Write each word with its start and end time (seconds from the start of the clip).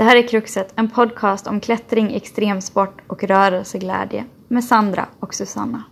Det 0.00 0.04
här 0.04 0.16
är 0.16 0.28
Kruxet, 0.28 0.72
en 0.76 0.90
podcast 0.90 1.46
om 1.46 1.60
klättring, 1.60 2.14
extremsport 2.14 3.00
och 3.06 3.24
rörelseglädje 3.24 4.24
med 4.48 4.64
Sandra 4.64 5.08
och 5.20 5.34
Susanna. 5.34 5.82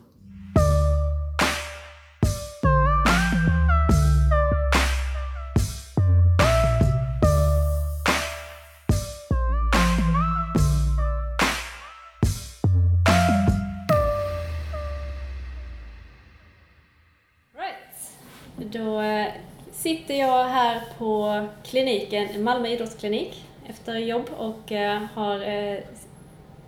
Right. 17.54 18.72
Då 18.72 19.00
eh, 19.00 19.26
sitter 19.72 20.14
jag 20.14 20.44
här 20.44 20.82
på 20.98 21.46
kliniken, 21.64 22.44
Malmö 22.44 22.68
idrottsklinik, 22.68 23.47
efter 23.68 23.96
jobb 23.96 24.30
och 24.36 24.72
eh, 24.72 25.02
har 25.14 25.40
eh, 25.40 25.78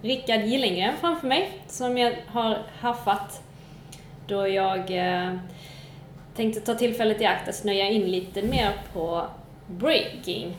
Rickard 0.03 0.41
Gillengren 0.41 0.95
framför 1.01 1.27
mig 1.27 1.51
som 1.67 1.99
jag 1.99 2.13
har 2.27 2.59
haffat 2.81 3.43
då 4.27 4.49
jag 4.49 4.91
eh, 4.91 5.37
tänkte 6.37 6.61
ta 6.61 6.75
tillfället 6.75 7.21
i 7.21 7.25
akt 7.25 7.49
att 7.49 7.55
snöja 7.55 7.89
in 7.89 8.03
lite 8.03 8.43
mer 8.43 8.73
på 8.93 9.27
breaking. 9.67 10.57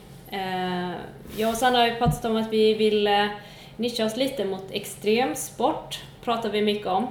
Jag 1.36 1.50
och 1.50 1.56
Sandra 1.56 1.80
har 1.80 1.86
ju 1.86 1.94
pratat 1.94 2.24
om 2.24 2.36
att 2.36 2.52
vi 2.52 2.74
vill 2.74 3.08
nischa 3.76 4.04
oss 4.04 4.16
lite 4.16 4.44
mot 4.44 4.64
extremsport, 4.70 6.00
pratar 6.24 6.50
vi 6.50 6.62
mycket 6.62 6.86
om. 6.86 7.06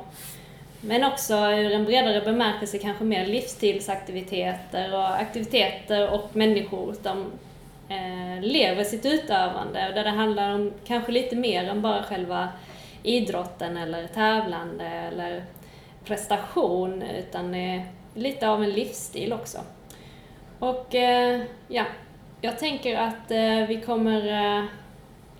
Men 0.81 1.03
också 1.03 1.33
ur 1.33 1.71
en 1.71 1.85
bredare 1.85 2.21
bemärkelse 2.21 2.77
kanske 2.77 3.03
mer 3.03 3.25
livsstilsaktiviteter 3.25 4.93
och 4.93 5.09
aktiviteter 5.09 6.09
och 6.09 6.35
människor 6.35 6.95
som 7.03 7.25
eh, 7.91 8.41
lever 8.41 8.83
sitt 8.83 9.05
utövande 9.05 9.87
och 9.87 9.95
där 9.95 10.03
det 10.03 10.09
handlar 10.09 10.49
om 10.49 10.71
kanske 10.87 11.11
lite 11.11 11.35
mer 11.35 11.69
än 11.69 11.81
bara 11.81 12.03
själva 12.03 12.49
idrotten 13.03 13.77
eller 13.77 14.07
tävlande 14.07 14.85
eller 14.85 15.43
prestation 16.05 17.03
utan 17.19 17.55
eh, 17.55 17.81
lite 18.15 18.49
av 18.49 18.63
en 18.63 18.69
livsstil 18.69 19.33
också. 19.33 19.57
Och 20.59 20.95
eh, 20.95 21.41
ja, 21.67 21.83
jag 22.41 22.59
tänker 22.59 22.97
att 22.97 23.31
eh, 23.31 23.67
vi 23.67 23.81
kommer 23.85 24.27
eh, 24.57 24.65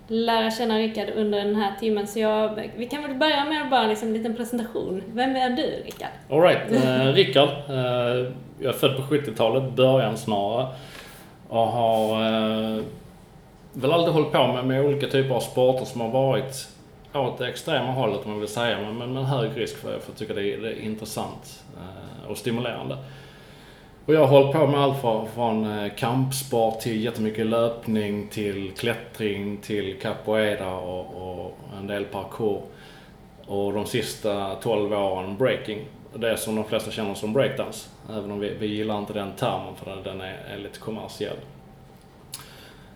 lära 0.06 0.50
känna 0.50 0.78
Rickard 0.78 1.08
under 1.16 1.44
den 1.44 1.56
här 1.56 1.72
timmen 1.80 2.06
så 2.06 2.18
jag, 2.18 2.70
vi 2.76 2.86
kan 2.86 3.02
väl 3.02 3.14
börja 3.14 3.44
med 3.44 3.70
bara 3.70 3.86
liksom 3.86 4.08
en 4.08 4.14
liten 4.14 4.36
presentation. 4.36 5.02
Vem 5.12 5.36
är 5.36 5.50
du 5.50 5.82
Rickard? 5.84 6.10
Alright, 6.30 6.72
eh, 6.72 7.12
Rickard. 7.12 7.48
Eh, 7.68 8.32
jag 8.58 8.74
är 8.74 8.78
född 8.78 8.96
på 8.96 9.02
70-talet, 9.02 9.72
början 9.72 10.16
snarare. 10.16 10.66
Och 11.52 11.66
har 11.66 12.24
eh, 12.24 12.82
väl 13.72 13.92
aldrig 13.92 14.14
hållit 14.14 14.32
på 14.32 14.46
med, 14.46 14.64
med 14.64 14.84
olika 14.84 15.06
typer 15.06 15.34
av 15.34 15.40
sporter 15.40 15.84
som 15.84 16.00
har 16.00 16.08
varit 16.08 16.68
åt 17.14 17.38
det 17.38 17.48
extrema 17.48 17.92
hållet 17.92 18.24
om 18.24 18.30
man 18.30 18.40
vill 18.40 18.48
säga, 18.48 18.78
men 18.80 18.98
med, 18.98 19.08
med 19.08 19.26
hög 19.26 19.50
risk 19.54 19.76
för, 19.76 19.98
för 19.98 20.10
jag 20.10 20.16
tycker 20.16 20.34
det 20.34 20.54
är, 20.54 20.58
det 20.58 20.68
är 20.68 20.80
intressant 20.80 21.64
eh, 21.76 22.30
och 22.30 22.38
stimulerande. 22.38 22.98
Och 24.06 24.14
jag 24.14 24.20
har 24.20 24.26
hållit 24.26 24.52
på 24.52 24.66
med 24.66 24.80
allt 24.80 25.00
från, 25.00 25.28
från 25.28 25.78
eh, 25.78 25.92
kampsport 25.94 26.80
till 26.80 27.04
jättemycket 27.04 27.46
löpning, 27.46 28.28
till 28.28 28.72
klättring, 28.76 29.56
till 29.56 30.00
capoeira 30.00 30.74
och, 30.74 31.40
och 31.40 31.58
en 31.78 31.86
del 31.86 32.04
parkour. 32.04 32.62
Och 33.46 33.72
de 33.72 33.86
sista 33.86 34.54
12 34.54 34.92
åren 34.92 35.36
breaking. 35.36 35.78
Det 36.14 36.36
som 36.36 36.56
de 36.56 36.64
flesta 36.64 36.90
känner 36.90 37.14
som 37.14 37.32
breakdance. 37.32 37.88
Även 38.10 38.30
om 38.30 38.40
vi, 38.40 38.54
vi 38.60 38.66
gillar 38.66 38.98
inte 38.98 39.12
den 39.12 39.32
termen 39.32 39.74
för 39.76 40.02
den, 40.04 40.20
är, 40.20 40.38
är 40.54 40.58
lite 40.58 40.78
kommersiell. 40.78 41.36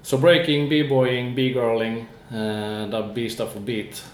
Så 0.03 0.19
breaking, 0.19 0.69
b-boying, 0.69 1.34
b-girling, 1.34 1.98
eh, 2.31 2.89
där 2.89 3.12
b 3.14 3.28
står 3.28 3.47
för 3.47 3.61
beat. 3.61 4.12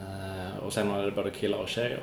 Eh, 0.00 0.64
och 0.64 0.72
sen 0.72 0.90
är 0.90 1.02
det 1.02 1.10
både 1.10 1.30
killar 1.30 1.58
och 1.58 1.68
tjejer. 1.68 2.00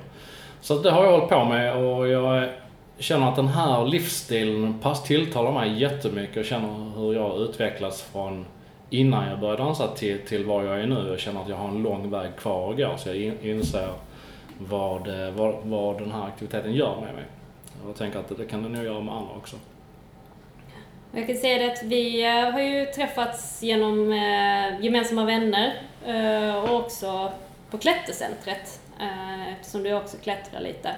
Så 0.61 0.77
det 0.77 0.91
har 0.91 1.03
jag 1.03 1.11
hållit 1.11 1.29
på 1.29 1.45
med 1.45 1.75
och 1.75 2.07
jag 2.07 2.49
känner 2.97 3.29
att 3.29 3.35
den 3.35 3.47
här 3.47 3.85
livsstilen 3.85 4.79
pass 4.79 5.03
tilltalar 5.03 5.51
mig 5.51 5.79
jättemycket 5.79 6.37
och 6.37 6.45
känner 6.45 6.91
hur 6.97 7.13
jag 7.13 7.31
utvecklas 7.31 7.49
utvecklats 7.49 8.01
från 8.01 8.45
innan 8.89 9.29
jag 9.29 9.39
började 9.39 9.63
dansa 9.63 9.87
till, 9.87 10.19
till 10.19 10.45
var 10.45 10.63
jag 10.63 10.81
är 10.81 10.87
nu. 10.87 11.07
Jag 11.09 11.19
känner 11.19 11.41
att 11.41 11.49
jag 11.49 11.55
har 11.55 11.67
en 11.67 11.83
lång 11.83 12.09
väg 12.09 12.35
kvar 12.35 12.71
att 12.71 12.77
gå 12.77 12.93
så 12.97 13.09
jag 13.09 13.15
inser 13.41 13.89
vad, 14.57 15.07
eh, 15.07 15.31
vad, 15.31 15.55
vad 15.63 15.99
den 15.99 16.11
här 16.11 16.25
aktiviteten 16.27 16.73
gör 16.73 17.01
med 17.01 17.13
mig. 17.15 17.23
Jag 17.85 17.95
tänker 17.95 18.19
att 18.19 18.37
det 18.37 18.45
kan 18.45 18.63
den 18.63 18.71
nog 18.71 18.85
göra 18.85 19.01
med 19.01 19.13
andra 19.13 19.33
också. 19.35 19.55
Jag 21.11 21.27
kan 21.27 21.35
säga 21.35 21.57
det 21.57 21.73
att 21.73 21.83
vi 21.83 22.25
eh, 22.25 22.51
har 22.51 22.61
ju 22.61 22.85
träffats 22.85 23.63
genom 23.63 24.11
eh, 24.11 24.85
gemensamma 24.85 25.25
vänner 25.25 25.73
och 26.63 26.75
också 26.75 27.31
på 27.69 27.77
klättercentret 27.77 28.79
eftersom 29.51 29.83
du 29.83 29.93
också 29.93 30.17
klättrar 30.17 30.61
lite. 30.61 30.95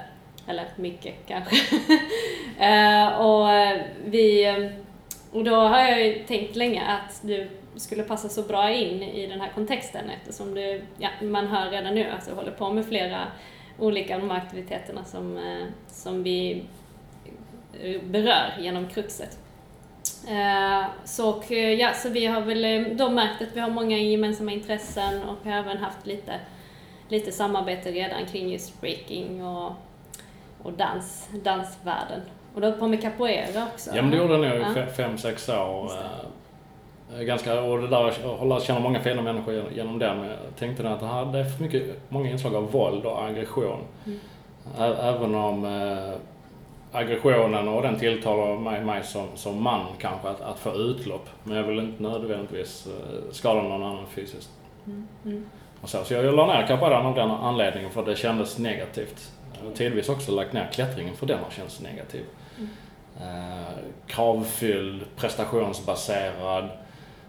Eller 0.48 0.66
mycket 0.76 1.14
kanske. 1.28 1.56
och 3.18 3.48
vi... 4.06 4.72
Och 5.32 5.44
då 5.44 5.56
har 5.56 5.80
jag 5.80 6.06
ju 6.06 6.24
tänkt 6.24 6.56
länge 6.56 6.84
att 6.86 7.20
du 7.22 7.50
skulle 7.78 8.04
passa 8.04 8.30
så 8.30 8.42
bra 8.42 8.72
in 8.72 9.04
i 9.04 9.28
den 9.28 9.42
här 9.42 9.52
kontexten 9.56 10.10
eftersom 10.10 10.54
du, 10.56 10.82
ja, 10.98 11.10
man 11.22 11.48
hör 11.48 11.70
redan 11.70 11.96
nu 11.96 12.10
att 12.10 12.26
du 12.26 12.34
håller 12.34 12.52
på 12.52 12.70
med 12.74 12.86
flera 12.86 13.22
olika 13.80 14.16
av 14.16 14.22
de 14.22 14.30
här 14.30 14.38
aktiviteterna 14.38 15.04
som, 15.06 15.38
eh, 15.38 15.66
som 15.88 16.24
vi 16.24 16.64
eh, 17.82 18.02
berör 18.02 18.54
genom 18.60 18.88
kruxet. 18.88 19.38
Eh, 20.28 20.86
Så, 21.06 21.44
ja, 21.80 21.94
så 21.94 22.10
vi 22.10 22.26
har 22.26 22.42
väl 22.42 22.98
då 22.98 23.10
märkt 23.10 23.42
att 23.42 23.56
vi 23.56 23.60
har 23.60 23.70
många 23.70 23.98
gemensamma 23.98 24.52
intressen 24.52 25.24
och 25.24 25.52
har 25.52 25.60
även 25.60 25.78
haft 25.78 26.06
lite, 26.08 26.40
lite 27.10 27.32
samarbete 27.32 27.92
redan 27.92 28.26
kring 28.26 28.50
just 28.52 28.82
breaking 28.82 29.46
och, 29.46 29.72
och 30.64 30.74
dans, 30.74 31.30
dansvärlden. 31.44 32.22
Och 32.54 32.62
du 32.62 32.68
har 32.68 32.74
på 32.74 32.88
med 32.88 33.02
capoeira 33.02 33.68
också? 33.74 33.90
Ja 33.96 34.02
men 34.02 34.12
det 34.12 34.18
gjorde 34.18 34.34
jag 34.34 34.60
nog 34.60 34.78
i 34.78 34.92
fem, 34.96 35.18
sex 35.18 35.50
år. 35.50 35.92
Eh, 37.14 37.22
Ganska, 37.22 37.62
och 37.62 37.82
det 37.82 37.88
där, 37.88 38.14
jag 38.24 38.48
lärt 38.48 38.64
känna 38.64 38.80
många 38.80 39.00
fina 39.00 39.22
människor 39.22 39.64
genom-. 39.76 39.98
Men 39.98 40.30
jag 40.30 40.56
tänkte 40.60 40.90
att 40.90 41.00
det 41.00 41.06
här 41.06 41.26
det 41.26 41.40
är 41.40 41.44
för 41.44 41.64
mycket, 41.64 41.84
många 42.10 42.30
inslag 42.30 42.56
av 42.56 42.72
våld 42.72 43.06
och 43.06 43.24
aggression. 43.24 43.80
Mm. 44.06 44.20
Även 44.78 45.36
om 45.36 45.66
eh, 45.66 46.14
aggressionen 46.92 47.68
och 47.68 47.82
den 47.82 48.00
tilltalar 48.00 48.58
mig, 48.58 48.84
mig 48.84 49.04
som, 49.04 49.28
som 49.36 49.64
man 49.64 49.86
kanske 50.00 50.30
att, 50.30 50.42
att 50.42 50.60
få 50.60 50.74
utlopp. 50.74 51.30
Men 51.44 51.58
jag 51.58 51.64
vill 51.64 51.80
inte 51.80 52.04
nödvändigtvis 52.04 52.88
eh, 52.88 53.32
skada 53.32 53.62
någon 53.62 53.84
annan 53.84 54.06
fysiskt. 54.10 54.50
Mm. 54.86 55.08
Mm. 55.26 55.46
Och 55.82 55.90
så, 55.90 56.04
så 56.04 56.14
jag 56.14 56.36
la 56.36 56.48
ner 56.48 56.68
capoeiran 56.68 57.06
av 57.06 57.16
den 57.16 57.32
anledningen 57.32 57.92
för 57.92 58.06
det 58.06 58.16
kändes 58.16 58.58
negativt. 58.58 59.32
Jag 59.60 59.70
har 59.70 59.76
tidvis 59.76 60.10
också 60.10 60.32
lagt 60.32 60.54
ner 60.54 60.70
klättringen 60.74 61.16
för 61.16 61.26
den 61.26 61.40
har 61.44 61.52
känts 61.52 61.82
negativ. 61.82 62.26
Mm. 62.58 62.70
Eh, 63.22 63.74
kravfylld, 64.08 65.02
prestationsbaserad, 65.16 66.70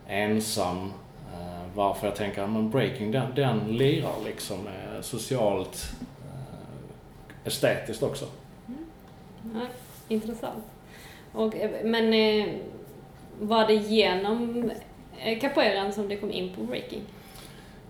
ensam. 0.08 0.92
Eh, 1.32 1.74
varför 1.74 2.06
jag 2.06 2.16
tänker 2.16 2.42
att 2.42 2.70
breaking 2.70 3.10
den, 3.10 3.34
den 3.34 3.76
lirar 3.76 4.24
liksom 4.24 4.68
socialt, 5.00 5.90
eh, 6.24 7.46
estetiskt 7.46 8.02
också. 8.02 8.24
Mm. 8.68 8.84
Ja, 9.54 9.66
intressant. 10.08 10.64
Och, 11.32 11.56
eh, 11.56 11.70
men 11.84 12.04
var 13.40 13.66
det 13.66 13.74
genom 13.74 14.70
capoeiran 15.40 15.92
som 15.92 16.08
du 16.08 16.16
kom 16.16 16.30
in 16.30 16.54
på 16.54 16.62
breaking? 16.62 17.02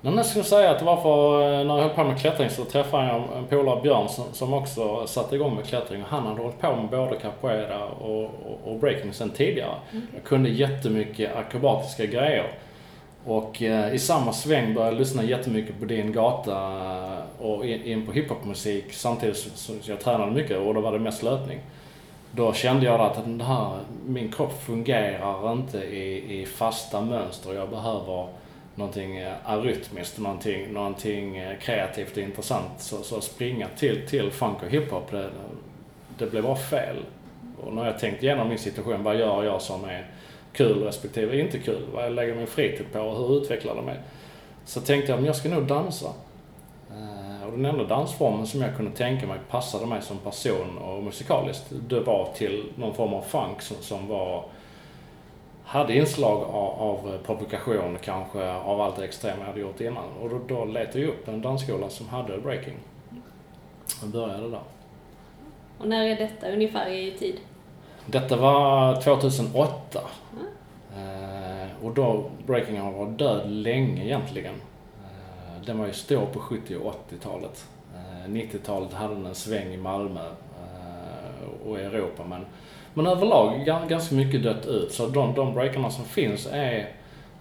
Men 0.01 0.17
jag 0.17 0.27
skulle 0.27 0.45
säga 0.45 0.71
att 0.71 0.79
det 0.79 0.85
var 0.85 0.97
för, 0.97 1.43
eh, 1.43 1.67
när 1.67 1.77
jag 1.77 1.83
höll 1.83 1.95
på 1.95 2.05
med 2.05 2.21
klättring 2.21 2.51
så 2.51 2.65
träffade 2.65 3.07
jag 3.07 3.23
en 3.39 3.45
polare 3.45 3.81
Björn 3.83 4.09
som, 4.09 4.25
som 4.33 4.55
också 4.55 5.07
satte 5.07 5.35
igång 5.35 5.57
med 5.57 5.65
klättring. 5.65 6.05
Han 6.09 6.27
hade 6.27 6.43
hållit 6.43 6.61
på 6.61 6.77
med 6.77 6.91
både 6.91 7.17
capoeira 7.17 7.85
och, 7.85 8.25
och, 8.25 8.61
och 8.65 8.79
breaking 8.79 9.13
sen 9.13 9.31
tidigare. 9.31 9.75
Jag 10.15 10.25
kunde 10.25 10.49
jättemycket 10.49 11.37
akrobatiska 11.37 12.07
grejer. 12.07 12.53
Och 13.25 13.63
eh, 13.63 13.95
i 13.95 13.99
samma 13.99 14.33
sväng 14.33 14.75
började 14.75 14.93
jag 14.93 14.99
lyssna 14.99 15.25
jättemycket 15.25 15.81
på 15.81 15.85
din 15.85 16.13
gata 16.13 16.53
eh, 16.53 17.47
och 17.47 17.67
in, 17.67 17.83
in 17.83 18.07
på 18.07 18.13
hiphopmusik 18.13 18.93
samtidigt 18.93 19.37
som 19.37 19.79
jag 19.85 20.01
tränade 20.01 20.33
mycket 20.33 20.59
och 20.59 20.75
då 20.75 20.81
var 20.81 20.93
det 20.93 20.99
mest 20.99 21.23
löpning. 21.23 21.59
Då 22.31 22.53
kände 22.53 22.87
jag 22.87 23.01
att 23.01 23.25
den 23.25 23.41
här, 23.41 23.79
min 24.07 24.33
kropp 24.33 24.63
fungerar 24.63 25.53
inte 25.53 25.79
i, 25.79 26.41
i 26.41 26.47
fasta 26.47 27.01
mönster. 27.01 27.55
Jag 27.55 27.71
behöver 27.71 28.27
någonting 28.79 29.17
eh, 29.17 29.35
arytmiskt, 29.45 30.19
någonting, 30.19 30.73
någonting 30.73 31.37
eh, 31.37 31.59
kreativt 31.59 32.13
och 32.13 32.23
intressant. 32.23 32.71
Så, 32.79 33.03
så 33.03 33.21
springa 33.21 33.69
till, 33.69 34.09
till 34.09 34.31
funk 34.31 34.63
och 34.63 34.71
hiphop, 34.71 35.11
det, 35.11 35.31
det 36.19 36.27
blev 36.27 36.43
bara 36.43 36.57
fel. 36.57 36.97
Och 37.65 37.73
när 37.73 37.87
jag 37.87 37.99
tänkt 37.99 38.23
igenom 38.23 38.49
min 38.49 38.59
situation, 38.59 39.03
vad 39.03 39.19
gör 39.19 39.45
jag 39.45 39.63
som 39.63 39.85
är 39.85 40.07
kul 40.53 40.83
respektive 40.83 41.41
inte 41.41 41.59
kul? 41.59 41.83
Vad 41.95 42.05
jag 42.05 42.13
lägger 42.13 42.35
min 42.35 42.47
fritid 42.47 42.87
på 42.93 43.01
och 43.01 43.19
hur 43.19 43.43
utvecklar 43.43 43.75
det 43.75 43.83
mig? 43.83 44.01
Så 44.65 44.81
tänkte 44.81 45.13
jag, 45.13 45.19
men 45.19 45.27
jag 45.27 45.37
ska 45.37 45.49
nog 45.49 45.67
dansa. 45.67 46.09
Eh, 46.91 47.47
och 47.47 47.53
den 47.53 47.65
enda 47.65 47.85
dansformen 47.85 48.47
som 48.47 48.63
jag 48.63 48.77
kunde 48.77 48.91
tänka 48.91 49.27
mig 49.27 49.39
passade 49.51 49.87
mig 49.87 50.03
som 50.03 50.19
person 50.19 50.79
och 50.79 51.03
musikaliskt, 51.03 51.65
det 51.89 52.01
var 52.01 52.33
till 52.37 52.65
någon 52.77 52.95
form 52.95 53.15
av 53.15 53.23
funk 53.23 53.63
som, 53.63 53.77
som 53.81 54.09
var 54.09 54.45
hade 55.69 55.97
inslag 55.97 56.43
av, 56.43 56.81
av 56.81 57.19
provokation 57.27 57.99
kanske 58.03 58.53
av 58.53 58.81
allt 58.81 58.97
det 58.97 59.05
extrema 59.05 59.39
jag 59.39 59.47
hade 59.47 59.61
gjort 59.61 59.81
innan. 59.81 60.05
Och 60.21 60.31
då, 60.31 60.41
då 60.49 60.65
letade 60.65 61.01
jag 61.01 61.09
upp 61.09 61.29
en 61.29 61.43
dansskola 61.43 61.89
som 61.89 62.09
hade 62.09 62.39
breaking. 62.39 62.75
Och 64.03 64.09
började 64.09 64.51
där. 64.51 64.61
Och 65.79 65.89
när 65.89 66.07
är 66.07 66.17
detta 66.17 66.51
ungefär 66.51 66.91
i 66.91 67.11
tid? 67.19 67.41
Detta 68.07 68.37
var 68.37 69.03
2008. 69.03 70.01
Eh, 70.97 71.85
och 71.85 71.95
då 71.95 72.31
breaking 72.47 72.81
har 72.81 72.93
varit 72.93 73.19
död 73.19 73.51
länge 73.51 74.05
egentligen. 74.05 74.55
Eh, 75.05 75.65
den 75.67 75.79
var 75.79 75.87
ju 75.87 75.93
stor 75.93 76.27
på 76.27 76.41
70 76.41 76.77
och 76.77 76.95
80-talet. 77.11 77.69
Eh, 77.95 78.31
90-talet 78.31 78.93
hade 78.93 79.15
den 79.15 79.27
en 79.27 79.35
sväng 79.35 79.75
i 79.75 79.77
Malmö 79.77 80.27
eh, 80.27 81.69
och 81.69 81.79
i 81.79 81.83
Europa 81.83 82.25
men, 82.25 82.47
men 82.99 83.07
överlag 83.07 83.65
ga- 83.67 83.89
ganska 83.89 84.15
mycket 84.15 84.43
dött 84.43 84.67
ut. 84.67 84.93
Så 84.93 85.07
de, 85.07 85.35
de 85.35 85.55
breakarna 85.55 85.91
som 85.91 86.05
finns 86.05 86.47
är 86.53 86.89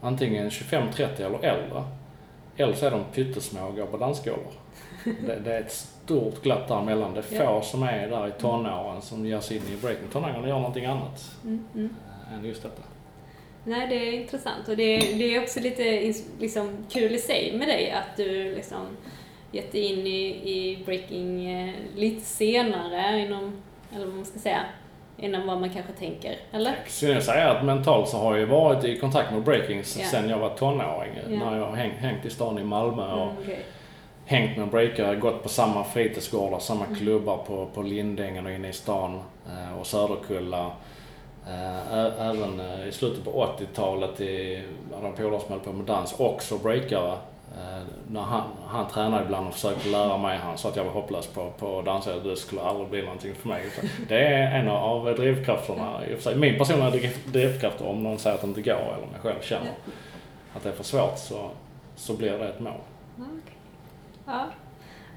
antingen 0.01 0.49
25, 0.49 0.87
30 0.93 1.23
eller 1.23 1.37
äldre. 1.43 1.83
Eller 2.57 2.73
så 2.73 2.85
är 2.85 2.91
de 2.91 3.03
pyttesmå 3.13 3.61
och 3.67 3.75
går 3.75 3.85
på 3.85 3.97
dansskolor. 3.97 4.51
Det, 5.03 5.39
det 5.45 5.53
är 5.53 5.59
ett 5.61 5.71
stort 5.71 6.41
glapp 6.43 6.67
däremellan. 6.67 7.13
Det 7.13 7.19
är 7.19 7.45
få 7.45 7.61
som 7.61 7.83
är 7.83 8.07
där 8.09 8.27
i 8.27 8.31
tonåren 8.31 9.01
som 9.01 9.25
ger 9.25 9.39
sig 9.39 9.57
in 9.57 9.63
i 9.73 9.81
breaking. 9.81 10.07
Tonåringarna 10.11 10.47
gör 10.47 10.55
någonting 10.59 10.85
annat 10.85 11.31
Mm, 11.43 11.65
mm. 11.75 11.95
än 12.33 12.45
just 12.45 12.63
detta. 12.63 12.81
Nej, 13.63 13.87
det 13.87 13.95
är 13.95 14.13
intressant 14.21 14.67
och 14.67 14.77
det, 14.77 14.97
det 14.97 15.35
är 15.35 15.41
också 15.43 15.59
lite 15.59 16.13
liksom, 16.39 16.77
kul 16.91 17.15
i 17.15 17.17
sig 17.17 17.53
med 17.57 17.67
dig 17.67 17.91
att 17.91 18.17
du 18.17 18.55
liksom 18.55 18.85
gett 19.51 19.71
dig 19.71 19.81
in 19.93 20.07
i, 20.07 20.25
i 20.51 20.83
breaking 20.85 21.51
eh, 21.51 21.73
lite 21.95 22.21
senare 22.25 23.19
inom, 23.19 23.61
eller 23.95 24.05
vad 24.05 24.15
man 24.15 24.25
ska 24.25 24.39
säga, 24.39 24.61
inom 25.17 25.47
vad 25.47 25.59
man 25.59 25.69
kanske 25.69 25.93
tänker, 25.93 26.35
eller? 26.51 26.75
Jag 27.01 27.23
säga 27.23 27.51
att 27.51 27.65
mentalt 27.65 28.09
så 28.09 28.17
har 28.17 28.31
jag 28.31 28.39
ju 28.39 28.45
varit 28.45 28.83
i 28.83 28.97
kontakt 28.99 29.31
med 29.31 29.41
breaking 29.43 29.79
s- 29.79 29.97
Ja. 30.01 30.07
sen 30.07 30.29
jag 30.29 30.37
var 30.39 30.49
tonåring. 30.49 31.11
Ja. 31.29 31.37
När 31.45 31.57
jag 31.57 31.65
har 31.65 31.75
häng, 31.75 31.91
hängt 31.91 32.25
i 32.25 32.29
stan 32.29 32.59
i 32.59 32.63
Malmö 32.63 33.03
och 33.13 33.21
Mm, 33.21 33.35
okej. 33.43 33.59
hängt 34.25 34.57
med 34.57 34.67
breakare, 34.67 35.15
gått 35.15 35.43
på 35.43 35.49
samma 35.49 35.83
fritidsgårdar, 35.83 36.59
samma 36.59 36.85
Mm. 36.85 36.95
klubbar 36.97 37.37
på, 37.47 37.65
på 37.73 37.81
Lindängen 37.81 38.45
och 38.45 38.51
inne 38.51 38.69
i 38.69 38.73
stan 38.73 39.19
eh, 39.49 39.79
och 39.79 39.87
Söderkulla. 39.87 40.71
Eh, 41.47 42.27
även 42.29 42.59
eh, 42.59 42.87
i 42.87 42.91
slutet 42.91 43.23
på 43.25 43.31
80-talet 43.59 44.21
i 44.21 44.63
några 45.01 45.15
polare 45.15 45.39
som 45.41 45.49
höll 45.51 45.59
på 45.59 45.71
med 45.73 45.85
dans, 45.85 46.19
också 46.19 46.57
breakare. 46.57 47.13
Eh, 47.57 47.83
när 48.11 48.21
han, 48.21 48.43
han 48.67 48.87
tränade 48.87 49.23
ibland 49.25 49.47
och 49.47 49.53
försökte 49.53 49.89
lära 49.89 50.17
mig, 50.17 50.37
han 50.37 50.57
sa 50.57 50.69
att 50.69 50.75
jag 50.75 50.83
var 50.83 50.91
hopplös 50.91 51.27
på, 51.27 51.51
på 51.59 51.79
att 51.79 51.85
dansa, 51.85 52.19
det 52.19 52.35
skulle 52.35 52.61
aldrig 52.61 52.89
bli 52.89 53.01
någonting 53.01 53.35
för 53.35 53.47
mig. 53.47 53.65
Det 54.07 54.19
är 54.27 54.59
en 54.59 54.67
av 54.67 55.15
drivkrafterna 55.15 56.05
i 56.07 56.13
och 56.13 56.17
för 56.17 56.23
sig. 56.23 56.35
Min 56.35 56.57
personliga 56.57 56.89
driv- 56.89 57.31
drivkraft 57.31 57.81
om 57.81 58.03
någon 58.03 58.19
säger 58.19 58.35
att 58.35 58.41
det 58.41 58.47
inte 58.47 58.61
går 58.61 58.73
eller 58.73 59.03
om 59.03 59.09
jag 59.13 59.21
själv 59.21 59.41
känner 59.41 59.71
att 60.55 60.63
det 60.63 60.69
är 60.69 60.73
för 60.73 60.83
svårt 60.83 61.17
så, 61.17 61.49
så 61.95 62.13
blir 62.13 62.31
det 62.31 62.47
ett 62.47 62.59
mål. 62.59 62.73
Okej. 63.17 63.53
Ja. 64.25 64.45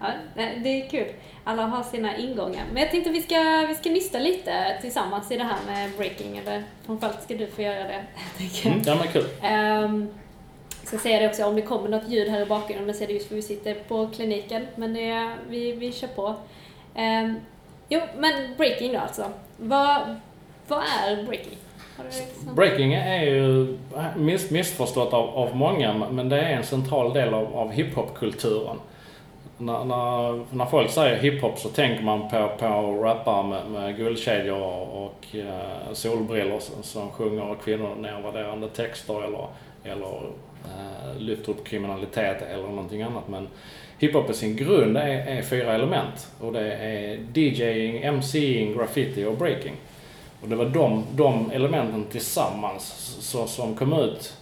ja, 0.01 0.07
det 0.37 0.69
är 0.83 0.89
kul. 0.91 1.07
Alla 1.45 1.63
har 1.63 1.83
sina 1.83 2.17
ingångar. 2.17 2.65
Men 2.73 2.83
jag 2.83 2.91
tänkte 2.91 3.11
vi 3.11 3.23
ska, 3.23 3.65
vi 3.69 3.75
ska 3.75 3.91
nysta 3.91 4.19
lite 4.19 4.79
tillsammans 4.81 5.31
i 5.31 5.37
det 5.37 5.45
här 5.45 5.59
med 5.67 5.91
breaking, 5.97 6.37
eller 6.39 6.63
framförallt 6.87 7.23
ska 7.23 7.35
du 7.35 7.47
få 7.47 7.63
göra 7.63 7.85
det. 7.85 8.05
Mm, 8.65 8.83
ja 8.87 8.95
men 8.95 9.09
kul. 9.09 9.27
Ehm, 9.43 10.09
ska 10.91 10.99
säga 10.99 11.21
det 11.21 11.29
också, 11.29 11.45
om 11.45 11.57
det 11.57 11.63
kommer 11.63 11.89
något 11.89 12.09
ljud 12.09 12.29
här 12.29 12.41
i 12.41 12.47
bakgrunden, 12.47 12.95
så 12.95 13.05
är 13.05 13.09
det 13.09 13.13
just 13.13 13.29
för 13.29 13.35
vi 13.35 13.43
sitter 13.43 13.75
på 13.75 14.09
kliniken, 14.15 14.67
men 14.77 14.95
det 14.95 15.31
vi, 15.49 15.73
vi 15.73 15.93
kör 15.93 16.09
på. 16.09 16.35
Um, 16.97 17.37
jo, 17.89 18.01
men 18.19 18.33
breaking 18.57 18.93
då 18.93 18.99
alltså. 18.99 19.25
Vad, 19.57 20.17
vad 20.69 20.79
är 20.79 21.23
breaking? 21.23 21.57
Liksom- 22.05 22.55
breaking 22.55 22.95
är 22.95 23.25
ju 23.25 23.79
miss, 24.17 24.51
missförstått 24.51 25.13
av, 25.13 25.29
av 25.29 25.57
många, 25.57 25.95
men 26.11 26.29
det 26.29 26.41
är 26.41 26.57
en 26.57 26.65
central 26.65 27.13
del 27.13 27.35
av, 27.35 27.57
av 27.57 27.71
hiphopkulturen. 27.71 28.77
När, 29.59 29.85
när, 29.85 30.45
när 30.55 30.67
folk 30.67 30.91
säger 30.91 31.17
hiphop 31.17 31.59
så 31.59 31.69
tänker 31.69 32.03
man 32.03 32.29
på, 32.29 32.51
på 32.59 32.67
rappare 33.03 33.47
med, 33.47 33.67
med 33.67 33.97
guldkedjor 33.97 34.63
och, 34.63 35.05
och 35.05 35.27
solbrillor 35.93 36.59
som, 36.59 36.83
som 36.83 37.11
sjunger 37.11 37.57
kvinnor 37.65 37.95
nedvärderande 37.95 38.69
texter 38.69 39.25
eller, 39.25 39.47
eller 39.85 40.21
Eh, 40.65 41.21
lyfter 41.21 41.53
upp 41.53 41.67
kriminalitet 41.67 42.43
eller 42.43 42.69
någonting 42.69 43.03
annat. 43.03 43.29
Men 43.29 43.49
hiphop 43.99 44.31
i 44.31 44.35
sin 44.35 44.57
grund 44.57 44.97
är, 44.97 45.27
är 45.27 45.43
fyra 45.43 45.75
element 45.75 46.33
och 46.41 46.53
det 46.53 46.73
är 46.73 47.19
DJing, 47.35 48.17
MCing, 48.17 48.77
graffiti 48.77 49.25
och 49.25 49.37
breaking. 49.37 49.75
Och 50.43 50.49
det 50.49 50.57
var 50.57 50.65
de, 50.65 51.05
de 51.15 51.51
elementen 51.51 52.05
tillsammans 52.05 52.85
så, 53.21 53.47
som 53.47 53.75
kom 53.75 53.93
ut 53.93 54.37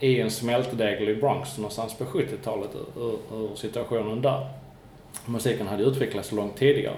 i 0.00 0.20
en 0.20 0.30
smältdegel 0.30 1.08
i 1.08 1.14
Bronx 1.14 1.58
någonstans 1.58 1.94
på 1.94 2.04
70-talet 2.04 2.70
ur, 2.96 3.36
ur 3.36 3.56
situationen 3.56 4.22
där. 4.22 4.48
Musiken 5.26 5.66
hade 5.66 5.82
utvecklats 5.82 6.32
långt 6.32 6.56
tidigare. 6.56 6.96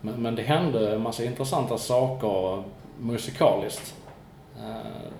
Men, 0.00 0.22
men 0.22 0.34
det 0.34 0.42
hände 0.42 0.94
en 0.94 1.02
massa 1.02 1.24
intressanta 1.24 1.78
saker 1.78 2.62
musikaliskt. 3.00 3.94
Eh, 4.58 5.12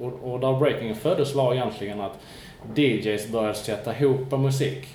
och, 0.00 0.32
och 0.32 0.40
där 0.40 0.52
breakingen 0.58 0.96
föddes 0.96 1.34
var 1.34 1.54
egentligen 1.54 2.00
att 2.00 2.18
DJs 2.74 3.28
började 3.28 3.54
sätta 3.54 3.98
ihop 3.98 4.30
musik. 4.30 4.88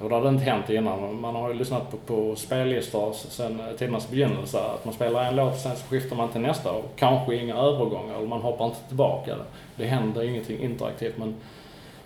Och 0.00 0.08
det 0.08 0.14
hade 0.14 0.28
inte 0.28 0.44
hänt 0.44 0.70
innan. 0.70 1.20
Man 1.20 1.34
har 1.34 1.48
ju 1.48 1.54
lyssnat 1.54 1.90
på, 1.90 1.96
på 1.96 2.36
spellistor 2.36 3.12
sen 3.12 3.62
tidernas 3.78 4.10
begynnelse. 4.10 4.58
Att 4.58 4.84
man 4.84 4.94
spelar 4.94 5.24
en 5.24 5.36
låt 5.36 5.52
och 5.52 5.58
sen 5.58 5.76
så 5.76 5.86
skiftar 5.86 6.16
man 6.16 6.28
till 6.28 6.40
nästa 6.40 6.72
och 6.72 6.84
kanske 6.96 7.36
inga 7.36 7.56
övergångar 7.56 8.14
eller 8.16 8.26
man 8.26 8.40
hoppar 8.40 8.64
inte 8.64 8.88
tillbaka. 8.88 9.36
Det 9.76 9.86
händer 9.86 10.22
ingenting 10.22 10.60
interaktivt 10.60 11.18
men 11.18 11.34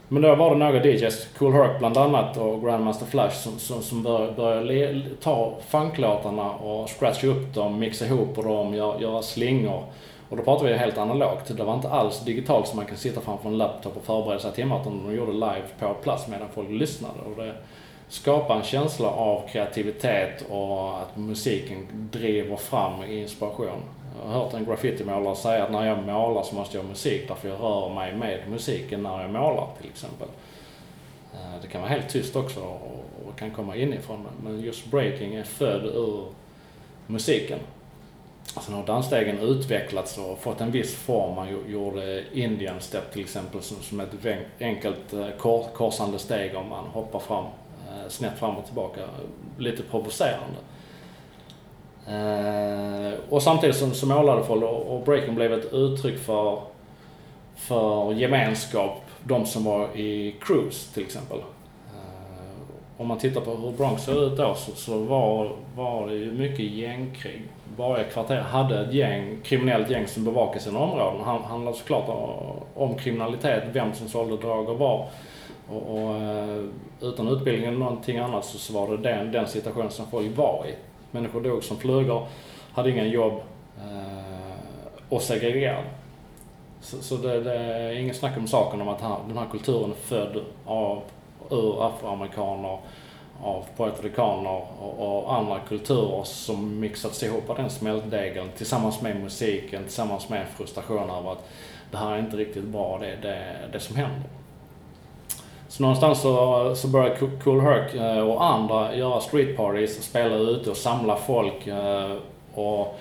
men 0.08 0.22
då 0.22 0.34
var 0.34 0.50
det 0.50 0.56
några 0.56 0.84
DJs, 0.84 1.28
Cool 1.38 1.52
Herc 1.52 1.78
bland 1.78 1.96
annat 1.96 2.36
och 2.36 2.62
Grandmaster 2.62 3.06
Flash 3.06 3.36
som, 3.36 3.58
som, 3.58 3.82
som 3.82 4.02
började, 4.02 4.32
började 4.32 5.02
ta 5.22 5.54
funklåtarna 5.68 6.50
och 6.50 6.88
scratcha 6.88 7.26
upp 7.26 7.54
dem, 7.54 7.78
mixa 7.78 8.06
ihop 8.06 8.36
dem, 8.36 8.74
göra, 8.74 9.00
göra 9.00 9.22
slingor. 9.22 9.82
Och 10.34 10.38
då 10.38 10.44
pratar 10.44 10.66
vi 10.66 10.76
helt 10.76 10.98
analogt. 10.98 11.48
Typ, 11.48 11.56
det 11.56 11.64
var 11.64 11.74
inte 11.74 11.88
alls 11.88 12.20
digitalt 12.20 12.68
som 12.68 12.76
man 12.76 12.86
kan 12.86 12.96
sitta 12.96 13.20
framför 13.20 13.48
en 13.48 13.58
laptop 13.58 13.96
och 13.96 14.04
förbereda 14.04 14.40
sig 14.40 14.52
timmar 14.52 14.80
utan 14.80 15.06
de 15.06 15.14
gjorde 15.14 15.32
live 15.32 15.62
på 15.78 15.94
plats 15.94 16.28
medan 16.28 16.48
folk 16.54 16.70
lyssnade. 16.70 17.20
Och 17.20 17.44
det 17.44 17.54
skapar 18.08 18.56
en 18.56 18.62
känsla 18.62 19.08
av 19.08 19.48
kreativitet 19.48 20.44
och 20.50 20.98
att 20.98 21.16
musiken 21.16 21.86
driver 22.12 22.56
fram 22.56 23.04
inspiration. 23.04 23.82
Jag 24.22 24.32
har 24.32 24.44
hört 24.44 24.54
en 24.54 24.64
graffitimålare 24.64 25.36
säga 25.36 25.64
att 25.64 25.72
när 25.72 25.86
jag 25.86 26.06
målar 26.06 26.42
så 26.42 26.54
måste 26.54 26.76
jag 26.76 26.82
ha 26.82 26.88
musik 26.88 27.28
därför 27.28 27.48
jag 27.48 27.60
rör 27.60 27.94
mig 27.94 28.14
med 28.16 28.48
musiken 28.48 29.02
när 29.02 29.22
jag 29.22 29.30
målar 29.30 29.68
till 29.80 29.90
exempel. 29.90 30.28
Eh, 31.34 31.62
det 31.62 31.68
kan 31.68 31.80
vara 31.80 31.90
helt 31.90 32.08
tyst 32.08 32.36
också 32.36 32.60
och 32.60 33.04
och 33.34 33.38
kan 33.38 33.50
komma 33.50 33.76
inifrån 33.76 34.26
men 34.44 34.60
just 34.60 34.86
breaking 34.86 35.34
är 35.34 35.44
född 35.44 35.84
ur 35.84 36.24
musiken. 37.06 37.58
Alltså 38.54 38.70
Sen 38.70 38.74
har 38.74 38.86
dansstegen 38.86 39.38
utvecklats 39.38 40.18
och 40.18 40.38
fått 40.38 40.60
en 40.60 40.70
viss 40.70 40.94
form. 40.94 41.34
Man 41.34 41.48
gjorde 41.68 42.24
Indian 42.32 42.80
step 42.80 43.12
till 43.12 43.20
exempel 43.22 43.62
som, 43.62 43.76
som 43.82 44.00
ett 44.00 44.08
enkelt 44.60 45.12
eh, 45.12 45.28
korsande 45.74 46.18
steg 46.18 46.56
om 46.56 46.68
man 46.68 46.84
hoppar 46.84 47.18
fram, 47.18 47.44
eh, 47.44 48.08
snett 48.08 48.38
fram 48.38 48.56
och 48.56 48.64
tillbaka. 48.64 49.00
Lite 49.58 49.82
provocerande. 49.82 50.58
Eh, 52.08 53.18
och 53.28 53.42
samtidigt 53.42 53.76
som, 53.76 53.94
som 53.94 54.08
målade 54.08 54.44
folk 54.44 54.62
och, 54.64 55.04
breaking 55.04 55.34
blev 55.34 55.52
ett 55.52 55.72
uttryck 55.72 56.18
för, 56.18 56.60
för 57.56 58.12
gemenskap. 58.12 59.00
De 59.22 59.46
som 59.46 59.64
var 59.64 59.96
i 59.96 60.34
cruise 60.40 60.94
till 60.94 61.02
exempel. 61.02 61.38
Om 62.96 63.06
man 63.06 63.18
tittar 63.18 63.40
på 63.40 63.50
hur 63.50 63.70
Bronx 63.70 64.04
såg 64.04 64.16
ut 64.16 64.36
då 64.36 64.54
så, 64.54 64.72
så 64.72 64.98
var, 64.98 65.56
var 65.76 66.08
det 66.08 66.14
ju 66.14 66.32
mycket 66.32 66.66
gängkrig. 66.66 67.42
Varje 67.76 68.04
kvarter 68.04 68.40
hade 68.40 68.80
ett 68.80 68.92
gäng, 68.94 69.38
kriminellt 69.42 69.90
gäng 69.90 70.06
som 70.06 70.24
bevakade 70.24 70.60
sina 70.60 70.78
områden. 70.78 71.18
Det 71.18 71.24
handlade 71.48 71.76
såklart 71.76 72.08
om- 72.74 72.94
kriminalitet, 72.98 73.64
vem 73.72 73.94
som 73.94 74.08
sålde 74.08 74.36
droger 74.36 74.74
var. 74.74 75.06
Och, 75.68 75.82
och, 75.94 76.16
eh, 76.16 76.64
utan 77.00 77.28
utbildning 77.28 77.68
eller 77.68 77.78
någonting 77.78 78.18
annat 78.18 78.44
så, 78.44 78.72
var 78.72 78.88
det 78.88 78.96
den, 78.96 79.32
den 79.32 79.46
situationen 79.46 79.90
som 79.90 80.06
folk 80.06 80.36
var 80.36 80.64
i. 80.68 80.74
Människor 81.10 81.40
dog 81.40 81.64
som 81.64 81.76
flugor, 81.76 82.26
hade 82.72 82.90
ingen 82.90 83.10
jobb 83.10 83.32
eh, 83.78 84.54
och 85.08 85.22
segregerade. 85.22 85.84
Så, 86.80 86.96
så 87.02 87.16
det, 87.16 87.40
det 87.40 87.54
är 87.54 87.92
inget 87.98 88.16
snack 88.16 88.36
om 88.36 88.46
saken 88.46 88.80
om 88.80 88.88
att 88.88 88.98
den 89.28 89.38
här 89.38 89.46
kulturen 89.50 89.90
är 89.90 89.94
född 89.94 90.40
av, 90.66 91.02
ur 91.50 91.86
afroamerikaner, 91.86 92.78
av 93.44 93.64
puertoricaner 93.76 94.62
och, 94.80 95.24
och 95.24 95.34
andra 95.34 95.60
kulturer 95.68 96.24
som 96.24 96.80
mixats 96.80 97.22
ihop 97.22 97.50
av 97.50 97.56
den 97.56 97.70
smältdegeln 97.70 98.48
tillsammans 98.56 99.02
med 99.02 99.20
musiken, 99.20 99.82
tillsammans 99.82 100.28
med 100.28 100.46
frustration 100.56 101.10
över 101.10 101.32
att 101.32 101.48
det 101.90 101.96
här 101.96 102.12
är 102.12 102.18
inte 102.18 102.36
riktigt 102.36 102.64
bra, 102.64 102.98
det, 102.98 103.16
det, 103.22 103.56
det 103.72 103.80
som 103.80 103.96
händer. 103.96 104.22
Så 105.68 105.82
någonstans 105.82 106.20
så, 106.20 106.74
så 106.74 106.88
började 106.88 107.16
Cool 107.44 107.60
Herc 107.60 107.94
eh, 107.94 108.18
och 108.18 108.44
andra 108.44 108.96
göra 108.96 109.20
street 109.20 109.56
parties, 109.56 110.02
spela 110.04 110.34
ute 110.34 110.70
och 110.70 110.76
samla 110.76 111.16
folk. 111.16 111.66
Eh, 111.66 112.16
och 112.54 113.00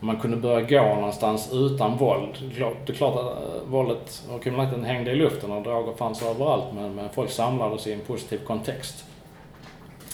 man 0.00 0.16
kunde 0.16 0.36
börja 0.36 0.60
gå 0.60 0.94
någonstans 0.94 1.52
utan 1.52 1.96
våld. 1.96 2.38
Det 2.40 2.92
är 2.92 2.94
klart 2.94 3.16
att 3.16 3.24
eh, 3.24 3.62
våldet 3.66 4.22
och 4.30 4.42
kriminaliteten 4.42 4.84
hängde 4.84 5.10
i 5.10 5.14
luften 5.14 5.52
och 5.52 5.62
droger 5.62 5.92
fanns 5.92 6.22
överallt 6.22 6.64
men, 6.74 6.94
men 6.94 7.08
folk 7.08 7.30
samlades 7.30 7.86
i 7.86 7.92
en 7.92 8.00
positiv 8.00 8.40
kontext. 8.46 9.04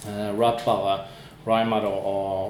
Eh, 0.09 0.39
rappare 0.39 1.01
rhymade 1.45 1.87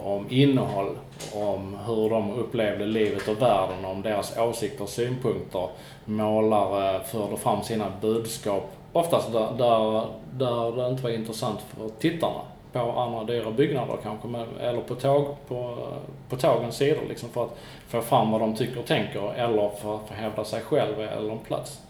om 0.05 0.27
innehåll, 0.31 0.97
om 1.35 1.79
hur 1.87 2.11
de 2.11 2.33
upplevde 2.35 2.87
livet 2.87 3.29
och 3.29 3.43
världen, 3.43 3.85
om 3.85 4.03
deras 4.03 4.39
åsikter 4.39 4.83
och 4.83 4.89
synpunkter. 4.89 5.69
Målare 6.05 7.01
förde 7.05 7.37
fram 7.37 7.63
sina 7.63 7.87
budskap, 8.01 8.71
oftast 8.93 9.33
där, 9.33 9.49
där, 9.59 10.07
där 10.33 10.77
det 10.77 10.89
inte 10.89 11.03
var 11.03 11.11
intressant 11.11 11.61
för 11.61 11.89
tittarna 11.89 12.41
på 12.73 12.79
andra 12.79 13.25
dyra 13.25 13.51
byggnader 13.51 13.97
kanske, 14.03 14.29
eller 14.61 14.81
på, 14.81 14.95
tåg, 14.95 15.37
på, 15.49 15.77
på 16.29 16.37
tågens 16.37 16.77
sidor 16.77 17.03
liksom 17.09 17.29
för 17.29 17.45
att 17.45 17.59
få 17.89 18.01
fram 18.01 18.31
vad 18.31 18.41
de 18.41 18.57
tycker 18.57 18.79
och 18.79 18.87
tänker 18.87 19.33
eller 19.35 19.69
för 19.69 19.95
att 19.95 20.11
hävda 20.11 20.45
sig 20.45 20.61
själv 20.61 21.01
eller 21.01 21.33
en 21.33 21.39
plats. 21.39 21.81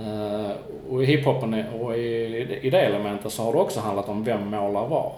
Uh, 0.00 0.50
och 0.90 1.02
i 1.02 1.06
hiphopen 1.06 1.64
och 1.80 1.96
i, 1.96 2.58
i 2.62 2.70
det 2.70 2.80
elementet 2.80 3.32
så 3.32 3.42
har 3.42 3.52
det 3.52 3.58
också 3.58 3.80
handlat 3.80 4.08
om 4.08 4.24
vem 4.24 4.50
målar 4.50 4.88
var. 4.88 5.12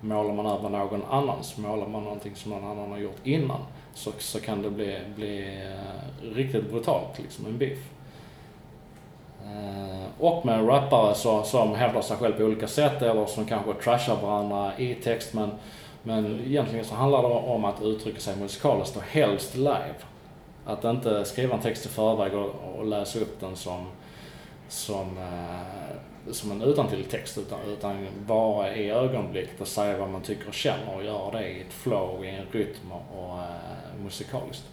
Målar 0.00 0.34
man 0.34 0.46
över 0.46 0.68
någon 0.68 1.02
annans, 1.10 1.56
målar 1.56 1.86
man 1.86 2.04
någonting 2.04 2.36
som 2.36 2.52
någon 2.52 2.64
annan 2.64 2.90
har 2.90 2.98
gjort 2.98 3.26
innan 3.26 3.60
så, 3.98 4.12
så 4.18 4.40
kan 4.40 4.62
det 4.62 4.70
bli, 4.70 4.98
bli 5.16 5.60
uh, 5.66 6.34
riktigt 6.34 6.70
brutalt, 6.70 7.18
liksom 7.18 7.46
en 7.46 7.58
biff. 7.58 7.78
Uh, 9.44 10.02
eh, 10.02 10.06
och 10.18 10.46
med 10.46 10.68
rappare 10.68 11.14
så, 11.14 11.42
som 11.42 11.74
hävdar 11.74 12.00
sig 12.00 12.16
själv 12.16 12.32
på 12.32 12.42
olika 12.42 12.66
sätt 12.66 13.02
eller 13.02 13.26
som 13.26 13.46
kanske 13.46 13.74
trashar 13.74 14.16
varandra 14.22 14.72
i 14.78 14.94
text 14.94 15.34
men, 15.34 15.50
men 16.02 16.40
egentligen 16.46 16.84
så 16.84 16.94
handlar 16.94 17.22
det 17.22 17.28
om 17.28 17.64
att 17.64 17.82
uttrycka 17.82 18.20
sig 18.20 18.36
musikaliskt 18.36 18.96
och 18.96 19.02
helst 19.02 19.56
live. 19.56 19.94
Att 20.64 20.84
inte 20.84 21.24
skriva 21.24 21.54
en 21.54 21.60
text 21.60 21.86
i 21.86 21.88
förväg 21.88 22.34
och, 22.34 22.78
och 22.78 22.86
läsa 22.86 23.18
upp 23.18 23.40
den 23.40 23.56
som, 23.56 23.86
som, 24.68 25.18
eh, 25.18 26.32
som 26.32 26.50
en 26.50 26.62
utantill-text 26.62 27.38
utan, 27.38 27.58
utan 27.68 28.06
vara 28.26 28.74
i 28.74 28.90
ögonblicket 28.90 29.60
och 29.60 29.68
säga 29.68 29.98
vad 29.98 30.10
man 30.10 30.22
tycker 30.22 30.48
och 30.48 30.54
känner 30.54 30.94
och 30.96 31.04
göra 31.04 31.30
det 31.30 31.48
i 31.48 31.60
ett 31.60 31.72
flow, 31.72 32.24
i 32.24 32.28
en 32.28 32.46
rytm 32.52 32.92
och, 32.92 33.38
eh, 33.38 34.02
musikaliskt. 34.04 34.64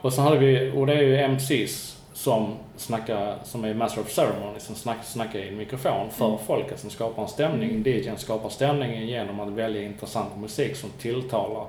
Och 0.00 0.12
så 0.12 0.20
hade 0.20 0.38
vi, 0.38 0.72
och 0.76 0.86
det 0.86 0.92
är 0.92 1.02
ju 1.02 1.16
MCs 1.16 2.02
som 2.12 2.54
snackar, 2.76 3.38
som 3.44 3.64
är 3.64 3.74
Master 3.74 4.00
of 4.00 4.10
Ceremony, 4.10 4.60
som 4.60 4.74
snackar, 4.74 5.02
snackar 5.02 5.38
i 5.38 5.48
en 5.48 5.56
mikrofon 5.56 6.10
för 6.10 6.26
mm. 6.26 6.38
folket, 6.38 6.80
som 6.80 6.90
skapar 6.90 7.22
en 7.22 7.28
stämning. 7.28 7.70
Mm. 7.70 7.82
DJn 7.82 8.18
skapar 8.18 8.48
stämningen 8.48 9.06
genom 9.06 9.40
att 9.40 9.48
välja 9.48 9.82
intressant 9.82 10.36
musik 10.36 10.76
som 10.76 10.90
tilltalar 10.90 11.66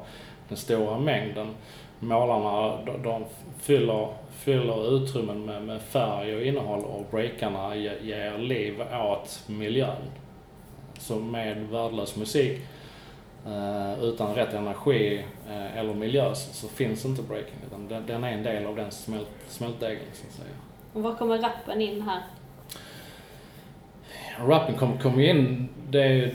den 0.50 0.58
stora 0.58 1.00
mängden. 1.00 1.48
Målarna, 2.00 2.86
de, 2.86 3.04
de 3.04 3.26
fyller, 3.60 4.08
fyller 4.44 4.96
utrymmen 4.96 5.46
med, 5.46 5.64
med 5.64 5.82
färg 5.82 6.36
och 6.36 6.42
innehåll 6.42 6.84
och 6.84 7.06
breakarna 7.12 7.76
ger, 7.76 8.00
ger 8.02 8.38
liv 8.38 8.82
åt 8.82 9.44
miljön. 9.48 10.02
Så 11.00 11.20
med 11.20 11.58
värdelös 11.58 12.16
musik 12.16 12.62
Uh, 13.48 14.04
utan 14.04 14.36
rätt 14.36 14.54
energi 14.54 15.26
uh, 15.48 15.78
eller 15.78 15.94
miljö 15.94 16.36
så, 16.36 16.54
så, 16.54 16.68
finns 16.68 17.06
inte 17.06 17.22
breaking 17.22 17.56
utan 17.68 17.88
den, 17.88 18.06
den, 18.06 18.24
är 18.24 18.32
en 18.32 18.44
del 18.44 18.66
av 18.66 18.76
den 18.76 18.92
smält, 18.92 19.28
smältdegen 19.48 20.04
så 20.14 20.28
att 20.28 20.34
säga. 20.34 20.56
Och 20.94 21.04
var 21.04 21.16
kommer 21.16 21.38
rappen 21.38 21.82
in 21.82 22.02
här? 22.02 22.22
Rappen 24.48 24.76
kommer 24.76 24.98
kom 24.98 25.20
in, 25.20 25.70
det 25.90 26.04
är, 26.04 26.34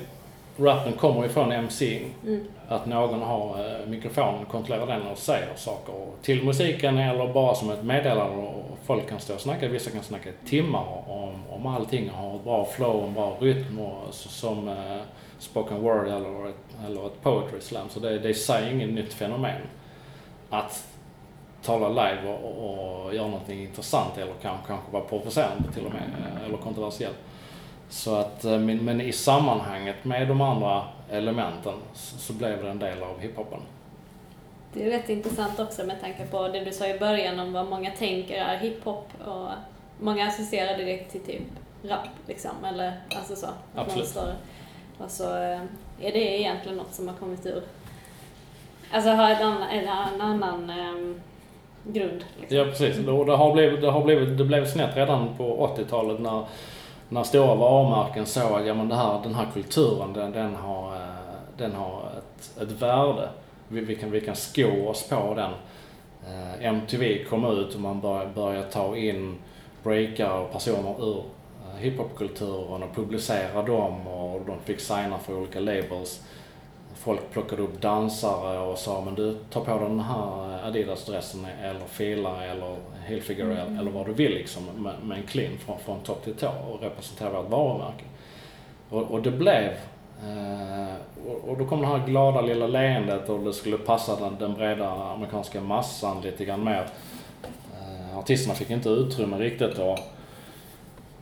rappen 0.59 0.93
kommer 0.93 1.27
ifrån 1.27 1.53
MC. 1.53 2.07
Mm. 2.25 2.45
Att 2.69 2.87
någon 2.87 3.23
har 3.23 3.59
uh, 3.61 3.89
mikrofonen, 3.89 4.45
kontrollerar 4.45 4.87
den 4.87 5.07
och 5.07 5.19
säger 5.19 5.55
saker 5.57 5.95
till 6.23 6.45
musiken 6.45 6.99
eller 6.99 7.33
bara 7.33 7.55
som 7.55 7.71
ett 7.71 7.83
meddelande 7.85 8.37
och 8.37 8.79
folk 8.85 9.09
kan 9.09 9.21
stå 9.21 9.35
och 9.35 9.41
snacka, 9.41 9.69
vissa 9.69 9.91
kan 9.91 10.03
snacka 10.03 10.31
timmar 10.47 10.85
om, 11.07 11.43
om 11.51 11.67
allting 11.67 12.11
och 12.11 12.17
ha 12.17 12.37
ett 12.37 12.45
bra 12.45 12.65
flow, 12.65 13.05
en 13.05 13.15
bra 13.15 13.37
rytm 13.41 13.79
och 13.79 14.15
som 14.15 14.77
spoken 15.39 15.83
word 15.83 16.07
eller 16.07 16.49
ett, 16.49 16.87
eller 16.87 17.07
ett 17.07 17.23
poetry 17.23 17.61
slam. 17.61 17.89
Så 17.89 18.01
det, 18.01 18.19
det 18.19 18.29
är 18.29 18.31
i 18.31 18.35
sig 18.35 18.73
inget 18.73 18.91
nytt 18.91 19.15
fenomen. 19.15 19.61
Att 20.51 20.87
tala 21.63 21.89
live 21.89 22.33
och, 22.33 23.05
och 23.05 23.15
göra 23.15 23.27
någonting 23.27 23.63
intressant 23.63 24.19
eller 24.19 24.33
kanske, 24.43 24.67
kanske 24.67 24.93
vara 24.93 25.05
provocerande 25.05 25.73
till 25.73 25.87
och 25.87 25.93
med, 25.93 26.03
eller 26.47 26.57
kontroversiellt. 26.57 27.19
Så 27.89 28.15
att, 28.15 28.45
eh, 28.45 28.59
men, 28.59 28.85
men 28.85 29.01
i 29.01 29.13
sammanhanget 29.13 30.05
med 30.05 30.29
de 30.29 30.41
andra 30.41 30.85
elementen 31.11 31.75
så, 31.95 32.19
så 32.19 32.33
blev 32.33 32.63
det 32.63 32.71
en 32.71 32.79
del 32.79 33.03
av 33.03 33.19
hiphopen. 33.21 33.61
Det 34.73 34.87
är 34.87 34.91
rätt 34.91 35.09
intressant 35.09 35.61
också 35.61 35.85
med 35.85 36.01
tanke 36.01 36.27
på 36.27 36.49
det 36.49 36.65
du 36.65 36.73
sa 36.73 36.87
i 36.87 36.99
början 36.99 37.41
om 37.41 37.53
vad 37.53 37.69
många 37.69 37.91
tänker 37.91 38.37
är 38.37 38.57
hiphop 38.57 39.09
och 39.27 39.49
många 40.01 40.27
associerar 40.27 40.79
direkt 40.79 41.13
till 41.13 41.21
typ 41.21 41.43
rap 41.85 42.09
liksom, 42.27 42.65
eller 42.65 42.93
alltså 43.17 43.37
så. 43.37 43.47
Absolut. 43.75 44.17
Och 44.99 45.11
så 45.11 45.25
eh, 45.25 45.61
är 46.01 46.13
det 46.13 46.41
egentligen 46.41 46.77
något 46.79 46.95
som 46.95 47.09
har 47.09 47.15
kommit 47.15 47.47
ur, 47.47 47.63
alltså 48.93 49.11
har 49.11 49.31
ett 49.31 49.41
annan, 49.41 49.63
en 49.63 49.89
annan 50.21 50.71
um, 50.71 51.21
grund. 51.85 52.25
Liksom. 52.41 52.59
Ja 52.59 52.65
precis, 52.65 52.97
det 52.97 53.13
har, 53.13 53.53
blivit, 53.53 53.81
det 53.81 53.91
har 53.91 54.05
blivit, 54.05 54.39
det 54.39 54.45
blev 54.45 54.67
snett 54.67 54.97
redan 54.97 55.37
på 55.37 55.75
80-talet 55.77 56.21
när, 56.21 56.45
när 57.09 57.23
stora 57.23 57.55
varumärken 57.55 58.27
såg 58.27 58.53
att 58.53 58.67
ja, 58.67 58.75
men 58.75 58.89
det 58.89 58.95
här, 58.95 59.21
den 59.23 59.35
här 59.35 59.47
kulturen 59.55 60.13
den, 60.13 60.33
den 60.33 60.55
har, 60.55 60.97
eh, 60.97 61.01
den 61.57 61.75
har 61.75 62.11
ett, 62.19 62.63
ett 62.63 62.83
värde. 62.83 63.29
Vi, 63.69 63.81
vi, 63.81 63.97
kan, 63.97 64.11
vi 64.11 64.21
kan 64.21 64.37
sko 64.37 64.89
oss 64.89 65.09
på 65.09 65.35
den. 65.35 65.51
Eh, 66.27 66.67
MTV 66.67 67.25
kom 67.25 67.45
ut 67.45 67.75
och 67.75 67.81
man 67.81 68.01
började, 68.01 68.31
började 68.35 68.71
ta 68.71 68.97
in 68.97 69.39
breakare 69.83 70.41
och 70.41 70.53
personer 70.53 71.05
ur 71.05 71.19
eh, 71.19 71.79
hiphopkulturen 71.79 72.83
och 72.83 72.95
publicera 72.95 73.63
dem 73.63 74.07
och 74.07 74.41
de 74.47 74.59
fick 74.65 74.81
signa 74.81 75.19
för 75.19 75.37
olika 75.37 75.61
labels. 75.61 76.23
Folk 77.09 77.31
plockade 77.31 77.63
upp 77.63 77.81
dansare 77.81 78.59
och 78.59 78.79
sa 78.79 79.01
men 79.05 79.15
du, 79.15 79.37
ta 79.51 79.61
på 79.61 79.79
dig 79.79 79.89
den 79.89 80.01
här 80.01 80.67
Adidas-dressen 80.67 81.47
eller 81.63 81.87
fila 81.87 82.45
eller 82.45 82.77
Hilfiger 83.07 83.45
mm. 83.45 83.79
eller 83.79 83.91
vad 83.91 84.07
du 84.07 84.13
vill 84.13 84.33
liksom 84.33 84.65
med, 84.77 84.95
med 85.03 85.19
en 85.19 85.27
clean 85.27 85.59
från, 85.59 85.79
från 85.79 86.01
topp 86.01 86.25
till 86.25 86.35
tå 86.35 86.49
och 86.71 86.83
representera 86.83 87.31
vårt 87.31 87.51
varumärke. 87.51 88.05
Och, 88.91 89.03
och 89.03 89.23
det 89.23 89.31
blev 89.31 89.65
eh, 90.23 90.95
och, 91.27 91.49
och, 91.49 91.59
då 91.59 91.67
kom 91.67 91.81
det 91.81 91.87
här 91.87 92.07
glada 92.07 92.41
lilla 92.41 92.67
leendet 92.67 93.29
och 93.29 93.41
det 93.41 93.53
skulle 93.53 93.79
passa 93.79 94.17
den, 94.17 94.37
den 94.39 94.55
breda 94.55 94.91
amerikanska 94.91 95.61
massan 95.61 96.21
lite 96.21 96.45
grann 96.45 96.65
mer. 96.65 96.87
Eh, 97.81 98.19
artisterna 98.19 98.55
fick 98.55 98.71
inte 98.71 98.89
utrymme 98.89 99.39
riktigt 99.39 99.79
och 99.79 99.99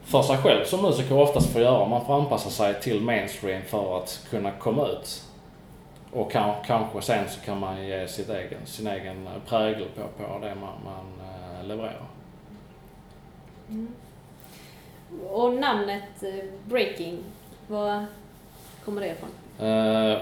för 0.05 0.23
sig 0.23 0.37
själv 0.37 0.65
som 0.65 0.83
musiker 0.83 1.19
oftast 1.19 1.53
får 1.53 1.63
göra. 1.63 1.89
Man 1.89 2.05
får 2.07 2.15
anpassa 2.15 2.51
sig 2.51 2.81
till 2.81 3.01
mainstream 3.01 3.63
för 3.63 3.99
att 3.99 4.27
kunna 4.31 4.51
komma 4.51 4.87
ut. 4.87 5.26
Och 6.17 6.33
kan, 6.33 6.55
kanske 6.67 7.03
sen 7.03 7.29
så 7.29 7.41
kan 7.41 7.61
man 7.61 7.87
ge 7.87 8.09
sitt 8.09 8.31
egen, 8.31 8.67
sin 8.67 8.87
egen 8.87 9.29
prägel 9.49 9.89
på, 9.95 10.25
på 10.25 10.39
det 10.47 10.55
man, 10.55 10.75
man 10.85 11.29
äh, 11.61 11.67
levererar. 11.67 12.07
Mm. 13.71 13.89
Och 15.31 15.55
namnet 15.55 16.23
äh, 16.23 16.45
Breaking, 16.65 17.19
var 17.67 18.07
kommer 18.85 19.01
det 19.01 19.09
ifrån? 19.09 19.29
Uh, 19.69 20.17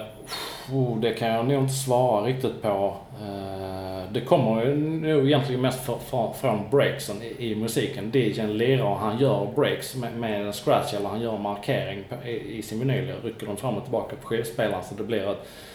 oh, 0.73 1.01
det 1.01 1.13
kan 1.13 1.29
jag 1.29 1.47
nog 1.47 1.63
inte 1.63 1.75
svara 1.75 2.27
riktigt 2.27 2.63
på. 2.63 2.97
Uh, 3.23 4.13
det 4.13 4.21
kommer 4.21 4.75
nog 4.75 5.27
egentligen 5.27 5.61
mest 5.61 5.85
för, 5.85 5.99
för, 5.99 6.33
från 6.33 6.71
breaksen 6.71 7.23
i, 7.23 7.51
i 7.51 7.55
musiken. 7.55 8.11
DJn 8.15 8.59
lirar 8.59 8.85
och 8.85 8.99
han 8.99 9.19
gör 9.19 9.49
breaks 9.55 9.97
med, 9.97 10.17
med 10.17 10.47
en 10.47 10.53
scratch 10.53 10.95
eller 10.95 11.09
han 11.09 11.21
gör 11.21 11.39
markering 11.39 12.05
på, 12.09 12.29
i, 12.29 12.59
i 12.59 12.63
sin 12.63 12.79
vinyl. 12.79 13.13
Rycker 13.23 13.47
den 13.47 13.57
fram 13.57 13.77
och 13.77 13.83
tillbaka 13.83 14.17
på 14.17 14.27
skivspelaren 14.27 14.85
så 14.85 14.95
det 14.95 15.05
blir 15.05 15.31
att 15.31 15.37
uh, 15.37 15.74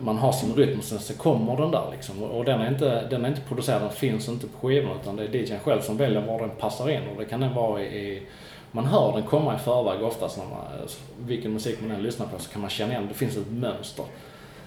man 0.00 0.18
har 0.18 0.32
sin 0.32 0.54
rytm 0.54 0.78
och 0.78 0.84
sen 0.84 0.98
så 0.98 1.14
kommer 1.14 1.56
den 1.56 1.70
där 1.70 1.84
liksom. 1.92 2.22
Och 2.22 2.44
den 2.44 2.60
är 2.60 2.68
inte, 2.68 3.06
den 3.10 3.24
är 3.24 3.28
inte 3.28 3.40
producerad, 3.40 3.82
den 3.82 3.90
finns 3.90 4.28
inte 4.28 4.46
på 4.46 4.66
skivan 4.66 4.96
utan 5.00 5.16
det 5.16 5.24
är 5.24 5.28
DJn 5.28 5.60
själv 5.60 5.80
som 5.80 5.96
väljer 5.96 6.20
var 6.20 6.38
den 6.38 6.50
passar 6.50 6.90
in 6.90 7.08
och 7.08 7.16
det 7.18 7.24
kan 7.24 7.40
den 7.40 7.54
vara 7.54 7.82
i, 7.82 8.22
man 8.72 8.86
hör 8.86 9.12
den 9.12 9.22
komma 9.22 9.54
i 9.54 9.58
förväg 9.58 10.02
oftast 10.02 10.38
när 10.38 10.44
man, 10.44 10.64
vilken 11.18 11.52
musik 11.52 11.78
man 11.80 11.90
än 11.90 12.02
lyssnar 12.02 12.26
på 12.26 12.38
så 12.38 12.50
kan 12.50 12.60
man 12.60 12.70
känna 12.70 12.92
igen, 12.92 13.08
det 13.08 13.14
finns 13.14 13.36
ett 13.36 13.50
mönster. 13.50 14.04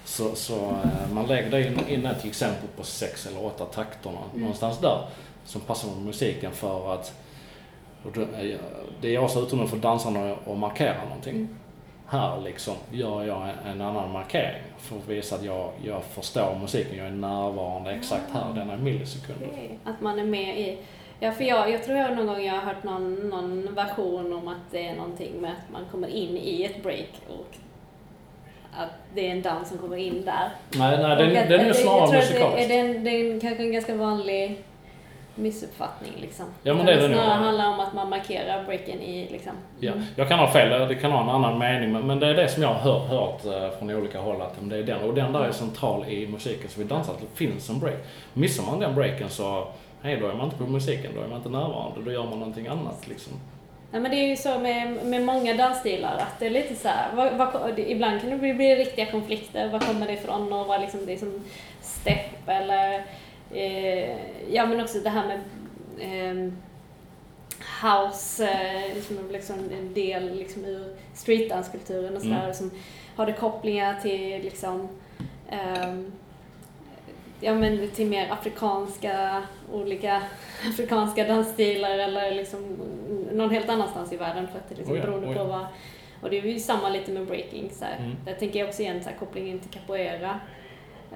Så, 0.06 0.36
så 0.36 0.56
eh, 0.56 1.14
man 1.14 1.26
lägger 1.26 1.52
det 1.52 1.68
in, 1.68 1.80
in 1.88 2.10
till 2.22 2.30
exempel 2.30 2.70
på 2.78 2.84
sex 2.84 3.28
eller 3.28 3.46
åtta 3.46 3.66
takterna, 3.66 4.18
mm. 4.30 4.42
någonstans 4.42 4.80
där, 4.80 5.08
som 5.46 5.62
passar 5.62 5.90
med 5.90 6.06
musiken 6.06 6.52
för 6.52 6.94
att 6.94 7.14
det 9.02 9.10
ger 9.10 9.20
också 9.20 9.40
utrymme 9.40 9.68
för 9.68 9.78
dansarna 9.78 10.36
att 10.48 10.58
markera 10.58 11.04
någonting. 11.04 11.36
Mm. 11.36 11.58
Här 12.08 12.42
liksom 12.42 12.74
gör 12.92 13.24
jag 13.24 13.48
en 13.66 13.82
annan 13.82 14.12
markering 14.12 14.62
för 14.78 14.96
att 14.98 15.08
visa 15.08 15.36
att 15.36 15.44
jag, 15.44 15.72
jag 15.86 16.04
förstår 16.04 16.58
musiken, 16.62 16.98
jag 16.98 17.08
är 17.08 17.12
närvarande 17.12 17.92
exakt 17.92 18.32
här, 18.34 18.54
denna 18.54 18.78
millisekunder. 18.78 19.48
Okay. 19.48 19.70
Att 19.84 20.02
man 20.02 20.20
är 20.20 20.24
med 20.24 20.60
i 20.60 20.78
Ja, 21.20 21.32
för 21.32 21.44
jag, 21.44 21.72
jag 21.72 21.84
tror 21.84 21.98
jag 21.98 22.16
någon 22.16 22.28
gång 22.28 22.42
jag 22.46 22.54
har 22.54 22.62
hört 22.62 22.84
någon, 22.84 23.30
någon 23.30 23.76
version 23.76 24.34
om 24.34 24.48
att 24.48 24.72
det 24.72 24.88
är 24.88 24.96
någonting 24.96 25.42
med 25.42 25.52
att 25.52 25.72
man 25.74 25.82
kommer 25.92 26.08
in 26.08 26.38
i 26.38 26.64
ett 26.64 26.84
break 26.84 27.10
och 27.30 27.56
att 28.78 28.90
det 29.14 29.28
är 29.28 29.32
en 29.32 29.42
dans 29.42 29.70
som 29.70 29.78
kommer 29.78 29.98
in 29.98 30.26
där. 30.26 30.50
Nej, 30.76 30.98
nej 30.98 31.16
den, 31.16 31.32
Och 31.32 31.38
att- 31.38 31.50
den 31.50 31.60
är 31.60 31.66
ju 31.66 31.74
snarare 31.74 32.18
musikalisk. 32.18 32.68
det 32.70 32.80
är, 32.80 33.00
det 33.00 33.10
är 33.10 33.34
en, 33.34 33.40
kanske 33.40 33.64
en 33.64 33.72
ganska 33.72 33.96
vanlig 33.96 34.64
missuppfattning 35.36 36.14
liksom. 36.22 36.46
Ja, 36.64 36.74
men 36.74 36.86
det 36.86 36.92
är 36.92 37.02
det 37.02 37.08
nog. 37.08 37.18
snarare 37.18 37.44
handlar 37.44 37.74
om 37.74 37.80
att 37.80 37.94
man 37.94 38.10
markerar 38.10 38.64
breaken 38.64 39.02
i 39.02 39.28
liksom. 39.32 39.52
Ja, 39.80 39.94
jag 40.16 40.28
kan 40.28 40.40
ha 40.40 40.52
fel, 40.52 40.88
det 40.88 40.96
kan 40.96 41.12
ha 41.12 41.24
en 41.24 41.30
annan 41.30 41.60
mening, 41.60 41.92
men, 41.92 42.08
men 42.08 42.20
det 42.20 42.28
är 42.28 42.34
det 42.34 42.50
som 42.50 42.64
jag 42.64 42.74
har 42.74 43.00
hört, 43.00 43.46
eh, 43.46 43.78
från 43.78 43.92
olika 43.92 44.20
håll 44.20 44.42
att 44.42 44.56
det 44.60 44.78
är 44.78 44.84
den. 44.84 45.02
Och 45.02 45.14
den 45.14 45.34
där 45.34 45.44
är 45.44 45.52
central 45.52 46.06
i 46.10 46.28
musiken, 46.28 46.70
så 46.70 46.80
vi 46.80 46.86
dansar 46.86 47.14
att 47.14 47.20
det 47.20 47.38
finns 47.38 47.70
en 47.70 47.80
break. 47.80 47.98
Missar 48.34 48.64
man 48.64 48.80
den 48.80 48.96
breaken 48.96 49.30
så, 49.30 49.68
hej 50.02 50.18
då 50.22 50.28
är 50.28 50.34
man 50.34 50.46
inte 50.46 50.58
på 50.58 50.64
musiken, 50.64 51.12
då 51.16 51.22
är 51.22 51.28
man 51.28 51.38
inte 51.38 51.50
närvarande, 51.50 52.02
då 52.06 52.12
gör 52.12 52.24
man 52.24 52.40
någonting 52.40 52.68
annat 52.68 53.08
liksom. 53.08 53.34
Ja, 53.92 54.00
men 54.00 54.12
det 54.12 54.18
är 54.18 54.28
ju 54.28 54.36
så 54.36 54.60
med, 54.60 55.06
med 55.06 55.22
många 55.22 55.54
dansstilar 55.54 56.18
att 56.18 56.40
det 56.40 56.46
är 56.46 56.50
lite 56.50 56.76
så 56.76 56.88
här, 56.88 57.08
vad, 57.14 57.34
vad, 57.34 57.80
ibland 57.80 58.22
kan 58.22 58.30
det 58.30 58.38
bli, 58.38 58.54
bli 58.54 58.76
riktiga 58.76 59.06
konflikter. 59.12 59.70
Var 59.70 59.80
kommer 59.80 60.08
det 60.08 60.14
ifrån 60.14 60.54
och 60.54 60.68
vad 60.68 60.82
liksom, 60.82 61.06
det 61.06 61.14
är 61.14 61.18
som 61.18 61.44
step 61.82 62.48
eller 62.50 63.04
eh, 63.52 64.18
ja 64.54 64.66
men 64.66 64.82
också 64.82 65.00
det 65.00 65.10
här 65.10 65.28
med 65.28 65.40
eh, 66.00 66.52
house, 67.84 68.50
eh, 68.50 69.02
som 69.02 69.18
är 69.18 69.32
liksom 69.32 69.56
en 69.80 69.94
del 69.94 70.36
liksom 70.36 70.66
ur 70.66 70.96
streetdanskulturen 71.14 72.16
och 72.16 72.22
sådär 72.22 72.42
Mm. 72.44 72.54
som 72.54 72.72
har 73.16 73.26
det 73.26 73.34
kopplingar 73.34 74.00
till 74.02 74.42
liksom 74.42 74.90
ehm, 75.50 76.12
ja 77.40 77.54
men 77.54 77.90
till 77.90 78.08
mer 78.08 78.32
afrikanska, 78.32 79.44
olika 79.72 80.22
afrikanska 80.70 81.28
dansstilar 81.28 81.98
eller 81.98 82.32
liksom 82.32 82.78
någon 83.32 83.50
helt 83.50 83.70
annanstans 83.70 84.14
i 84.14 84.18
världen 84.18 84.48
för 84.48 84.58
att 84.58 84.70
det 84.70 84.76
liksom 84.76 84.94
Oh 84.94 85.00
ja, 85.00 85.06
beroende 85.06 85.28
oh 85.28 85.34
ja. 85.38 85.44
på 85.44 85.50
vad 85.50 85.66
och 86.22 86.30
det 86.32 86.38
är 86.38 86.44
ju 86.44 86.60
samma 86.60 86.90
lite 86.90 87.12
med 87.12 87.26
breaking 87.26 87.72
så 87.74 87.86
här. 87.86 87.98
Mm. 87.98 88.16
Där 88.26 88.34
tänker 88.34 88.60
jag 88.60 88.68
också 88.70 88.82
igen 88.82 89.04
så 89.04 89.10
här, 89.10 89.18
kopplingen 89.18 89.60
till 89.60 89.70
capoeira. 89.72 90.40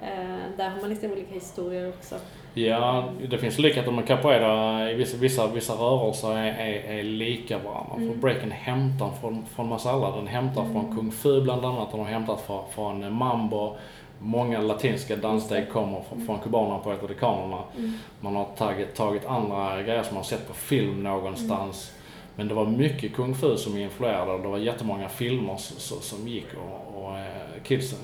Eh, 0.02 0.56
där 0.56 0.68
har 0.70 0.80
man 0.80 0.90
liksom 0.90 1.12
olika 1.12 1.34
historier 1.34 1.88
också. 1.88 2.14
Ja, 2.54 3.04
det 3.30 3.38
finns 3.38 3.58
likheter 3.58 3.92
med 3.92 4.06
capoeira. 4.06 4.84
Vissa, 4.94 5.16
vissa, 5.16 5.46
vissa 5.46 5.72
rörelser 5.72 6.30
är, 6.36 6.46
är, 6.54 6.98
är 6.98 7.02
lika 7.02 7.58
varandra. 7.58 7.94
För 7.94 8.02
Mm. 8.02 8.20
breaken 8.20 8.50
hämtar 8.50 9.10
från, 9.20 9.44
från 9.54 9.68
massa 9.68 9.90
alla. 9.90 10.16
Den 10.16 10.26
hämtar 10.26 10.64
från 10.72 10.96
kung 10.96 11.12
fu 11.12 11.40
bland 11.40 11.64
annat. 11.64 11.90
Den 11.90 12.00
har 12.00 12.06
hämtat 12.06 12.40
från, 12.40 12.64
från 12.70 13.12
mambo. 13.12 13.76
Många 14.18 14.60
latinska 14.60 15.16
danssteg 15.16 15.68
kommer 15.70 16.00
från, 16.08 16.26
från 16.26 16.38
kubanerna 16.38 16.74
och 16.76 16.84
puertoricanerna. 16.84 17.58
Mm. 17.76 17.92
Man 18.20 18.36
har 18.36 18.44
tagit, 18.44 18.94
tagit 18.94 19.26
andra 19.26 19.82
grejer 19.82 20.02
som 20.02 20.14
man 20.14 20.22
har 20.22 20.28
sett 20.28 20.48
på 20.48 20.54
film 20.54 21.02
någonstans. 21.02 21.92
Men 22.36 22.48
det 22.48 22.54
var 22.54 22.66
mycket 22.66 23.14
kung 23.14 23.34
fu 23.34 23.56
som 23.56 23.76
influerade 23.78 24.32
och 24.32 24.40
det 24.40 24.48
var 24.48 24.58
jättemånga 24.58 25.08
filmer 25.08 25.54
s- 25.54 25.74
s- 25.76 26.04
som 26.08 26.28
gick 26.28 26.46
och, 26.54 27.04
och 27.04 27.18
eh, 27.18 27.24
kidsen 27.64 27.98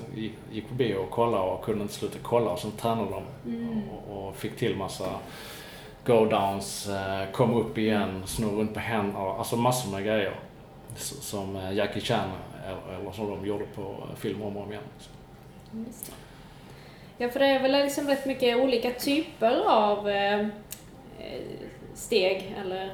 gick, 0.51 0.67
på 0.67 0.73
bio 0.73 0.95
och 0.95 1.09
kollade 1.11 1.43
och 1.43 1.63
kunde 1.65 1.81
inte 1.81 1.93
sluta 1.93 2.17
kolla 2.23 2.51
och 2.51 2.59
sen 2.59 2.71
tränade 2.71 3.09
de 3.11 3.23
Mm. 3.51 3.81
och, 3.89 4.27
och 4.27 4.35
fick 4.35 4.57
till 4.57 4.75
massa 4.75 5.05
go-downs, 6.05 6.87
eh, 6.89 7.31
kom 7.31 7.53
upp 7.53 7.77
igen, 7.77 8.23
snurra 8.25 8.51
runt 8.51 8.73
på 8.73 8.79
händerna, 8.79 9.19
alltså 9.19 9.55
massor 9.55 9.91
med 9.91 10.03
grejer. 10.05 10.33
Som 10.95 11.55
eh, 11.55 11.73
Jackie 11.73 12.01
Chan 12.01 12.29
eller, 12.65 12.99
eller 12.99 13.11
som 13.11 13.29
de 13.29 13.45
gjorde 13.47 13.65
på 13.75 13.81
eh, 13.81 14.15
film 14.15 14.41
om 14.41 14.57
och 14.57 14.63
om 14.63 14.71
igen. 14.71 14.83
Det. 15.71 16.11
Ja, 17.17 17.29
för 17.29 17.39
det 17.39 17.45
är 17.45 17.59
väl 17.61 17.71
liksom 17.71 18.07
rätt 18.07 18.25
mycket 18.25 18.57
olika 18.57 18.91
typer 18.91 19.61
av 19.67 20.09
eh, 20.09 20.39
eh, 20.39 20.45
steg 21.93 22.55
eller 22.65 22.91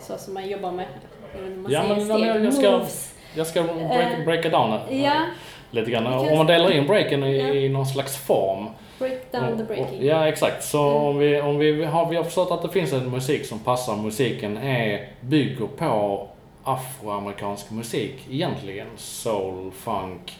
så 0.00 0.18
som 0.18 0.34
man 0.34 0.48
jobbar 0.48 0.72
med. 0.72 0.86
Jag 1.34 1.50
Man 1.50 1.72
Ja, 1.72 1.82
men- 1.88 2.04
steg, 2.04 2.20
men 2.20 2.44
jag 2.44 2.54
ska- 2.54 2.70
moves. 2.70 3.14
Jag 3.36 3.46
ska 3.46 3.62
break, 3.62 3.78
Eh, 4.18 4.24
breaka 4.24 4.48
down 4.48 4.70
det 4.70 4.94
eh, 4.94 5.02
Ja, 5.04 5.26
lite 5.70 5.90
grann. 5.90 6.06
Om 6.06 6.36
man 6.36 6.46
delar 6.46 6.70
in 6.72 6.86
breaken 6.86 7.24
i, 7.24 7.38
Ja. 7.38 7.46
i 7.54 7.68
någon 7.68 7.86
slags 7.86 8.16
form. 8.16 8.66
break 8.98 9.32
down 9.32 9.56
the 9.58 9.64
breaking. 9.64 9.98
och- 9.98 10.04
Ja, 10.04 10.28
exakt. 10.28 10.64
Så 10.64 10.88
Mm. 10.90 11.06
om, 11.06 11.18
vi, 11.18 11.40
om 11.40 11.58
vi, 11.58 11.84
har, 11.84 12.08
vi 12.10 12.16
har 12.16 12.24
förstått 12.24 12.50
att 12.50 12.62
det 12.62 12.68
finns 12.68 12.92
en 12.92 13.10
musik 13.10 13.46
som 13.46 13.58
passar. 13.58 13.96
Musiken 13.96 14.56
är, 14.56 15.08
bygger 15.20 15.66
på 15.66 16.26
afroamerikansk 16.64 17.70
musik 17.70 18.26
egentligen. 18.30 18.86
Soul, 18.96 19.70
funk, 19.70 20.38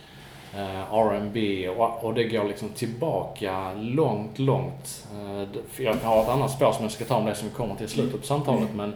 eh, 0.54 0.94
R&B 0.94 1.68
och, 1.68 2.04
och 2.04 2.14
det 2.14 2.24
går 2.24 2.44
liksom 2.44 2.68
tillbaka 2.68 3.72
långt, 3.76 4.38
långt. 4.38 5.06
Eh, 5.14 5.84
jag 5.84 5.94
har 5.94 6.22
ett 6.22 6.28
annat 6.28 6.50
spår 6.50 6.72
som 6.72 6.82
jag 6.82 6.92
ska 6.92 7.04
ta 7.04 7.14
om 7.16 7.26
det 7.26 7.34
som 7.34 7.48
vi 7.48 7.54
kommer 7.54 7.74
till 7.74 7.86
i 7.86 7.88
slutet 7.88 8.20
på 8.20 8.26
samtalet. 8.26 8.68
Men, 8.76 8.94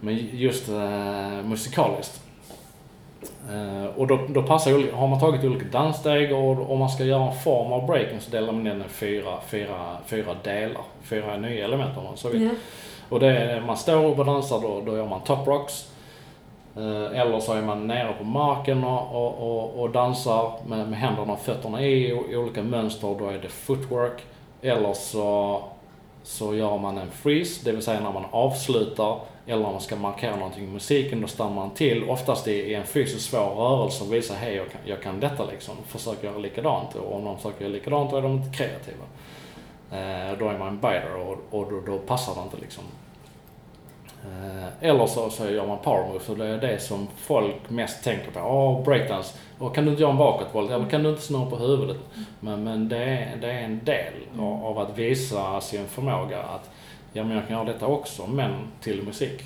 men 0.00 0.28
just 0.32 0.68
eh, 0.68 1.42
musikaliskt. 1.44 2.20
Eh, 3.50 3.84
och 3.96 4.06
då, 4.06 4.18
då 4.28 4.42
passar, 4.42 4.70
oli- 4.72 4.92
har 4.92 5.06
man 5.08 5.20
tagit 5.20 5.44
olika 5.44 5.64
danssteg 5.78 6.32
och 6.32 6.70
om 6.72 6.78
man 6.78 6.88
ska 6.88 7.04
göra 7.04 7.22
en 7.22 7.34
form 7.40 7.72
av 7.72 7.86
breaking 7.86 8.20
så 8.20 8.30
delar 8.30 8.52
man 8.52 8.64
den 8.64 8.80
i 8.80 8.88
fyra, 8.88 9.32
fyra, 9.46 9.96
fyra 10.06 10.34
delar. 10.42 10.82
Fyra 11.02 11.36
nya 11.36 11.64
element 11.64 11.98
om 11.98 12.04
man 12.04 12.16
så 12.16 12.28
vill. 12.28 12.42
Ja. 12.42 12.50
Och 13.08 13.20
det 13.20 13.26
är, 13.38 13.60
man 13.60 13.76
står 13.76 14.04
upp 14.06 14.18
och 14.18 14.24
dansar 14.24 14.60
då, 14.60 14.80
då 14.86 14.96
gör 14.96 15.06
man 15.06 15.20
top 15.20 15.46
rocks. 15.46 15.88
Eh, 16.76 17.20
eller 17.20 17.40
så 17.40 17.52
är 17.52 17.62
man 17.62 17.86
nere 17.86 18.12
på 18.18 18.24
marken 18.24 18.84
och, 18.84 19.14
och, 19.26 19.34
och, 19.58 19.80
och 19.82 19.90
dansar 19.90 20.52
med, 20.66 20.88
med 20.88 20.98
händerna 20.98 21.32
och 21.32 21.40
fötterna 21.40 21.82
i, 21.82 22.08
i 22.30 22.36
olika 22.36 22.62
mönster. 22.62 23.16
Då 23.18 23.26
är 23.28 23.38
det 23.38 23.48
footwork. 23.48 24.22
Eller 24.62 24.92
så, 24.92 25.60
så 26.22 26.54
gör 26.54 26.78
man 26.78 26.98
en 26.98 27.10
freeze, 27.10 27.60
det 27.64 27.72
vill 27.72 27.82
säga 27.82 28.00
när 28.00 28.12
man 28.12 28.24
avslutar. 28.30 29.20
Eller 29.46 29.66
om 29.66 29.72
man 29.72 29.80
ska 29.80 29.96
markera 29.96 30.36
någonting 30.36 30.64
i 30.64 30.66
musiken, 30.66 31.20
då 31.20 31.26
stannar 31.26 31.54
man 31.54 31.70
till. 31.70 32.04
Oftast 32.04 32.48
i, 32.48 32.74
en 32.74 32.86
fysiskt 32.86 33.30
svår 33.30 33.54
rörelse 33.54 34.04
och 34.04 34.12
visar 34.12 34.34
hej, 34.34 34.54
jag 34.54 34.70
kan, 34.70 34.80
jag 34.84 35.02
kan 35.02 35.20
detta 35.20 35.44
liksom. 35.44 35.74
Försöker 35.86 36.28
göra 36.28 36.38
likadant. 36.38 36.94
Och 36.94 37.16
om 37.16 37.24
de 37.24 37.36
försöker 37.36 37.64
göra 37.64 37.72
likadant, 37.72 38.10
då 38.10 38.16
är 38.16 38.22
de 38.22 38.32
inte 38.32 38.56
kreativa. 38.56 39.04
Eh, 39.90 40.38
då 40.38 40.48
är 40.48 40.58
man 40.58 40.68
en 40.68 40.80
biter 40.80 41.16
och, 41.16 41.38
och 41.50 41.72
då, 41.72 41.80
då 41.86 41.98
passar 41.98 42.34
det 42.34 42.40
inte 42.42 42.56
liksom. 42.56 42.84
Eh, 44.24 44.88
eller 44.88 45.06
så, 45.06 45.30
så 45.30 45.50
gör 45.50 45.66
man 45.66 45.78
power 45.78 46.06
moves 46.08 46.28
och 46.28 46.36
det 46.36 46.46
är 46.46 46.58
det 46.58 46.78
som 46.78 47.08
folk 47.16 47.70
mest 47.70 48.04
tänker 48.04 48.30
på. 48.30 48.40
Åh, 48.40 48.84
breakdance. 48.84 49.38
Och 49.58 49.74
kan 49.74 49.84
du 49.84 49.90
inte 49.90 50.02
göra 50.02 50.12
en 50.12 50.18
bakåtvolt? 50.18 50.70
Eller 50.70 50.90
kan 50.90 51.02
du 51.02 51.10
inte 51.10 51.22
snurra 51.22 51.50
på 51.50 51.56
huvudet? 51.56 51.96
Men, 52.40 52.64
men 52.64 52.88
det, 52.88 53.04
är, 53.04 53.36
det 53.40 53.52
är 53.52 53.62
en 53.62 53.84
del 53.84 54.12
av, 54.38 54.64
av 54.64 54.78
att 54.78 54.98
visa 54.98 55.60
sin 55.60 55.86
förmåga 55.86 56.42
att 56.42 56.70
ja, 57.12 57.24
men 57.24 57.36
jag 57.36 57.48
kan 57.48 57.56
göra 57.56 57.72
detta 57.72 57.86
också, 57.86 58.26
men 58.26 58.52
till 58.80 59.02
musik. 59.02 59.42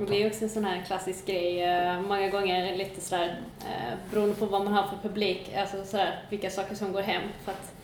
Och 0.00 0.06
det 0.06 0.22
är 0.22 0.26
också 0.26 0.44
en 0.44 0.50
sån 0.50 0.64
här 0.64 0.82
klassisk 0.86 1.26
grej, 1.26 1.62
eh, 1.62 2.00
många 2.00 2.28
gånger 2.28 2.76
lite 2.76 3.00
sådär, 3.00 3.40
eh, 3.60 3.94
beroende 4.10 4.34
på 4.34 4.46
vad 4.46 4.64
man 4.64 4.72
har 4.72 4.82
för 4.82 5.08
publik, 5.08 5.50
alltså 5.56 5.84
sådär, 5.84 6.22
vilka 6.30 6.50
saker 6.50 6.74
som 6.74 6.92
går 6.92 7.02
hem. 7.02 7.22
För 7.44 7.52
att 7.52 7.74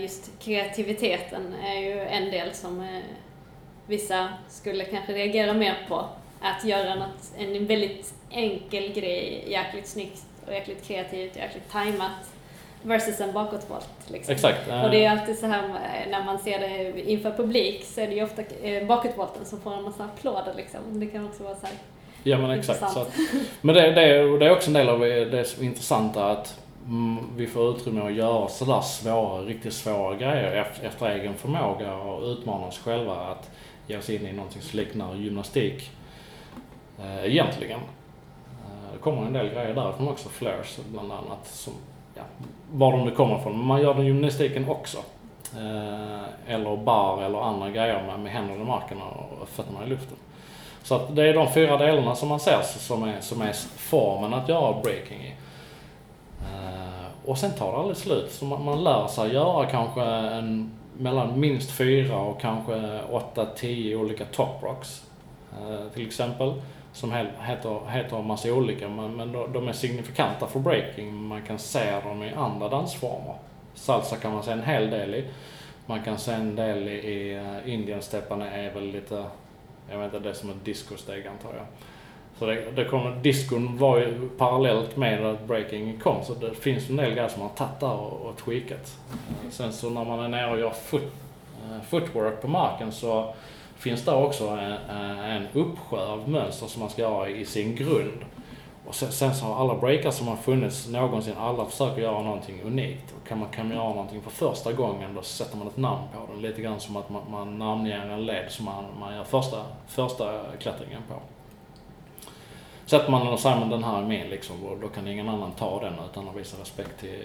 just 0.00 0.30
kreativiteten 0.38 1.54
är 1.64 1.80
ju 1.80 2.00
en 2.00 2.30
del 2.30 2.54
som 2.54 3.00
vissa 3.88 4.28
skulle 4.48 4.84
kanske 4.84 5.12
reagera 5.12 5.52
mer 5.52 5.74
på. 5.88 6.04
Att 6.40 6.64
göra 6.64 6.94
något, 6.94 7.32
en 7.38 7.66
väldigt 7.66 8.14
enkel 8.30 8.92
grej 8.92 9.44
jäkligt 9.48 9.86
snyggt 9.86 10.22
och 10.46 10.52
jäkligt 10.52 10.86
kreativt 10.86 11.30
och 11.30 11.36
jäkligt 11.36 11.70
tajmat 11.72 12.30
versus 12.82 13.20
en 13.20 13.32
bakåtvolt. 13.32 13.88
Liksom. 14.06 14.34
Exakt. 14.34 14.68
eh, 14.68 14.84
Och 14.84 14.90
det 14.90 15.04
är 15.04 15.10
alltid 15.10 15.38
så 15.38 15.46
här 15.46 15.62
eh, 15.64 16.10
när 16.10 16.24
man 16.24 16.38
ser 16.38 16.58
det 16.58 17.10
inför 17.10 17.30
publik 17.30 17.84
så 17.84 18.00
är 18.00 18.06
det 18.06 18.14
ju 18.14 18.24
ofta 18.24 18.42
eh, 18.62 18.86
bakåtvolten 18.86 19.44
som 19.44 19.60
får 19.60 19.74
en 19.74 19.82
massa 19.82 20.04
applåder 20.04 20.54
liksom. 20.56 20.80
Det 21.00 21.06
kan 21.06 21.26
också 21.26 21.42
vara 21.42 21.54
så 21.54 21.66
här. 21.66 21.74
Ja 22.22 22.38
men 22.38 22.50
exakt. 22.50 22.92
Så 22.92 23.00
att, 23.00 23.16
men 23.60 23.74
det, 23.74 23.90
det, 23.90 24.38
det 24.38 24.46
är 24.46 24.50
också 24.50 24.70
en 24.70 24.74
del 24.74 24.88
av 24.88 25.00
det 25.00 25.62
intressanta 25.62 26.24
att 26.24 26.58
mm, 26.86 27.36
vi 27.36 27.46
får 27.46 27.70
utrymme 27.70 28.06
att 28.06 28.12
göra 28.12 28.48
sådär 28.48 28.80
svåra, 28.80 29.42
riktigt 29.42 29.72
svåra 29.72 30.14
grejer 30.16 30.52
efter, 30.52 30.86
efter 30.86 31.10
egen 31.10 31.34
förmåga 31.34 31.94
och 31.94 32.22
utmana 32.22 32.66
oss 32.66 32.78
själva 32.78 33.14
att 33.14 33.50
ge 33.88 34.02
sig 34.02 34.16
in 34.16 34.26
i 34.26 34.32
någonting 34.32 34.62
som 34.62 34.78
liknar 34.78 35.14
gymnastik. 35.14 35.90
Eh, 36.98 37.24
egentligen. 37.24 37.80
Eh, 37.80 38.92
det 38.92 38.98
kommer 38.98 39.26
en 39.26 39.32
del 39.32 39.48
grejer 39.48 39.74
därifrån 39.74 40.08
också, 40.08 40.28
flares 40.28 40.78
bland 40.92 41.12
annat. 41.12 41.46
Som, 41.46 41.72
ja, 42.14 42.22
var 42.72 42.92
de 42.92 43.04
nu 43.04 43.10
kommer 43.10 43.38
ifrån. 43.38 43.58
Men 43.58 43.66
man 43.66 43.82
gör 43.82 43.94
den 43.94 44.06
gymnastiken 44.06 44.68
också. 44.68 44.98
Eh, 45.56 46.54
eller 46.54 46.76
bar 46.76 47.22
eller 47.22 47.38
andra 47.38 47.70
grejer 47.70 48.02
med, 48.06 48.20
med 48.20 48.32
händerna 48.32 48.62
i 48.62 48.64
marken 48.64 48.98
och 49.02 49.48
fötterna 49.48 49.84
i 49.86 49.88
luften. 49.88 50.16
Så 50.82 50.94
att 50.94 51.16
det 51.16 51.28
är 51.28 51.34
de 51.34 51.52
fyra 51.52 51.76
delarna 51.76 52.14
som 52.14 52.28
man 52.28 52.40
ser 52.40 52.62
som 52.62 53.02
är, 53.02 53.20
som 53.20 53.42
är 53.42 53.52
formen 53.76 54.34
att 54.34 54.48
göra 54.48 54.80
breaking 54.82 55.20
i. 55.20 55.34
Eh, 56.40 57.28
och 57.30 57.38
sen 57.38 57.50
tar 57.50 57.72
det 57.72 57.78
aldrig 57.78 57.96
slut. 57.96 58.32
Så 58.32 58.44
man, 58.44 58.64
man 58.64 58.84
lär 58.84 59.06
sig 59.06 59.32
göra 59.32 59.66
kanske 59.66 60.02
en, 60.02 60.70
mellan 60.98 61.40
minst 61.40 61.70
fyra 61.70 62.16
och 62.16 62.40
kanske 62.40 63.00
åtta, 63.10 63.46
tio 63.56 63.96
olika 63.96 64.24
top 64.24 64.62
rocks. 64.62 65.02
Eh, 65.52 65.92
till 65.94 66.06
exempel. 66.06 66.52
Som 66.92 67.12
heter, 67.12 67.90
heter 67.90 68.16
en 68.16 68.26
massa 68.26 68.52
olika 68.52 68.88
men, 68.88 69.16
men 69.16 69.32
de, 69.32 69.68
är 69.68 69.72
signifikanta 69.72 70.46
för 70.46 70.60
breaking. 70.60 71.14
Man 71.14 71.42
kan 71.42 71.58
se 71.58 72.00
dem 72.00 72.22
i 72.22 72.32
andra 72.32 72.68
dansformer. 72.68 73.34
Salsa 73.74 74.16
kan 74.16 74.32
man 74.32 74.42
se 74.42 74.52
en 74.52 74.62
hel 74.62 74.90
del 74.90 75.14
i. 75.14 75.24
Man 75.86 76.02
kan 76.02 76.18
se 76.18 76.32
en 76.32 76.56
del 76.56 76.88
i, 76.88 76.98
eh, 76.98 77.10
i 77.10 77.38
uh, 77.38 77.74
Indienstepparna 77.74 78.50
är 78.50 78.74
väl 78.74 78.84
lite, 78.84 79.24
jag 79.90 79.98
vet 79.98 80.04
inte, 80.04 80.18
det 80.18 80.30
är 80.30 80.34
som 80.34 80.50
ett 80.50 80.64
discosteg 80.64 81.26
antar 81.26 81.54
jag. 81.56 81.66
Så 82.38 82.46
det, 82.46 82.64
det 82.76 82.84
kom, 82.84 83.22
discon 83.22 83.76
var 83.76 83.98
ju 83.98 84.28
parallellt 84.28 84.96
med 84.96 85.26
att 85.26 85.46
breaking 85.46 86.00
kom 86.00 86.24
så 86.24 86.34
det 86.34 86.54
finns 86.54 86.90
en 86.90 86.96
del 86.96 87.14
grejer 87.14 87.28
som 87.28 87.40
man 87.40 87.48
har 87.48 87.56
tagit 87.56 87.80
där 87.80 87.92
och, 87.92 88.26
och 88.26 88.36
tweakat. 88.36 88.96
Sen 89.50 89.72
så 89.72 89.90
när 89.90 90.04
man 90.04 90.20
är 90.20 90.28
nere 90.28 90.52
och 90.52 90.58
gör 90.58 90.70
foot, 90.70 91.12
eh, 91.64 91.82
footwork 91.88 92.40
på 92.42 92.48
marken 92.48 92.92
så 92.92 93.34
finns 93.76 94.04
det 94.04 94.12
också 94.12 94.46
eh, 94.46 95.00
en, 95.00 95.18
en 95.18 95.46
uppsjö 95.52 96.06
av 96.06 96.28
mönster 96.28 96.66
som 96.66 96.80
man 96.80 96.90
ska 96.90 97.02
göra 97.02 97.28
i 97.28 97.44
sin 97.44 97.74
grund. 97.74 98.24
Och 98.86 98.94
sen, 98.94 99.12
sen 99.12 99.34
så 99.34 99.44
har 99.44 99.60
alla 99.60 99.74
breakar 99.74 100.10
som 100.10 100.28
har 100.28 100.36
funnits 100.36 100.88
någonsin, 100.88 101.34
alla 101.38 101.64
försöker 101.64 102.02
göra 102.02 102.22
någonting 102.22 102.62
unikt. 102.62 103.14
Och 103.20 103.28
kan 103.28 103.38
man, 103.38 103.48
kan 103.48 103.68
man 103.68 103.76
göra 103.76 103.88
någonting 103.88 104.22
för 104.22 104.30
första 104.30 104.72
gången 104.72 105.14
då 105.14 105.22
sätter 105.22 105.56
man 105.56 105.66
ett 105.66 105.76
namn 105.76 106.02
på 106.14 106.32
den. 106.32 106.42
Lite 106.42 106.62
grann 106.62 106.80
som 106.80 106.96
att 106.96 107.10
man, 107.10 107.22
man 107.30 107.58
namnger 107.58 107.98
en 107.98 108.26
led 108.26 108.50
som 108.50 108.64
man, 108.64 108.84
man 109.00 109.14
gör 109.14 109.24
första, 109.24 109.64
första 109.86 110.40
klättringen 110.58 111.02
på. 111.08 111.14
Sätter 112.88 113.10
man 113.10 113.24
den 113.24 113.32
och 113.32 113.40
säger 113.40 113.56
man 113.56 113.70
den 113.70 113.84
här 113.84 114.02
är 114.02 114.06
min 114.06 114.30
liksom, 114.30 114.64
och 114.64 114.78
då 114.80 114.88
kan 114.88 115.08
ingen 115.08 115.28
annan 115.28 115.52
ta 115.52 115.80
den 115.80 115.94
utan 116.10 116.28
att 116.28 116.36
visa 116.36 116.60
respekt 116.60 117.00
till 117.00 117.24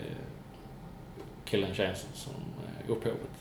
killen, 1.46 1.74
tjejen 1.74 1.96
som 2.14 2.34
är 2.34 2.86
eh, 2.86 2.92
upphovet. 2.92 3.32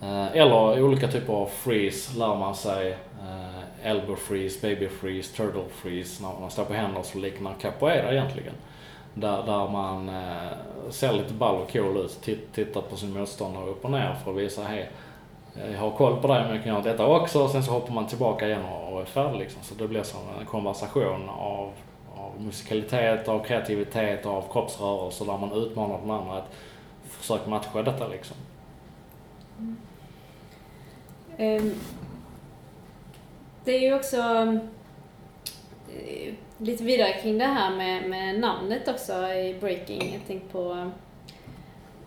Eh, 0.00 0.36
eller 0.36 0.82
olika 0.82 1.08
typer 1.08 1.32
av 1.32 1.46
freeze 1.46 2.18
lär 2.18 2.36
man 2.36 2.54
sig. 2.54 2.92
Eh, 2.92 3.90
elbow 3.90 4.16
freeze, 4.16 4.68
baby 4.68 4.88
freeze, 4.88 5.36
turtle 5.36 5.64
freeze. 5.70 6.22
När 6.22 6.40
man 6.40 6.50
står 6.50 6.64
på 6.64 6.72
händer 6.72 7.02
så 7.02 7.18
liknar 7.18 7.54
capoeira 7.60 8.12
egentligen. 8.12 8.54
Där, 9.14 9.42
där 9.42 9.68
man 9.68 10.10
ser 10.90 11.12
lite 11.12 11.34
ball 11.34 11.56
och 11.62 11.72
cool 11.72 11.96
ut, 11.96 12.22
tittar 12.54 12.80
på 12.80 12.96
sin 12.96 13.12
motståndare 13.12 13.66
upp 13.66 13.84
och 13.84 13.90
ner 13.90 14.16
för 14.24 14.30
att 14.30 14.36
visa 14.36 14.62
hej, 14.62 14.90
Eh, 15.64 15.72
jag 15.72 15.78
har 15.78 15.90
koll 15.90 16.20
på 16.20 16.28
dig 16.28 16.42
men 16.42 16.54
jag 16.54 16.64
kan 16.64 16.72
göra 16.72 16.82
detta 16.82 17.06
också. 17.06 17.42
Och 17.42 17.50
sen 17.50 17.62
så 17.62 17.72
hoppar 17.72 17.94
man 17.94 18.06
tillbaka 18.06 18.46
igen 18.46 18.64
och, 18.64 19.00
är 19.00 19.04
färdig 19.04 19.38
liksom. 19.38 19.62
Så 19.62 19.74
det 19.74 19.88
blir 19.88 20.02
som 20.02 20.20
en 20.40 20.46
konversation 20.46 21.28
av, 21.28 21.72
av 22.16 22.32
musikalitet, 22.38 23.28
av 23.28 23.44
kreativitet, 23.44 24.26
av 24.26 24.44
kroppsrörelser 24.52 25.24
där 25.24 25.38
man 25.38 25.52
utmanar 25.52 25.98
den 26.00 26.10
andra 26.10 26.36
att 26.36 26.54
försöka 27.02 27.50
matcha 27.50 27.82
detta 27.82 28.08
liksom. 28.08 28.36
Ehm, 31.36 31.74
Det 33.64 33.72
är 33.72 33.80
ju 33.80 33.94
också 33.94 34.16
ehm, 34.16 34.60
lite 36.58 36.84
vidare 36.84 37.12
kring 37.12 37.38
det 37.38 37.44
här 37.44 37.76
med, 37.76 38.10
med 38.10 38.40
namnet 38.40 38.88
också 38.88 39.12
i 39.32 39.56
breaking. 39.60 40.12
Jag 40.12 40.26
tänkte 40.26 40.52
på 40.52 40.90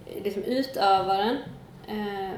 eh, 0.05 0.23
liksom 0.23 0.43
utövaren. 0.43 1.37
Ehm, 1.87 2.33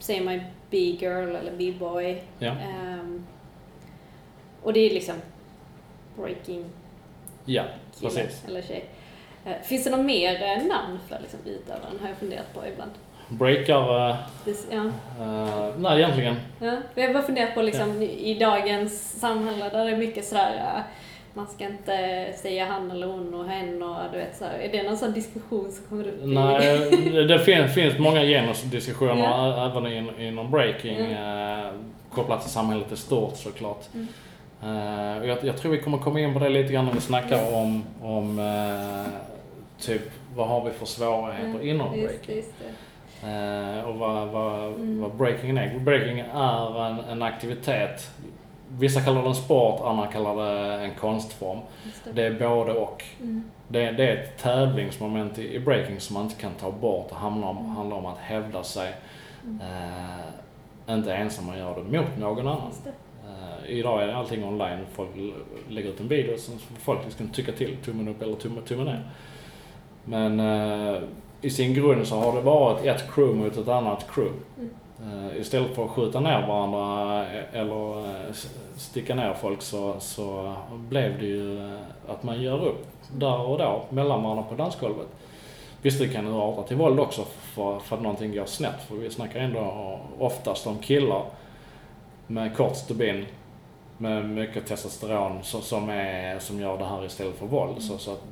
säger 0.00 0.24
man 0.24 0.40
B-girl 0.70 1.36
eller 1.36 1.52
B-boy. 1.58 2.22
Ja. 2.38 2.50
Ehm, 2.50 3.26
och 4.62 4.72
det 4.72 4.80
är 4.80 4.94
liksom 4.94 5.14
breaking 6.16 6.64
Ja, 7.44 7.64
kille 7.98 8.10
precis. 8.10 8.44
eller 8.48 8.62
tjej. 8.62 8.84
Eh, 9.44 9.52
finns 9.62 9.84
det 9.84 9.90
något 9.90 10.06
mer 10.06 10.42
eh, 10.42 10.66
namn 10.66 10.98
för 11.08 11.18
liksom, 11.20 11.38
utövaren? 11.44 11.98
Har 12.00 12.08
jag 12.08 12.16
funderat 12.16 12.54
på 12.54 12.66
ibland. 12.66 12.90
Breakare, 13.28 14.16
Det, 14.44 14.56
ja. 14.70 14.84
eh, 15.20 15.74
nej 15.78 15.98
egentligen. 16.02 16.36
Ja, 16.60 16.76
jag 16.94 17.06
har 17.06 17.14
bara 17.14 17.22
funderat 17.22 17.54
på 17.54 17.62
liksom 17.62 18.02
i 18.02 18.34
dagens 18.34 19.20
samhälle 19.20 19.68
där 19.68 19.84
det 19.84 19.90
är 19.90 19.96
mycket 19.96 20.24
sådär 20.24 20.82
man 21.34 21.46
ska 21.46 21.64
inte 21.64 22.26
säga 22.42 22.64
han 22.66 22.90
eller 22.90 23.06
hon 23.06 23.34
och 23.34 23.44
hen 23.48 23.82
och 23.82 23.96
du 24.12 24.18
vet 24.18 24.36
såhär. 24.36 24.58
Är 24.58 24.72
det 24.72 24.82
någon 24.82 24.96
sån 24.96 25.12
diskussion 25.12 25.72
som 25.72 25.84
kommer 25.88 26.08
upp? 26.08 26.22
i- 26.22 26.26
Nej, 26.26 27.24
det 27.28 27.38
finns, 27.38 27.74
finns 27.74 27.98
många 27.98 28.22
genusdiskussioner 28.22 29.16
Ja. 29.24 29.70
även 29.70 29.92
in, 29.92 30.10
inom 30.20 30.50
breaking 30.50 30.96
eh, 30.98 31.66
kopplat 32.14 32.42
till 32.42 32.50
samhället 32.50 32.92
i 32.92 32.96
stort 32.96 33.36
såklart. 33.36 33.84
Mm. 33.94 34.06
Eh, 34.62 35.28
jag, 35.28 35.38
jag 35.44 35.56
tror 35.56 35.72
vi 35.72 35.78
kommer 35.80 35.98
komma 35.98 36.20
in 36.20 36.32
på 36.34 36.38
det 36.38 36.48
lite 36.48 36.72
grann 36.72 36.84
när 36.84 36.92
vi 36.92 37.00
snackar 37.00 37.54
om, 37.54 37.84
om 38.02 38.38
eh, 38.38 39.12
typ 39.86 40.02
vad 40.36 40.48
har 40.48 40.64
vi 40.64 40.70
för 40.70 40.86
svårigheter 40.86 41.44
Mm, 41.48 41.68
inom 41.68 41.94
just, 41.94 42.06
breaking. 42.08 42.36
Just. 42.36 42.52
Eh, 43.24 43.88
och 43.88 43.94
vad, 43.96 44.28
vad, 44.28 44.64
Mm. 44.66 45.00
vad 45.00 45.14
breaking 45.14 45.58
är. 45.58 45.78
Breaking 45.78 46.20
är 46.34 46.86
en, 46.86 46.98
en 47.10 47.22
aktivitet. 47.22 48.10
Vissa 48.78 49.00
kallar 49.00 49.22
den 49.22 49.34
sport, 49.34 49.80
andra 49.84 50.06
kallar 50.06 50.36
det 50.36 50.84
en 50.84 50.94
konstform. 50.94 51.58
Det. 52.04 52.12
Det 52.12 52.22
är 52.22 52.48
både 52.48 52.72
och. 52.72 53.04
Mm. 53.20 53.44
Det, 53.68 53.90
det 53.90 54.08
är 54.08 54.16
ett 54.16 54.38
tävlingsmoment 54.38 55.38
i, 55.38 55.54
i 55.54 55.60
breaking 55.60 56.00
som 56.00 56.14
man 56.14 56.22
inte 56.22 56.40
kan 56.40 56.52
ta 56.54 56.70
bort. 56.70 57.08
Det 57.08 57.14
handlar 57.14 57.48
om, 57.48 57.66
handlar 57.66 57.96
om 57.96 58.06
att 58.06 58.18
hävda 58.18 58.62
sig. 58.62 58.94
Mm. 59.44 59.60
Eh, 59.60 60.94
inte 60.94 61.14
ensam 61.14 61.46
man 61.46 61.58
gör 61.58 61.74
det 61.74 61.98
mot 61.98 62.18
någon 62.18 62.48
annan. 62.48 62.72
Det. 62.84 62.90
Eh, 63.28 63.78
idag 63.78 64.02
är 64.02 64.08
allting 64.08 64.44
online. 64.44 64.78
Folk 64.92 65.10
lägger 65.68 65.88
ut 65.88 66.00
en 66.00 66.08
video 66.08 66.38
som 66.38 66.58
folk 66.58 67.12
ska 67.12 67.24
tycka 67.32 67.52
till, 67.52 67.76
tummen 67.84 68.08
upp 68.08 68.22
eller 68.22 68.34
tummen, 68.34 68.64
tummen 68.64 68.86
ner. 68.86 69.10
Men 70.04 70.40
eh, 70.40 71.02
i 71.40 71.50
sin 71.50 71.74
grund 71.74 72.06
så 72.06 72.16
har 72.16 72.36
det 72.36 72.40
varit 72.40 72.84
ett 72.84 73.14
crew 73.14 73.44
mot 73.44 73.56
ett 73.56 73.68
annat 73.68 74.06
crew. 74.14 74.38
Mm. 74.58 74.70
Eh, 75.02 75.40
istället 75.40 75.74
för 75.74 75.84
att 75.84 75.90
skjuta 75.90 76.20
ner 76.20 76.46
varandra 76.46 77.22
eh, 77.26 77.60
eller 77.60 77.98
eh, 77.98 78.32
sticka 78.76 79.14
ner 79.14 79.34
folk 79.34 79.62
så, 79.62 79.94
så 80.00 80.54
blev 80.70 81.18
det 81.18 81.26
ju 81.26 81.70
att 82.08 82.22
man 82.22 82.42
gör 82.42 82.64
upp 82.64 82.86
där 83.12 83.40
och 83.40 83.58
då 83.58 83.84
mellan 83.90 84.22
varandra 84.22 84.42
på 84.42 84.54
dansgolvet. 84.54 85.06
Visst, 85.82 85.98
det 85.98 86.08
kan 86.08 86.26
ju 86.26 86.34
arta 86.34 86.62
till 86.62 86.76
våld 86.76 87.00
också 87.00 87.24
för, 87.24 87.78
för 87.78 87.96
att 87.96 88.02
någonting 88.02 88.34
går 88.34 88.44
snett. 88.44 88.82
För 88.88 88.94
vi 88.94 89.10
snackar 89.10 89.40
ändå 89.40 89.98
oftast 90.18 90.66
om 90.66 90.78
killar 90.78 91.24
med 92.26 92.56
kort 92.56 92.76
stubin 92.76 93.26
med 93.98 94.28
mycket 94.28 94.66
testosteron 94.66 95.38
så, 95.42 95.60
som, 95.60 95.88
är, 95.90 96.38
som 96.38 96.60
gör 96.60 96.78
det 96.78 96.84
här 96.84 97.04
istället 97.04 97.34
för 97.34 97.46
våld. 97.46 97.82
Så, 97.82 97.98
så 97.98 98.12
att 98.12 98.22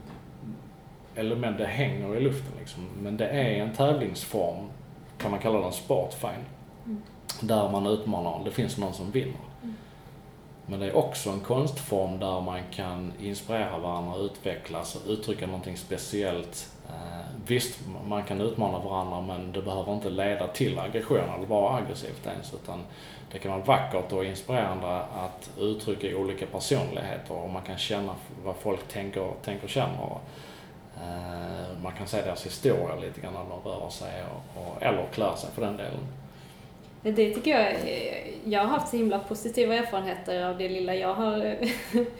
element, 1.15 1.59
det 1.59 1.67
hänger 1.67 2.17
i 2.17 2.21
luften 2.21 2.53
liksom. 2.59 2.89
Men 3.03 3.17
det 3.17 3.29
är 3.29 3.63
en 3.63 3.73
tävlingsform, 3.73 4.69
kan 5.19 5.31
man 5.31 5.41
kalla 5.41 5.61
den 5.61 5.73
sport, 5.73 6.15
fine. 6.15 6.58
Där 7.41 7.69
man 7.69 7.87
utmanar, 7.87 8.45
det 8.45 8.51
finns 8.51 8.79
någon 8.79 8.95
som 8.95 9.11
vinner. 9.11 9.41
Mm. 9.63 9.75
Men 10.71 10.81
det 10.81 10.87
är 10.87 10.97
också 10.97 11.31
en 11.31 11.41
konstform 11.41 12.19
där 12.19 12.41
man 12.41 12.61
kan 12.71 13.13
inspirera 13.21 13.79
varandra, 13.79 14.17
utvecklas 14.17 14.95
och 14.95 15.11
uttrycka 15.11 15.47
någonting 15.47 15.77
speciellt. 15.77 16.73
Eh, 16.89 17.27
visst, 17.47 17.81
man 18.09 18.23
kan 18.23 18.41
utmana 18.41 18.79
varandra 18.79 19.21
men 19.21 19.53
det 19.53 19.63
behöver 19.63 19.95
inte 19.95 20.11
leda 20.11 20.47
till 20.47 20.79
aggression 20.79 21.29
eller 21.37 21.47
vara 21.47 21.77
aggressivt 21.77 22.27
ens. 22.27 22.55
Utan 22.55 22.83
det 23.33 23.39
kan 23.39 23.53
vara 23.53 23.63
vackert 23.63 24.13
och 24.13 24.25
inspirerande 24.25 24.97
att 24.97 25.51
uttrycka 25.59 26.17
olika 26.17 26.47
personligheter 26.47 27.35
och 27.35 27.51
man 27.51 27.63
kan 27.63 27.79
känna 27.79 28.15
vad 28.45 28.57
folk 28.57 28.89
tänker, 28.89 29.33
tänker 29.45 29.65
och 29.65 29.71
känner. 29.71 30.19
Eh, 30.97 31.83
man 31.83 31.93
kan 31.93 32.07
se 32.07 32.23
deras 32.23 32.47
historia 32.47 32.97
lite 33.01 33.21
grann 33.21 33.33
när 33.33 33.41
de 33.41 33.71
rör 33.71 33.91
sig 33.91 34.23
och, 34.25 34.63
och, 34.63 34.83
eller 34.83 35.07
klär 35.13 35.37
sig 35.37 35.51
för 35.55 35.63
den 35.63 35.77
delen. 35.77 36.07
Det 37.17 37.35
tycker 37.35 37.51
jag, 37.51 37.71
eh, 37.71 38.29
jag 38.45 38.61
har 38.61 38.67
haft 38.67 38.89
så 38.89 38.97
himla 38.97 39.19
positiva 39.19 39.75
erfarenheter 39.75 40.45
av 40.45 40.59
det 40.59 40.69
lilla 40.69 40.95
jag 40.95 41.15
har 41.15 41.45
eh, 41.45 41.69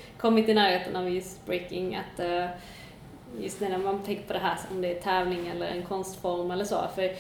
kommit 0.19 0.49
i 0.49 0.55
närheten 0.55 0.97
av 0.97 1.11
just 1.11 1.47
breaking. 1.47 1.97
Att 1.97 2.21
eh, 2.21 2.47
just 3.41 3.61
när 3.61 3.79
man 3.79 4.03
tänker 4.03 4.23
på 4.23 4.33
det 4.33 4.39
här 4.39 4.59
om 4.71 4.81
det 4.81 4.97
är 4.97 5.01
tävling 5.01 5.49
eller 5.49 5.67
en 5.67 5.83
konstform 5.83 6.51
eller 6.51 6.65
så. 6.65 6.85
För 6.95 7.03
eh, 7.03 7.11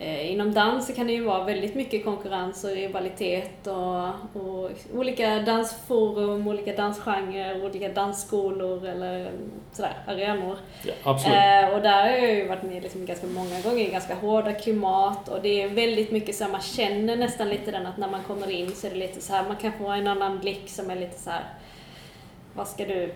inom 0.00 0.54
dans 0.54 0.94
kan 0.96 1.06
det 1.06 1.12
ju 1.12 1.24
vara 1.24 1.44
väldigt 1.44 1.74
mycket 1.74 2.04
konkurrens 2.04 2.64
och 2.64 2.70
rivalitet 2.70 3.66
och, 3.66 4.06
och 4.42 4.70
olika 4.94 5.38
dansforum, 5.38 6.48
olika 6.48 6.72
dansgenrer, 6.72 7.64
olika 7.64 7.88
dansskolor 7.88 8.86
eller 8.86 9.30
sådär, 9.72 9.92
arenor. 10.06 10.58
Ja, 10.82 10.92
absolut. 11.02 11.36
Eh, 11.36 11.76
och 11.76 11.82
där 11.82 12.02
har 12.02 12.10
jag 12.10 12.34
ju 12.34 12.48
varit 12.48 12.62
med 12.62 12.82
liksom 12.82 13.06
ganska 13.06 13.26
många 13.26 13.60
gånger 13.60 13.84
i 13.84 13.90
ganska 13.90 14.14
hårda 14.14 14.52
klimat 14.52 15.28
och 15.28 15.42
det 15.42 15.62
är 15.62 15.68
väldigt 15.68 16.10
mycket 16.10 16.36
så 16.36 16.48
man 16.48 16.60
känner 16.60 17.16
nästan 17.16 17.48
lite 17.48 17.70
den 17.70 17.86
att 17.86 17.96
när 17.96 18.10
man 18.10 18.22
kommer 18.22 18.50
in 18.50 18.74
så 18.74 18.86
är 18.86 18.90
det 18.90 18.96
lite 18.96 19.20
så 19.20 19.32
här, 19.32 19.44
man 19.48 19.56
kan 19.56 19.72
få 19.72 19.88
en 19.88 20.06
annan 20.06 20.38
blick 20.38 20.68
som 20.70 20.90
är 20.90 20.96
lite 20.96 21.18
så 21.18 21.30
här. 21.30 21.44
vad 22.54 22.68
ska 22.68 22.84
du 22.84 23.14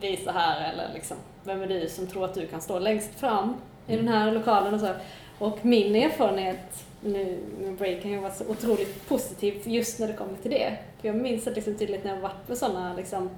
visa 0.00 0.32
här 0.32 0.72
eller 0.72 0.88
liksom, 0.94 1.16
vem 1.44 1.62
är 1.62 1.66
du 1.66 1.88
som 1.88 2.06
tror 2.06 2.24
att 2.24 2.34
du 2.34 2.46
kan 2.46 2.60
stå 2.60 2.78
längst 2.78 3.20
fram 3.20 3.56
i 3.86 3.96
den 3.96 4.08
här 4.08 4.32
lokalen 4.32 4.74
och 4.74 4.80
så. 4.80 4.88
Och 5.38 5.64
min 5.64 5.96
erfarenhet 5.96 6.84
nu 7.00 7.38
med 7.60 7.74
breaking 7.74 8.14
har 8.14 8.22
varit 8.22 8.36
så 8.36 8.44
otroligt 8.48 9.08
positiv 9.08 9.62
just 9.64 9.98
när 10.00 10.08
det 10.08 10.14
kommer 10.14 10.36
till 10.42 10.50
det. 10.50 10.76
För 11.00 11.08
jag 11.08 11.16
minns 11.16 11.44
det 11.44 11.50
liksom 11.50 11.74
tydligt 11.74 12.04
när 12.04 12.14
jag 12.14 12.20
varit 12.20 12.46
på 12.46 12.56
sådana 12.56 12.94
liksom 12.94 13.30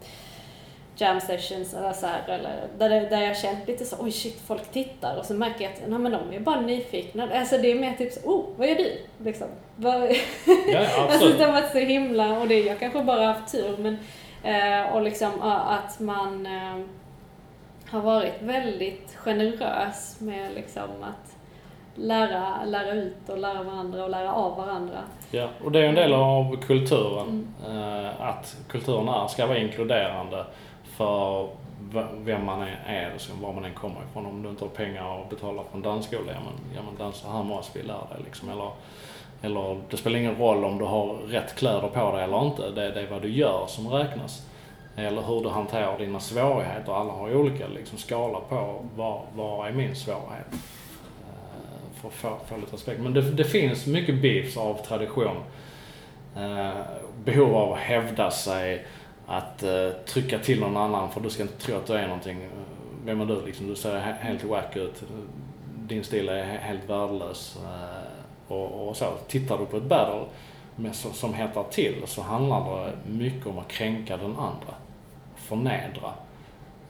jam 0.97 1.21
sessions 1.21 1.75
eller 1.75 1.93
så 1.93 2.07
här, 2.07 2.29
eller 2.29 2.69
där, 2.79 2.91
det, 2.91 3.01
där 3.01 3.21
jag 3.21 3.37
känt 3.37 3.69
lite 3.69 3.85
så 3.85 3.97
oj 3.99 4.13
shit, 4.13 4.41
folk 4.47 4.73
tittar 4.73 5.17
och 5.17 5.25
så 5.25 5.35
märker 5.35 5.65
jag 5.65 5.73
att 5.73 5.89
nej, 5.89 5.99
men 5.99 6.13
de 6.13 6.37
är 6.37 6.41
bara 6.41 6.61
nyfikna. 6.61 7.29
Alltså 7.35 7.59
det 7.59 7.71
är 7.71 7.75
mer 7.75 7.95
typ 7.95 8.13
så, 8.13 8.21
oh, 8.21 8.45
vad 8.57 8.69
gör 8.69 8.75
du? 8.75 8.99
Liksom. 9.25 9.47
Vad, 9.77 10.03
Ja, 10.67 11.09
Alltså 11.11 11.29
det 11.29 11.45
har 11.45 11.53
varit 11.53 11.73
så 11.73 11.79
himla, 11.79 12.39
och 12.39 12.49
det, 12.49 12.61
jag 12.61 12.79
kanske 12.79 13.03
bara 13.03 13.27
haft 13.27 13.53
tur, 13.53 13.77
men 13.77 13.99
eh, 14.43 14.95
och 14.95 15.03
liksom 15.03 15.43
att 15.43 16.01
man 16.01 16.47
eh, 16.47 16.79
har 17.91 18.01
varit 18.01 18.43
väldigt 18.43 19.17
generös 19.17 20.21
med 20.21 20.55
liksom 20.55 20.91
att 21.03 21.26
lära, 21.97 22.65
lära 22.65 22.93
ut 22.93 23.29
och 23.29 23.39
lära 23.39 23.63
varandra 23.63 24.05
och 24.05 24.11
lära 24.11 24.33
av 24.33 24.57
varandra. 24.57 24.99
Ja, 25.31 25.49
och 25.65 25.73
det 25.73 25.81
är 25.81 25.89
en 25.89 25.95
del 25.95 26.13
av 26.13 26.57
kulturen. 26.57 27.55
Eh, 27.69 28.21
att 28.21 28.57
kulturen 28.69 29.09
är, 29.09 29.27
ska 29.27 29.47
vara 29.47 29.59
inkluderande 29.59 30.45
för 30.97 31.49
vem 32.25 32.45
man 32.45 32.63
är, 32.63 32.83
är 32.87 33.13
och 33.15 33.43
var 33.43 33.53
man 33.53 33.65
än 33.65 33.75
kommer 33.75 33.97
ifrån. 34.11 34.27
Om 34.27 34.43
du 34.43 34.49
inte 34.49 34.65
har 34.65 34.69
pengar 34.69 35.21
att 35.21 35.31
betala 35.31 35.63
för 35.71 35.77
en 35.77 35.83
dansskola, 35.83 36.33
ja 36.33 36.39
men, 36.45 36.77
ja, 36.77 36.83
men 36.87 36.97
dans, 36.99 37.25
här 37.25 37.43
måste 37.43 37.79
vi 37.79 37.87
lära 37.87 37.97
dig 38.15 38.23
liksom. 38.25 38.49
Eller, 38.49 38.71
eller 39.43 39.81
det 39.91 39.97
spelar 39.97 40.19
ingen 40.19 40.37
roll 40.37 40.65
om 40.65 40.79
du 40.79 40.85
har 40.85 41.15
rätt 41.15 41.55
kläder 41.55 41.89
på 41.89 42.13
dig 42.13 42.25
eller 42.25 42.45
inte. 42.45 42.71
Det, 42.71 42.91
det 42.91 43.01
är 43.01 43.11
vad 43.11 43.23
du 43.23 43.29
gör 43.29 43.65
som 43.67 43.89
räknas. 43.89 44.47
Eller 44.97 45.23
hur 45.23 45.41
du 45.41 45.49
hanterar 45.49 45.99
dina 45.99 46.21
svårigheter. 46.21 46.93
Alla 46.93 47.13
har 47.13 47.29
ju 47.29 47.37
olika 47.37 47.69
liksom, 47.69 47.99
skala 47.99 48.41
på 48.41 48.85
vad, 48.97 49.21
vad 49.35 49.69
är 49.69 49.73
min 49.73 49.97
svårighet. 49.97 50.47
För 52.11 52.29
att 52.35 52.39
få, 52.41 52.47
få 52.55 52.57
lite 52.61 52.75
respekt. 52.75 53.01
Men 53.01 53.15
det, 53.15 53.31
det 53.31 53.45
finns 53.45 53.87
mycket 53.87 54.23
beefs 54.23 54.57
av 54.57 54.87
tradition. 54.87 55.37
Eh, 56.37 56.71
behov 57.25 57.55
av 57.55 57.73
att 57.73 57.79
hävda 57.79 58.31
sig, 58.31 58.87
att 59.27 59.63
eh, 59.63 59.89
trycka 60.07 60.39
till 60.39 60.61
någon 60.61 60.77
annan 60.77 61.11
för 61.11 61.21
du 61.21 61.31
ska 61.31 61.43
inte 61.43 61.59
tro 61.63 61.77
att 61.77 61.87
du 61.87 61.93
är 61.93 62.07
någonting. 62.07 62.49
Vem 63.05 63.21
är 63.21 63.27
du 63.27 63.47
liksom? 63.47 63.67
Du 63.67 63.75
ser 63.77 63.95
he- 63.95 64.19
helt 64.21 64.45
wack 64.45 64.77
ut. 64.77 65.03
Din 65.79 66.05
stil 66.05 66.29
är 66.29 66.45
he- 66.45 66.59
helt 66.59 66.91
värdelös. 66.91 67.59
Eh, 67.65 68.53
och, 68.53 68.89
och 68.89 68.97
så. 68.97 69.05
Tittar 69.29 69.59
du 69.59 69.67
på 69.67 69.77
ett 69.77 69.83
battle 69.83 70.25
med, 70.77 70.95
som, 70.95 71.13
som 71.13 71.35
hettar 71.35 71.65
till 71.71 72.03
så 72.07 72.23
handlar 72.23 72.85
det 72.87 72.93
mycket 73.13 73.47
om 73.47 73.59
att 73.59 73.69
kränka 73.69 74.17
den 74.17 74.31
andra. 74.37 74.75
Förnedra 75.37 76.13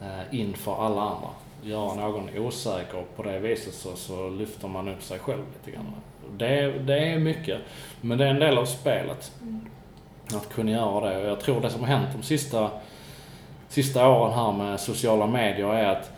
eh, 0.00 0.38
inför 0.40 0.87
alla 0.87 1.00
andra. 1.02 1.29
Göra 1.66 1.94
någon 1.94 2.38
osäker 2.38 2.98
och 2.98 3.16
på 3.16 3.22
det 3.22 3.38
viset 3.38 3.74
så, 3.74 3.96
så 3.96 4.31
lyfter 4.31 4.68
man 4.68 4.88
upp 4.88 5.02
sig 5.02 5.18
själv 5.18 5.42
lite 5.52 5.76
grann. 5.76 5.92
Det, 6.37 6.79
det 6.79 6.98
är 6.98 7.18
mycket, 7.18 7.61
men 8.00 8.18
det 8.18 8.24
är 8.24 8.31
en 8.31 8.40
del 8.40 8.59
av 8.59 8.64
spelet. 8.64 9.33
Att 10.35 10.48
kunna 10.48 10.70
göra 10.70 11.11
det. 11.11 11.18
Och 11.22 11.29
jag 11.29 11.40
tror 11.40 11.61
det 11.61 11.70
som 11.70 11.81
har 11.81 11.88
hänt 11.88 12.09
de 12.16 12.22
sista, 12.22 12.70
sista 13.68 14.09
åren 14.09 14.33
här 14.33 14.52
med 14.52 14.81
sociala 14.81 15.26
medier 15.26 15.74
är 15.74 15.88
att 15.88 16.11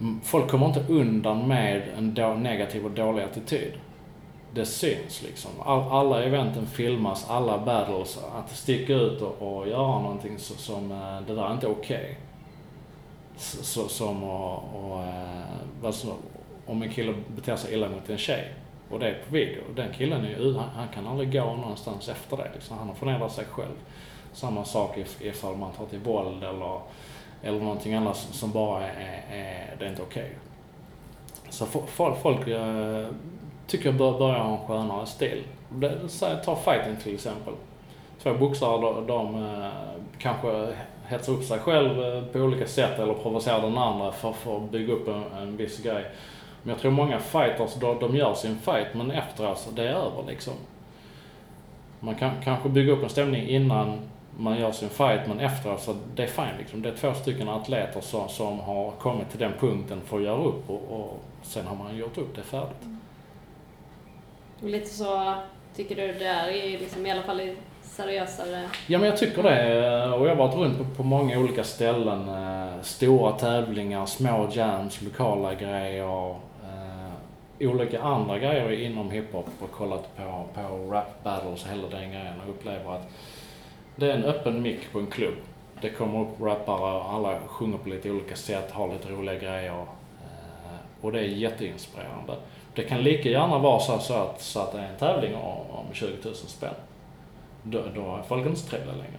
mm, 0.00 0.20
folk 0.24 0.50
kommer 0.50 0.66
inte 0.66 0.84
undan 0.88 1.48
med 1.48 1.82
en 1.98 2.14
då, 2.14 2.28
negativ 2.34 2.84
och 2.84 2.90
dålig 2.90 3.22
attityd. 3.22 3.72
Det 4.54 4.66
syns 4.66 5.22
liksom. 5.22 5.50
All, 5.64 5.82
alla 5.90 6.22
eventen 6.22 6.66
filmas, 6.66 7.26
alla 7.30 7.58
battles. 7.58 8.18
Att 8.34 8.56
sticka 8.56 8.92
ut 8.94 9.22
och, 9.22 9.58
och 9.58 9.68
göra 9.68 10.00
någonting 10.00 10.38
så, 10.38 10.54
som, 10.54 10.92
eh, 10.92 11.20
det 11.26 11.34
där 11.34 11.46
är 11.48 11.52
inte 11.52 11.66
okej. 11.66 12.16
S- 12.16 12.33
så, 13.36 13.88
som 13.88 14.24
och, 14.24 14.52
och, 14.54 15.02
alltså, 15.02 15.76
vad 15.80 15.94
som, 15.94 16.10
om 16.66 16.82
en 16.82 16.90
kille 16.90 17.14
beter 17.36 17.56
sig 17.56 17.74
illa 17.74 17.88
mot 17.88 18.10
en 18.10 18.18
tjej 18.18 18.54
och 18.90 18.98
det 18.98 19.08
är 19.08 19.14
på 19.28 19.34
video. 19.34 19.62
Den 19.74 19.92
killen 19.92 20.24
är 20.24 20.28
ju, 20.28 20.56
han, 20.56 20.68
han 20.68 20.88
kan 20.88 21.06
aldrig 21.06 21.32
gå 21.32 21.56
någonstans 21.56 22.08
efter 22.08 22.36
det. 22.36 22.50
Liksom. 22.54 22.78
Han 22.78 22.88
har 22.88 22.94
förnedrat 22.94 23.32
sig 23.32 23.44
själv. 23.44 23.74
Samma 24.32 24.64
sak 24.64 24.98
ifall 25.20 25.56
man 25.56 25.72
tar 25.72 25.86
till 25.86 25.98
våld 25.98 26.44
eller, 26.44 26.80
eller 27.42 27.60
någonting 27.60 27.94
annat 27.94 28.16
som 28.16 28.50
bara 28.50 28.88
är, 28.88 29.24
är 29.30 29.76
det 29.78 29.84
är 29.84 29.90
inte 29.90 30.02
okej. 30.02 30.30
Så 31.48 31.66
folk, 31.66 32.18
folk 32.22 32.48
jag, 32.48 33.06
tycker 33.66 33.86
jag 33.86 33.94
bör 33.94 34.18
börja 34.18 34.42
ha 34.42 34.52
en 34.52 34.66
skönare 34.66 35.06
stil. 35.06 35.44
Det, 35.68 36.08
ta 36.44 36.56
fighting 36.56 36.96
till 37.02 37.14
exempel. 37.14 37.54
Två 38.22 38.34
boxare, 38.34 38.80
de, 38.80 39.06
de 39.06 39.34
eh, 39.34 39.70
kanske 40.18 40.74
hetsar 41.06 41.32
upp 41.32 41.44
sig 41.44 41.58
själv 41.58 42.00
eh, 42.00 42.22
på 42.24 42.38
olika 42.38 42.66
sätt 42.66 42.98
eller 42.98 43.14
provocerar 43.14 43.62
den 43.62 43.78
andra 43.78 44.12
för, 44.12 44.32
för 44.32 44.56
att 44.56 44.70
bygga 44.70 44.92
upp 44.92 45.08
en, 45.08 45.22
en 45.38 45.56
viss 45.56 45.82
grej. 45.82 46.04
Men 46.62 46.70
jag 46.70 46.78
tror 46.78 46.90
många 46.90 47.18
fighters, 47.18 47.74
de, 47.74 47.98
de 47.98 48.16
gör 48.16 48.34
sin 48.34 48.58
fight 48.58 48.94
men 48.94 49.10
efteråt, 49.10 49.36
så 49.36 49.44
alltså, 49.46 49.70
det 49.70 49.82
är 49.82 49.94
över 49.94 50.24
liksom. 50.28 50.54
Man 52.00 52.14
kan 52.14 52.30
kanske 52.44 52.68
bygga 52.68 52.92
upp 52.92 53.02
en 53.02 53.08
stämning 53.08 53.48
innan 53.48 53.98
man 54.38 54.58
gör 54.58 54.72
sin 54.72 54.88
fight 54.88 55.20
men 55.28 55.40
efteråt 55.40 55.82
så 55.82 55.90
alltså, 55.90 56.06
det 56.14 56.22
är 56.22 56.26
fine 56.26 56.58
liksom. 56.58 56.82
Det 56.82 56.88
är 56.88 56.94
två 56.94 57.14
stycken 57.14 57.48
atleter 57.48 58.00
som, 58.00 58.28
som 58.28 58.60
har 58.60 58.90
kommit 58.90 59.30
till 59.30 59.38
den 59.38 59.52
punkten 59.60 60.00
för 60.00 60.16
att 60.16 60.22
göra 60.22 60.44
upp 60.44 60.70
och, 60.70 61.00
och 61.00 61.20
sen 61.42 61.66
har 61.66 61.76
man 61.76 61.96
gjort 61.96 62.18
upp, 62.18 62.34
det 62.34 62.40
är 62.40 62.44
färdigt. 62.44 62.82
Och 64.62 64.68
lite 64.68 64.88
så 64.88 65.34
tycker 65.76 65.96
du 65.96 66.12
det 66.12 66.26
är 66.26 66.78
liksom, 66.78 67.06
i 67.06 67.10
alla 67.10 67.22
fall 67.22 67.40
i 67.40 67.56
seriösare... 67.94 68.68
Ja 68.86 68.98
men 68.98 69.08
jag 69.08 69.18
tycker 69.18 69.42
det 69.42 70.12
och 70.12 70.26
jag 70.26 70.36
har 70.36 70.48
varit 70.48 70.54
runt 70.54 70.78
på, 70.78 70.84
på 70.84 71.02
många 71.02 71.38
olika 71.38 71.64
ställen. 71.64 72.28
Eh, 72.28 72.82
stora 72.82 73.32
tävlingar, 73.32 74.06
små 74.06 74.48
jams, 74.52 75.02
lokala 75.02 75.54
grejer. 75.54 76.30
Eh, 76.30 77.68
olika 77.68 78.02
andra 78.02 78.38
grejer 78.38 78.70
inom 78.70 79.10
hiphop 79.10 79.48
och 79.60 79.70
kollat 79.70 80.16
på, 80.16 80.44
på 80.54 80.92
rap 80.92 81.24
battles 81.24 81.64
och 81.64 81.70
hela 81.70 81.88
den 81.88 82.10
grejen 82.10 82.40
och 82.44 82.50
upplever 82.50 82.94
att 82.94 83.08
det 83.96 84.10
är 84.10 84.14
en 84.14 84.24
öppen 84.24 84.62
mick 84.62 84.92
på 84.92 84.98
en 84.98 85.06
klubb. 85.06 85.34
Det 85.80 85.90
kommer 85.90 86.20
upp 86.20 86.40
rappare 86.40 86.96
och 86.96 87.12
alla 87.12 87.38
sjunger 87.46 87.78
på 87.78 87.88
lite 87.88 88.10
olika 88.10 88.36
sätt, 88.36 88.70
har 88.70 88.92
lite 88.92 89.08
roliga 89.08 89.34
grejer. 89.34 89.80
Eh, 89.80 90.78
och 91.00 91.12
det 91.12 91.18
är 91.18 91.24
jätteinspirerande. 91.24 92.34
Det 92.74 92.82
kan 92.82 93.02
lika 93.02 93.28
gärna 93.28 93.58
vara 93.58 93.80
så, 93.80 93.92
att, 93.92 94.40
så 94.40 94.60
att 94.60 94.72
det 94.72 94.78
är 94.78 94.88
en 94.88 94.98
tävling 94.98 95.34
om, 95.34 95.70
om 95.70 95.86
20 95.92 96.08
000 96.24 96.34
spänn 96.34 96.74
då, 97.64 97.82
då 97.94 98.16
är 98.16 98.22
folk 98.22 98.46
inte 98.46 98.60
så 98.60 98.68
trevliga 98.68 98.94
längre. 98.94 99.18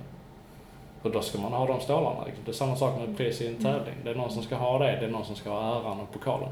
Och 1.02 1.12
då 1.12 1.22
ska 1.22 1.40
man 1.40 1.54
ha 1.54 1.68
de 1.68 1.80
stålarna. 1.80 2.26
Liksom. 2.26 2.44
Det 2.46 2.52
är 2.52 2.54
samma 2.54 2.76
sak 2.76 3.00
med 3.00 3.18
pris 3.18 3.42
i 3.42 3.48
en 3.48 3.56
tävling. 3.56 3.96
Det 4.04 4.10
är 4.10 4.16
någon 4.16 4.32
som 4.32 4.44
ska 4.44 4.56
ha 4.56 4.80
det, 4.80 4.98
det 5.00 5.06
är 5.06 5.10
någon 5.10 5.26
som 5.26 5.36
ska 5.36 5.50
ha 5.50 5.80
äran 5.80 6.00
och 6.00 6.12
pokalen. 6.14 6.50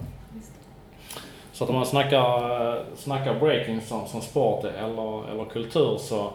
Så 1.52 1.64
att 1.64 1.70
om 1.70 1.76
man 1.76 1.86
snackar, 1.86 2.96
snackar 2.96 3.40
breaking 3.40 3.82
som, 3.82 4.08
som 4.08 4.22
sport 4.22 4.64
eller, 4.64 5.30
eller 5.30 5.46
kultur 5.46 5.98
så, 5.98 6.32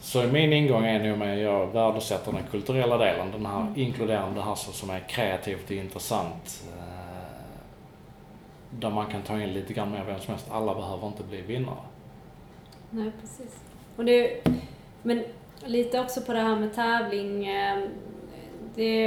så 0.00 0.20
är 0.20 0.26
min 0.26 0.52
ingång 0.52 0.84
är 0.84 1.08
nog 1.08 1.18
med 1.18 1.34
att 1.34 1.42
jag 1.42 1.66
värdesätter 1.66 2.32
den 2.32 2.42
kulturella 2.50 2.98
delen. 2.98 3.30
Den 3.32 3.46
här 3.46 3.72
inkluderande, 3.76 4.40
det 4.40 4.44
här 4.44 4.54
som 4.54 4.72
som 4.72 4.90
är 4.90 5.00
kreativt 5.00 5.64
och 5.64 5.70
intressant. 5.70 6.64
Eh, 6.78 6.84
där 8.70 8.90
man 8.90 9.06
kan 9.06 9.22
ta 9.22 9.40
in 9.40 9.52
lite 9.52 9.72
grann 9.72 9.90
mer 9.90 10.04
vem 10.06 10.20
som 10.20 10.34
helst. 10.34 10.46
Alla 10.50 10.74
behöver 10.74 11.06
inte 11.06 11.22
bli 11.22 11.40
vinnare. 11.40 11.84
Nej, 12.90 13.12
precis. 13.20 13.63
Och 13.96 14.04
det, 14.04 14.36
men 15.02 15.24
lite 15.66 16.00
också 16.00 16.20
på 16.20 16.32
det 16.32 16.38
här 16.40 16.56
med 16.56 16.74
tävling. 16.74 17.46
eh, 17.48 17.78
Det 18.74 19.06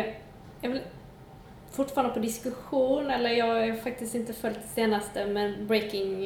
är 0.62 0.70
väl 0.70 0.80
fortfarande 1.72 2.14
på 2.14 2.20
diskussion, 2.20 3.12
eller 3.12 3.30
jag 3.30 3.46
har 3.46 3.76
faktiskt 3.76 4.16
inte 4.16 4.34
följt 4.34 4.58
det 4.62 4.68
senaste, 4.68 5.26
men 5.26 5.68
breaking, 5.68 6.26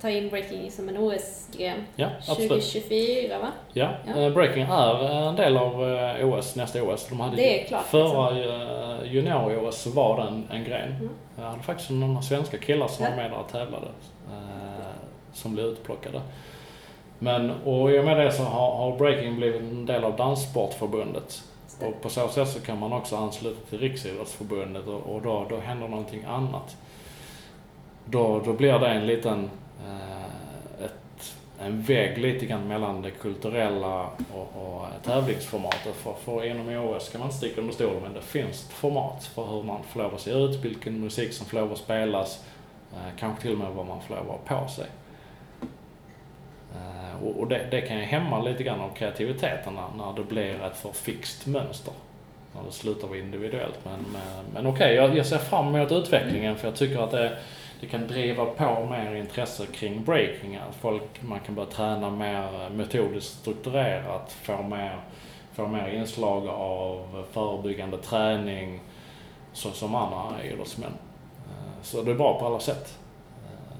ta 0.00 0.10
in 0.10 0.28
breaking 0.28 0.70
som 0.70 0.88
en 0.88 0.96
OS-gren. 0.98 1.84
Ja, 1.96 2.08
absolut. 2.18 2.48
2024 2.48 3.38
va? 3.38 3.52
Ja, 3.72 3.90
Ja. 4.06 4.20
eh, 4.20 4.32
breaking 4.32 4.62
är 4.62 5.28
en 5.28 5.36
del 5.36 5.56
av 5.56 5.94
eh, 5.94 6.28
OS, 6.28 6.56
nästa 6.56 6.82
OS. 6.82 7.08
De 7.08 7.20
hade 7.20 7.36
Det 7.36 7.62
är 7.62 7.66
klart, 7.66 7.84
Förra 7.86 8.30
eh, 8.30 9.12
junior-OS 9.12 9.86
var 9.86 10.16
det 10.16 10.22
en, 10.28 10.48
en 10.50 10.64
gren. 10.64 10.88
Mm. 10.92 11.10
Jag 11.36 11.44
hade 11.44 11.62
faktiskt 11.62 11.90
några 11.90 12.22
svenska 12.22 12.58
killar 12.58 12.88
som 12.88 13.04
Ja. 13.04 13.10
var 13.10 13.16
med 13.16 13.30
där 13.30 13.38
och 13.38 13.48
tävlade. 13.52 13.86
Som 15.32 15.54
blev 15.54 15.66
utplockade. 15.66 16.20
Men, 17.24 17.50
och 17.50 17.90
i 17.90 17.98
och 17.98 18.04
med 18.04 18.16
det 18.16 18.32
så 18.32 18.42
har, 18.42 18.76
har 18.76 18.96
breaking 18.98 19.36
blivit 19.36 19.60
en 19.60 19.86
del 19.86 20.04
av 20.04 20.16
Danssportförbundet. 20.16 21.42
Och 21.80 22.02
på 22.02 22.08
så 22.08 22.28
sätt 22.28 22.48
så 22.48 22.60
kan 22.60 22.78
man 22.78 22.92
också 22.92 23.16
ansluta 23.16 23.60
till 23.70 23.78
Riksidrottsförbundet 23.78 24.86
och, 24.86 25.14
och 25.14 25.22
då, 25.22 25.46
då 25.48 25.56
händer 25.56 25.88
någonting 25.88 26.24
annat. 26.24 26.76
Då, 28.04 28.42
då 28.44 28.52
blir 28.52 28.78
det 28.78 28.88
en 28.88 29.06
liten, 29.06 29.50
eh, 29.86 30.84
ett, 30.84 31.34
en 31.60 31.82
vägg 31.82 32.18
lite 32.18 32.46
grann 32.46 32.68
mellan 32.68 33.02
det 33.02 33.10
kulturella 33.10 34.06
och, 34.34 34.62
och 34.62 34.86
tävlingsformatet. 35.04 35.94
För, 35.94 36.12
för 36.24 36.44
inom 36.44 36.68
OS 36.68 37.08
kan 37.08 37.20
man 37.20 37.28
inte 37.28 37.38
sticka 37.38 37.60
under 37.60 37.74
stol 37.74 38.00
men 38.02 38.12
det 38.12 38.22
finns 38.22 38.64
ett 38.64 38.72
format 38.72 39.24
för 39.24 39.46
hur 39.46 39.62
man 39.62 39.82
får 39.82 40.00
lov 40.00 40.14
att 40.14 40.20
se 40.20 40.30
ut, 40.30 40.64
vilken 40.64 41.00
musik 41.00 41.32
som 41.32 41.46
får 41.46 41.56
lov 41.56 41.72
att 41.72 41.78
spelas, 41.78 42.44
eh, 42.92 43.18
kanske 43.18 43.42
till 43.42 43.52
och 43.52 43.58
med 43.58 43.72
vad 43.72 43.86
man 43.86 44.00
får 44.00 44.14
lov 44.14 44.30
att 44.30 44.48
ha 44.48 44.62
på 44.62 44.68
sig. 44.68 44.86
Och 47.22 47.40
och 47.40 47.48
det, 47.48 47.66
det 47.70 47.80
kan 47.80 47.98
ju 47.98 48.04
hämma 48.04 48.42
lite 48.42 48.62
grann 48.62 48.80
av 48.80 48.94
kreativiteten 48.94 49.74
när, 49.74 50.04
när 50.04 50.12
det 50.16 50.22
blir 50.22 50.64
ett 50.64 50.76
för 50.76 50.92
fixt 50.92 51.46
mönster. 51.46 51.94
När 52.54 52.62
det 52.62 52.72
slutar 52.72 53.08
vara 53.08 53.18
individuellt. 53.18 53.78
Men, 53.84 54.04
men, 54.12 54.44
men 54.52 54.66
okej, 54.66 54.94
jag, 54.94 55.16
jag 55.16 55.26
ser 55.26 55.38
fram 55.38 55.74
emot 55.74 55.92
utvecklingen 55.92 56.56
för 56.56 56.68
jag 56.68 56.76
tycker 56.76 56.98
att 56.98 57.10
det, 57.10 57.38
det 57.80 57.86
kan 57.86 58.06
driva 58.06 58.46
på 58.46 58.86
mer 58.90 59.14
intresse 59.14 59.66
kring 59.66 60.04
breaking. 60.04 60.56
Att 60.56 60.74
folk, 60.74 61.02
man 61.20 61.40
kan 61.40 61.54
börja 61.54 61.70
träna 61.70 62.10
mer 62.10 62.70
metodiskt 62.70 63.40
strukturerat, 63.40 64.32
få 64.42 64.62
mer, 64.62 64.98
få 65.52 65.66
mer 65.66 65.88
inslag 65.88 66.48
av 66.48 67.24
förebyggande 67.32 67.98
träning 67.98 68.80
så, 69.52 69.70
som 69.70 69.94
andra 69.94 70.44
idrottsmän. 70.44 70.92
Eh, 71.46 71.82
så 71.82 72.02
det 72.02 72.10
är 72.10 72.14
bra 72.14 72.38
på 72.40 72.46
alla 72.46 72.60
sätt. 72.60 72.98
Eh, 73.44 73.78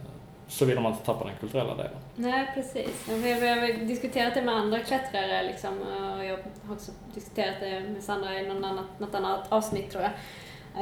såvida 0.48 0.80
man 0.80 0.92
inte 0.92 1.04
tappar 1.04 1.26
den 1.26 1.34
kulturella 1.40 1.74
delen. 1.74 2.03
Nej, 2.16 2.50
precis. 2.54 3.08
Vi 3.08 3.32
har, 3.32 3.40
vi 3.40 3.48
har 3.48 3.86
diskuterat 3.86 4.34
det 4.34 4.42
med 4.42 4.54
andra 4.54 4.78
klättrare 4.78 5.42
liksom, 5.42 5.78
och 5.78 6.24
jag 6.24 6.38
har 6.66 6.74
också 6.74 6.92
diskuterat 7.14 7.54
det 7.60 7.80
med 7.80 8.02
Sandra 8.02 8.40
i 8.40 8.48
någon 8.48 8.64
annat, 8.64 8.84
något 8.98 9.14
annat 9.14 9.52
avsnitt 9.52 9.90
tror 9.90 10.02
jag. 10.02 10.12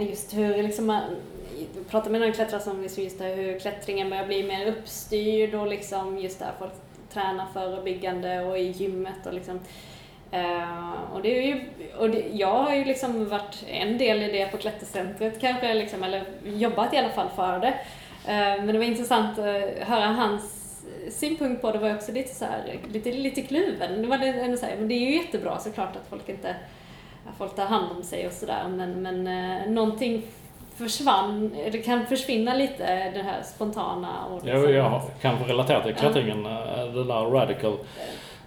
Eh, 0.01 0.09
just 0.09 0.35
hur 0.35 0.63
liksom 0.63 0.91
eh, 0.91 0.97
man 0.97 1.03
pratar 1.91 2.11
med 2.11 2.21
någon 2.21 2.33
klättrare 2.33 2.61
som 2.61 2.83
liksom 2.83 3.05
just 3.05 3.19
det 3.19 3.25
här, 3.25 3.37
hur 3.37 3.59
klättringen 3.59 4.11
börjar 4.11 4.27
bli 4.27 4.43
mer 4.43 4.67
uppstyrd 4.67 5.55
och 5.55 5.67
liksom 5.67 6.19
just 6.19 6.39
där 6.39 6.53
folk 6.59 6.73
tränar 7.13 7.47
förebyggande 7.53 8.41
och 8.41 8.59
i 8.59 8.63
gymmet 8.63 9.27
och 9.27 9.33
liksom 9.33 9.61
Uh, 10.35 11.15
och 11.15 11.23
det 11.23 11.39
är 11.39 11.43
ju, 11.43 11.61
och 11.99 12.11
det, 12.11 12.25
jag 12.33 12.63
har 12.63 12.75
ju 12.75 12.85
liksom 12.85 13.29
varit 13.29 13.65
en 13.69 13.99
del 13.99 14.23
i 14.23 14.33
det 14.33 14.47
på 14.47 14.57
Klättercentret 14.57 15.41
kanske, 15.41 15.75
liksom, 15.75 16.03
eller 16.03 16.25
jobbat 16.45 16.95
i 16.95 16.97
alla 16.97 17.09
fall 17.09 17.29
för 17.37 17.59
det. 17.59 17.69
Uh, 17.69 18.65
men 18.65 18.67
det 18.67 18.79
var 18.79 18.85
intressant 18.85 19.39
att 19.39 19.45
höra 19.79 20.07
hans 20.07 20.62
synpunkt 21.11 21.63
på 21.63 21.73
det 21.73 21.79
var 21.79 21.95
också 21.95 22.13
lite 22.13 22.35
så 22.35 22.45
här, 22.45 22.79
lite, 22.93 23.13
lite 23.13 23.43
kluven. 23.43 24.03
Det 24.03 24.09
var 24.09 24.19
ändå 24.19 24.57
så 24.57 24.67
här, 24.67 24.77
men 24.77 24.89
det 24.89 24.95
är 24.95 25.11
ju 25.11 25.17
jättebra 25.17 25.59
såklart 25.59 25.97
att 25.97 26.07
folk 26.11 26.29
inte, 26.29 26.57
att 27.29 27.37
folk 27.39 27.57
tar 27.57 27.67
hand 27.67 27.97
om 27.97 28.03
sig 28.03 28.27
och 28.27 28.33
sådär 28.33 28.69
men, 28.69 29.03
men 29.03 29.27
uh, 29.27 29.73
någonting 29.73 30.23
försvann, 30.77 31.51
det 31.73 31.79
kan 31.79 32.07
försvinna 32.07 32.55
lite 32.55 33.11
det 33.11 33.23
här 33.23 33.43
spontana 33.43 34.25
och 34.27 34.45
liksom, 34.45 34.63
ja, 34.63 34.71
jag 34.71 35.03
kan 35.21 35.45
relatera 35.45 35.83
till 35.83 35.95
klättringen, 35.95 36.45
ja. 36.45 36.85
den 36.85 37.09
där 37.09 37.31
radical 37.31 37.79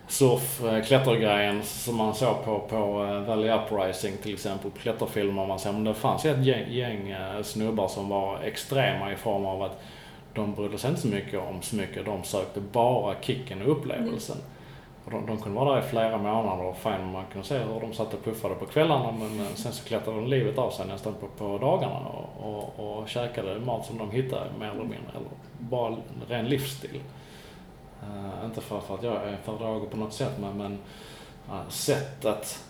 surf 0.08 0.62
klättergrejen 0.88 1.64
som 1.64 1.96
man 1.96 2.16
såg 2.16 2.46
på, 2.46 2.60
på 2.60 3.06
eh, 3.06 3.22
Valley 3.22 3.52
Uprising 3.52 4.18
till 4.18 4.34
exempel, 4.34 4.72
på 4.72 4.78
klätterfilmer 4.78 5.46
man 5.46 5.60
ser. 5.60 5.72
Men 5.72 5.84
det 5.84 5.94
fanns 5.94 6.26
ett 6.26 6.46
gäng, 6.46 6.72
gäng 6.72 7.12
eh, 7.12 7.42
snubbar 7.44 7.88
som 7.88 8.10
var 8.10 8.40
extrema 8.44 9.12
i 9.12 9.16
form 9.16 9.46
av 9.46 9.64
att 9.64 9.84
de 10.36 10.56
brydde 10.56 10.78
sig 10.78 10.90
inte 10.90 11.02
så 11.02 11.08
mycket 11.08 11.40
om 11.40 11.62
så 11.62 11.76
mycket. 11.76 12.06
De 12.06 12.24
sökte 12.24 12.62
bara 12.62 13.16
kicken 13.22 13.62
och 13.62 13.72
upplevelsen. 13.72 14.38
Mm. 14.38 14.48
Och 15.06 15.12
de, 15.12 15.26
de, 15.26 15.42
kunde 15.42 15.60
vara 15.60 15.76
där 15.76 15.88
i 15.88 15.90
flera 15.90 16.18
månader 16.18 16.64
och 16.64 16.78
fine, 16.78 17.12
man 17.12 17.26
kunde 17.32 17.48
se 17.48 17.58
hur 17.58 17.80
de 17.80 17.94
satt 17.94 18.14
och 18.14 18.24
puffade 18.24 18.56
på 18.56 18.66
kvällarna 18.66 19.12
men 19.12 19.56
sen 19.56 19.74
så 19.74 19.86
klättrade 19.86 20.18
de 20.18 20.28
livet 20.28 20.58
av 20.58 20.72
sig 20.72 20.88
nästan 20.88 21.14
på, 21.14 21.28
på 21.28 21.58
dagarna 21.58 22.00
och, 22.00 22.30
och, 22.40 23.00
och 23.00 23.10
käkade 23.10 23.60
mat 23.60 23.86
som 23.86 23.98
de 23.98 24.12
hittade 24.12 24.46
mer 24.60 24.70
eller 24.70 24.80
mindre. 24.80 25.12
Eller 25.16 25.28
bara 25.60 25.96
ren 26.28 26.46
livsstil. 26.46 27.02
Uh, 28.04 28.46
inte 28.46 28.62
för, 28.62 28.80
för 28.80 28.96
att 28.96 29.04
jag 29.04 29.16
är 29.16 29.38
föredragande 29.44 29.88
på 29.88 29.98
något 29.98 30.14
sätt 30.14 30.34
men, 30.40 30.58
men 30.58 30.78
eh, 31.50 31.56
uh, 31.56 31.70
sättet 31.70 32.64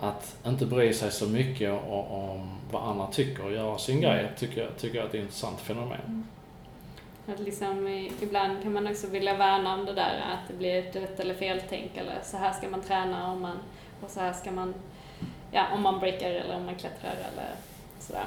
att 0.00 0.36
inte 0.46 0.66
bry 0.66 0.92
sig 0.92 1.12
så 1.12 1.26
mycket 1.26 1.70
om, 1.70 2.04
om 2.04 2.58
vad 2.70 2.82
andra 2.82 3.06
tycker 3.06 3.44
och 3.44 3.52
göra 3.52 3.78
sin 3.78 3.98
mm. 3.98 4.10
grej 4.10 4.30
tycker 4.38 4.62
jag, 4.62 4.76
tycker 4.78 4.96
jag 4.96 5.04
är 5.04 5.08
ett 5.08 5.14
intressant 5.14 5.60
fenomen. 5.60 6.00
Mm. 6.06 6.26
Att 7.26 7.40
liksom, 7.40 7.88
ibland 8.20 8.62
kan 8.62 8.72
man 8.72 8.86
också 8.86 9.06
vilja 9.06 9.34
värna 9.34 9.74
om 9.74 9.84
det 9.84 9.92
där 9.92 10.24
att 10.32 10.48
det 10.48 10.54
blir 10.54 10.78
ett 10.78 10.96
rätt 10.96 11.20
eller 11.20 11.34
fel-tänk 11.34 11.96
eller 11.96 12.18
så 12.22 12.36
här 12.36 12.52
ska 12.52 12.68
man 12.68 12.80
träna 12.80 13.32
om 13.32 13.40
man, 13.40 13.58
och 14.02 14.10
så 14.10 14.20
här 14.20 14.32
ska 14.32 14.50
man, 14.50 14.74
ja 15.50 15.66
om 15.74 15.82
man 15.82 16.00
breakar 16.00 16.30
eller 16.30 16.56
om 16.56 16.66
man 16.66 16.74
klättrar 16.74 17.10
eller 17.10 17.50
sådär. 17.98 18.24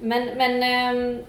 Men, 0.00 0.24
men 0.26 0.62
ähm, 0.62 1.24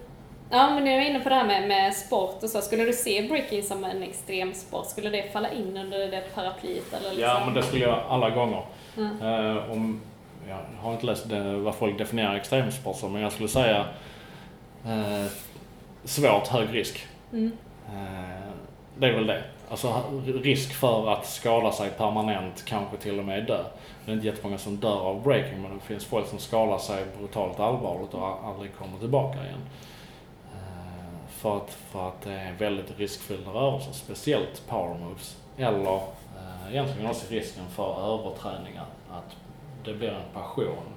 Ja, 0.52 0.70
men 0.74 0.84
nu 0.84 0.90
är 0.90 0.96
jag 0.96 1.06
inne 1.06 1.20
på 1.20 1.28
det 1.28 1.34
här 1.34 1.46
med, 1.46 1.68
med 1.68 1.94
sport 1.94 2.42
och 2.42 2.50
så. 2.50 2.60
Skulle 2.60 2.84
du 2.84 2.92
se 2.92 3.28
breaking 3.28 3.62
som 3.62 3.84
en 3.84 4.02
extrem 4.02 4.54
sport? 4.54 4.86
Skulle 4.86 5.10
det 5.10 5.32
falla 5.32 5.52
in 5.52 5.76
under 5.76 5.98
det 5.98 6.34
paraplyet? 6.34 6.92
Eller 6.92 7.10
liksom? 7.10 7.22
Ja, 7.22 7.42
men 7.44 7.54
det 7.54 7.62
skulle 7.62 7.84
jag 7.84 8.02
alla 8.08 8.30
gånger. 8.30 8.62
Mm. 8.96 9.22
Uh, 9.22 9.72
om, 9.72 10.00
jag 10.48 10.58
har 10.82 10.92
inte 10.92 11.06
läst 11.06 11.28
det, 11.28 11.56
vad 11.56 11.74
folk 11.74 11.98
definierar 11.98 12.34
extremsport 12.34 12.96
som, 12.96 13.12
men 13.12 13.22
jag 13.22 13.32
skulle 13.32 13.48
säga 13.48 13.84
uh, 14.86 15.26
svårt 16.04 16.46
hög 16.46 16.74
risk. 16.74 17.06
Mm. 17.32 17.52
Uh, 17.88 18.52
det 18.98 19.06
är 19.06 19.12
väl 19.12 19.26
det. 19.26 19.42
Alltså 19.70 20.02
risk 20.42 20.72
för 20.74 21.12
att 21.12 21.26
skada 21.26 21.72
sig 21.72 21.90
permanent, 21.90 22.64
kanske 22.64 22.96
till 22.96 23.18
och 23.18 23.24
med 23.24 23.46
dö. 23.46 23.64
Det 24.04 24.10
är 24.10 24.14
inte 24.14 24.26
jättemånga 24.26 24.58
som 24.58 24.76
dör 24.76 25.00
av 25.00 25.22
breaking, 25.22 25.62
men 25.62 25.74
det 25.74 25.84
finns 25.84 26.04
folk 26.04 26.26
som 26.26 26.38
skadar 26.38 26.78
sig 26.78 27.04
brutalt 27.18 27.60
allvarligt 27.60 28.14
och 28.14 28.46
aldrig 28.46 28.74
kommer 28.74 28.98
tillbaka 28.98 29.38
igen. 29.44 29.60
För 31.40 31.56
att, 31.56 31.70
för 31.70 32.08
att 32.08 32.22
det 32.22 32.32
är 32.32 32.52
väldigt 32.52 32.98
riskfyllda 32.98 33.50
rörelser, 33.50 33.92
speciellt 33.92 34.62
power 34.68 34.98
moves. 34.98 35.36
Eller 35.56 35.96
eh, 35.96 36.70
egentligen 36.70 37.10
också 37.10 37.32
risken 37.32 37.64
för 37.68 38.14
överträningar. 38.14 38.86
Att 39.10 39.36
det 39.84 39.94
blir 39.94 40.08
en 40.08 40.32
passion 40.34 40.92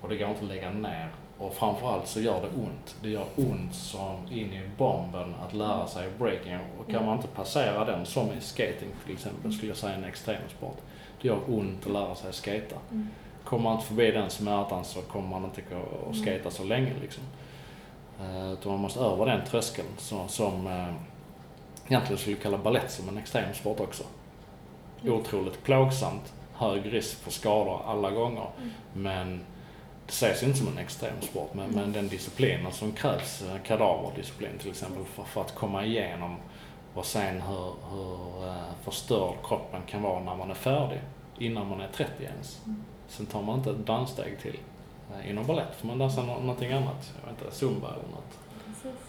och 0.00 0.08
det 0.08 0.16
går 0.16 0.28
inte 0.28 0.40
att 0.40 0.48
lägga 0.48 0.70
ner. 0.70 1.08
Och 1.44 1.54
framförallt 1.54 2.08
så 2.08 2.20
gör 2.20 2.40
det 2.40 2.48
ont. 2.48 2.96
Det 3.02 3.08
gör 3.08 3.26
ont 3.36 3.74
som 3.74 4.16
in 4.30 4.52
i 4.52 4.68
bomben 4.78 5.34
att 5.46 5.54
lära 5.54 5.86
sig 5.86 6.08
breaking. 6.18 6.58
Och 6.78 6.90
kan 6.90 7.06
man 7.06 7.16
inte 7.16 7.28
passera 7.28 7.84
den, 7.84 8.06
som 8.06 8.32
i 8.32 8.40
skating 8.40 8.88
till 9.04 9.14
exempel, 9.14 9.52
skulle 9.52 9.70
jag 9.70 9.76
säga 9.76 9.94
en 9.94 10.04
extremsport. 10.04 10.78
Det 11.22 11.28
gör 11.28 11.38
ont 11.46 11.86
att 11.86 11.92
lära 11.92 12.14
sig 12.14 12.32
skata. 12.32 12.76
Mm. 12.90 13.08
Kommer 13.44 13.62
man 13.62 13.74
inte 13.74 13.86
förbi 13.86 14.10
den 14.10 14.30
smärtan 14.30 14.84
så 14.84 15.02
kommer 15.02 15.28
man 15.28 15.44
inte 15.44 15.62
att 16.10 16.16
skata 16.16 16.50
så 16.50 16.64
länge 16.64 16.92
liksom. 17.00 17.22
Eh, 18.20 18.52
utan 18.52 18.72
man 18.72 18.80
måste 18.80 19.00
över 19.00 19.26
den 19.26 19.46
tröskeln 19.46 19.88
som, 19.98 20.28
som 20.28 20.66
eh, 20.66 20.94
egentligen 21.86 22.18
skulle 22.18 22.36
kalla 22.36 22.58
ballett 22.58 22.90
som 22.90 23.08
en 23.08 23.18
extremsport 23.18 23.80
också. 23.80 24.04
Mm. 25.02 25.14
Otroligt 25.14 25.62
plågsamt, 25.62 26.32
hög 26.54 26.92
risk 26.92 27.22
för 27.22 27.30
skador 27.30 27.80
alla 27.86 28.10
gånger. 28.10 28.46
Mm. 28.58 28.70
Men 28.92 29.40
det 30.06 30.12
ses 30.12 30.42
inte 30.42 30.58
som 30.58 30.68
en 30.68 30.78
extremsport, 30.78 31.54
men, 31.54 31.64
mm. 31.64 31.80
men 31.80 31.92
den 31.92 32.08
disciplinen 32.08 32.72
som 32.72 32.92
krävs, 32.92 33.42
eh, 33.42 33.62
kadaverdisciplin 33.66 34.58
till 34.58 34.70
exempel, 34.70 35.04
för, 35.04 35.22
för 35.22 35.40
att 35.40 35.54
komma 35.54 35.84
igenom 35.84 36.36
och 36.94 37.06
sen 37.06 37.40
hur, 37.40 37.74
hur 37.90 38.54
förstörd 38.84 39.34
kroppen 39.44 39.82
kan 39.86 40.02
vara 40.02 40.20
när 40.20 40.36
man 40.36 40.50
är 40.50 40.54
färdig, 40.54 41.00
innan 41.38 41.68
man 41.68 41.80
är 41.80 41.88
30 41.88 42.12
ens. 42.24 42.60
Mm. 42.66 42.84
Sen 43.08 43.26
tar 43.26 43.42
man 43.42 43.58
inte 43.58 43.70
ett 43.70 43.86
danssteg 43.86 44.38
till. 44.42 44.58
Eh, 45.12 45.30
inom 45.30 45.46
balett 45.46 45.74
får 45.80 45.88
man 45.88 45.98
dansa 45.98 46.22
någonting 46.22 46.72
annat. 46.72 47.12
Jag 47.20 47.32
vet 47.32 47.42
inte, 47.42 47.54
zumba 47.54 47.88
eller 47.88 48.08
något. 48.14 48.38
Precis. 48.66 49.00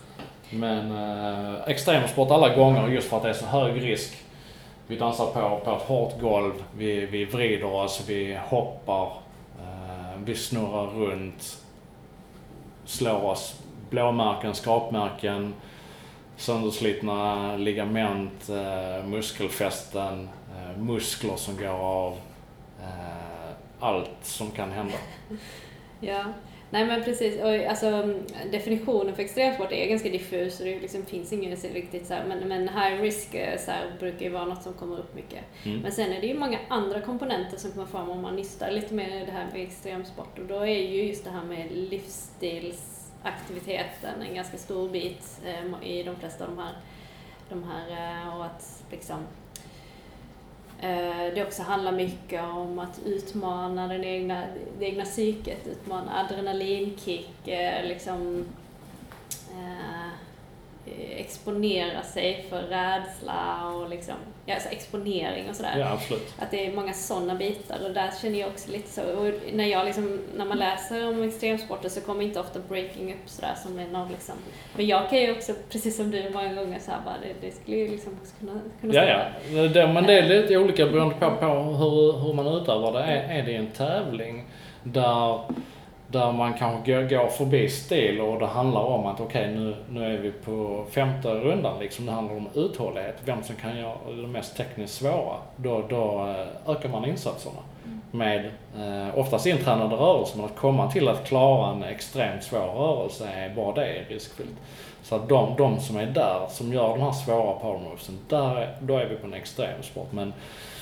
Men 0.50 0.92
eh, 0.92 1.62
extremsport 1.68 2.32
alla 2.32 2.56
gånger 2.56 2.88
just 2.88 3.10
för 3.10 3.18
att 3.18 3.24
det 3.24 3.30
är 3.30 3.34
så 3.34 3.46
hög 3.46 3.84
risk. 3.84 4.18
Vi 4.88 4.96
dansar 4.96 5.26
på, 5.26 5.66
på 5.66 5.72
ett 5.72 5.82
hårt 5.82 6.22
golv, 6.22 6.54
vi, 6.78 7.06
vi 7.06 7.26
vrider 7.26 7.74
oss, 7.74 8.04
vi 8.08 8.40
hoppar, 8.48 9.06
eh, 9.06 9.12
Eh, 10.16 10.22
vi 10.26 10.36
snurrar 10.36 10.88
runt, 10.88 11.64
slår 12.86 13.24
oss 13.24 13.60
blåmärken, 13.90 14.56
skrapmärken, 14.56 15.54
sönderslitna 16.38 17.58
ligament, 17.58 18.50
eh, 18.50 19.06
muskelfästen, 19.06 20.30
eh, 20.58 20.78
muskler 20.78 21.36
som 21.36 21.58
går 21.58 21.70
av. 21.70 22.18
Allt 23.80 24.18
som 24.22 24.52
kan 24.52 24.72
hända. 24.72 24.94
Ja, 26.00 26.24
nej 26.76 26.88
men 26.88 27.04
precis. 27.04 27.42
Och, 27.42 27.50
alltså, 27.50 28.14
definitionen 28.52 29.16
för 29.16 29.24
extremsport 29.24 29.72
är 29.72 29.90
ganska 29.90 30.10
diffus 30.10 30.60
och 30.60 30.66
det 30.66 30.80
liksom 30.80 31.06
finns 31.06 31.34
ingen 31.34 31.56
riktigt 31.56 32.08
så 32.08 32.14
här, 32.14 32.26
men, 32.26 32.48
men 32.48 32.70
high 32.70 33.02
risk 33.02 33.34
eh, 33.34 33.60
så 33.60 33.72
här, 33.72 33.96
brukar 34.00 34.26
ju 34.26 34.30
vara 34.30 34.46
något 34.46 34.64
som 34.64 34.74
kommer 34.74 35.00
upp 35.00 35.16
mycket. 35.16 35.44
Mm. 35.66 35.80
Men 35.80 35.92
sen 35.92 36.12
är 36.12 36.22
det 36.22 36.28
ju 36.28 36.40
många 36.40 36.60
andra 36.68 37.02
komponenter 37.02 37.58
som 37.58 37.72
kommer 37.72 37.86
fram 37.86 38.10
om 38.10 38.22
man 38.22 38.36
nystar 38.36 38.72
lite 38.72 38.94
mer 38.94 39.26
det 39.26 39.32
här 39.32 39.48
med 39.54 39.64
extremsport 39.64 40.40
och 40.40 40.46
då 40.46 40.60
är 40.60 40.92
ju 40.92 41.04
just 41.04 41.24
det 41.24 41.30
här 41.30 41.44
med 41.44 41.72
livsstilsaktiviteten 41.72 44.22
en 44.30 44.36
ganska 44.36 44.58
stor 44.58 44.90
bit 44.90 45.42
eh, 45.46 45.66
i 45.90 46.04
de 46.04 46.16
flesta 46.16 46.46
av 46.46 46.56
de 46.56 46.64
här, 46.64 46.74
de 47.50 47.64
här 47.64 47.92
eh, 47.92 48.38
och 48.38 48.46
att 48.46 48.84
liksom 48.92 49.18
Eh, 50.86 51.34
det 51.34 51.44
också 51.44 51.64
handlar 51.64 51.92
mycket 51.92 52.44
om 52.44 52.80
att 52.80 53.00
utmana 53.06 53.88
den 53.88 54.04
egna, 54.04 54.44
det 54.80 54.86
egna 54.86 55.04
psyket, 55.04 55.68
utmana 55.68 56.20
adrenalinkick, 56.20 57.48
eh, 57.48 57.86
liksom 57.86 58.46
eh, 59.52 60.05
exponera 61.18 62.02
sig 62.04 62.46
för 62.50 62.62
rädsla 62.62 63.72
och 63.76 63.90
liksom, 63.90 64.16
ja, 64.46 64.54
alltså 64.54 64.70
exponering 64.70 65.50
och 65.50 65.56
sådär. 65.56 65.78
Ja, 65.80 65.92
absolut. 65.92 66.34
Att 66.40 66.52
det 66.52 66.66
är 66.66 66.72
många 66.72 66.94
sådana 66.94 67.36
bitar 67.36 67.80
och 67.86 67.94
där 67.94 68.10
känner 68.22 68.40
jag 68.40 68.50
också 68.50 68.72
lite 68.72 68.90
så, 68.90 69.02
och 69.02 69.34
när 69.54 69.66
jag 69.66 69.86
liksom, 69.86 70.20
när 70.36 70.46
man 70.46 70.58
läser 70.58 71.08
om 71.08 71.24
extremsporter 71.24 71.90
så 71.90 72.02
kommer 72.02 72.24
inte 72.24 72.40
ofta 72.40 72.60
breaking 72.70 73.14
upp 73.14 73.30
sådär 73.30 73.54
som 73.64 73.80
en 73.80 73.96
av 73.96 74.12
liksom, 74.12 74.36
men 74.76 74.88
jag 74.88 75.10
kan 75.10 75.20
ju 75.20 75.32
också, 75.32 75.54
precis 75.70 75.98
som 75.98 76.12
du 76.12 76.30
många 76.30 76.54
gånger 76.54 76.80
såhär 76.80 77.00
bara, 77.06 77.16
det, 77.22 77.48
det 77.48 77.56
skulle 77.56 77.78
ju 77.78 77.88
liksom 77.88 78.18
också 78.22 78.36
kunna, 78.40 78.60
kunna 78.82 78.94
Ja, 78.94 79.30
ja. 79.54 79.68
Det, 79.68 79.88
men 79.88 80.04
det 80.04 80.14
är 80.14 80.42
lite 80.42 80.58
olika 80.58 80.86
beroende 80.86 81.16
på, 81.16 81.36
på 81.36 81.46
hur, 81.46 82.20
hur 82.20 82.34
man 82.34 82.48
utövar 82.48 82.94
det. 82.94 83.04
Är, 83.04 83.40
är 83.40 83.44
det 83.44 83.56
en 83.56 83.72
tävling 83.72 84.46
där 84.84 85.40
där 86.08 86.32
man 86.32 86.54
kanske 86.54 87.04
går, 87.04 87.28
förbi 87.28 87.70
stil 87.70 88.22
och 88.22 88.40
det 88.40 88.46
handlar 88.46 88.82
om 88.82 89.06
att 89.06 89.20
okej 89.20 89.52
okay, 89.52 89.56
nu, 89.56 89.76
nu 89.90 90.16
är 90.16 90.18
vi 90.18 90.32
på 90.32 90.86
femte 90.92 91.30
rundan 91.30 91.80
liksom. 91.80 92.06
Det 92.06 92.12
handlar 92.12 92.36
om 92.36 92.48
uthållighet, 92.54 93.16
vem 93.26 93.44
som 93.44 93.56
kan 93.56 93.78
göra 93.78 93.96
det 94.22 94.28
mest 94.28 94.58
tekniskt 94.58 94.94
svåra. 94.94 95.36
Då, 95.56 95.84
då 95.90 96.28
eh, 96.28 96.72
ökar 96.72 96.90
man 96.90 97.06
insatserna. 97.06 97.60
med 98.12 98.46
eh, 98.78 99.18
oftast 99.18 99.46
intränade 99.46 99.96
rörelser, 99.96 100.38
men 100.38 100.46
att 100.46 100.56
komma 100.56 100.92
till 100.92 101.08
att 101.08 101.28
klara 101.28 101.72
en 101.72 101.84
extremt 101.84 102.44
svår 102.44 102.60
rörelse 102.60 103.28
är 103.36 103.56
bara 103.56 103.76
det 103.76 103.86
är 103.86 104.06
riskfyllt. 104.10 104.56
Så 105.04 105.16
att 105.16 105.30
de, 105.30 105.56
de 105.58 105.80
som 105.80 105.98
är 105.98 106.06
där, 106.06 106.48
som 106.50 106.74
gör 106.74 106.90
de 106.90 107.02
här 107.02 107.12
svåra 107.12 107.54
powermovesen, 107.54 108.20
där, 108.30 108.76
då 108.80 108.98
är 108.98 109.06
vi 109.06 109.16
på 109.16 109.28
en 109.28 109.34
extremsport. 109.34 110.12
Men, 110.12 110.34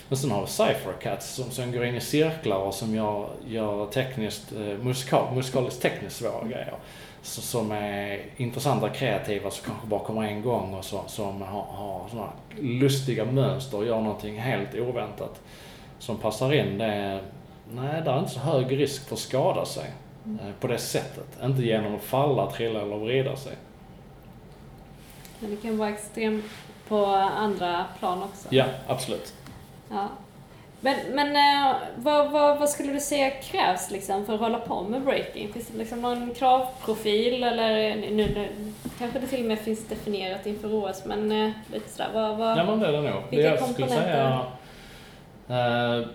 men 0.09 0.17
sen 0.17 0.31
har 0.31 0.41
vi 0.41 0.47
cyphercats 0.47 1.35
som, 1.35 1.51
som 1.51 1.71
går 1.71 1.85
in 1.85 1.95
i 1.95 2.01
cirklar 2.01 2.57
och 2.57 2.73
som 2.73 2.95
gör, 2.95 3.29
gör 3.47 3.85
tekniskt, 3.85 4.51
eh, 4.51 4.59
musikal, 4.59 5.35
musikaliskt 5.35 5.81
tekniskt 5.81 6.15
svåra 6.15 6.47
grejer. 6.47 6.73
Så, 7.21 7.41
som 7.41 7.71
är 7.71 8.21
intressanta, 8.37 8.89
kreativa, 8.89 9.51
som 9.51 9.65
kanske 9.65 9.87
bara 9.87 10.03
kommer 10.03 10.23
en 10.23 10.41
gång 10.41 10.73
och 10.73 10.85
så, 10.85 11.03
som 11.07 11.41
har, 11.41 11.63
har 11.63 12.09
såna 12.09 12.29
lustiga 12.59 13.25
mönster 13.25 13.77
och 13.77 13.85
gör 13.85 14.01
någonting 14.01 14.39
helt 14.39 14.75
oväntat 14.75 15.41
som 15.99 16.17
passar 16.17 16.53
in. 16.53 16.77
Det 16.77 16.85
är, 16.85 17.21
nej, 17.71 18.01
det 18.01 18.11
är 18.11 18.19
inte 18.19 18.31
så 18.31 18.39
hög 18.39 18.79
risk 18.79 19.07
för 19.07 19.15
att 19.15 19.19
skada 19.19 19.65
sig 19.65 19.91
eh, 20.25 20.53
på 20.59 20.67
det 20.67 20.77
sättet. 20.77 21.27
Inte 21.43 21.61
genom 21.61 21.95
att 21.95 22.03
falla, 22.03 22.51
trilla 22.51 22.81
eller 22.81 22.97
vrida 22.97 23.35
sig. 23.35 23.53
Men 25.39 25.51
det 25.51 25.57
kan 25.57 25.77
vara 25.77 25.89
extremt 25.89 26.45
på 26.87 27.05
andra 27.15 27.85
plan 27.99 28.23
också. 28.23 28.47
Ja, 28.49 28.65
absolut. 28.87 29.33
Ja. 29.93 30.07
Men, 30.83 30.95
men 31.13 31.35
eh, 31.35 31.75
vad, 31.95 32.31
vad, 32.31 32.59
vad 32.59 32.69
skulle 32.69 32.93
du 32.93 32.99
säga 32.99 33.29
krävs 33.29 33.91
liksom 33.91 34.25
för 34.25 34.33
att 34.33 34.39
hålla 34.39 34.59
på 34.59 34.83
med 34.83 35.01
breaking? 35.01 35.53
Finns 35.53 35.67
det 35.67 35.77
liksom 35.77 36.01
någon 36.01 36.33
kravprofil 36.33 37.43
eller 37.43 37.95
nu, 37.95 38.11
nu 38.11 38.47
kanske 38.99 39.19
det 39.19 39.27
till 39.27 39.39
och 39.39 39.45
med 39.45 39.59
finns 39.59 39.87
definierat 39.87 40.45
inför 40.45 40.73
OS 40.73 41.05
men 41.05 41.31
eh, 41.31 41.51
lite 41.73 41.89
sådär, 41.89 42.09
vad, 42.13 42.37
vad, 42.37 42.57
Ja 42.57 42.63
men 42.63 42.79
det 42.79 42.87
är 42.87 42.91
det 42.91 43.01
nog. 43.01 43.21
Vilka 43.29 43.45
jag 43.45 43.69
skulle 43.69 43.87
säga, 43.87 44.41
eh, 45.47 46.07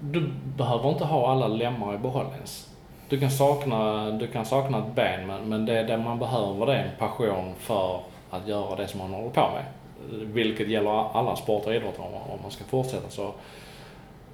du 0.00 0.32
behöver 0.56 0.88
inte 0.88 1.04
ha 1.04 1.32
alla 1.32 1.48
lemmar 1.48 1.94
i 1.94 1.98
behåll 1.98 2.26
ens. 2.34 2.68
Du 3.08 3.20
kan 3.20 3.30
sakna, 3.30 4.10
du 4.10 4.26
kan 4.26 4.46
sakna 4.46 4.78
ett 4.78 4.94
ben 4.94 5.26
men, 5.26 5.48
men 5.48 5.66
det, 5.66 5.82
det 5.82 5.96
man 5.96 6.18
behöver 6.18 6.66
det 6.66 6.74
är 6.74 6.84
en 6.84 6.96
passion 6.98 7.54
för 7.58 8.00
att 8.30 8.48
göra 8.48 8.76
det 8.76 8.88
som 8.88 9.00
man 9.00 9.14
håller 9.14 9.30
på 9.30 9.40
med. 9.40 9.64
Vilket 10.12 10.68
gäller 10.68 11.16
alla 11.18 11.36
sporter 11.36 11.70
och 11.70 11.76
idrotter 11.76 12.02
om, 12.02 12.14
om 12.14 12.38
man 12.42 12.50
ska 12.50 12.64
fortsätta 12.64 13.10
så 13.10 13.32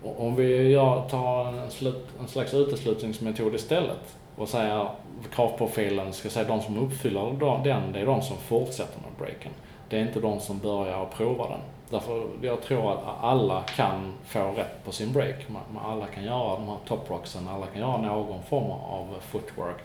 om 0.02 0.36
vi 0.36 0.68
gör, 0.68 1.08
tar 1.08 1.46
en, 1.46 1.70
slut, 1.70 2.06
en 2.20 2.28
slags 2.28 2.54
uteslutningsmetod 2.54 3.54
istället 3.54 4.16
och 4.36 4.48
säger 4.48 4.88
kravprofilen 5.34 6.12
ska 6.12 6.30
säga 6.30 6.48
de 6.48 6.62
som 6.62 6.78
uppfyller 6.78 7.62
den, 7.64 7.92
det 7.92 8.00
är 8.00 8.06
de 8.06 8.22
som 8.22 8.36
fortsätter 8.36 9.00
med 9.00 9.10
breaken. 9.18 9.52
Det 9.88 9.96
är 9.96 10.02
inte 10.02 10.20
de 10.20 10.40
som 10.40 10.58
börjar 10.58 10.98
och 10.98 11.14
provar 11.14 11.48
den. 11.48 11.60
Därför 11.90 12.26
jag 12.42 12.62
tror 12.62 12.92
att 12.92 13.00
alla 13.20 13.62
kan 13.62 14.12
få 14.24 14.52
rätt 14.56 14.84
på 14.84 14.92
sin 14.92 15.12
break. 15.12 15.46
Alla 15.84 16.06
kan 16.06 16.24
göra 16.24 16.54
de 16.54 16.68
här 16.68 16.76
top 16.88 17.10
rocksen, 17.10 17.48
alla 17.48 17.66
kan 17.66 17.80
göra 17.82 17.96
någon 17.96 18.42
form 18.42 18.70
av 18.70 19.14
footwork. 19.20 19.76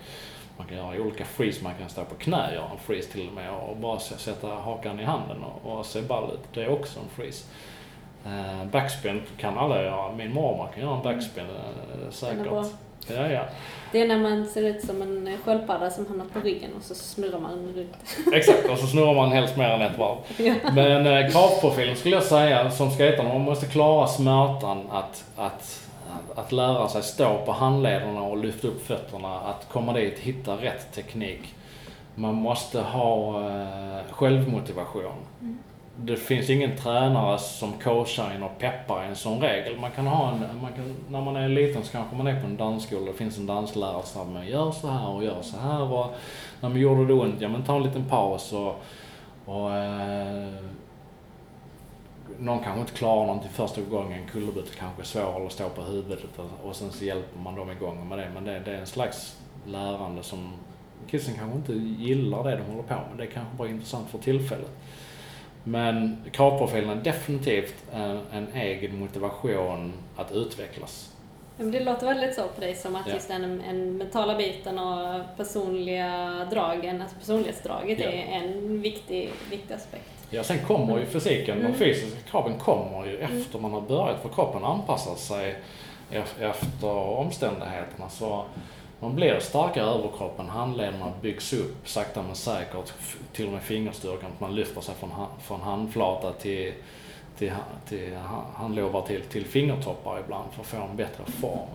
Man 0.61 0.67
kan 0.67 0.77
göra 0.77 1.01
olika 1.01 1.25
freeze, 1.25 1.63
man 1.63 1.73
kan 1.79 1.89
stå 1.89 2.05
på 2.05 2.15
knä, 2.15 2.53
göra 2.53 2.69
en 2.71 2.77
freeze 2.77 3.11
till 3.11 3.27
och 3.27 3.33
med 3.33 3.51
och 3.51 3.77
bara 3.77 3.99
sätta 3.99 4.47
hakan 4.47 4.99
i 4.99 5.03
handen 5.03 5.37
och, 5.43 5.79
och 5.79 5.85
se 5.85 6.01
ball 6.01 6.31
ut. 6.33 6.39
Det 6.53 6.63
är 6.63 6.69
också 6.69 6.99
en 6.99 7.05
freeze. 7.15 7.45
Uh, 8.25 8.65
backspin 8.65 9.21
kan 9.37 9.57
alla 9.57 9.83
göra. 9.83 10.11
Min 10.15 10.33
mormor 10.33 10.69
kan 10.73 10.83
göra 10.83 10.95
en 10.95 11.03
backspin 11.03 11.43
uh, 11.43 12.11
säkert. 12.11 12.47
Ja, 13.07 13.27
ja. 13.27 13.45
Det 13.91 14.01
är 14.01 14.07
när 14.07 14.17
man 14.17 14.45
ser 14.45 14.61
ut 14.61 14.85
som 14.85 15.01
en 15.01 15.37
sköldpadda 15.45 15.89
som 15.89 16.07
hamnar 16.07 16.25
på 16.25 16.39
ryggen 16.39 16.69
och 16.77 16.83
så 16.83 16.95
snurrar 16.95 17.39
man 17.39 17.73
runt. 17.75 17.97
Exakt, 18.33 18.69
och 18.69 18.77
så 18.77 18.87
snurrar 18.87 19.15
man 19.15 19.31
helst 19.31 19.57
mer 19.57 19.69
än 19.69 19.81
ett 19.81 19.97
varv. 19.97 20.17
Ja. 20.37 20.53
Men 20.73 21.07
eh, 21.07 21.31
kravprofilen 21.31 21.95
skulle 21.95 22.15
jag 22.15 22.23
säga, 22.23 22.71
som 22.71 22.91
skaterna, 22.91 23.29
man 23.29 23.41
måste 23.41 23.65
klara 23.65 24.07
smärtan 24.07 24.81
att, 24.91 25.25
att, 25.35 25.80
att 26.35 26.51
lära 26.51 26.87
sig 26.87 27.03
stå 27.03 27.45
på 27.45 27.51
handlederna 27.51 28.21
och 28.21 28.37
lyfta 28.37 28.67
upp 28.67 28.87
fötterna, 28.87 29.39
att 29.39 29.67
komma 29.69 29.93
dit, 29.93 30.19
hitta 30.19 30.53
rätt 30.53 30.93
teknik. 30.93 31.55
Man 32.15 32.35
måste 32.35 32.81
ha 32.81 33.39
eh, 33.49 34.13
självmotivation. 34.13 35.13
Mm 35.41 35.57
det 35.95 36.17
finns 36.17 36.49
ingen 36.49 36.77
tränare 36.77 37.39
som 37.39 37.73
coachar 37.73 38.31
en 38.31 38.43
och 38.43 38.59
peppar 38.59 39.03
en 39.03 39.15
sån 39.15 39.41
regel. 39.41 39.79
Man 39.79 39.91
kan 39.91 40.07
ha 40.07 40.31
en, 40.31 40.39
man 40.61 40.73
kan, 40.73 40.95
när 41.09 41.21
man 41.21 41.35
är 41.35 41.49
liten 41.49 41.83
så 41.83 41.91
kanske 41.91 42.15
man 42.15 42.27
är 42.27 42.41
på 42.41 42.47
en 42.47 42.57
dansskola, 42.57 43.05
det 43.05 43.17
finns 43.17 43.37
en 43.37 43.45
danslärare 43.45 44.03
som 44.03 44.33
säger 44.33 44.51
gör 44.51 44.71
så 44.71 44.87
här 44.87 45.09
och 45.09 45.23
gör 45.23 45.41
så 45.41 45.57
här 45.57 45.81
och 45.93 46.15
när 46.61 46.69
man 46.69 46.79
gjorde 46.79 47.05
det 47.05 47.13
ont, 47.13 47.41
ja 47.41 47.49
men 47.49 47.63
ta 47.63 47.75
en 47.75 47.83
liten 47.83 48.05
paus 48.05 48.53
och, 48.53 48.83
och 49.45 49.73
eh, 49.73 50.47
någon 52.41 52.63
kanske 52.63 52.81
inte 52.81 52.93
klarar 52.93 53.25
någonting 53.25 53.51
första 53.51 53.81
gången, 53.81 54.27
kullerbyttor 54.31 54.73
kanske 54.79 55.01
är 55.01 55.05
svår 55.05 55.39
eller 55.39 55.49
stå 55.49 55.69
på 55.69 55.81
huvudet 55.81 56.19
och, 56.37 56.69
och 56.69 56.75
sen 56.75 56.91
så 56.91 57.05
hjälper 57.05 57.39
man 57.39 57.55
dem 57.55 57.71
igång 57.71 58.09
med 58.09 58.17
det. 58.17 58.31
Men 58.33 58.43
det, 58.43 58.59
det 58.59 58.71
är 58.71 58.79
en 58.79 58.87
slags 58.87 59.37
lärande 59.67 60.23
som 60.23 60.53
kidsen 61.07 61.35
kanske 61.35 61.57
inte 61.57 61.73
gillar 62.03 62.43
det 62.43 62.55
de 62.55 62.63
håller 62.63 62.83
på 62.83 62.93
med. 62.93 63.17
Det 63.17 63.23
är 63.23 63.31
kanske 63.31 63.57
bara 63.57 63.67
intressant 63.67 64.09
för 64.09 64.17
tillfället. 64.17 64.71
Men 65.63 66.23
kravprofilen 66.31 66.89
är 66.89 67.03
definitivt 67.03 67.75
en, 67.91 68.19
en 68.31 68.47
egen 68.53 68.99
motivation 68.99 69.93
att 70.15 70.31
utvecklas. 70.31 71.15
Det 71.57 71.79
låter 71.79 72.05
väldigt 72.05 72.35
så 72.35 72.47
på 72.47 72.61
dig 72.61 72.75
som 72.75 72.95
att 72.95 73.07
ja. 73.07 73.13
just 73.13 73.27
den, 73.27 73.41
den 73.41 73.97
mentala 73.97 74.35
biten 74.35 74.79
och 74.79 75.21
personliga 75.37 76.47
dragen, 76.51 77.01
alltså 77.01 77.17
personlighetsdraget 77.17 77.99
ja. 77.99 78.05
är 78.05 78.41
en 78.43 78.81
viktig, 78.81 79.29
viktig 79.49 79.73
aspekt. 79.73 80.09
Ja, 80.29 80.43
sen 80.43 80.65
kommer 80.65 80.99
ju 80.99 81.05
fysiken, 81.05 81.59
mm. 81.59 81.71
de 81.71 81.77
fysiska 81.77 82.19
kraven 82.29 82.59
kommer 82.59 83.05
ju 83.05 83.19
mm. 83.19 83.37
efter 83.37 83.59
man 83.59 83.71
har 83.71 83.81
börjat 83.81 84.21
för 84.21 84.29
kroppen 84.29 84.63
anpassar 84.63 85.15
sig 85.15 85.55
efter 86.39 86.87
omständigheterna. 86.97 88.09
Så 88.09 88.45
man 88.99 89.15
blir 89.15 89.39
starkare 89.39 89.85
i 89.85 89.89
överkroppen, 89.89 90.49
handlederna 90.49 91.13
byggs 91.21 91.53
upp 91.53 91.87
sakta 91.87 92.21
men 92.21 92.35
säkert, 92.35 92.93
till 93.33 93.45
och 93.45 93.51
med 93.51 93.61
fingerstyrkan, 93.61 94.31
man 94.39 94.55
lyfter 94.55 94.81
sig 94.81 94.95
från, 94.95 95.09
från 95.41 95.61
handflata 95.61 96.31
till, 96.31 96.73
till, 97.41 97.53
till 97.89 98.17
handlovar 98.53 99.01
till, 99.01 99.21
till 99.21 99.45
fingertoppar 99.45 100.19
ibland 100.19 100.51
för 100.51 100.61
att 100.61 100.67
få 100.67 100.77
en 100.77 100.97
bättre 100.97 101.23
form. 101.25 101.69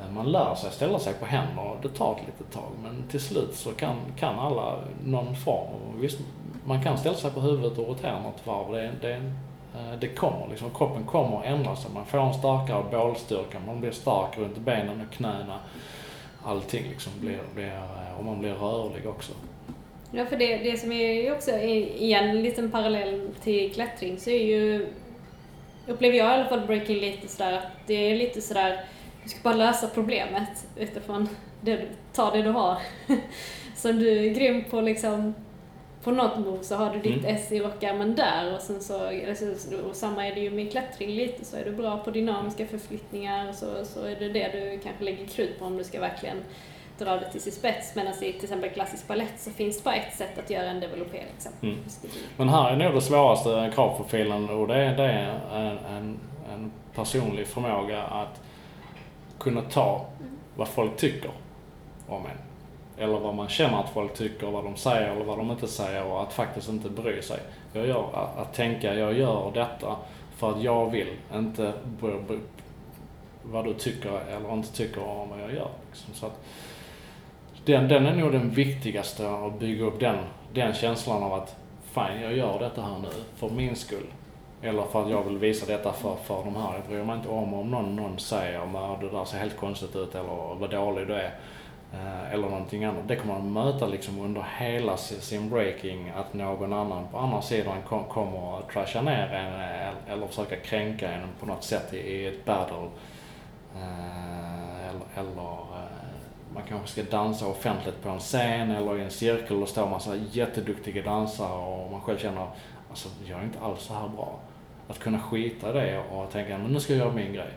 Eh, 0.00 0.12
man 0.12 0.32
lär 0.32 0.54
sig 0.54 0.70
ställa 0.70 0.98
sig 0.98 1.14
på 1.14 1.26
händer, 1.26 1.76
det 1.82 1.88
tar 1.88 2.12
ett 2.12 2.26
litet 2.26 2.52
tag 2.52 2.70
men 2.82 3.02
till 3.10 3.20
slut 3.20 3.54
så 3.54 3.72
kan, 3.72 3.96
kan 4.18 4.38
alla 4.38 4.78
någon 5.04 5.36
form. 5.36 6.00
Visst, 6.00 6.18
man 6.64 6.82
kan 6.82 6.98
ställa 6.98 7.16
sig 7.16 7.30
på 7.30 7.40
huvudet 7.40 7.78
och 7.78 7.88
rotera 7.88 8.22
något 8.22 8.46
varv, 8.46 8.72
det, 8.72 8.92
det, 9.00 9.14
eh, 9.14 9.98
det 10.00 10.08
kommer 10.08 10.48
liksom, 10.50 10.70
kroppen 10.74 11.04
kommer 11.04 11.38
att 11.38 11.44
ändra 11.44 11.76
sig. 11.76 11.90
Man 11.94 12.04
får 12.04 12.18
en 12.18 12.34
starkare 12.34 12.84
bålstyrka, 12.90 13.58
man 13.66 13.80
blir 13.80 13.92
stark 13.92 14.38
runt 14.38 14.58
benen 14.58 15.00
och 15.00 15.14
knäna 15.14 15.58
allting 16.44 16.88
liksom 16.88 17.12
blir, 17.20 17.40
blir, 17.54 17.76
eh, 17.76 18.18
och 18.18 18.24
man 18.24 18.38
blir 18.38 18.54
rörlig 18.54 19.06
också. 19.06 19.32
Ja, 20.10 20.26
för 20.26 20.36
det, 20.36 20.56
det 20.56 20.76
som 20.76 20.92
är 20.92 21.32
också, 21.32 21.50
igen, 21.50 22.28
en 22.28 22.42
liten 22.42 22.70
parallell 22.70 23.28
till 23.42 23.74
klättring 23.74 24.18
så 24.18 24.30
är 24.30 24.46
ju, 24.46 24.86
upplever 25.86 26.18
jag 26.18 26.30
i 26.30 26.40
alla 26.40 26.48
fall 26.48 26.66
breaking 26.66 26.96
lite 26.96 27.28
sådär 27.28 27.52
att 27.52 27.66
det 27.86 27.94
är 27.94 28.16
lite 28.16 28.40
sådär, 28.40 28.84
du 29.22 29.28
ska 29.28 29.40
bara 29.42 29.54
lösa 29.54 29.88
problemet 29.88 30.66
utifrån 30.76 31.28
det, 31.60 31.80
ta 32.12 32.30
det 32.30 32.42
du 32.42 32.50
har. 32.50 32.78
så 33.76 33.92
du 33.92 34.26
är 34.26 34.34
grym 34.34 34.64
på 34.70 34.80
liksom 34.80 35.34
på 36.06 36.10
något 36.10 36.38
move 36.38 36.64
så 36.64 36.74
har 36.76 36.90
du 36.90 36.98
ditt 36.98 37.24
mm. 37.24 37.36
S 37.36 37.52
i 37.52 37.60
rockarmen 37.60 38.14
där 38.14 38.54
och 38.54 38.60
sen 38.60 38.80
så, 38.80 39.10
och 39.88 39.96
samma 39.96 40.26
är 40.26 40.34
det 40.34 40.40
ju 40.40 40.50
med 40.50 40.70
klättring 40.70 41.10
lite, 41.10 41.44
så 41.44 41.56
är 41.56 41.64
du 41.64 41.72
bra 41.72 41.98
på 41.98 42.10
dynamiska 42.10 42.66
förflyttningar 42.66 43.52
så, 43.52 43.84
så 43.84 44.04
är 44.04 44.16
det 44.16 44.28
det 44.28 44.48
du 44.52 44.78
kanske 44.78 45.04
lägger 45.04 45.26
krut 45.26 45.58
på 45.58 45.64
om 45.64 45.76
du 45.76 45.84
ska 45.84 46.00
verkligen 46.00 46.36
dra 46.98 47.16
det 47.16 47.30
till 47.32 47.40
sin 47.40 47.52
spets. 47.52 47.94
Medan 47.94 48.12
i 48.12 48.32
till 48.32 48.42
exempel 48.42 48.70
klassisk 48.70 49.08
balett 49.08 49.34
så 49.40 49.50
finns 49.50 49.78
det 49.78 49.84
bara 49.84 49.94
ett 49.94 50.16
sätt 50.16 50.38
att 50.38 50.50
göra 50.50 50.70
en 50.70 50.80
developpé. 50.80 51.22
Liksom. 51.32 51.52
Mm. 51.62 51.78
Men 52.36 52.48
här 52.48 52.70
är 52.70 52.76
nog 52.76 52.94
det 52.94 53.00
svåraste 53.00 53.72
kravprofilen 53.74 54.50
och 54.50 54.68
det 54.68 54.76
är, 54.76 54.96
det 54.96 55.04
är 55.04 55.40
en, 55.52 55.78
en, 55.78 56.20
en 56.52 56.72
personlig 56.94 57.46
förmåga 57.46 58.02
att 58.02 58.40
kunna 59.38 59.62
ta 59.62 60.06
mm. 60.20 60.38
vad 60.56 60.68
folk 60.68 60.96
tycker 60.96 61.30
om 62.08 62.26
en 62.26 62.46
eller 62.98 63.18
vad 63.18 63.34
man 63.34 63.48
känner 63.48 63.80
att 63.80 63.90
folk 63.90 64.14
tycker, 64.14 64.46
vad 64.46 64.64
de 64.64 64.76
säger 64.76 65.10
eller 65.10 65.24
vad 65.24 65.38
de 65.38 65.50
inte 65.50 65.68
säger 65.68 66.04
och 66.04 66.22
att 66.22 66.32
faktiskt 66.32 66.68
inte 66.68 66.90
bry 66.90 67.22
sig. 67.22 67.40
Jag 67.72 67.86
gör, 67.86 68.08
att, 68.14 68.38
att 68.38 68.54
tänka, 68.54 68.94
jag 68.94 69.18
gör 69.18 69.50
detta 69.54 69.96
för 70.36 70.50
att 70.50 70.62
jag 70.62 70.90
vill, 70.90 71.08
inte 71.34 71.72
vad 73.42 73.64
du 73.64 73.74
tycker 73.74 74.20
eller 74.36 74.52
inte 74.52 74.72
tycker 74.72 75.02
om 75.02 75.28
vad 75.28 75.40
jag 75.40 75.54
gör. 75.54 75.68
Liksom. 75.90 76.14
Så 76.14 76.26
att, 76.26 76.44
den, 77.66 77.88
den 77.88 78.06
är 78.06 78.16
nog 78.16 78.32
den 78.32 78.50
viktigaste, 78.50 79.30
att 79.30 79.58
bygga 79.58 79.84
upp 79.84 80.00
den, 80.00 80.16
den 80.54 80.74
känslan 80.74 81.22
av 81.22 81.32
att 81.32 81.56
fan, 81.92 82.20
jag 82.20 82.36
gör 82.36 82.58
detta 82.58 82.82
här 82.82 82.98
nu 83.02 83.08
för 83.36 83.50
min 83.50 83.76
skull. 83.76 84.06
Eller 84.62 84.82
för 84.82 85.04
att 85.04 85.10
jag 85.10 85.22
vill 85.22 85.38
visa 85.38 85.66
detta 85.66 85.92
för, 85.92 86.16
för 86.24 86.44
de 86.44 86.56
här. 86.56 86.74
Jag 86.74 86.82
bryr 86.88 87.04
mig 87.04 87.16
inte 87.16 87.28
om 87.28 87.54
om 87.54 87.70
någon, 87.70 87.96
någon 87.96 88.18
säger 88.18 88.92
att 88.94 89.00
det 89.00 89.08
där 89.08 89.24
ser 89.24 89.38
helt 89.38 89.56
konstigt 89.56 89.96
ut 89.96 90.14
eller 90.14 90.54
vad 90.58 90.70
dålig 90.70 91.06
du 91.06 91.14
är. 91.14 91.34
Eh, 91.92 92.32
eller 92.32 92.48
någonting 92.48 92.84
annat. 92.84 93.08
Det 93.08 93.16
kommer 93.16 93.34
man 93.34 93.52
möta 93.52 93.86
liksom 93.86 94.20
under 94.20 94.46
hela 94.58 94.96
sin 94.96 95.50
breaking, 95.50 96.12
att 96.16 96.34
någon 96.34 96.72
annan 96.72 97.08
på 97.12 97.18
andra 97.18 97.42
sidan 97.42 97.76
kom, 97.88 98.04
kommer 98.04 98.58
att 98.58 98.68
trasha 98.68 99.02
ner 99.02 99.28
en 99.32 99.54
eh, 99.54 100.12
eller 100.12 100.26
försöka 100.26 100.56
kränka 100.56 101.10
en 101.10 101.28
på 101.40 101.46
något 101.46 101.64
sätt 101.64 101.94
i, 101.94 101.96
i 101.96 102.26
ett 102.26 102.44
battle. 102.44 102.88
Eh, 103.76 104.88
eller 104.88 105.00
eller 105.16 105.65
man 106.56 106.64
kanske 106.68 106.88
ska 106.88 107.16
dansa 107.16 107.46
offentligt 107.46 108.02
på 108.02 108.08
en 108.08 108.18
scen 108.18 108.70
eller 108.70 108.98
i 108.98 109.02
en 109.02 109.10
cirkel 109.10 109.62
och 109.62 109.68
står 109.68 109.88
massa 109.88 110.16
jätteduktiga 110.32 111.02
dansare 111.02 111.58
och 111.58 111.90
man 111.92 112.00
själv 112.00 112.18
känner 112.18 112.46
alltså 112.90 113.08
jag 113.26 113.40
är 113.40 113.44
inte 113.44 113.60
alls 113.60 113.82
så 113.82 113.94
här 113.94 114.08
bra. 114.08 114.38
Att 114.88 114.98
kunna 114.98 115.20
skita 115.20 115.72
det 115.72 115.98
och 115.98 116.32
tänka 116.32 116.58
men 116.58 116.72
nu 116.72 116.80
ska 116.80 116.92
jag 116.92 117.00
göra 117.00 117.12
min 117.12 117.32
grej. 117.32 117.50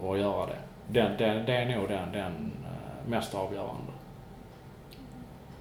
Och 0.00 0.18
göra 0.18 0.46
det. 0.46 0.58
Den, 0.86 1.16
den, 1.16 1.46
det 1.46 1.52
är 1.52 1.78
nog 1.78 1.88
den, 1.88 2.12
den 2.12 2.52
eh, 2.64 3.10
mest 3.10 3.34
avgörande. 3.34 3.92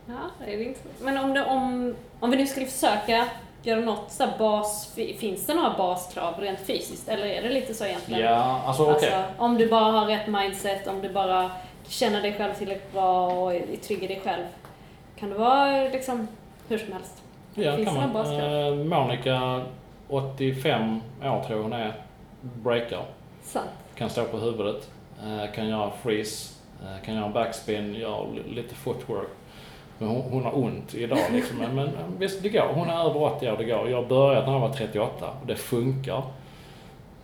Ja, 0.06 0.46
det 0.46 0.54
är 0.54 0.62
intressant. 0.62 0.96
Men 1.02 1.18
om, 1.18 1.34
det, 1.34 1.46
om, 1.46 1.96
om 2.20 2.32
vi 2.32 2.38
nu 2.38 2.48
skulle 2.48 2.66
försöka 2.66 3.28
göra 3.64 3.80
något 3.80 4.12
så 4.12 4.28
bas, 4.40 4.96
finns 5.20 5.46
det 5.46 5.54
några 5.54 5.78
baskrav 5.78 6.40
rent 6.40 6.60
fysiskt 6.60 7.10
eller 7.10 7.26
är 7.26 7.42
det 7.42 7.50
lite 7.50 7.74
så 7.74 7.86
egentligen? 7.86 8.22
Ja, 8.22 8.62
alltså 8.66 8.84
okej. 8.84 9.14
Alltså, 9.14 9.44
om 9.44 9.58
du 9.58 9.70
bara 9.70 9.92
har 9.92 10.06
rätt 10.06 10.28
mindset, 10.28 10.88
om 10.88 11.02
du 11.02 11.10
bara 11.10 11.52
känner 11.88 12.22
dig 12.22 12.34
själv 12.34 12.54
tillräckligt 12.54 12.94
bra 12.94 13.28
och 13.32 13.54
är 13.54 13.78
trygg 13.82 14.04
i 14.04 14.08
dig 14.08 14.22
själv. 14.24 14.44
Kan 15.20 15.30
det 15.30 15.36
vara 15.36 15.84
liksom 15.84 16.28
hur 16.68 16.78
som 16.78 16.94
helst? 16.94 17.24
Ja, 17.56 17.76
Finns 17.76 17.90
kan 17.90 17.96
det 18.00 18.08
man. 18.14 18.40
Eh, 18.40 18.86
Monica, 19.00 19.62
85 20.08 21.02
år 21.24 21.44
tror 21.44 21.58
jag 21.58 21.64
hon 21.64 21.74
är, 21.74 21.94
breakar. 22.42 23.02
Sant. 23.44 23.70
Kan 23.96 24.10
stå 24.10 24.24
på 24.24 24.38
huvudet, 24.38 24.90
eh, 25.24 25.52
kan 25.56 25.68
göra 25.68 25.92
freeze, 26.04 26.54
eh, 26.84 27.06
kan 27.06 27.16
göra 27.16 27.26
en 27.26 27.34
backspin, 27.34 27.94
gör 27.96 28.28
li- 28.34 28.56
lite 28.56 28.76
footwork. 28.76 29.28
Men 29.98 30.10
hon, 30.10 30.22
hon 30.22 30.44
har 30.44 30.58
ont 30.58 30.94
idag 30.94 31.20
liksom. 31.32 31.58
Men, 31.58 31.76
men 31.76 31.90
visst, 32.18 32.44
det 32.44 32.50
går. 32.50 32.72
Hon 32.74 32.90
är 32.90 33.10
över 33.10 33.22
80 33.24 33.52
år, 33.52 33.58
det 33.58 33.64
går. 33.64 33.90
Jag 33.90 34.08
började 34.08 34.46
när 34.46 34.54
jag 34.54 34.60
var 34.60 34.70
38 34.74 35.26
och 35.42 35.48
det 35.48 35.56
funkar. 35.56 36.24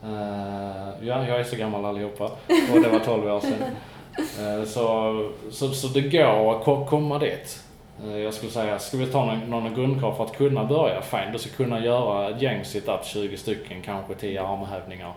Eh, 0.03 0.89
ja, 1.01 1.27
jag 1.27 1.39
är 1.39 1.43
så 1.43 1.55
gammal 1.55 1.85
allihopa 1.85 2.23
och 2.73 2.81
det 2.83 2.89
var 2.89 2.99
12 2.99 3.25
år 3.27 3.39
sedan. 3.39 3.63
Eh, 4.17 4.65
så, 4.65 5.29
så, 5.51 5.69
så 5.69 5.87
det 5.87 6.01
går 6.01 6.55
att 6.55 6.89
komma 6.89 7.19
dit. 7.19 7.63
Eh, 8.03 8.17
jag 8.17 8.33
skulle 8.33 8.51
säga, 8.51 8.79
ska 8.79 8.97
vi 8.97 9.05
ta 9.05 9.25
någon, 9.25 9.49
någon 9.49 9.73
grundkrav 9.73 10.15
för 10.15 10.23
att 10.23 10.37
kunna 10.37 10.65
börja? 10.65 11.01
Fine, 11.01 11.31
du 11.31 11.39
ska 11.39 11.49
kunna 11.49 11.85
göra 11.85 12.29
ett 12.29 12.41
gäng 12.41 12.61
sit-ups, 12.61 13.03
20 13.03 13.37
stycken, 13.37 13.81
kanske 13.81 14.15
10 14.15 14.43
armhävningar 14.43 15.13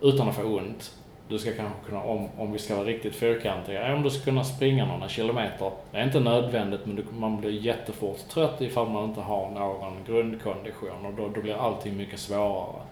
utan 0.00 0.28
att 0.28 0.36
få 0.36 0.42
ont. 0.42 0.94
Du 1.28 1.38
ska 1.38 1.52
kanske 1.52 1.78
kunna, 1.88 2.02
om, 2.02 2.28
om 2.38 2.52
vi 2.52 2.58
ska 2.58 2.74
vara 2.74 2.86
riktigt 2.86 3.14
fyrkantiga, 3.14 3.94
om 3.94 4.02
du 4.02 4.10
ska 4.10 4.24
kunna 4.24 4.44
springa 4.44 4.86
några 4.86 5.08
kilometer. 5.08 5.70
Det 5.90 5.98
är 5.98 6.04
inte 6.04 6.20
nödvändigt 6.20 6.80
men 6.84 6.96
du, 6.96 7.04
man 7.18 7.40
blir 7.40 7.50
jättefort 7.50 8.28
trött 8.28 8.60
ifall 8.60 8.88
man 8.88 9.04
inte 9.04 9.20
har 9.20 9.50
någon 9.50 9.96
grundkondition 10.06 11.06
och 11.06 11.12
då, 11.12 11.28
då 11.34 11.40
blir 11.40 11.54
allting 11.54 11.96
mycket 11.96 12.20
svårare. 12.20 12.82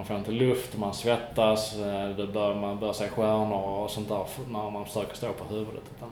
Man 0.00 0.06
får 0.06 0.16
inte 0.16 0.30
luft, 0.30 0.78
man 0.78 0.94
svettas, 0.94 1.78
eh, 1.78 2.08
det 2.08 2.26
bör, 2.26 2.54
man 2.54 2.78
börjar 2.78 2.92
se 2.92 3.08
stjärnor 3.08 3.82
och 3.82 3.90
sånt 3.90 4.08
där 4.08 4.24
när 4.48 4.70
man 4.70 4.86
försöker 4.86 5.16
stå 5.16 5.32
på 5.32 5.44
huvudet. 5.54 5.82
Utan 5.96 6.08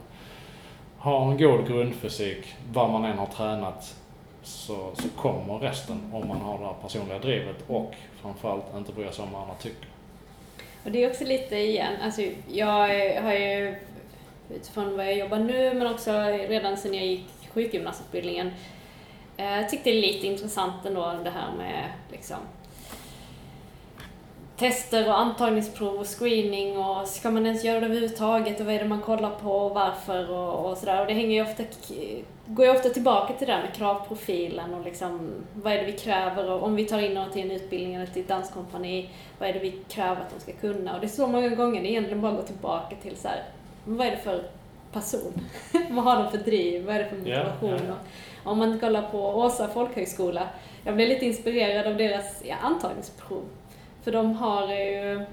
ha 0.97 1.31
en 1.31 1.37
god 1.37 1.67
grundfysik, 1.67 2.55
vad 2.73 2.89
man 2.89 3.05
än 3.05 3.17
har 3.17 3.25
tränat, 3.25 3.95
så, 4.43 4.91
så 4.93 5.09
kommer 5.15 5.59
resten 5.59 6.11
om 6.13 6.27
man 6.27 6.41
har 6.41 6.59
det 6.59 6.65
här 6.65 6.73
personliga 6.81 7.19
drivet 7.19 7.55
och 7.67 7.95
framförallt 8.21 8.63
inte 8.77 8.91
bryr 8.91 9.11
sig 9.11 9.23
om 9.23 9.31
vad 9.31 9.41
andra 9.41 9.55
tycker. 9.55 9.87
Och 10.83 10.91
det 10.91 11.03
är 11.03 11.09
också 11.09 11.23
lite 11.23 11.55
igen, 11.55 11.93
alltså 12.03 12.21
jag 12.47 13.21
har 13.21 13.33
ju 13.33 13.75
utifrån 14.49 14.97
vad 14.97 15.05
jag 15.05 15.17
jobbar 15.17 15.39
nu 15.39 15.73
men 15.73 15.87
också 15.87 16.11
redan 16.29 16.77
sedan 16.77 16.93
jag 16.93 17.05
gick 17.05 17.27
sjukgymnastutbildningen 17.53 18.51
Jag 19.37 19.69
tyckte 19.69 19.89
det 19.89 19.97
är 19.97 20.01
lite 20.01 20.27
intressant 20.27 20.85
ändå 20.85 21.15
det 21.23 21.29
här 21.29 21.51
med 21.57 21.85
liksom 22.11 22.37
tester 24.59 25.07
och 25.07 25.19
antagningsprov 25.19 25.99
och 25.99 26.07
screening 26.07 26.77
och 26.77 27.07
ska 27.07 27.31
man 27.31 27.45
ens 27.45 27.63
göra 27.63 27.79
det 27.79 27.85
överhuvudtaget 27.85 28.59
och 28.59 28.65
vad 28.65 28.75
är 28.75 28.79
det 28.79 28.85
man 28.85 29.01
kollar 29.01 29.29
på 29.29 29.51
och 29.51 29.75
varför 29.75 30.31
och, 30.31 30.69
och 30.69 30.77
sådär. 30.77 31.01
Och 31.01 31.07
det 31.07 31.13
hänger 31.13 31.35
ju 31.35 31.41
ofta, 31.41 31.63
går 32.45 32.65
ju 32.65 32.71
ofta 32.71 32.89
tillbaka 32.89 33.33
till 33.33 33.47
det 33.47 33.53
där 33.53 33.61
med 33.61 33.73
kravprofilen 33.73 34.73
och 34.73 34.85
liksom 34.85 35.31
vad 35.53 35.73
är 35.73 35.77
det 35.77 35.85
vi 35.85 35.97
kräver 35.97 36.51
och 36.51 36.63
om 36.63 36.75
vi 36.75 36.85
tar 36.85 36.99
in 36.99 37.13
någon 37.13 37.31
till 37.31 37.41
en 37.41 37.51
utbildning 37.51 37.95
eller 37.95 38.05
till 38.05 38.21
ett 38.21 38.27
danskompani, 38.27 39.09
vad 39.39 39.49
är 39.49 39.53
det 39.53 39.59
vi 39.59 39.71
kräver 39.71 40.21
att 40.21 40.33
de 40.35 40.39
ska 40.39 40.51
kunna? 40.51 40.95
Och 40.95 40.99
det 40.99 41.07
är 41.07 41.09
så 41.09 41.27
många 41.27 41.49
gånger 41.49 41.81
det 41.81 41.91
egentligen 41.91 42.21
bara 42.21 42.31
går 42.31 42.43
tillbaka 42.43 42.95
till 43.01 43.17
så 43.17 43.27
här, 43.27 43.43
vad 43.85 44.07
är 44.07 44.11
det 44.11 44.17
för 44.17 44.43
person? 44.91 45.33
vad 45.89 46.03
har 46.03 46.23
de 46.23 46.31
för 46.31 46.37
driv? 46.37 46.85
Vad 46.85 46.95
är 46.95 46.99
det 46.99 47.09
för 47.09 47.17
motivation? 47.17 47.69
ja, 47.87 47.93
Och 48.43 48.51
Om 48.51 48.57
man 48.57 48.79
kollar 48.79 49.01
på 49.01 49.19
Åsa 49.19 49.67
folkhögskola, 49.67 50.47
jag 50.83 50.95
blev 50.95 51.09
lite 51.09 51.25
inspirerad 51.25 51.87
av 51.87 51.97
deras 51.97 52.43
ja, 52.45 52.55
antagningsprov. 52.61 53.43
För 54.09 54.13
de 54.13 54.35
har 54.35 54.73
ju, 54.73 55.25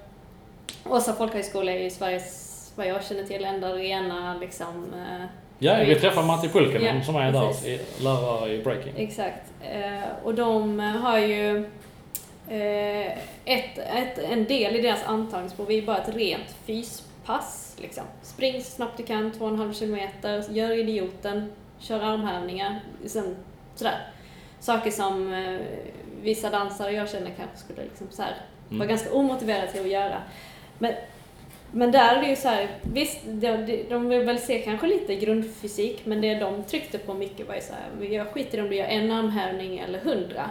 Åsa 0.84 1.12
folkhögskola 1.12 1.72
är 1.72 1.78
ju 1.78 1.90
Sveriges, 1.90 2.72
vad 2.76 2.86
jag 2.86 3.04
känner 3.04 3.24
till, 3.24 3.44
enda 3.44 3.72
rena 3.72 4.36
liksom 4.40 4.94
eh, 4.94 5.26
Ja, 5.58 5.76
vi 5.86 5.94
träffade 5.94 6.26
Matti 6.26 6.48
Pulkkinen 6.48 6.96
Ja, 6.96 7.04
som 7.04 7.16
är 7.16 7.32
där, 7.32 7.46
precis. 7.46 8.00
i, 8.00 8.02
lärare 8.02 8.52
i 8.52 8.62
breaking. 8.62 8.92
Exakt. 8.96 9.52
Eh, 9.62 10.24
och 10.24 10.34
de 10.34 10.78
har 10.80 11.18
ju 11.18 11.58
eh, 12.48 13.12
ett, 13.44 13.78
ett, 13.78 14.18
en 14.18 14.44
del 14.44 14.76
i 14.76 14.80
deras 14.80 15.04
antagningsprov 15.04 15.70
är 15.70 15.74
ju 15.74 15.86
bara 15.86 15.98
ett 15.98 16.16
rent 16.16 16.56
fyspass. 16.66 17.76
Liksom. 17.80 18.04
Spring 18.22 18.62
så 18.62 18.70
snabbt 18.70 18.96
du 18.96 19.02
kan, 19.02 19.32
2,5 19.32 19.72
kilometer, 19.72 20.44
gör 20.50 20.78
idioten, 20.78 21.52
kör 21.78 22.00
armhävningar. 22.00 22.80
Liksom, 23.02 23.36
sådär. 23.74 23.98
Saker 24.60 24.90
som 24.90 25.34
vissa 26.22 26.50
dansare 26.50 26.92
jag 26.92 27.10
känner 27.10 27.30
kanske 27.30 27.56
skulle 27.56 27.82
liksom 27.82 28.06
så 28.10 28.22
här, 28.22 28.36
Mm. 28.68 28.78
vara 28.78 28.88
ganska 28.88 29.12
omotiverade 29.12 29.72
till 29.72 29.80
att 29.80 29.88
göra. 29.88 30.22
Men, 30.78 30.92
men 31.72 31.92
där 31.92 32.16
är 32.16 32.22
det 32.22 32.28
ju 32.28 32.36
så 32.36 32.48
här, 32.48 32.68
visst, 32.82 33.20
de, 33.24 33.56
de, 33.56 33.82
de 33.90 34.08
vill 34.08 34.22
väl 34.22 34.38
se 34.38 34.58
kanske 34.58 34.86
lite 34.86 35.16
grundfysik, 35.16 36.06
men 36.06 36.20
det 36.20 36.34
de 36.34 36.62
tryckte 36.62 36.98
på 36.98 37.14
mycket 37.14 37.48
var 37.48 37.54
ju 37.54 37.60
så 37.60 37.72
här, 37.72 38.14
jag 38.14 38.28
skiter 38.28 38.58
i 38.58 38.60
om 38.60 38.68
du 38.68 38.76
gör 38.76 38.86
en 38.86 39.10
armhävning 39.10 39.78
eller 39.78 39.98
hundra. 39.98 40.50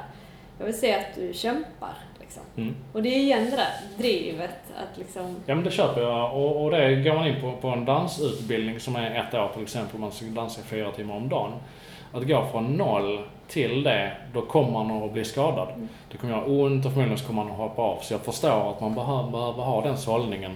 Jag 0.58 0.66
vill 0.66 0.80
se 0.80 0.94
att 0.94 1.16
du 1.16 1.34
kämpar. 1.34 1.94
Liksom. 2.20 2.44
Mm. 2.58 2.76
Och 2.94 3.04
det 3.04 3.10
är 3.10 3.20
igen 3.20 3.50
det 3.50 3.56
där 3.56 3.74
drivet 3.98 4.74
att 4.76 4.98
liksom, 4.98 5.36
Ja 5.46 5.56
men 5.56 5.64
det 5.64 5.72
köper 5.72 6.02
jag 6.02 6.36
och, 6.36 6.64
och 6.64 6.72
det 6.72 6.96
går 6.96 7.14
man 7.14 7.28
in 7.28 7.42
på, 7.42 7.52
på 7.62 7.68
en 7.68 7.86
dansutbildning 7.86 8.80
som 8.80 8.96
är 8.96 9.16
ett 9.16 9.34
år 9.34 9.52
till 9.54 9.64
exempel, 9.64 10.00
man 10.00 10.12
ska 10.12 10.26
dansa 10.26 10.62
fyra 10.62 10.92
timmar 10.92 11.16
om 11.16 11.30
dagen. 11.30 11.52
Att 12.14 12.28
gå 12.28 12.48
från 12.52 12.74
noll 12.74 13.20
till 13.48 13.84
det, 13.84 14.12
då 14.34 14.42
kommer 14.42 14.84
man 14.84 15.04
att 15.04 15.14
bli 15.14 15.26
skadad. 15.26 15.70
Mm. 15.70 15.88
Det 16.12 16.18
kommer 16.18 16.34
göra 16.34 16.46
ont 16.46 16.86
och 16.86 16.92
förmodligen 16.92 17.18
så 17.18 17.28
kommer 17.28 17.44
man 17.44 17.52
att 17.52 17.58
hoppa 17.58 17.82
av. 17.82 18.00
Så 18.02 18.14
jag 18.14 18.22
förstår 18.22 18.72
att 18.72 18.82
man 18.82 18.96
behöver, 18.96 19.32
behöver 19.32 19.64
ha 19.64 19.82
den 19.82 19.98
sållningen. 19.98 20.52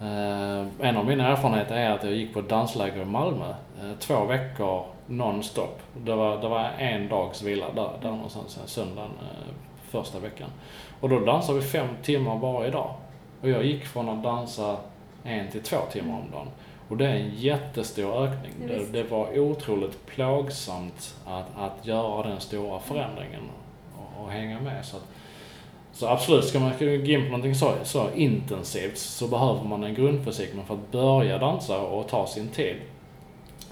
Eh, 0.00 0.66
en 0.88 0.96
av 0.96 1.06
mina 1.06 1.28
erfarenheter 1.28 1.74
är 1.74 1.90
att 1.90 2.04
jag 2.04 2.12
gick 2.12 2.34
på 2.34 2.40
ett 2.40 2.48
dansläger 2.48 3.02
i 3.02 3.04
Malmö. 3.04 3.48
Eh, 3.80 3.98
två 3.98 4.24
veckor 4.24 4.84
nonstop. 5.06 5.80
Det 6.04 6.14
var, 6.14 6.40
det 6.40 6.48
var 6.48 6.70
en 6.78 7.08
dags 7.08 7.42
vila 7.42 7.66
där, 7.74 7.90
där 8.02 8.10
någonstans, 8.10 8.58
eh, 8.58 8.66
söndagen 8.66 9.10
eh, 9.20 9.54
första 9.90 10.18
veckan. 10.18 10.48
Och 11.00 11.08
då 11.08 11.18
dansade 11.18 11.58
vi 11.58 11.64
fem 11.64 11.88
timmar 12.02 12.38
varje 12.38 12.70
dag. 12.70 12.90
Och 13.42 13.48
jag 13.48 13.64
gick 13.64 13.84
från 13.84 14.08
att 14.08 14.22
dansa 14.22 14.76
en 15.24 15.50
till 15.50 15.62
två 15.62 15.76
timmar 15.92 16.14
om 16.14 16.30
dagen. 16.32 16.46
Och 16.94 16.98
det 16.98 17.06
är 17.06 17.14
en 17.14 17.30
jättestor 17.36 18.24
ökning. 18.24 18.52
Ja, 18.60 18.68
Det, 18.68 18.92
det 18.92 19.02
var 19.02 19.38
otroligt 19.38 20.06
plågsamt 20.06 21.14
att, 21.26 21.46
att 21.56 21.86
göra 21.86 22.28
den 22.28 22.40
stora 22.40 22.80
förändringen 22.80 23.40
och, 23.94 24.24
och 24.24 24.30
hänga 24.30 24.60
med. 24.60 24.84
Så, 24.84 24.96
att, 24.96 25.02
så 25.92 26.06
absolut, 26.06 26.44
ska 26.44 26.60
man 26.60 26.72
gå 26.78 26.84
in 26.84 27.20
på 27.20 27.26
någonting 27.26 27.54
så, 27.54 27.74
så 27.82 28.10
intensivt 28.14 28.98
så 28.98 29.28
behöver 29.28 29.64
man 29.64 29.84
en 29.84 29.94
grundfysik. 29.94 30.50
Men 30.54 30.64
för 30.64 30.74
att 30.74 30.90
börja 30.90 31.38
dansa 31.38 31.80
och 31.80 32.08
ta 32.08 32.26
sin 32.26 32.48
tid 32.48 32.76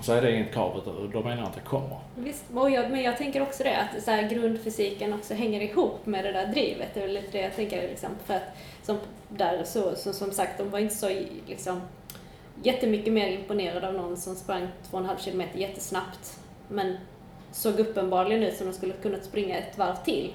så 0.01 0.13
är 0.13 0.23
det 0.23 0.33
inget 0.35 0.53
krav, 0.53 0.83
då 1.13 1.23
menar 1.23 1.37
jag 1.37 1.47
att 1.47 1.55
det 1.55 1.61
kommer. 1.61 1.99
Visst, 2.17 2.45
jag, 2.55 2.91
men 2.91 3.03
jag 3.03 3.17
tänker 3.17 3.43
också 3.43 3.63
det 3.63 3.77
att 3.77 4.03
så 4.03 4.11
här, 4.11 4.31
grundfysiken 4.31 5.13
också 5.13 5.35
hänger 5.35 5.61
ihop 5.61 6.07
med 6.07 6.25
det 6.25 6.33
där 6.33 6.47
drivet. 6.47 6.89
Det 6.95 7.01
är 7.01 7.07
väl 7.07 7.15
lite 7.15 7.33
det 7.33 7.43
jag 7.43 7.57
tänker 7.57 7.83
liksom, 7.83 8.11
för 8.27 8.35
att 8.35 8.57
som 8.83 8.99
där 9.29 9.65
så, 9.65 9.97
så 9.97 10.13
som 10.13 10.31
sagt, 10.31 10.59
de 10.59 10.71
var 10.71 10.79
inte 10.79 10.95
så 10.95 11.09
liksom 11.47 11.81
jättemycket 12.63 13.13
mer 13.13 13.29
imponerade 13.29 13.89
av 13.89 13.95
någon 13.95 14.17
som 14.17 14.35
sprang 14.35 14.69
2,5 14.91 15.19
kilometer 15.19 15.59
jättesnabbt 15.59 16.39
men 16.69 16.97
såg 17.53 17.81
uppenbarligen 17.81 18.43
ut 18.43 18.57
som 18.57 18.67
de 18.67 18.73
skulle 18.73 18.93
kunnat 18.93 19.25
springa 19.25 19.59
ett 19.59 19.79
varv 19.79 19.97
till. 20.05 20.35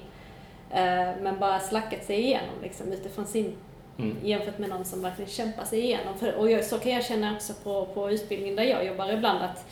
Eh, 0.70 1.10
men 1.20 1.38
bara 1.38 1.60
slackat 1.60 2.04
sig 2.04 2.20
igenom 2.20 2.62
liksom, 2.62 2.92
utifrån 2.92 3.26
sin 3.26 3.56
Mm. 3.98 4.16
jämfört 4.22 4.58
med 4.58 4.68
någon 4.68 4.84
som 4.84 5.02
verkligen 5.02 5.30
kämpar 5.30 5.64
sig 5.64 5.80
igenom. 5.80 6.18
För, 6.18 6.34
och 6.34 6.50
jag, 6.50 6.64
så 6.64 6.78
kan 6.78 6.92
jag 6.92 7.04
känna 7.04 7.34
också 7.36 7.52
på, 7.52 7.86
på 7.86 8.10
utbildningen 8.10 8.56
där 8.56 8.62
jag 8.62 8.86
jobbar 8.86 9.12
ibland 9.12 9.42
att 9.42 9.66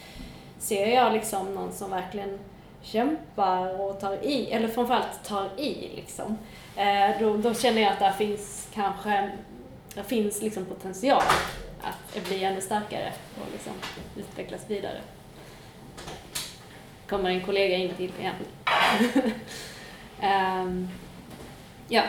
ser 0.58 0.86
jag 0.86 1.12
liksom 1.12 1.54
någon 1.54 1.72
som 1.72 1.90
verkligen 1.90 2.38
kämpar 2.82 3.80
och 3.80 4.00
tar 4.00 4.24
i, 4.24 4.50
eller 4.50 4.68
framförallt 4.68 5.24
tar 5.24 5.48
i 5.56 5.90
liksom, 5.96 6.38
eh, 6.76 7.20
då, 7.20 7.36
då 7.36 7.54
känner 7.54 7.82
jag 7.82 7.92
att 7.92 7.98
där 7.98 8.12
finns 8.12 8.68
kanske, 8.74 9.30
där 9.94 10.02
finns 10.02 10.42
liksom 10.42 10.64
potential 10.64 11.22
att 11.82 12.24
bli 12.28 12.44
ännu 12.44 12.60
starkare 12.60 13.12
och 13.40 13.46
liksom 13.52 13.72
utvecklas 14.16 14.60
vidare. 14.68 14.98
Kommer 17.08 17.30
en 17.30 17.40
kollega 17.44 17.76
in 17.76 17.94
till 17.94 18.12
igen. 18.20 18.34
Ehm, 20.20 20.88
ja, 21.88 22.02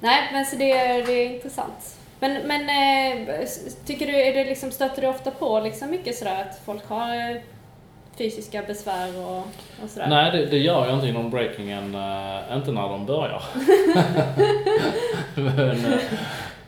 nej 0.00 0.28
men 0.32 0.46
så 0.46 0.56
det, 0.56 0.72
är- 0.72 1.06
det 1.06 1.12
är 1.12 1.34
intressant. 1.34 1.96
Men, 2.20 2.32
men 2.42 2.60
eh, 2.60 3.46
tycker 3.86 4.06
du, 4.06 4.16
är 4.16 4.34
det 4.34 4.44
liksom, 4.44 4.70
stöter 4.70 5.02
du 5.02 5.08
ofta 5.08 5.30
på 5.30 5.60
liksom 5.60 5.90
mycket 5.90 6.16
sådär 6.18 6.40
att 6.42 6.60
folk 6.64 6.88
har 6.88 7.30
eh, 7.30 7.36
fysiska 8.18 8.62
besvär 8.62 9.18
och, 9.26 9.38
och 9.84 9.90
sådär? 9.90 10.06
Nej, 10.08 10.30
det, 10.30 10.46
det 10.46 10.58
gör 10.58 10.86
jag 10.86 10.94
inte 10.94 11.06
inom 11.08 11.30
breakingen, 11.30 11.94
uh, 11.94 12.56
inte 12.56 12.72
när 12.72 12.88
de 12.88 13.06
börjar. 13.06 13.42
men, 15.34 15.98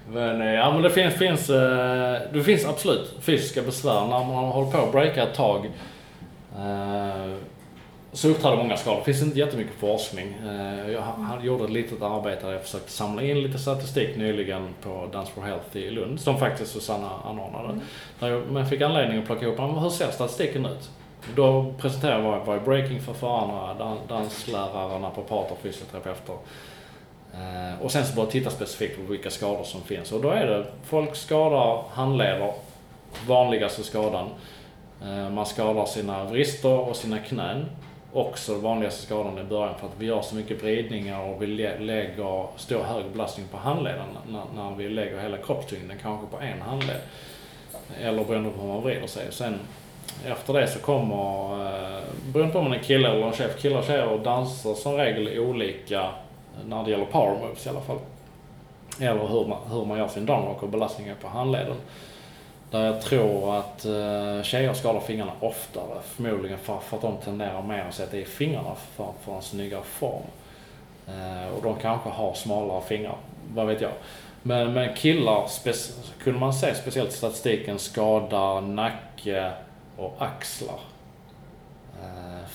men, 0.09 0.43
uh, 0.43 0.55
ja, 0.55 0.73
men 0.73 0.83
det 0.83 0.91
finns, 0.91 1.15
finns, 1.15 1.47
det 2.33 2.43
finns 2.45 2.65
absolut 2.65 3.15
fysiska 3.21 3.63
besvär 3.63 4.01
när 4.01 4.25
man 4.25 4.45
har 4.45 4.53
hållit 4.53 4.73
på 4.73 4.79
att 4.79 4.93
breaka 4.93 5.23
ett 5.23 5.35
tag 5.35 5.71
så 8.15 8.29
uppträder 8.29 8.57
många 8.57 8.77
skador. 8.77 8.99
Det 8.99 9.05
finns 9.05 9.23
inte 9.23 9.39
jättemycket 9.39 9.75
forskning. 9.75 10.35
Eh, 10.47 10.91
jag 10.91 11.05
gjorde 11.45 11.65
ett 11.65 11.71
litet 11.71 12.03
arbete 12.03 12.47
där 12.47 12.53
jag 12.53 12.63
försökte 12.63 12.91
samla 12.91 13.23
in 13.23 13.43
lite 13.43 13.59
statistik 13.59 14.17
nyligen 14.17 14.69
på 14.83 15.09
Dance 15.13 15.33
for 15.33 15.43
Health 15.43 15.77
i 15.77 15.91
Lund, 15.91 16.21
som 16.21 16.39
faktiskt 16.39 16.73
Susanna 16.73 17.11
anordnade. 17.25 17.69
Mm. 17.69 17.81
Där 18.19 18.59
jag 18.59 18.69
fick 18.69 18.81
anledning 18.81 19.19
att 19.19 19.27
plocka 19.27 19.47
ihop, 19.47 19.59
hur 19.59 19.91
ser 19.91 20.11
statistiken 20.11 20.67
ut? 20.67 20.91
Då 21.35 21.75
presenterade 21.79 22.23
jag 22.23 22.31
vad, 22.31 22.47
vad 22.47 22.57
är 22.57 22.61
breaking 22.61 23.01
för 23.01 23.13
förarna, 23.13 23.97
danslärare, 24.09 24.99
naprapater, 24.99 25.57
fysioterapeuter. 25.63 26.37
Eh, 27.39 27.83
och 27.83 27.93
sen 27.93 28.07
så 28.07 28.17
bara 28.17 28.27
titta 28.27 28.51
specifikt 28.51 28.97
på 28.97 29.13
vilka 29.13 29.31
skador 29.31 29.65
som 29.65 29.83
finns. 29.83 30.13
Och 30.13 30.21
då 30.21 30.31
är 30.31 30.47
det, 30.47 30.65
folk 30.85 31.17
skadar 31.17 31.85
handleder, 31.91 32.53
vanligaste 33.27 33.83
skadan. 33.83 34.29
Eh, 35.03 35.31
man 35.31 35.47
skadar 35.47 35.87
sina 35.87 36.25
vrister 36.25 36.79
och 36.79 36.97
sina 36.97 37.19
knän 37.19 37.67
också 38.15 38.53
den 38.53 38.63
vanligaste 38.63 39.03
skadan 39.03 39.39
i 39.39 39.45
början 39.45 39.75
för 39.79 39.87
att 39.87 39.93
vi 39.99 40.07
gör 40.07 40.23
så 40.23 40.35
mycket 40.35 40.63
vridningar 40.63 41.21
och 41.21 41.43
vi 41.43 41.47
lägger 41.47 42.47
stor 42.57 42.83
hög 42.83 43.05
belastning 43.13 43.47
på 43.51 43.57
handleden 43.57 44.07
när, 44.55 44.75
vi 44.77 44.89
lägger 44.89 45.21
hela 45.21 45.37
kroppstyngden 45.37 45.99
kanske 46.03 46.27
på 46.27 46.41
en 46.41 46.63
handled. 46.63 47.01
Eller 48.01 48.25
beroende 48.25 48.51
på 48.51 48.61
hur 48.61 48.69
man 48.69 48.83
vrider 48.83 49.07
sig. 49.07 49.27
Sen 49.31 49.59
efter 50.27 50.53
det 50.53 50.67
så 50.67 50.79
kommer, 50.79 51.53
eh, 51.67 52.03
beroende 52.33 52.53
på 52.53 52.59
om 52.59 52.65
man 52.65 52.79
är 52.79 52.83
kille 52.83 53.09
eller 53.09 53.27
en 53.27 53.33
tjej, 53.33 53.49
killar 53.59 53.79
och 53.79 53.85
tjejer 53.85 54.19
dansar 54.19 54.75
som 54.75 54.97
regel 54.97 55.39
olika 55.39 56.11
när 56.67 56.85
det 56.85 56.91
gäller 56.91 57.05
power 57.05 57.39
moves 57.41 57.67
i 57.67 57.69
alla 57.69 57.81
fall. 57.81 57.99
Eller 59.01 59.27
hur 59.29 59.47
man, 59.47 59.59
hur 59.71 59.85
man 59.85 59.99
gör 59.99 60.09
sin 60.09 60.27
downrock 60.27 60.63
och 60.63 60.69
belastningen 60.69 61.17
på 61.21 61.29
handleden. 61.29 61.77
Där 62.71 62.85
jag 62.85 63.03
tror 63.03 63.59
att 63.59 63.85
eh, 63.85 64.43
tjejer 64.43 64.73
skadar 64.73 65.01
fingrarna 65.01 65.33
oftare. 65.41 66.01
Förmodligen 66.05 66.59
för, 66.59 66.79
för 66.79 66.97
att 66.97 67.03
de 67.03 67.17
tenderar 67.17 67.63
mer 67.63 67.85
att 67.89 67.95
sätta 67.95 68.17
i 68.17 68.25
fingrarna 68.25 68.75
för, 68.97 69.09
för 69.25 69.37
en 69.37 69.43
snyggare 69.43 69.83
form. 69.83 70.23
Eh, 71.09 71.55
och 71.57 71.63
de 71.63 71.77
kanske 71.77 72.09
har 72.09 72.35
smalare 72.35 72.83
fingrar, 72.83 73.17
vad 73.55 73.67
vet 73.67 73.81
jag. 73.81 73.91
Men, 74.43 74.73
men 74.73 74.95
killar 74.95 75.49
kunde 76.23 76.41
man 76.41 76.55
se 76.55 76.75
speciellt 76.75 77.11
i 77.11 77.13
statistiken 77.13 77.79
skada 77.79 78.61
nacke 78.61 79.53
och 79.97 80.17
axlar. 80.19 80.79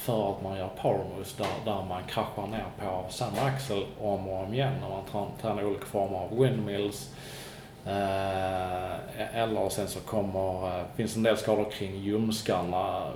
För 0.10 0.32
att 0.32 0.44
man 0.44 0.58
gör 0.58 0.70
power 0.82 1.04
moves 1.14 1.34
där, 1.34 1.48
där 1.66 1.84
man 1.90 2.04
kraschar 2.04 2.48
ner 2.48 2.66
på 2.80 3.06
samma 3.10 3.42
axel 3.42 3.86
om 4.02 4.28
och 4.28 4.44
om 4.44 4.54
igen 4.54 4.74
när 4.82 4.90
man 4.90 5.28
tränar 5.42 5.64
olika 5.64 5.86
former 5.86 6.18
av 6.18 6.40
windmills 6.40 7.14
Eh, 7.86 8.94
e-, 9.18 9.30
eller 9.34 9.70
sen 9.70 9.88
så 9.88 10.00
kommer, 10.00 10.80
eh, 10.80 10.86
finns 10.96 11.16
en 11.16 11.24
del 11.24 11.38
skador 11.38 11.72
kring 11.72 11.96
ljumskarna. 11.96 13.12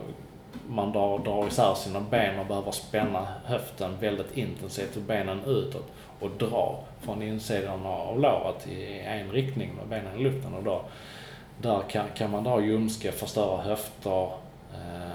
Man 0.67 0.91
drar, 0.91 1.19
drar 1.19 1.47
isär 1.47 1.73
sina 1.73 2.01
ben 2.01 2.39
och 2.39 2.45
behöver 2.45 2.71
spänna 2.71 3.27
höften 3.45 3.97
väldigt 3.99 4.37
intensivt 4.37 4.95
och 4.95 5.01
benen 5.01 5.43
utåt 5.45 5.91
och 6.19 6.29
dra 6.29 6.79
från 7.01 7.21
insidan 7.21 7.85
av 7.85 8.19
låret 8.19 8.67
i 8.67 8.99
en 8.99 9.31
riktning 9.31 9.75
med 9.75 9.87
benen 9.87 10.19
i 10.19 10.23
luften. 10.23 10.53
Och 10.53 10.63
då, 10.63 10.81
där 11.61 11.81
kan, 11.89 12.05
kan 12.15 12.31
man 12.31 12.43
dra 12.43 12.61
ljumske, 12.61 13.11
förstöra 13.11 13.61
höfter. 13.61 14.23
Eh, 14.73 15.12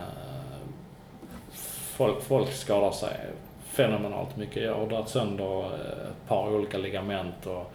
folk, 1.98 2.22
folk 2.22 2.52
skadar 2.52 2.90
sig 2.90 3.16
fenomenalt 3.64 4.36
mycket. 4.36 4.62
Jag 4.62 4.74
har 4.74 4.86
dragit 4.86 5.08
sönder 5.08 5.64
eh, 5.64 6.08
ett 6.10 6.28
par 6.28 6.54
olika 6.54 6.78
ligament 6.78 7.46
och 7.46 7.72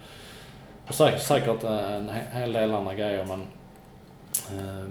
och 0.88 0.94
säkert, 0.94 1.22
säkert 1.22 1.64
en 1.64 2.10
hel 2.32 2.52
del 2.52 2.74
andra 2.74 2.94
grejer 2.94 3.24
men 3.24 3.40
eh, 4.58 4.90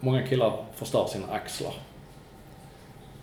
många 0.00 0.26
killar 0.26 0.64
förstör 0.74 1.06
sina 1.06 1.32
axlar. 1.32 1.72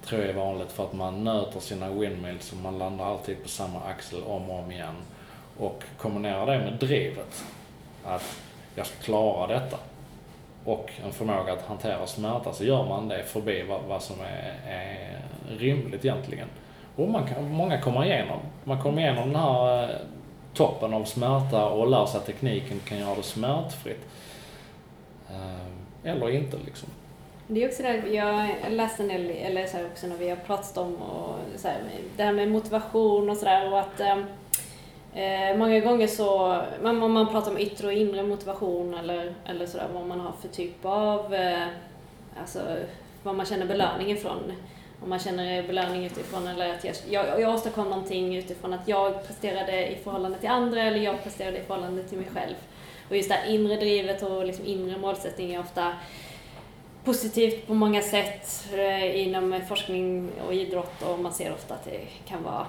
Tror 0.06 0.22
jag 0.22 0.30
är 0.30 0.34
vanligt 0.34 0.72
för 0.72 0.84
att 0.84 0.94
man 0.94 1.24
nöter 1.24 1.60
sina 1.60 1.90
windmills 1.90 2.52
och 2.52 2.58
man 2.58 2.78
landar 2.78 3.06
alltid 3.06 3.44
på 3.44 3.50
samma 3.50 3.80
axel 3.80 4.24
om 4.24 4.50
och 4.50 4.60
om 4.60 4.72
igen. 4.72 4.96
Och 5.58 5.84
kombinerar 5.98 6.46
det 6.46 6.60
med 6.60 6.74
drivet. 6.74 7.44
Att 8.06 8.38
jag 8.76 8.86
ska 8.86 9.04
klara 9.04 9.48
detta. 9.48 9.78
Och 10.66 10.92
en 11.06 11.12
förmåga 11.12 11.54
att 11.54 11.62
hantera 11.62 12.08
smärta 12.08 12.54
så 12.54 12.64
gör 12.64 12.86
man 12.86 13.08
det 13.08 13.24
förbi 13.24 13.64
vad, 13.70 13.82
vad 13.84 14.02
som 14.02 14.16
är, 14.22 14.56
är 14.68 15.22
rimligt 15.58 16.06
egentligen. 16.06 16.48
Och 16.96 17.10
man 17.10 17.28
kan, 17.28 17.52
många 17.52 17.82
kommer 17.82 18.06
igenom. 18.06 18.40
Man 18.64 18.82
kommer 18.82 19.02
igenom 19.02 19.28
den 19.28 19.42
här 19.42 19.84
eh, 19.84 19.96
toppen 20.54 20.94
av 20.94 21.04
smärta 21.04 21.70
och 21.70 21.88
lär 21.88 22.06
sig 22.06 22.18
att 22.18 22.26
tekniken 22.26 22.80
kan 22.80 22.98
göra 22.98 23.16
det 23.16 23.24
smärtfritt. 23.24 24.06
Eh, 25.30 26.12
eller 26.12 26.30
inte 26.30 26.58
liksom. 26.66 26.90
Det 27.48 27.64
är 27.64 27.68
också 27.68 27.84
det, 27.84 28.08
jag 28.08 28.50
läste 28.70 29.04
en 29.04 29.10
del, 29.10 29.30
eller 29.30 29.66
så 29.66 29.86
också 29.86 30.08
när 30.08 30.18
vi 30.18 30.30
har 30.30 30.36
pratat 30.36 30.78
om 30.78 30.96
och 30.96 31.36
så 31.56 31.68
här, 31.68 31.78
det 32.18 32.24
här 32.24 32.34
med 32.34 32.52
motivation 32.52 33.30
och 33.30 33.38
sådär 33.38 33.72
och 33.72 33.80
att 33.80 34.00
ehm, 34.00 34.26
eh, 35.14 35.58
många 35.58 35.80
gånger 35.80 36.08
så, 36.08 36.62
man, 36.84 37.04
om 37.04 37.12
man 37.12 37.28
pratar 37.28 37.52
om 37.52 37.58
yttre 37.58 37.88
och 37.88 37.94
inre 37.94 38.24
motivation 38.24 38.94
eller, 38.94 39.34
eller 39.46 39.66
sådär 39.66 39.88
vad 39.94 40.08
man 40.08 40.20
har 40.20 40.32
för 40.42 40.48
typ 40.48 40.86
av, 40.86 41.34
eh, 41.34 41.68
alltså 42.40 42.60
vad 43.24 43.36
man 43.36 43.46
känner 43.46 43.66
belöning 43.66 44.12
ifrån 44.12 44.54
om 45.04 45.10
man 45.10 45.20
känner 45.20 45.68
belöning 45.68 46.06
utifrån 46.06 46.48
eller 46.48 46.74
att 46.74 46.84
jag, 46.84 46.96
jag, 47.10 47.42
jag 47.42 47.54
åstadkom 47.56 47.90
någonting 47.90 48.36
utifrån 48.38 48.74
att 48.74 48.88
jag 48.88 49.28
presterade 49.28 49.92
i 49.92 49.96
förhållande 49.96 50.38
till 50.38 50.50
andra 50.50 50.82
eller 50.82 51.00
jag 51.00 51.24
presterade 51.24 51.58
i 51.58 51.62
förhållande 51.62 52.04
till 52.04 52.18
mig 52.18 52.28
själv. 52.34 52.56
Och 53.10 53.18
just 53.18 53.30
det 53.30 53.36
här 53.36 53.50
inre 53.50 53.76
drivet 53.76 54.24
och 54.24 54.46
liksom 54.46 54.66
inre 54.66 54.98
målsättning 54.98 55.54
är 55.54 55.60
ofta 55.60 55.94
positivt 57.04 57.68
på 57.68 57.74
många 57.74 58.02
sätt 58.02 58.66
eh, 58.74 59.28
inom 59.28 59.62
forskning 59.68 60.30
och 60.48 60.54
idrott 60.54 61.02
och 61.02 61.20
man 61.20 61.34
ser 61.34 61.54
ofta 61.54 61.74
att 61.74 61.86
det 61.86 62.02
kan 62.28 62.44
vara 62.44 62.66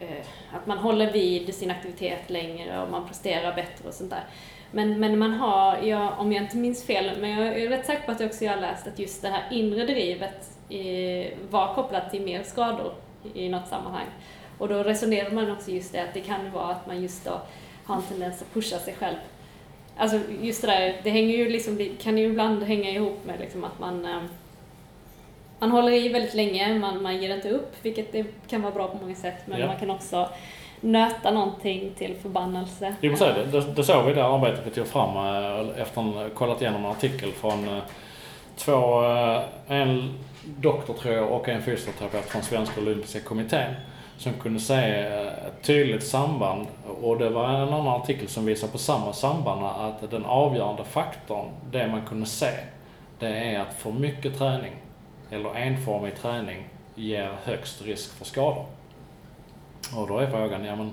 Eh, 0.00 0.26
att 0.56 0.66
man 0.66 0.78
håller 0.78 1.12
vid 1.12 1.54
sin 1.54 1.70
aktivitet 1.70 2.30
längre 2.30 2.82
och 2.82 2.90
man 2.90 3.06
presterar 3.06 3.54
bättre 3.54 3.88
och 3.88 3.94
sånt 3.94 4.10
där. 4.10 4.24
Men, 4.70 5.00
men 5.00 5.18
man 5.18 5.32
har, 5.32 5.78
jag, 5.78 6.12
om 6.18 6.32
jag 6.32 6.42
inte 6.42 6.56
minns 6.56 6.84
fel, 6.86 7.20
men 7.20 7.30
jag 7.30 7.60
är 7.60 7.68
rätt 7.68 7.86
säker 7.86 8.06
på 8.06 8.12
att 8.12 8.20
jag 8.20 8.26
också 8.26 8.46
har 8.46 8.56
läst 8.56 8.86
att 8.86 8.98
just 8.98 9.22
det 9.22 9.28
här 9.28 9.44
inre 9.50 9.86
drivet 9.86 10.50
eh, 10.68 11.38
var 11.50 11.74
kopplat 11.74 12.10
till 12.10 12.22
mer 12.22 12.42
skador 12.42 12.94
i 13.34 13.48
något 13.48 13.68
sammanhang. 13.68 14.06
Och 14.58 14.68
då 14.68 14.82
resonerar 14.82 15.30
man 15.30 15.50
också 15.50 15.70
just 15.70 15.92
det 15.92 16.02
att 16.02 16.14
det 16.14 16.20
kan 16.20 16.50
vara 16.52 16.66
att 16.66 16.86
man 16.86 17.02
just 17.02 17.24
då 17.24 17.40
har 17.84 17.96
en 17.96 18.02
tendens 18.02 18.42
att 18.42 18.54
pusha 18.54 18.78
sig 18.78 18.94
själv. 18.94 19.16
Alltså 19.96 20.20
just 20.42 20.62
det 20.62 20.66
där, 20.66 21.00
det 21.02 21.10
hänger 21.10 21.36
ju 21.36 21.48
liksom, 21.48 21.88
kan 22.02 22.18
ju 22.18 22.24
ibland 22.24 22.62
hänga 22.62 22.90
ihop 22.90 23.24
med 23.24 23.40
liksom 23.40 23.64
att 23.64 23.78
man 23.78 24.04
eh, 24.04 24.22
man 25.58 25.70
håller 25.70 25.92
i 25.92 26.08
väldigt 26.08 26.34
länge, 26.34 26.78
man, 26.78 27.02
man 27.02 27.22
ger 27.22 27.34
inte 27.34 27.50
upp, 27.50 27.74
vilket 27.82 28.12
det 28.12 28.24
kan 28.48 28.62
vara 28.62 28.72
bra 28.72 28.88
på 28.88 28.96
många 28.96 29.14
sätt, 29.14 29.42
men 29.44 29.60
ja. 29.60 29.66
man 29.66 29.76
kan 29.76 29.90
också 29.90 30.28
nöta 30.80 31.30
någonting 31.30 31.92
till 31.98 32.14
förbannelse. 32.22 32.94
Jo, 33.00 33.10
men 33.10 33.18
så 33.18 33.24
det, 33.24 33.44
det, 33.44 33.72
det 33.76 33.84
såg 33.84 34.04
vi 34.04 34.10
i 34.10 34.14
det 34.14 34.24
arbetet 34.24 34.66
vi 34.66 34.70
tog 34.70 34.86
fram 34.86 35.16
eh, 35.16 35.82
efter 35.82 36.26
att 36.26 36.34
kollat 36.34 36.60
igenom 36.60 36.84
en 36.84 36.90
artikel 36.90 37.32
från 37.32 37.68
eh, 37.68 37.82
två, 38.56 39.02
en 39.68 40.18
doktor 40.44 40.94
tror 40.94 41.14
jag 41.14 41.32
och 41.32 41.48
en 41.48 41.62
fysioterapeut 41.62 42.24
från 42.24 42.42
Svenska 42.42 42.80
Olympiska 42.80 43.20
Kommittén 43.20 43.74
som 44.18 44.32
kunde 44.32 44.60
se 44.60 44.74
ett 44.74 45.62
tydligt 45.62 46.06
samband 46.06 46.66
och 47.02 47.18
det 47.18 47.30
var 47.30 47.48
en 47.48 47.54
annan 47.54 47.88
artikel 47.88 48.28
som 48.28 48.46
visar 48.46 48.68
på 48.68 48.78
samma 48.78 49.12
samband 49.12 49.66
att 49.66 50.10
den 50.10 50.24
avgörande 50.24 50.84
faktorn, 50.84 51.46
det 51.70 51.86
man 51.86 52.02
kunde 52.06 52.26
se, 52.26 52.50
det 53.18 53.28
är 53.28 53.60
att 53.60 53.74
för 53.74 53.92
mycket 53.92 54.38
träning 54.38 54.72
eller 55.30 55.56
enformig 55.56 56.16
träning 56.16 56.68
ger 56.94 57.36
högst 57.44 57.82
risk 57.82 58.14
för 58.14 58.24
skador. 58.24 58.64
Och 59.96 60.08
då 60.08 60.18
är 60.18 60.30
frågan, 60.30 60.64
ja 60.64 60.76
men 60.76 60.90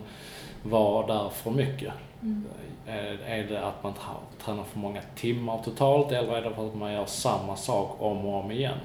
vad 0.63 1.09
är 1.09 1.29
för 1.29 1.51
mycket? 1.51 1.93
Mm. 2.21 2.45
Är 3.25 3.43
det 3.43 3.65
att 3.65 3.83
man 3.83 3.93
tränar 4.45 4.63
för 4.63 4.79
många 4.79 5.01
timmar 5.15 5.63
totalt 5.63 6.11
eller 6.11 6.37
är 6.37 6.41
det 6.41 6.55
för 6.55 6.67
att 6.67 6.75
man 6.75 6.93
gör 6.93 7.05
samma 7.05 7.55
sak 7.55 7.95
om 7.99 8.25
och 8.25 8.43
om 8.43 8.51
igen? 8.51 8.77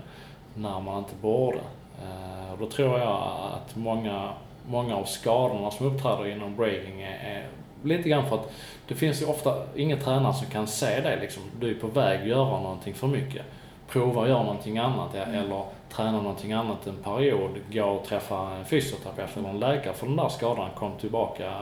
när 0.59 0.81
man 0.81 0.99
inte 0.99 1.15
borde. 1.21 1.61
Eh, 2.03 2.53
och 2.53 2.59
då 2.59 2.71
tror 2.71 2.99
jag 2.99 3.23
att 3.53 3.77
många, 3.77 4.33
många 4.67 4.97
av 4.97 5.05
skadorna 5.05 5.71
som 5.71 5.87
uppträder 5.87 6.27
inom 6.27 6.57
breaking 6.57 7.03
är, 7.03 7.19
är 7.25 7.47
lite 7.83 8.09
grann 8.09 8.29
för 8.29 8.37
att 8.37 8.53
det 8.89 8.95
finns 8.95 9.23
ju 9.23 9.27
ofta 9.27 9.63
ingen 9.77 10.01
tränare 10.01 10.35
som 10.35 10.47
kan 10.47 10.67
se 10.67 11.01
det 11.01 11.19
liksom. 11.21 11.43
Du 11.61 11.71
är 11.71 11.75
på 11.75 11.87
väg 11.87 12.21
att 12.21 12.29
göra 12.29 12.61
någonting 12.61 12.95
för 12.95 13.07
mycket. 13.07 13.43
Prova 13.89 14.23
att 14.23 14.29
göra 14.29 14.43
någonting 14.43 14.79
annat 14.79 15.15
eller 15.15 15.63
träna 15.89 16.13
någonting 16.13 16.53
annat 16.53 16.87
en 16.87 16.97
period, 16.97 17.51
gå 17.73 17.85
och 17.85 18.05
träffa 18.05 18.51
en 18.59 18.65
fysioterapeut 18.65 19.37
eller 19.37 19.49
en 19.49 19.59
läkare 19.59 19.95
för 19.95 20.07
den 20.07 20.17
där 20.17 20.29
skadan 20.29 20.71
kom 20.77 20.93
tillbaka 21.01 21.53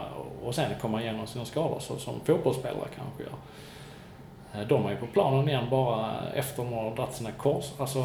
och 0.44 0.54
sen 0.54 0.70
komma 0.80 1.02
igenom 1.02 1.26
sina 1.26 1.44
skador 1.44 1.78
så 1.80 1.96
som 1.96 2.20
fotbollsspelare 2.24 2.88
kanske 2.96 3.22
gör. 3.22 3.32
Eh, 4.54 4.68
de 4.68 4.86
är 4.86 4.90
ju 4.90 4.96
på 4.96 5.06
planen 5.06 5.48
igen 5.48 5.64
bara 5.70 6.14
efter 6.34 6.64
de 6.64 6.72
har 6.72 6.96
dragit 6.96 7.14
sina 7.14 7.30
kors. 7.30 7.72
Alltså, 7.78 8.04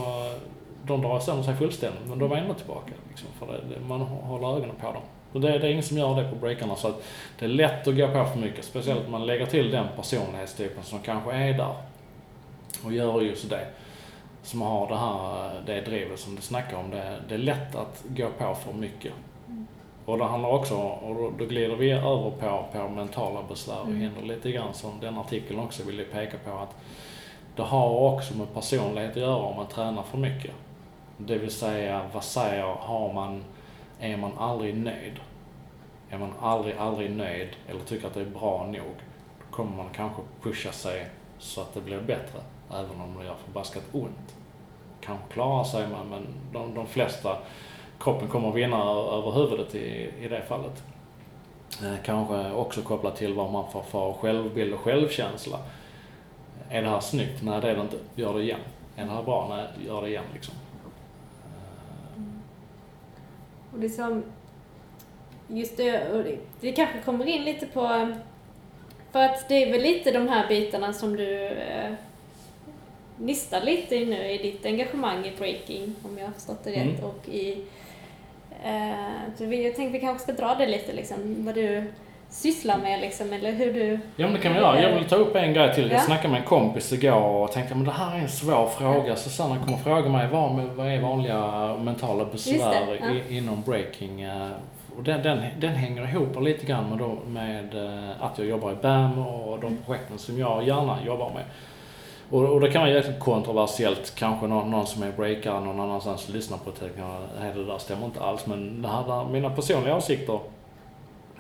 de 0.84 1.02
drar 1.02 1.20
sönder 1.20 1.44
sig 1.44 1.56
fullständigt 1.56 2.08
men 2.08 2.20
de 2.20 2.32
är 2.32 2.36
ändå 2.36 2.54
tillbaka. 2.54 2.92
Liksom, 3.10 3.30
för 3.40 3.48
det, 3.48 3.88
man 3.88 4.02
håller 4.02 4.48
ögonen 4.48 4.76
på 4.82 4.88
dem. 4.88 5.02
Och 5.34 5.42
det, 5.42 5.58
det, 5.60 5.68
är 5.68 5.72
ingen 5.72 5.84
som 5.84 5.98
gör 5.98 6.16
det 6.16 6.30
på 6.30 6.36
breakarna 6.36 6.76
så 6.76 6.88
att 6.88 7.04
det 7.40 7.46
är 7.46 7.50
lätt 7.50 7.88
att 7.88 7.98
gå 7.98 8.08
på 8.08 8.26
för 8.26 8.40
mycket. 8.40 8.66
Speciellt 8.66 9.06
om 9.06 9.12
man 9.12 9.26
lägger 9.26 9.46
till 9.46 9.72
den 9.72 9.88
personlighetstypen 9.96 10.84
som 10.84 11.00
kanske 11.00 11.32
är 11.32 11.54
där 11.54 11.74
och 12.86 12.94
gör 12.94 13.22
just 13.22 13.50
det. 13.50 13.68
Som 14.44 14.62
har 14.62 14.88
det 14.88 14.98
här, 14.98 15.62
det 15.66 15.82
drivet 15.82 16.20
som 16.20 16.36
du 16.36 16.42
snackar 16.42 16.78
om. 16.78 16.90
Det, 16.90 17.22
det 17.28 17.34
är 17.34 17.38
lätt 17.38 17.76
att 17.76 18.04
gå 18.08 18.30
på 18.38 18.56
för 18.56 18.74
mycket. 18.74 19.14
Och 20.06 20.18
det 20.18 20.26
handlar 20.26 20.50
också, 20.50 20.76
och 20.76 21.16
då, 21.16 21.32
då 21.40 21.46
glider 21.46 21.76
vi 21.76 21.92
över 21.92 22.32
på, 22.32 22.66
på 22.72 22.90
mentala 22.90 23.44
besvär 23.50 23.80
och 23.80 23.88
mm. 23.88 24.02
hinder 24.02 24.22
lite 24.22 24.52
grann 24.52 24.74
som 24.74 25.00
den 25.00 25.18
artikeln 25.18 25.60
också 25.60 25.84
vill 25.84 26.06
peka 26.06 26.38
på 26.38 26.52
att 26.52 26.76
det 27.56 27.64
har 27.64 28.14
också 28.14 28.38
med 28.38 28.54
personlighet 28.54 29.12
att 29.12 29.18
göra 29.18 29.36
om 29.36 29.56
man 29.56 29.68
tränar 29.68 30.04
för 30.04 30.18
mycket. 30.18 30.52
Det 31.18 31.38
vill 31.38 31.52
säga, 31.52 32.02
vad 32.14 32.24
säger, 32.24 32.64
har 32.64 33.14
man, 33.14 33.44
är 34.00 34.18
man 34.18 34.32
aldrig 34.38 34.78
nöjd? 34.78 35.20
Är 36.10 36.18
man 36.18 36.34
aldrig, 36.42 36.78
aldrig 36.78 37.12
nöjd 37.12 37.50
eller 37.70 37.80
tycker 37.80 38.08
att 38.08 38.14
det 38.14 38.22
är 38.22 38.26
bra 38.26 38.66
nog, 38.66 38.96
då 39.40 39.56
kommer 39.56 39.78
man 39.78 39.90
kanske 39.94 40.22
pusha 40.42 40.72
sig 40.72 41.06
så 41.38 41.62
att 41.62 41.74
det 41.74 41.82
blir 41.82 42.02
bättre, 42.02 42.40
även 42.74 43.02
om 43.02 43.18
det 43.20 43.26
gör 43.26 43.36
förbaskat 43.46 43.84
ont. 43.92 44.36
Kanske 45.02 45.34
klarar 45.34 45.64
sig 45.64 45.88
man, 45.88 46.10
men 46.10 46.28
de, 46.54 46.76
de 46.76 46.88
flesta, 46.88 47.38
kroppen 48.00 48.28
kommer 48.28 48.52
vinna 48.52 48.82
över 48.92 49.32
huvudet 49.32 49.76
i, 49.76 50.10
i 50.20 50.28
det 50.28 50.42
fallet. 50.42 50.84
Eh, 51.84 52.04
kanske 52.04 52.52
också 52.52 52.82
kopplat 52.82 53.16
till 53.16 53.34
vad 53.34 53.52
man 53.52 53.72
får 53.72 53.82
för 53.82 54.14
självbild 54.14 54.74
och 54.74 54.80
självkänsla. 54.80 55.58
Eh, 56.70 56.78
är 56.78 56.82
det 56.82 56.90
här 56.90 57.00
snyggt? 57.00 57.44
Nej, 57.44 57.62
det 57.62 57.72
är 57.72 57.76
det 57.76 57.82
inte. 57.82 57.98
Gör 58.16 58.34
det 58.34 58.44
igen. 58.44 58.60
Är 58.96 59.06
det 59.06 59.12
här 59.12 59.24
bra? 59.24 59.48
Nej, 59.50 59.88
gör 59.88 60.02
det 60.02 60.08
igen 60.08 60.24
liksom. 60.34 60.56
Och 63.74 63.80
liksom, 63.80 64.24
just 65.48 65.78
det, 65.78 66.38
det 66.60 66.72
kanske 66.72 67.02
kommer 67.02 67.26
in 67.26 67.44
lite 67.44 67.66
på, 67.66 68.14
för 69.12 69.20
att 69.20 69.50
det 69.50 69.64
är 69.64 69.72
väl 69.72 69.82
lite 69.82 70.12
de 70.12 70.28
här 70.28 70.48
bitarna 70.48 70.94
som 70.94 71.16
du 71.16 71.48
eh, 71.48 71.94
nistar 73.22 73.62
lite 73.62 73.96
nu 73.96 74.32
i 74.32 74.38
ditt 74.38 74.66
engagemang 74.66 75.26
i 75.26 75.32
breaking, 75.38 75.96
om 76.04 76.18
jag 76.18 76.26
har 76.26 76.34
förstått 76.34 76.64
det 76.64 76.72
rätt, 76.72 77.00
mm. 77.00 77.04
och 77.04 77.30
i 77.30 77.64
eh, 78.64 79.36
så 79.38 79.44
jag 79.44 79.76
tänkte 79.76 79.88
vi 79.88 80.00
kanske 80.00 80.24
ska 80.24 80.34
dra 80.46 80.56
det 80.56 80.68
lite 80.68 80.94
liksom, 80.94 81.46
vad 81.46 81.56
du 81.56 81.84
sysslar 82.32 82.78
med 82.78 83.02
liksom, 83.02 83.34
eller 83.34 83.52
hur 83.52 83.74
du... 83.74 84.00
Ja 84.16 84.26
men 84.26 84.34
det 84.34 84.40
kan 84.40 84.54
vi 84.54 84.60
göra. 84.60 84.82
Jag 84.82 84.96
vill 84.96 85.06
ta 85.06 85.16
upp 85.16 85.36
en 85.36 85.54
grej 85.54 85.76
till. 85.76 85.92
Jag 85.92 86.00
ja. 86.00 86.04
snackade 86.04 86.30
med 86.30 86.42
en 86.42 86.48
kompis 86.48 86.94
igår 86.94 87.22
och 87.22 87.52
tänkte 87.52 87.76
men 87.76 87.86
det 87.86 87.92
här 87.92 88.16
är 88.16 88.20
en 88.20 88.30
svår 88.30 88.70
fråga. 88.70 89.16
Susanna 89.16 89.58
kommer 89.66 89.78
fråga 89.78 90.10
mig 90.10 90.28
vad, 90.32 90.52
vad 90.76 90.88
är 90.88 91.02
vanliga 91.02 91.76
mentala 91.78 92.26
besvär 92.26 92.98
ja. 93.02 93.12
i, 93.30 93.38
inom 93.38 93.62
breaking. 93.62 94.22
Eh, 94.22 94.50
och 94.98 95.04
den, 95.04 95.24
den, 95.24 95.44
den 95.60 95.76
hänger 95.76 96.04
ihop 96.04 96.42
lite 96.42 96.66
grann 96.66 96.90
med, 96.90 96.98
då, 96.98 97.18
med 97.28 97.76
eh, 97.76 98.24
att 98.24 98.38
jag 98.38 98.48
jobbar 98.48 98.72
i 98.72 98.76
BAM 98.76 99.20
och 99.20 99.60
de 99.60 99.78
projekten 99.86 100.18
som 100.18 100.40
jag 100.40 100.68
gärna 100.68 100.98
jobbar 101.06 101.32
med. 101.34 101.44
Och, 102.32 102.44
och 102.44 102.62
det 102.62 102.72
kan 102.72 102.82
vara 102.82 102.92
jäkligt 102.92 103.20
kontroversiellt, 103.20 104.14
kanske 104.16 104.48
någon, 104.48 104.72
någon 104.72 104.88
som 104.88 105.04
är 105.04 105.12
breakare 105.12 105.60
någon 105.60 105.80
annanstans 105.80 106.30
lyssnar 106.30 106.58
på 106.58 106.72
det 106.80 107.04
och 107.04 107.56
det 107.56 107.66
där 107.66 107.78
stämmer 107.78 108.06
inte 108.06 108.22
alls. 108.22 108.46
Men 108.46 108.82
det 108.82 108.88
här 108.88 109.22
är 109.22 109.30
mina 109.30 109.50
personliga 109.50 109.98
åsikter 109.98 110.40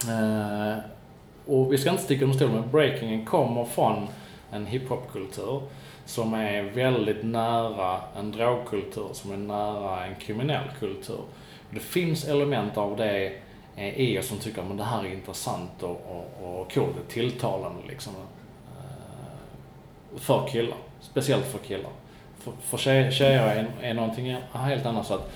Eh, 0.10 0.78
och 1.46 1.74
vi 1.74 1.78
ska 1.78 1.89
inte 1.89 2.04
sticka 2.04 2.26
under 2.26 2.38
stol 2.38 2.50
med 2.50 2.68
breakingen 2.68 3.26
kommer 3.26 3.66
från 3.66 4.08
en 4.52 4.66
hiphopkultur 4.66 5.62
som 6.06 6.34
är 6.34 6.64
väldigt 6.64 7.24
nära 7.24 8.02
en 8.18 8.32
drogkultur, 8.32 9.10
som 9.14 9.32
är 9.32 9.38
nära 9.38 10.06
en 10.06 10.16
kriminell 10.16 10.70
kultur. 10.80 11.20
Det 11.70 11.80
finns 11.80 12.28
element 12.28 12.78
av 12.78 12.98
det 12.98 13.34
eh, 13.76 14.00
i 14.00 14.20
oss 14.20 14.28
som 14.28 14.38
tycker 14.38 14.62
att 14.62 14.78
det 14.78 14.84
här 14.84 15.06
är 15.06 15.14
intressant 15.14 15.84
och, 15.84 15.89
och, 16.42 16.60
och 16.62 16.74
coolt, 16.74 17.10
tilltalande 17.10 17.82
liksom. 17.88 18.14
För 20.18 20.47
killar. 20.47 20.78
Speciellt 20.99 21.45
för 21.45 21.59
killar. 21.59 21.91
För, 22.38 22.53
för 22.62 22.78
tjejer, 22.78 23.12
tjejer 23.12 23.41
är, 23.41 23.68
är 23.89 23.93
någonting 23.93 24.36
helt 24.53 24.86
annat. 24.86 25.07
Så 25.07 25.14
att, 25.14 25.32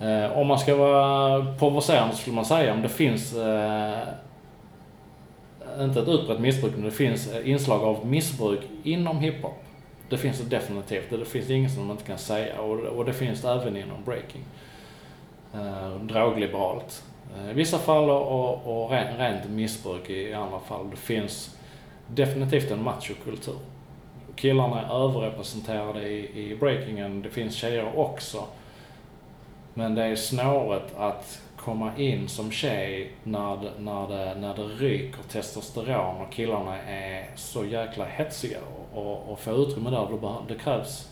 Eh, 0.00 0.38
om 0.38 0.46
man 0.46 0.58
ska 0.58 0.76
vara 0.76 1.44
provocerande 1.54 2.14
så 2.14 2.20
skulle 2.20 2.36
man 2.36 2.44
säga 2.44 2.72
om 2.72 2.82
det 2.82 2.88
finns, 2.88 3.36
eh, 3.36 4.02
inte 5.80 6.00
ett 6.00 6.08
utbrett 6.08 6.40
missbruk, 6.40 6.72
men 6.74 6.84
det 6.84 6.90
finns 6.90 7.32
eh, 7.32 7.50
inslag 7.50 7.82
av 7.82 8.06
missbruk 8.06 8.60
inom 8.82 9.18
hiphop. 9.18 9.64
Det 10.08 10.18
finns 10.18 10.38
det 10.38 10.56
definitivt, 10.56 11.10
det 11.10 11.24
finns 11.24 11.50
inget 11.50 11.72
som 11.72 11.86
man 11.86 11.96
inte 11.96 12.06
kan 12.06 12.18
säga 12.18 12.60
och, 12.60 12.78
och 12.78 13.04
det 13.04 13.12
finns 13.12 13.42
det 13.42 13.50
även 13.50 13.76
inom 13.76 14.04
breaking. 14.04 14.44
Eh, 15.54 16.00
drogliberalt. 16.00 17.04
Eh, 17.36 17.50
I 17.50 17.54
vissa 17.54 17.78
fall 17.78 18.10
och, 18.10 18.84
och 18.84 18.90
rent 18.90 19.50
missbruk 19.50 20.10
i 20.10 20.34
andra 20.34 20.58
fall. 20.58 20.90
Det 20.90 20.96
finns 20.96 21.56
definitivt 22.06 22.70
en 22.70 22.82
machokultur. 22.82 23.58
Killarna 24.36 24.82
är 24.82 25.04
överrepresenterade 25.04 26.08
i, 26.08 26.50
i 26.50 26.56
breakingen, 26.56 27.22
det 27.22 27.30
finns 27.30 27.54
tjejer 27.54 27.98
också. 27.98 28.44
Men 29.74 29.94
det 29.94 30.04
är 30.04 30.16
snåret 30.16 30.96
att 30.96 31.42
komma 31.56 31.92
in 31.96 32.28
som 32.28 32.50
tjej 32.50 33.12
när 33.22 33.56
det, 33.56 33.70
när 33.78 34.08
det, 34.08 34.34
när 34.40 34.54
det 34.54 34.62
ryker 34.62 35.22
testosteron 35.28 36.20
och 36.20 36.32
killarna 36.32 36.82
är 36.82 37.26
så 37.34 37.64
jäkla 37.64 38.04
hetsiga 38.04 38.58
och, 38.94 39.32
och 39.32 39.40
få 39.40 39.50
utrymme 39.50 39.90
där. 39.90 40.08
Det, 40.10 40.54
det 40.54 40.60
krävs 40.60 41.08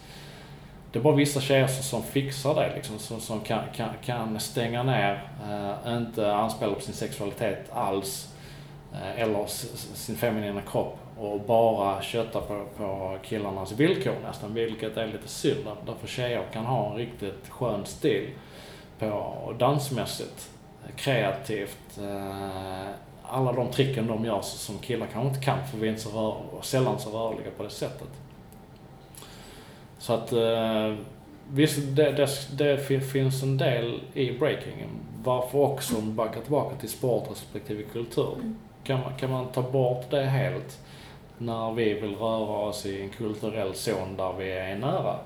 det 0.94 1.00
är 1.00 1.02
bara 1.02 1.14
vissa 1.14 1.40
tjejer 1.40 1.66
som 1.66 2.02
fixar 2.02 2.54
det 2.54 2.72
liksom, 2.74 2.98
som, 2.98 3.20
som 3.20 3.40
kan, 3.40 3.62
kan, 3.76 3.88
kan 4.04 4.40
stänga 4.40 4.82
ner, 4.82 5.28
äh, 5.86 5.96
inte 5.96 6.34
anspela 6.34 6.74
på 6.74 6.80
sin 6.80 6.94
sexualitet 6.94 7.70
alls, 7.72 8.34
äh, 8.92 9.20
eller 9.20 9.46
sin 9.46 10.16
feminina 10.16 10.60
kropp 10.60 10.98
och 11.18 11.40
bara 11.40 12.02
kötta 12.02 12.40
på, 12.40 12.64
på 12.76 13.18
killarnas 13.22 13.72
villkor 13.72 14.14
nästan, 14.26 14.54
vilket 14.54 14.96
är 14.96 15.06
lite 15.06 15.28
synd. 15.28 15.66
Därför 15.86 16.06
tjejer 16.06 16.42
kan 16.52 16.64
ha 16.64 16.90
en 16.90 16.96
riktigt 16.96 17.48
skön 17.48 17.86
stil 17.86 18.30
på 18.98 19.54
dansmässigt, 19.58 20.50
kreativt, 20.96 21.98
eh, 21.98 22.88
alla 23.22 23.52
de 23.52 23.70
tricken 23.70 24.06
de 24.06 24.24
gör 24.24 24.40
som 24.42 24.78
killar 24.78 25.06
kanske 25.12 25.28
inte 25.28 25.44
kan 25.44 25.66
för 25.66 25.78
vi 25.78 25.86
är 25.86 25.90
inte 25.90 26.02
så 26.02 26.10
rör, 26.10 26.62
sällan 26.62 26.98
så 26.98 27.10
rörliga 27.10 27.50
på 27.56 27.62
det 27.62 27.70
sättet. 27.70 28.08
Så 29.98 30.12
att 30.12 30.32
eh, 30.32 30.94
visst, 31.50 31.78
det, 31.96 32.12
det, 32.12 32.28
det 32.58 32.78
finns 33.00 33.42
en 33.42 33.58
del 33.58 34.00
i 34.14 34.32
breakingen. 34.32 34.88
Varför 35.24 35.58
också 35.58 36.00
backa 36.00 36.40
tillbaka 36.40 36.76
till 36.76 36.88
sport 36.88 37.30
respektive 37.30 37.82
kultur. 37.82 38.34
Mm. 38.34 38.56
Kan 38.84 39.00
man, 39.00 39.14
kan 39.18 39.30
man 39.30 39.46
ta 39.46 39.62
bort 39.62 40.10
det 40.10 40.22
helt 40.22 40.78
när 41.38 41.72
vi 41.72 41.94
vill 41.94 42.16
röra 42.16 42.68
oss 42.68 42.86
i 42.86 43.02
en 43.02 43.10
kulturell 43.10 43.74
zon 43.74 44.16
där 44.16 44.32
vi 44.32 44.52
är 44.52 44.78
nära 44.78 45.18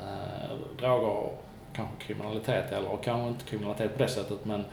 eh, 0.00 0.56
droger 0.78 1.30
kanske 1.72 1.94
kriminalitet 2.06 2.72
eller 2.72 2.98
kanske 3.04 3.28
inte 3.28 3.44
kriminalitet 3.44 3.92
på 3.96 4.02
det 4.02 4.08
sättet 4.08 4.44
men 4.44 4.64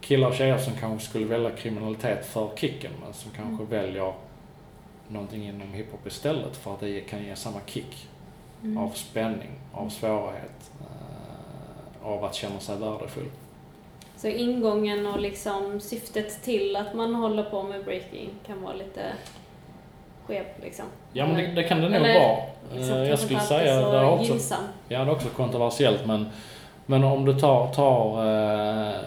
killar 0.00 0.28
och 0.28 0.34
tjejer 0.34 0.58
som 0.58 0.72
kanske 0.72 1.08
skulle 1.08 1.26
välja 1.26 1.50
kriminalitet 1.50 2.26
för 2.26 2.50
kicken 2.56 2.92
men 3.04 3.12
som 3.12 3.30
kanske 3.30 3.64
mm. 3.64 3.66
väljer 3.66 4.12
någonting 5.08 5.48
inom 5.48 5.72
hiphop 5.72 6.06
istället 6.06 6.56
för 6.56 6.74
att 6.74 6.80
det 6.80 7.00
kan 7.00 7.24
ge 7.24 7.36
samma 7.36 7.60
kick 7.66 8.08
mm. 8.62 8.78
av 8.78 8.90
spänning, 8.90 9.50
av 9.72 9.88
svårighet, 9.88 10.70
eh, 10.80 12.06
av 12.06 12.24
att 12.24 12.34
känna 12.34 12.60
sig 12.60 12.78
värdefull. 12.78 13.28
Så 14.20 14.28
ingången 14.28 15.06
och 15.06 15.20
liksom 15.20 15.80
syftet 15.80 16.42
till 16.42 16.76
att 16.76 16.94
man 16.94 17.14
håller 17.14 17.42
på 17.42 17.62
med 17.62 17.84
breaking 17.84 18.30
kan 18.46 18.62
vara 18.62 18.72
lite 18.72 19.00
skev 20.26 20.44
liksom. 20.62 20.84
Ja 21.12 21.26
men 21.26 21.36
det, 21.36 21.46
det 21.46 21.62
kan 21.62 21.80
det 21.80 21.88
nog 21.88 22.00
vara. 22.00 22.36
Liksom, 22.74 22.96
jag 22.96 23.18
skulle 23.18 23.40
säga 23.40 23.90
det 23.90 23.98
är 23.98 24.10
också, 24.10 24.54
ja, 24.88 25.04
det 25.04 25.10
är 25.10 25.10
också 25.10 25.28
kontroversiellt 25.28 26.06
men, 26.06 26.26
men 26.86 27.04
om 27.04 27.24
du 27.24 27.34
tar, 27.34 27.72
tar 27.72 28.26
uh, 28.26 29.00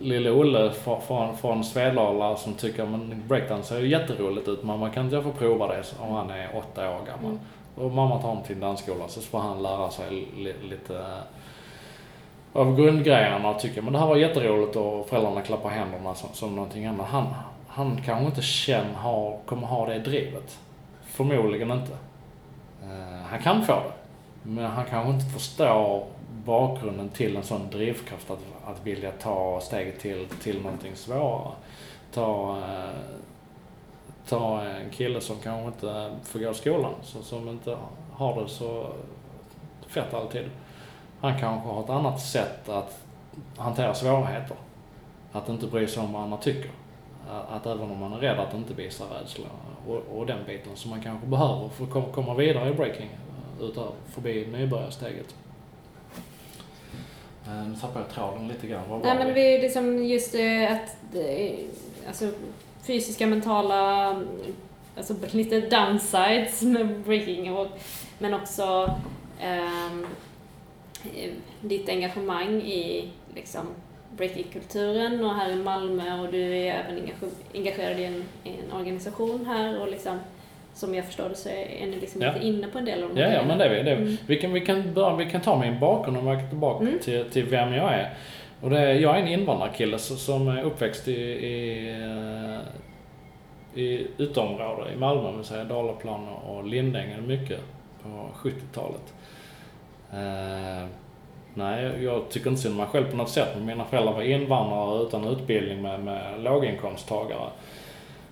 lille 0.00 0.30
Olle 0.30 0.72
från, 1.06 1.36
från 1.36 1.64
Svedala 1.64 2.36
som 2.36 2.54
tycker 2.54 2.82
att 2.82 3.16
breakdance 3.28 3.68
ser 3.68 3.80
ju 3.80 3.88
jätteroligt 3.88 4.48
ut, 4.48 4.62
mamma 4.62 4.90
kan 4.90 5.04
inte 5.04 5.16
jag 5.16 5.24
få 5.24 5.32
prova 5.32 5.68
det 5.68 5.82
om 6.00 6.14
han 6.14 6.30
är 6.30 6.48
åtta 6.56 6.90
år 6.90 7.00
gammal. 7.06 7.30
Mm. 7.30 7.40
Och 7.74 7.90
mamma 7.90 8.18
tar 8.18 8.28
honom 8.28 8.44
till 8.44 8.54
en 8.54 8.60
dansskola 8.60 9.08
så 9.08 9.20
får 9.20 9.38
han 9.38 9.62
lära 9.62 9.90
sig 9.90 10.26
li, 10.36 10.54
lite 10.62 11.04
av 12.52 12.76
grundgrejerna 12.76 13.50
och 13.50 13.60
tycker 13.60 13.82
men 13.82 13.92
det 13.92 13.98
här 13.98 14.06
var 14.06 14.16
jätteroligt 14.16 14.76
och 14.76 15.08
föräldrarna 15.08 15.40
klappar 15.40 15.70
händerna 15.70 16.14
som, 16.14 16.28
som 16.32 16.56
någonting 16.56 16.86
annat. 16.86 17.06
Han, 17.06 17.26
han 17.68 18.00
kanske 18.04 18.26
inte 18.26 18.42
känner, 18.42 18.94
har, 18.94 19.38
kommer 19.46 19.66
ha 19.66 19.86
det 19.86 19.98
drivet. 19.98 20.58
Förmodligen 21.06 21.70
inte. 21.70 21.92
Eh, 22.82 23.26
han 23.30 23.42
kan 23.42 23.64
få 23.64 23.72
det. 23.72 23.92
Men 24.42 24.64
han 24.64 24.84
kanske 24.84 25.12
inte 25.12 25.26
förstår 25.26 26.06
bakgrunden 26.44 27.08
till 27.08 27.36
en 27.36 27.42
sån 27.42 27.70
drivkraft 27.70 28.30
att, 28.30 28.38
att 28.64 28.86
vilja 28.86 29.10
ta 29.10 29.60
steget 29.60 30.00
till, 30.00 30.26
till 30.42 30.62
någonting 30.62 30.96
svårare. 30.96 31.52
Ta, 32.12 32.58
eh, 32.58 33.00
ta 34.28 34.62
en 34.62 34.90
kille 34.90 35.20
som 35.20 35.36
kanske 35.36 35.66
inte 35.66 36.16
får 36.24 36.38
gå 36.38 36.50
i 36.50 36.54
skolan, 36.54 36.92
som, 37.02 37.22
som 37.22 37.48
inte 37.48 37.76
har 38.12 38.42
det 38.42 38.48
så 38.48 38.86
fett 39.88 40.14
alltid. 40.14 40.50
Han 41.26 41.40
kanske 41.40 41.68
har 41.68 41.84
ett 41.84 41.90
annat 41.90 42.20
sätt 42.20 42.68
att 42.68 42.98
hantera 43.56 43.94
svårigheter. 43.94 44.56
Att 45.32 45.48
inte 45.48 45.66
bry 45.66 45.86
sig 45.86 46.02
om 46.02 46.12
vad 46.12 46.22
andra 46.22 46.36
tycker. 46.36 46.70
Att 47.50 47.66
även 47.66 47.90
om 47.90 47.98
man 47.98 48.12
är 48.12 48.16
rädd 48.18 48.38
att 48.38 48.54
inte 48.54 48.74
visa 48.74 49.04
rädsla 49.04 49.46
och, 49.86 50.18
och 50.18 50.26
den 50.26 50.44
biten 50.46 50.72
som 50.74 50.90
man 50.90 51.02
kanske 51.02 51.26
behöver 51.26 51.68
för 51.68 51.84
att 51.84 52.12
komma 52.12 52.34
vidare 52.34 52.70
i 52.70 52.72
breaking 52.72 53.08
utöver, 53.60 53.92
förbi 54.14 54.48
nybörjarsteget. 54.52 55.34
Eh, 57.46 57.68
nu 57.68 57.76
tappade 57.80 58.04
jag 58.04 58.14
tråden 58.14 58.48
lite 58.48 58.66
grann. 58.66 58.82
Vad 58.88 59.02
Nej 59.02 59.18
men 59.18 59.34
vi 59.34 59.58
liksom 59.58 60.04
just 60.04 60.34
att 60.70 61.16
alltså 62.08 62.30
fysiska, 62.82 63.26
mentala, 63.26 64.08
alltså 64.96 65.14
lite 65.30 65.60
downsides 65.60 66.62
med 66.62 67.00
breaking 67.00 67.52
och, 67.52 67.68
men 68.18 68.34
också 68.34 68.94
um, 69.44 70.06
ditt 71.60 71.88
engagemang 71.88 72.62
i 72.62 73.08
liksom 73.34 73.66
breakingkulturen 74.16 75.24
och 75.24 75.34
här 75.34 75.50
i 75.50 75.56
Malmö 75.56 76.20
och 76.20 76.32
du 76.32 76.56
är 76.56 76.74
även 76.74 77.10
engagerad 77.54 77.98
i 77.98 78.04
en, 78.04 78.24
en 78.44 78.72
organisation 78.72 79.46
här 79.46 79.80
och 79.80 79.90
liksom 79.90 80.18
som 80.74 80.94
jag 80.94 81.04
förstår 81.04 81.28
det 81.28 81.34
så 81.34 81.48
är 81.48 81.86
ni 81.86 82.00
liksom 82.00 82.22
ja. 82.22 82.34
inte 82.34 82.46
inne 82.46 82.66
på 82.66 82.78
en 82.78 82.84
del 82.84 83.02
av 83.02 83.14
de 83.14 83.20
Ja, 83.20 83.28
ja 83.28 83.44
men 83.46 83.58
det 83.58 83.64
är 83.64 83.70
vi. 83.70 83.82
Det 83.82 83.90
är. 83.90 83.96
Mm. 83.96 84.16
Vi, 84.26 84.36
kan, 84.36 84.52
vi, 84.52 84.60
kan 84.60 84.94
börja, 84.94 85.16
vi 85.16 85.30
kan 85.30 85.40
ta 85.40 85.60
min 85.60 85.80
bakgrund 85.80 86.16
och 86.16 86.24
gå 86.24 86.48
tillbaka 86.48 86.84
mm. 86.84 86.98
till, 86.98 87.24
till 87.30 87.44
vem 87.44 87.74
jag 87.74 87.94
är. 87.94 88.14
Och 88.60 88.70
det 88.70 88.94
jag 88.94 89.16
är 89.16 89.22
en 89.22 89.28
invandrarkille 89.28 89.98
som 89.98 90.48
är 90.48 90.62
uppväxt 90.62 91.08
i, 91.08 91.12
i, 91.12 91.88
eh, 93.74 93.80
i 93.82 94.06
utområde 94.18 94.92
i 94.92 94.96
Malmö, 94.96 95.42
säga 95.42 95.64
Dalaplan 95.64 96.28
och 96.28 96.64
Lindängen 96.64 97.26
mycket 97.26 97.60
på 98.02 98.08
70-talet. 98.34 99.14
Eh, 100.12 100.86
nej, 101.54 102.04
jag 102.04 102.28
tycker 102.28 102.50
inte 102.50 102.62
synd 102.62 102.72
om 102.72 102.78
mig 102.78 102.86
själv 102.86 103.10
på 103.10 103.16
något 103.16 103.30
sätt, 103.30 103.48
men 103.54 103.66
mina 103.66 103.84
föräldrar 103.84 104.12
var 104.12 104.22
invandrare 104.22 105.02
utan 105.02 105.24
utbildning 105.24 105.82
med, 105.82 106.00
med 106.00 106.40
låginkomsttagare. 106.40 107.50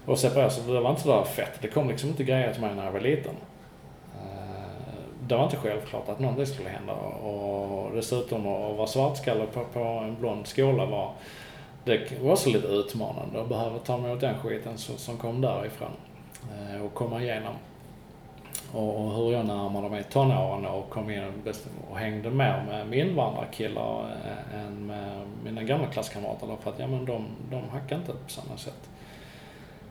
Och 0.06 0.18
separera 0.18 0.50
så 0.50 0.72
det 0.72 0.80
var 0.80 0.90
inte 0.90 1.02
sådär 1.02 1.24
fett. 1.24 1.58
Det 1.60 1.68
kom 1.68 1.88
liksom 1.88 2.08
inte 2.08 2.24
grejer 2.24 2.52
till 2.52 2.62
mig 2.62 2.74
när 2.74 2.84
jag 2.84 2.92
var 2.92 3.00
liten. 3.00 3.34
Eh, 4.22 4.94
det 5.20 5.36
var 5.36 5.44
inte 5.44 5.56
självklart 5.56 6.08
att 6.08 6.20
någonting 6.20 6.46
skulle 6.46 6.68
hända 6.68 6.92
och 6.92 7.94
dessutom 7.94 8.40
att 8.40 8.76
vara 8.76 8.86
svartskalle 8.86 9.46
på, 9.46 9.64
på 9.72 9.80
en 9.80 10.16
blond 10.20 10.46
skola 10.46 10.86
var 10.86 11.12
det 11.84 12.20
var 12.20 12.32
också 12.32 12.50
lite 12.50 12.66
utmanande 12.66 13.40
att 13.40 13.48
behöva 13.48 13.78
ta 13.78 13.98
emot 13.98 14.20
den 14.20 14.38
skiten 14.38 14.78
som 14.78 15.16
kom 15.16 15.40
därifrån 15.40 15.90
eh, 16.52 16.84
och 16.84 16.94
komma 16.94 17.22
igenom. 17.22 17.54
Och, 18.74 19.14
hur 19.14 19.32
jag 19.32 19.46
närmade 19.46 19.88
mig 19.88 20.02
tonåren 20.02 20.66
och 20.66 20.90
kom 20.90 21.10
in 21.10 21.22
och 21.90 21.98
hängde 21.98 22.30
mer 22.30 22.84
med 22.88 22.98
invandrarkillar 22.98 24.00
eh, 24.00 24.60
än 24.60 24.86
med 24.86 25.20
mina 25.44 25.62
gamla 25.62 25.86
klasskamrater. 25.86 26.56
För 26.62 26.70
att 26.70 26.78
ja, 26.78 26.86
men 26.86 27.04
de, 27.04 27.26
de 27.50 27.68
hackade 27.72 28.00
inte 28.00 28.12
på 28.12 28.30
samma 28.30 28.56
sätt. 28.56 28.88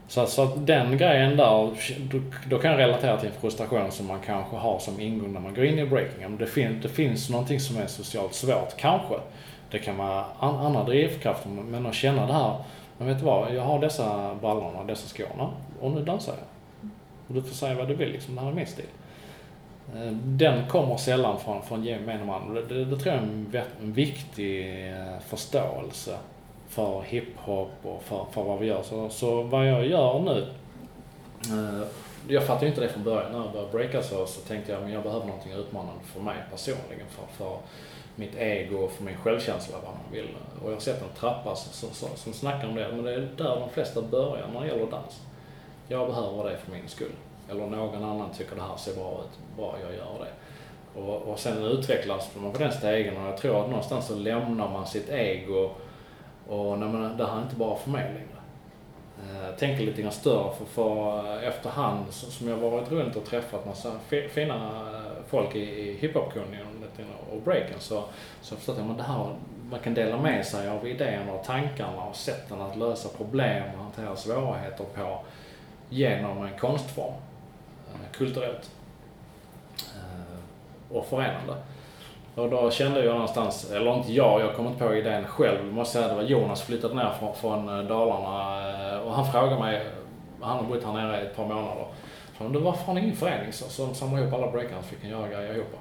Så, 0.08 0.26
så 0.26 0.44
att 0.44 0.68
den 0.68 0.98
grejen 0.98 1.38
där, 1.38 1.70
då, 2.12 2.20
då, 2.50 2.60
kan 2.60 2.72
jag 2.72 2.80
relatera 2.80 3.18
till 3.18 3.30
en 3.30 3.42
frustration 3.42 3.92
som 3.92 4.08
man 4.08 4.20
kanske 4.26 4.56
har 4.56 4.80
som 4.80 5.00
ingång 5.00 5.34
när 5.34 5.40
man 5.40 5.54
går 5.54 5.66
in 5.66 5.80
i 5.80 5.86
breaking. 5.86 6.38
Det, 6.38 6.48
fin, 6.48 6.80
det 6.82 6.90
finns 6.90 7.30
någonting 7.30 7.60
som 7.60 7.78
är 7.78 7.88
socialt 7.88 8.34
svårt, 8.34 8.78
kanske. 8.78 9.16
Det 9.72 9.80
kan 9.80 9.98
vara 9.98 10.26
an, 10.40 10.56
andra 10.56 10.84
drivkrafter, 10.84 11.50
men 11.50 11.86
att 11.86 11.96
känna 11.96 12.28
det 12.28 12.34
här, 12.34 12.56
men 12.98 13.08
vet 13.08 13.20
du 13.20 13.26
vad, 13.26 13.56
jag 13.56 13.62
har 13.62 13.80
dessa 13.80 14.36
brallorna, 14.42 14.84
dessa 14.84 15.08
skorna 15.08 15.50
och 15.82 15.92
nu 15.92 16.04
dansar 16.04 16.34
jag. 16.34 16.63
Och 17.34 17.42
du 17.42 17.48
får 17.48 17.56
säga 17.56 17.76
vad 17.76 17.88
du 17.88 17.94
vill, 17.94 18.12
liksom, 18.12 18.36
det 18.36 18.42
här 18.42 18.50
är 18.50 18.54
min 18.54 18.68
stil. 18.68 18.86
Eh, 19.96 20.12
den 20.12 20.68
kommer 20.68 20.98
sällan 20.98 21.40
från, 21.40 21.64
från 21.64 21.84
gemene 21.84 22.26
man. 22.26 22.54
Det, 22.54 22.62
det, 22.62 22.86
det 22.86 22.98
tror 22.98 23.16
jag 23.16 23.24
är 23.24 23.28
en, 23.28 23.62
en 23.82 23.94
viktig 23.94 24.88
eh, 24.90 25.20
förståelse 25.28 26.18
för 26.68 27.02
hiphop 27.02 27.72
och 27.84 28.04
för, 28.04 28.26
för 28.32 28.44
vad 28.44 28.60
vi 28.60 28.68
gör. 28.68 28.84
Så, 28.84 29.10
så 29.10 29.42
vad 29.44 29.68
jag 29.68 29.88
gör 29.88 30.20
nu, 30.20 30.48
eh, 31.50 31.88
jag 32.28 32.44
fattade 32.44 32.66
ju 32.66 32.70
inte 32.70 32.82
det 32.82 32.90
från 32.90 33.04
början. 33.04 33.32
När 33.32 33.40
jag 33.40 33.52
började 33.52 33.72
breaka 33.72 34.02
så, 34.02 34.26
så 34.26 34.42
tänkte 34.42 34.72
jag 34.72 34.84
att 34.84 34.92
jag 34.92 35.04
behöver 35.04 35.26
någonting 35.26 35.54
utmanande 35.54 36.04
för 36.06 36.22
mig 36.22 36.38
personligen. 36.52 37.08
För, 37.10 37.26
för 37.38 37.58
mitt 38.16 38.36
ego 38.36 38.78
och 38.78 38.92
för 38.92 39.04
min 39.04 39.18
självkänsla 39.18 39.78
vad 39.84 39.94
man 39.94 40.12
vill. 40.12 40.28
Och 40.64 40.70
jag 40.70 40.76
har 40.76 40.82
sett 40.82 41.02
en 41.02 41.20
trappa 41.20 41.56
som, 41.56 41.90
som, 41.90 42.10
som 42.16 42.34
snackar 42.34 42.68
om 42.68 42.76
det. 42.76 42.88
Men 42.92 43.04
det 43.04 43.14
är 43.14 43.30
där 43.38 43.60
de 43.60 43.70
flesta 43.70 44.02
börjar 44.02 44.48
när 44.54 44.62
det 44.62 44.68
gäller 44.68 44.92
dans. 44.92 45.22
Jag 45.88 46.08
behöver 46.08 46.50
det 46.50 46.58
för 46.58 46.72
min 46.72 46.88
skull. 46.88 47.12
Eller 47.50 47.68
någon 47.68 48.04
annan 48.04 48.30
tycker 48.38 48.56
det 48.56 48.62
här 48.62 48.78
ser 48.78 48.96
bra 48.96 49.22
ut. 49.24 49.58
Bra, 49.58 49.76
jag 49.82 49.94
gör 49.94 50.26
det. 50.26 50.32
Och, 51.00 51.22
och 51.22 51.40
sen 51.40 51.64
utvecklas 51.64 52.30
man 52.36 52.52
på 52.52 52.58
den 52.58 52.72
stegen 52.72 53.18
och 53.18 53.28
jag 53.28 53.38
tror 53.38 53.62
att 53.62 53.70
någonstans 53.70 54.08
så 54.08 54.16
lämnar 54.16 54.70
man 54.70 54.88
sitt 54.88 55.10
ego 55.10 55.70
och 56.48 56.80
nej, 56.80 56.90
men 56.90 57.18
det 57.18 57.26
här 57.26 57.38
är 57.38 57.42
inte 57.42 57.56
bara 57.56 57.76
för 57.76 57.90
mig 57.90 58.04
längre. 58.04 58.34
Eh, 59.24 59.56
tänker 59.56 59.86
lite 59.86 60.02
grann 60.02 60.12
större 60.12 60.54
för, 60.54 60.66
för 60.66 61.44
efterhand 61.44 62.06
som 62.10 62.48
jag 62.48 62.58
varit 62.58 62.92
runt 62.92 63.16
och 63.16 63.26
träffat 63.26 63.66
massa 63.66 63.92
fina 64.30 64.56
eh, 64.56 65.24
folk 65.28 65.56
i, 65.56 65.60
i 65.60 65.98
hiphop-communityn 66.02 67.06
och 67.32 67.42
breaken 67.42 67.80
så, 67.80 68.04
så 68.42 68.56
förstått 68.56 68.78
jag 68.78 68.92
att 68.92 68.98
det 68.98 69.04
här, 69.04 69.36
man 69.70 69.80
kan 69.80 69.94
dela 69.94 70.18
med 70.18 70.46
sig 70.46 70.70
av 70.70 70.88
idéerna 70.88 71.34
och 71.34 71.44
tankarna 71.44 72.04
och 72.04 72.16
sätten 72.16 72.62
att 72.62 72.78
lösa 72.78 73.10
problem 73.10 73.64
och 73.74 73.84
hantera 73.84 74.16
svårigheter 74.16 74.86
på 74.96 75.20
genom 75.90 76.46
en 76.46 76.60
konstform, 76.60 77.14
eh, 77.94 78.12
kulturellt 78.12 78.72
eh, 79.78 80.96
och 80.98 81.06
förenande. 81.06 81.56
Och 82.36 82.50
då 82.50 82.72
kände 82.72 83.06
jag 83.06 83.14
någonstans, 83.14 83.72
eller 83.72 83.98
inte 83.98 84.14
jag, 84.14 84.42
jag 84.42 84.56
kom 84.56 84.68
inte 84.68 84.80
på 84.80 84.96
idén 84.96 85.26
själv. 85.26 85.66
Jag 85.66 85.74
måste 85.74 85.94
säga 85.94 86.08
det 86.08 86.16
var 86.16 86.24
Jonas 86.24 86.62
flyttade 86.62 86.96
ner 86.96 87.12
från, 87.20 87.36
från 87.36 87.80
eh, 87.80 87.86
Dalarna 87.86 89.02
och 89.02 89.14
han 89.14 89.32
frågade 89.32 89.60
mig, 89.60 89.86
han 90.42 90.58
har 90.58 90.64
bott 90.64 90.84
här 90.84 90.94
nere 90.94 91.22
i 91.22 91.26
ett 91.26 91.36
par 91.36 91.46
månader. 91.46 91.86
Så 92.38 92.48
du 92.48 92.60
varför 92.60 92.86
har 92.86 92.94
ni 92.94 93.02
ingen 93.02 93.16
förening 93.16 93.54
så, 93.54 93.70
som 93.70 93.96
samlar 93.96 94.20
ihop 94.20 94.34
alla 94.34 94.52
breakers 94.52 94.86
vi 94.90 94.96
kan 94.96 95.10
göra 95.10 95.28
grejer 95.28 95.54
ihop? 95.54 95.78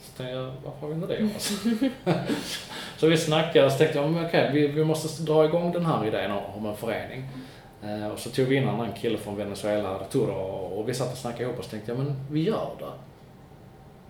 Så 0.00 0.16
tänkte 0.16 0.34
jag, 0.34 0.52
varför 0.64 0.80
har 0.80 0.88
vi 0.88 0.94
inte 0.94 1.06
det 1.06 1.18
Jonas? 1.18 1.52
så 2.96 3.06
vi 3.06 3.16
snackade 3.16 3.66
och 3.66 3.72
så 3.72 3.78
tänkte 3.78 3.98
jag, 3.98 4.10
okej 4.10 4.26
okay, 4.26 4.52
vi, 4.52 4.66
vi 4.66 4.84
måste 4.84 5.22
dra 5.22 5.44
igång 5.44 5.72
den 5.72 5.86
här 5.86 6.06
idén 6.06 6.30
om 6.56 6.66
en 6.66 6.76
förening. 6.76 7.28
Eh, 7.84 8.08
och 8.08 8.18
så 8.18 8.30
tog 8.30 8.46
vi 8.46 8.56
in 8.56 8.62
en 8.62 8.68
annan 8.68 8.92
kille 8.92 9.18
från 9.18 9.36
Venezuela, 9.36 9.94
Arturo, 9.94 10.32
och, 10.32 10.88
vi 10.88 10.94
satt 10.94 11.12
och 11.12 11.18
snackade 11.18 11.44
ihop 11.44 11.58
och 11.58 11.64
så 11.64 11.70
tänkte 11.70 11.90
jag, 11.90 11.98
men 11.98 12.16
vi 12.30 12.42
gör 12.42 12.70
det. 12.78 12.92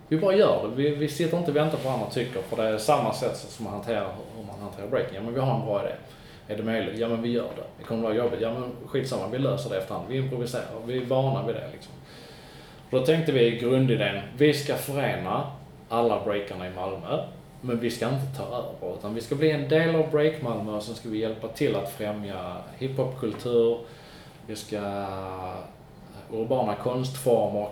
Vi 0.08 0.18
bara 0.18 0.34
gör 0.34 0.68
det. 0.68 0.74
Vi, 0.82 0.90
vi 0.90 1.08
sitter 1.08 1.38
inte 1.38 1.50
och 1.50 1.56
väntar 1.56 1.78
på 1.78 1.84
vad 1.84 1.94
andra 1.94 2.10
tycker 2.10 2.42
för 2.42 2.56
det 2.56 2.68
är 2.68 2.78
samma 2.78 3.12
sätt 3.12 3.36
som 3.36 3.64
man 3.64 3.74
hanterar 3.74 4.08
om 4.40 4.46
man 4.46 4.60
hanterar 4.60 4.88
breaking. 4.88 5.14
Ja 5.14 5.22
men 5.22 5.34
vi 5.34 5.40
har 5.40 5.54
en 5.54 5.66
bra 5.66 5.82
idé. 5.84 5.94
Är 6.48 6.56
det 6.56 6.62
möjligt? 6.62 6.98
Ja 6.98 7.08
men 7.08 7.22
vi 7.22 7.28
gör 7.28 7.48
det. 7.56 7.62
Det 7.78 7.84
kommer 7.84 8.02
vara 8.02 8.14
jobbigt. 8.14 8.40
Ja 8.40 8.54
men 8.54 8.70
skitsamma, 8.86 9.28
vi 9.28 9.38
löser 9.38 9.70
det 9.70 9.78
efterhand. 9.78 10.08
Vi 10.08 10.16
improviserar. 10.16 10.64
Vi 10.86 10.96
är 10.96 11.04
vana 11.04 11.46
vid 11.46 11.54
det 11.54 11.68
liksom. 11.72 11.92
Och 12.90 13.00
då 13.00 13.06
tänkte 13.06 13.32
vi 13.32 13.58
grundidén, 13.58 14.22
vi 14.36 14.54
ska 14.54 14.74
förena 14.74 15.50
alla 15.88 16.24
breakarna 16.24 16.66
i 16.66 16.70
Malmö. 16.70 17.24
Men 17.60 17.80
vi 17.80 17.90
ska 17.90 18.08
inte 18.08 18.36
ta 18.36 18.42
över, 18.42 18.98
utan 18.98 19.14
vi 19.14 19.20
ska 19.20 19.34
bli 19.34 19.50
en 19.50 19.68
del 19.68 19.96
av 19.96 20.10
Break 20.10 20.42
Malmö 20.42 20.72
och 20.72 20.82
sen 20.82 20.94
ska 20.94 21.08
vi 21.08 21.18
hjälpa 21.18 21.48
till 21.48 21.76
att 21.76 21.92
främja 21.92 22.56
hiphopkultur. 22.78 23.78
Vi 24.46 24.56
ska 24.56 24.76
eh, 24.76 25.54
urbana 26.30 26.74
konstformer. 26.74 27.68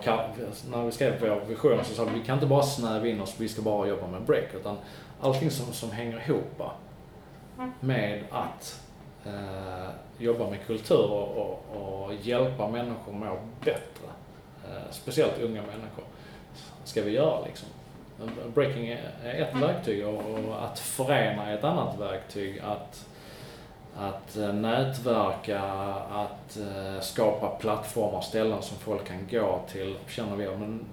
När 0.71 0.85
vi 0.85 0.91
skrev 0.91 1.21
vår 1.21 1.45
vision 1.47 1.79
så 1.83 1.93
sa 1.93 2.03
vi, 2.03 2.19
vi 2.19 2.25
kan 2.25 2.33
inte 2.33 2.47
bara 2.47 2.63
snäva 2.63 3.07
in 3.07 3.21
oss, 3.21 3.35
vi 3.37 3.49
ska 3.49 3.61
bara 3.61 3.87
jobba 3.87 4.07
med 4.07 4.21
break. 4.21 4.53
Utan 4.53 4.77
allting 5.21 5.51
som, 5.51 5.73
som 5.73 5.91
hänger 5.91 6.23
ihop 6.27 6.61
med 7.79 8.23
att 8.31 8.81
eh, 9.25 9.89
jobba 10.17 10.49
med 10.49 10.65
kultur 10.65 11.11
och, 11.11 11.37
och, 11.37 12.03
och, 12.03 12.13
hjälpa 12.13 12.67
människor 12.67 13.13
må 13.13 13.39
bättre. 13.59 14.07
Eh, 14.65 14.91
speciellt 14.91 15.41
unga 15.41 15.61
människor. 15.61 16.03
Ska 16.83 17.01
vi 17.01 17.11
göra 17.11 17.45
liksom. 17.45 17.69
Breaking 18.53 18.87
är 18.87 19.41
ett 19.41 19.55
verktyg 19.55 20.07
och, 20.07 20.63
att 20.63 20.79
förena 20.79 21.45
är 21.45 21.57
ett 21.57 21.63
annat 21.63 21.99
verktyg. 21.99 22.59
Att 22.59 23.07
att 23.97 24.37
eh, 24.37 24.53
nätverka, 24.53 25.61
att 26.11 26.57
eh, 26.57 27.01
skapa 27.01 27.49
plattformar, 27.49 28.21
ställen 28.21 28.61
som 28.61 28.77
folk 28.77 29.07
kan 29.07 29.27
gå 29.31 29.61
till, 29.71 29.95
känner 30.07 30.35
vi. 30.35 30.45
Men 30.45 30.85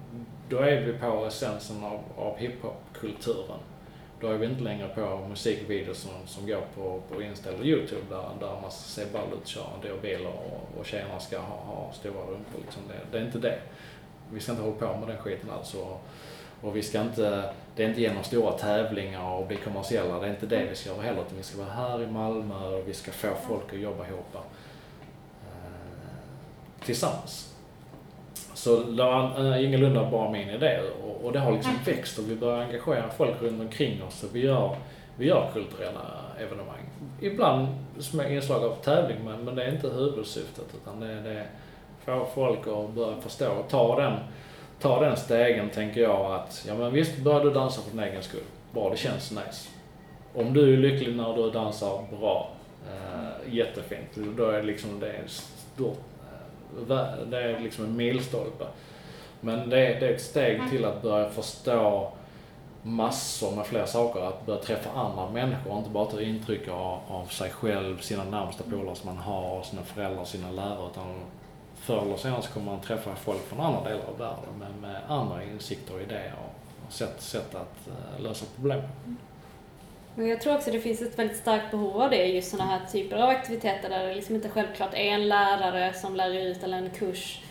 då 0.49 0.57
är 0.57 0.81
vi 0.81 0.93
på 0.93 1.25
essensen 1.25 1.83
av, 1.83 1.99
av 2.17 2.37
hiphopkulturen. 2.37 3.59
Då 4.21 4.27
är 4.27 4.37
vi 4.37 4.45
inte 4.45 4.63
längre 4.63 4.87
på 4.87 5.25
musikvideos 5.29 5.97
som, 5.97 6.11
som 6.25 6.47
går 6.47 6.61
på, 6.75 7.01
på 7.09 7.21
Insta 7.21 7.49
eller 7.49 7.65
Youtube 7.65 8.01
där, 8.09 8.29
där 8.39 8.61
man 8.61 8.71
ska 8.71 9.01
se 9.01 9.11
ball 9.13 9.27
ut, 9.41 9.47
köra 9.47 9.65
en 9.83 10.01
bil 10.01 10.25
och, 10.25 10.79
och 10.79 10.85
tjejerna 10.85 11.19
ska 11.19 11.39
ha, 11.39 11.55
ha 11.55 11.93
stora 11.93 12.21
rumpor. 12.21 12.59
Liksom 12.61 12.83
det, 12.87 13.11
det, 13.11 13.17
är 13.17 13.25
inte 13.25 13.39
det. 13.39 13.59
vi 14.31 14.39
ska 14.39 14.51
inte 14.51 14.63
hålla 14.63 14.75
på 14.75 14.99
med 14.99 15.07
den 15.07 15.17
skiten 15.17 15.49
alls. 15.49 15.73
Och, 15.73 16.01
och 16.65 16.75
vi 16.75 16.81
ska 16.81 17.01
inte, 17.01 17.49
det 17.75 17.83
är 17.83 17.89
inte 17.89 18.01
genom 18.01 18.23
stora 18.23 18.51
tävlingar 18.51 19.31
och 19.31 19.47
bli 19.47 19.57
kommersiella, 19.57 20.19
det 20.19 20.27
är 20.27 20.29
inte 20.29 20.45
det 20.45 20.65
vi 20.69 20.75
ska 20.75 20.89
göra 20.89 21.01
heller. 21.01 21.21
Utan 21.21 21.37
vi 21.37 21.43
ska 21.43 21.57
vara 21.57 21.69
här 21.69 22.01
i 22.01 22.07
Malmö 22.07 22.67
och 22.67 22.87
vi 22.87 22.93
ska 22.93 23.11
få 23.11 23.27
folk 23.47 23.73
att 23.73 23.79
jobba 23.79 24.07
ihop 24.07 24.35
eh, 24.35 24.41
tillsammans. 26.85 27.55
Så 28.53 28.83
det 28.83 29.03
var 29.03 29.53
äh, 29.53 29.65
ingalunda 29.65 30.09
bara 30.11 30.31
min 30.31 30.49
idé 30.49 30.79
och, 31.03 31.25
och 31.25 31.31
det 31.31 31.39
har 31.39 31.51
liksom 31.51 31.73
växt 31.85 32.19
och 32.19 32.29
vi 32.29 32.35
börjar 32.35 32.59
engagera 32.59 33.09
folk 33.09 33.41
runt 33.41 33.61
omkring 33.61 34.03
oss 34.03 34.23
och 34.23 34.35
vi 34.35 34.39
gör, 34.39 34.75
vi 35.17 35.27
gör 35.27 35.49
kulturella 35.53 36.21
evenemang. 36.39 36.89
Ibland 37.21 37.67
med 38.13 38.33
inslag 38.33 38.63
av 38.63 38.75
tävling 38.75 39.17
men, 39.25 39.45
men 39.45 39.55
det 39.55 39.63
är 39.63 39.71
inte 39.71 39.89
huvudsyftet 39.89 40.65
utan 40.81 40.99
det, 40.99 41.21
det 41.21 41.31
är 41.31 41.47
få 42.05 42.27
folk 42.35 42.59
att 42.67 42.89
börja 42.95 43.21
förstå 43.21 43.51
och 43.51 43.69
ta 43.69 44.01
den, 44.01 44.13
ta 44.85 44.99
den 44.99 45.17
stegen 45.17 45.69
tänker 45.69 46.01
jag 46.01 46.33
att, 46.33 46.65
ja 46.67 46.75
men 46.75 46.93
visst 46.93 47.17
börjar 47.17 47.43
du 47.43 47.51
dansa 47.51 47.81
för 47.81 47.91
din 47.91 47.99
egen 47.99 48.23
skull. 48.23 48.43
Bra, 48.73 48.89
det 48.89 48.97
känns 48.97 49.31
nice. 49.31 49.69
Om 50.33 50.53
du 50.53 50.73
är 50.73 50.77
lycklig 50.77 51.15
när 51.15 51.33
du 51.33 51.51
dansar 51.51 52.05
bra, 52.19 52.49
äh, 52.87 53.53
jättefint. 53.55 54.09
Då 54.37 54.49
är 54.49 54.57
det 54.57 54.63
liksom, 54.63 54.99
det 54.99 55.07
är 55.07 55.23
stort 55.27 55.99
det 57.29 57.41
är 57.41 57.59
liksom 57.59 57.85
en 57.85 57.95
milstolpe. 57.95 58.65
Men 59.41 59.69
det 59.69 59.87
är, 59.87 59.99
det 59.99 60.07
är 60.07 60.13
ett 60.13 60.21
steg 60.21 60.61
till 60.69 60.85
att 60.85 61.01
börja 61.01 61.29
förstå 61.29 62.11
massor 62.81 63.55
med 63.55 63.65
fler 63.65 63.85
saker. 63.85 64.19
Att 64.19 64.45
börja 64.45 64.59
träffa 64.59 64.89
andra 64.91 65.29
människor 65.29 65.71
och 65.71 65.77
inte 65.77 65.89
bara 65.89 66.05
ta 66.05 66.21
intryck 66.21 66.67
av, 66.67 66.99
av 67.07 67.25
sig 67.25 67.49
själv, 67.49 67.99
sina 67.99 68.23
närmsta 68.23 68.63
polare 68.63 68.95
som 68.95 69.15
man 69.15 69.17
har, 69.17 69.63
sina 69.63 69.81
föräldrar, 69.81 70.25
sina 70.25 70.51
lärare. 70.51 70.89
Utan 70.91 71.15
förr 71.85 72.01
eller 72.01 72.17
senare 72.17 72.41
så 72.41 72.51
kommer 72.51 72.71
man 72.71 72.81
träffa 72.81 73.15
folk 73.15 73.47
från 73.47 73.59
andra 73.59 73.89
delar 73.89 74.05
av 74.05 74.17
världen 74.17 74.59
med, 74.59 74.89
med 74.89 75.01
andra 75.07 75.43
insikter 75.43 75.93
och 75.93 76.01
idéer 76.01 76.33
och 76.47 76.93
sätt, 76.93 77.21
sätt 77.21 77.55
att 77.55 77.87
uh, 77.87 78.23
lösa 78.23 78.45
problem. 78.55 78.81
Men 80.15 80.27
jag 80.27 80.41
tror 80.41 80.55
också 80.55 80.71
det 80.71 80.79
finns 80.79 81.01
ett 81.01 81.19
väldigt 81.19 81.37
starkt 81.37 81.71
behov 81.71 82.01
av 82.01 82.09
det, 82.09 82.25
just 82.25 82.51
sådana 82.51 82.71
här 82.71 82.85
typer 82.91 83.17
av 83.17 83.29
aktiviteter 83.29 83.89
där 83.89 84.07
det 84.07 84.15
liksom 84.15 84.35
inte 84.35 84.49
självklart 84.49 84.93
är 84.93 85.07
en 85.13 85.27
lärare 85.27 85.93
som 85.93 86.15
lär 86.15 86.33
ut 86.33 86.63
eller 86.63 86.77
en 86.77 86.89
kurs. 86.89 87.41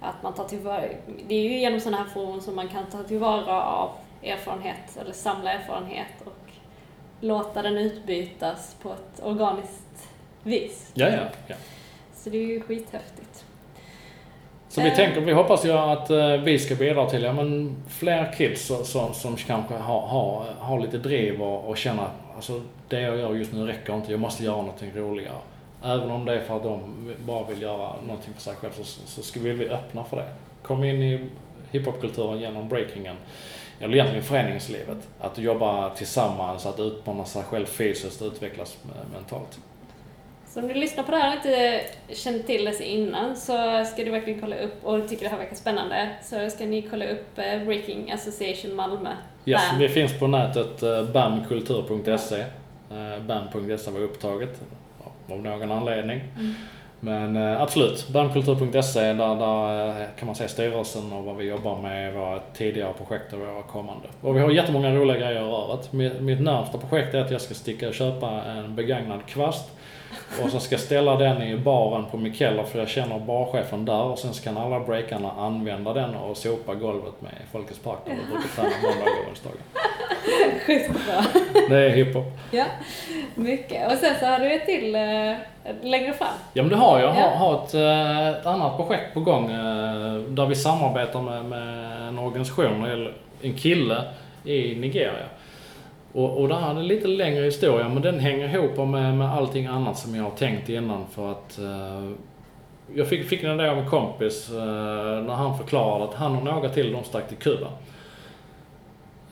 Att 0.00 0.22
man 0.22 0.34
tar 0.34 0.44
tillvara, 0.44 0.84
det 1.28 1.34
är 1.34 1.42
ju 1.42 1.58
genom 1.58 1.80
sådana 1.80 1.96
här 1.96 2.10
forum 2.10 2.40
som 2.40 2.56
man 2.56 2.68
kan 2.68 2.86
ta 2.86 3.02
tillvara 3.02 3.62
av 3.62 3.90
erfarenhet 4.22 4.96
eller 5.00 5.12
samla 5.12 5.52
erfarenhet 5.52 6.12
och 6.24 6.50
låta 7.20 7.62
den 7.62 7.78
utbytas 7.78 8.76
på 8.82 8.92
ett 8.92 9.22
organiskt 9.22 10.08
vis. 10.42 10.90
Ja, 10.94 11.08
ja, 11.08 11.22
ja. 11.46 11.56
Så 12.14 12.30
det 12.30 12.38
är 12.38 12.46
ju 12.46 12.60
skithäftigt. 12.60 13.25
Så 14.76 14.82
vi 14.82 14.90
tänker, 14.90 15.20
vi 15.20 15.32
hoppas 15.32 15.64
ju 15.64 15.72
att 15.72 16.10
eh, 16.10 16.36
vi 16.36 16.58
ska 16.58 16.74
bidra 16.74 17.10
till, 17.10 17.22
ja 17.22 17.32
men 17.32 17.76
fler 17.88 18.32
kids 18.32 18.72
som, 18.84 19.14
som 19.14 19.36
kanske 19.36 19.74
har, 19.74 20.00
har, 20.00 20.44
har 20.58 20.80
lite 20.80 20.98
driv 20.98 21.42
och, 21.42 21.68
och 21.68 21.76
känner 21.76 22.02
att 22.02 22.36
alltså, 22.36 22.62
det 22.88 23.00
jag 23.00 23.18
gör 23.18 23.34
just 23.34 23.52
nu 23.52 23.66
räcker 23.66 23.94
inte, 23.94 24.10
jag 24.10 24.20
måste 24.20 24.44
göra 24.44 24.56
någonting 24.56 24.92
roligare. 24.94 25.38
Även 25.84 26.10
om 26.10 26.24
det 26.24 26.34
är 26.34 26.40
för 26.40 26.56
att 26.56 26.62
de 26.62 26.80
bara 27.26 27.46
vill 27.46 27.62
göra 27.62 27.92
någonting 28.06 28.34
för 28.34 28.42
sig 28.42 28.54
själv 28.54 28.72
så, 28.72 28.84
så 28.84 29.22
ska 29.22 29.40
vi 29.40 29.54
bli 29.54 29.68
öppna 29.68 30.04
för 30.04 30.16
det. 30.16 30.28
Kom 30.62 30.84
in 30.84 31.02
i 31.02 31.20
hiphopkulturen 31.70 32.40
genom 32.40 32.68
breakingen, 32.68 33.16
eller 33.80 33.94
egentligen 33.94 34.24
föreningslivet. 34.24 35.08
Att 35.20 35.38
jobba 35.38 35.90
tillsammans, 35.90 36.66
att 36.66 36.80
utmana 36.80 37.24
sig 37.24 37.42
själv 37.42 37.66
fysiskt 37.66 38.22
och 38.22 38.26
utvecklas 38.26 38.78
mentalt. 39.12 39.58
Så 40.56 40.62
om 40.62 40.68
du 40.68 40.74
lyssnar 40.74 41.04
på 41.04 41.10
det 41.10 41.16
här 41.16 41.28
och 41.28 41.36
inte 41.36 41.80
känner 42.08 42.38
till 42.38 42.64
det 42.64 42.84
innan 42.84 43.36
så 43.36 43.84
ska 43.92 44.04
du 44.04 44.10
verkligen 44.10 44.40
kolla 44.40 44.56
upp 44.56 44.84
och 44.84 45.08
tycker 45.08 45.24
det 45.24 45.30
här 45.30 45.38
verkar 45.38 45.54
spännande 45.54 46.08
så 46.22 46.50
ska 46.50 46.66
ni 46.66 46.82
kolla 46.82 47.04
upp 47.04 47.38
eh, 47.38 47.64
Breaking 47.64 48.12
Association 48.12 48.74
Malmö. 48.74 49.10
Yes, 49.44 49.70
BAM. 49.70 49.78
vi 49.78 49.88
finns 49.88 50.18
på 50.18 50.26
nätet 50.26 50.82
eh, 50.82 51.02
bamkultur.se. 51.02 52.40
Eh, 52.40 53.22
bam.se 53.26 53.90
var 53.90 54.00
upptaget 54.00 54.60
av 55.28 55.42
någon 55.42 55.72
anledning. 55.72 56.20
Mm. 56.34 56.54
Men 57.00 57.36
absolut, 57.36 58.08
bamkultur.se 58.08 59.00
där, 59.00 59.34
där 59.34 60.06
kan 60.18 60.26
man 60.26 60.34
se 60.34 60.48
styrelsen 60.48 61.12
och 61.12 61.24
vad 61.24 61.36
vi 61.36 61.44
jobbar 61.44 61.82
med, 61.82 62.14
våra 62.14 62.40
tidigare 62.54 62.92
projekt 62.92 63.32
och 63.32 63.38
våra 63.38 63.62
kommande. 63.62 64.08
Och 64.20 64.36
vi 64.36 64.40
har 64.40 64.50
jättemånga 64.50 64.94
roliga 64.94 65.16
grejer 65.16 65.42
i 65.42 65.44
röret. 65.44 65.92
Mitt, 65.92 66.20
mitt 66.20 66.40
närmsta 66.40 66.78
projekt 66.78 67.14
är 67.14 67.18
att 67.18 67.30
jag 67.30 67.40
ska 67.40 67.54
sticka 67.54 67.88
och 67.88 67.94
köpa 67.94 68.30
en 68.30 68.74
begagnad 68.74 69.26
kvast 69.26 69.75
och 70.42 70.50
så 70.50 70.60
ska 70.60 70.74
jag 70.74 70.80
ställa 70.80 71.16
den 71.16 71.42
i 71.42 71.56
baren 71.56 72.04
på 72.10 72.16
Mikella 72.16 72.64
för 72.64 72.78
jag 72.78 72.88
känner 72.88 73.18
barchefen 73.18 73.84
där 73.84 74.02
och 74.02 74.18
sen 74.18 74.34
så 74.34 74.42
kan 74.42 74.56
alla 74.56 74.80
breakarna 74.80 75.30
använda 75.38 75.92
den 75.92 76.14
och 76.14 76.36
sopa 76.36 76.74
golvet 76.74 77.20
med 77.20 77.32
Folkets 77.52 77.78
Park 77.78 77.98
där 78.06 78.12
vi 78.12 78.32
brukar 78.32 78.48
träna 78.48 78.70
måndagar 78.82 79.22
och 79.22 79.30
onsdagar. 79.30 79.58
Skitbra. 80.66 81.42
Det 81.68 81.76
är 81.76 81.90
hiphop. 81.90 82.24
Ja, 82.50 82.64
mycket. 83.34 83.92
Och 83.92 83.98
sen 83.98 84.14
så 84.20 84.26
har 84.26 84.38
du 84.38 84.52
ett 84.52 84.66
till 84.66 84.94
äh, 84.94 85.34
längre 85.82 86.12
fram. 86.12 86.28
Ja 86.52 86.62
men 86.62 86.68
det 86.68 86.76
har 86.76 87.00
jag. 87.00 87.08
Jag 87.08 87.14
har, 87.14 87.36
har 87.36 87.64
ett, 87.64 87.74
ett 88.38 88.46
annat 88.46 88.76
projekt 88.76 89.14
på 89.14 89.20
gång 89.20 89.50
äh, 89.50 90.14
där 90.28 90.46
vi 90.46 90.54
samarbetar 90.54 91.22
med, 91.22 91.44
med 91.44 92.08
en 92.08 92.18
organisation, 92.18 92.84
eller 92.84 93.12
en 93.42 93.54
kille 93.54 94.02
i 94.44 94.74
Nigeria 94.74 95.26
och, 96.16 96.40
och 96.40 96.48
det 96.48 96.54
här 96.54 96.74
är 96.74 96.80
en 96.80 96.86
lite 96.86 97.08
längre 97.08 97.44
historia, 97.44 97.88
men 97.88 98.02
den 98.02 98.18
hänger 98.18 98.54
ihop 98.54 98.88
med, 98.88 99.14
med 99.14 99.28
allting 99.28 99.66
annat 99.66 99.98
som 99.98 100.14
jag 100.14 100.22
har 100.22 100.30
tänkt 100.30 100.68
innan 100.68 101.06
för 101.06 101.30
att 101.30 101.58
uh, 101.62 102.12
jag 102.94 103.08
fick, 103.08 103.28
fick 103.28 103.42
den 103.42 103.56
där 103.56 103.68
av 103.68 103.78
en 103.78 103.88
kompis 103.88 104.50
uh, 104.50 104.56
när 105.22 105.34
han 105.34 105.58
förklarade 105.58 106.04
att 106.04 106.14
han 106.14 106.36
och 106.36 106.44
några 106.44 106.68
till 106.68 106.92
de 106.92 107.04
stack 107.04 107.28
till 107.28 107.36
Kuba. 107.36 107.66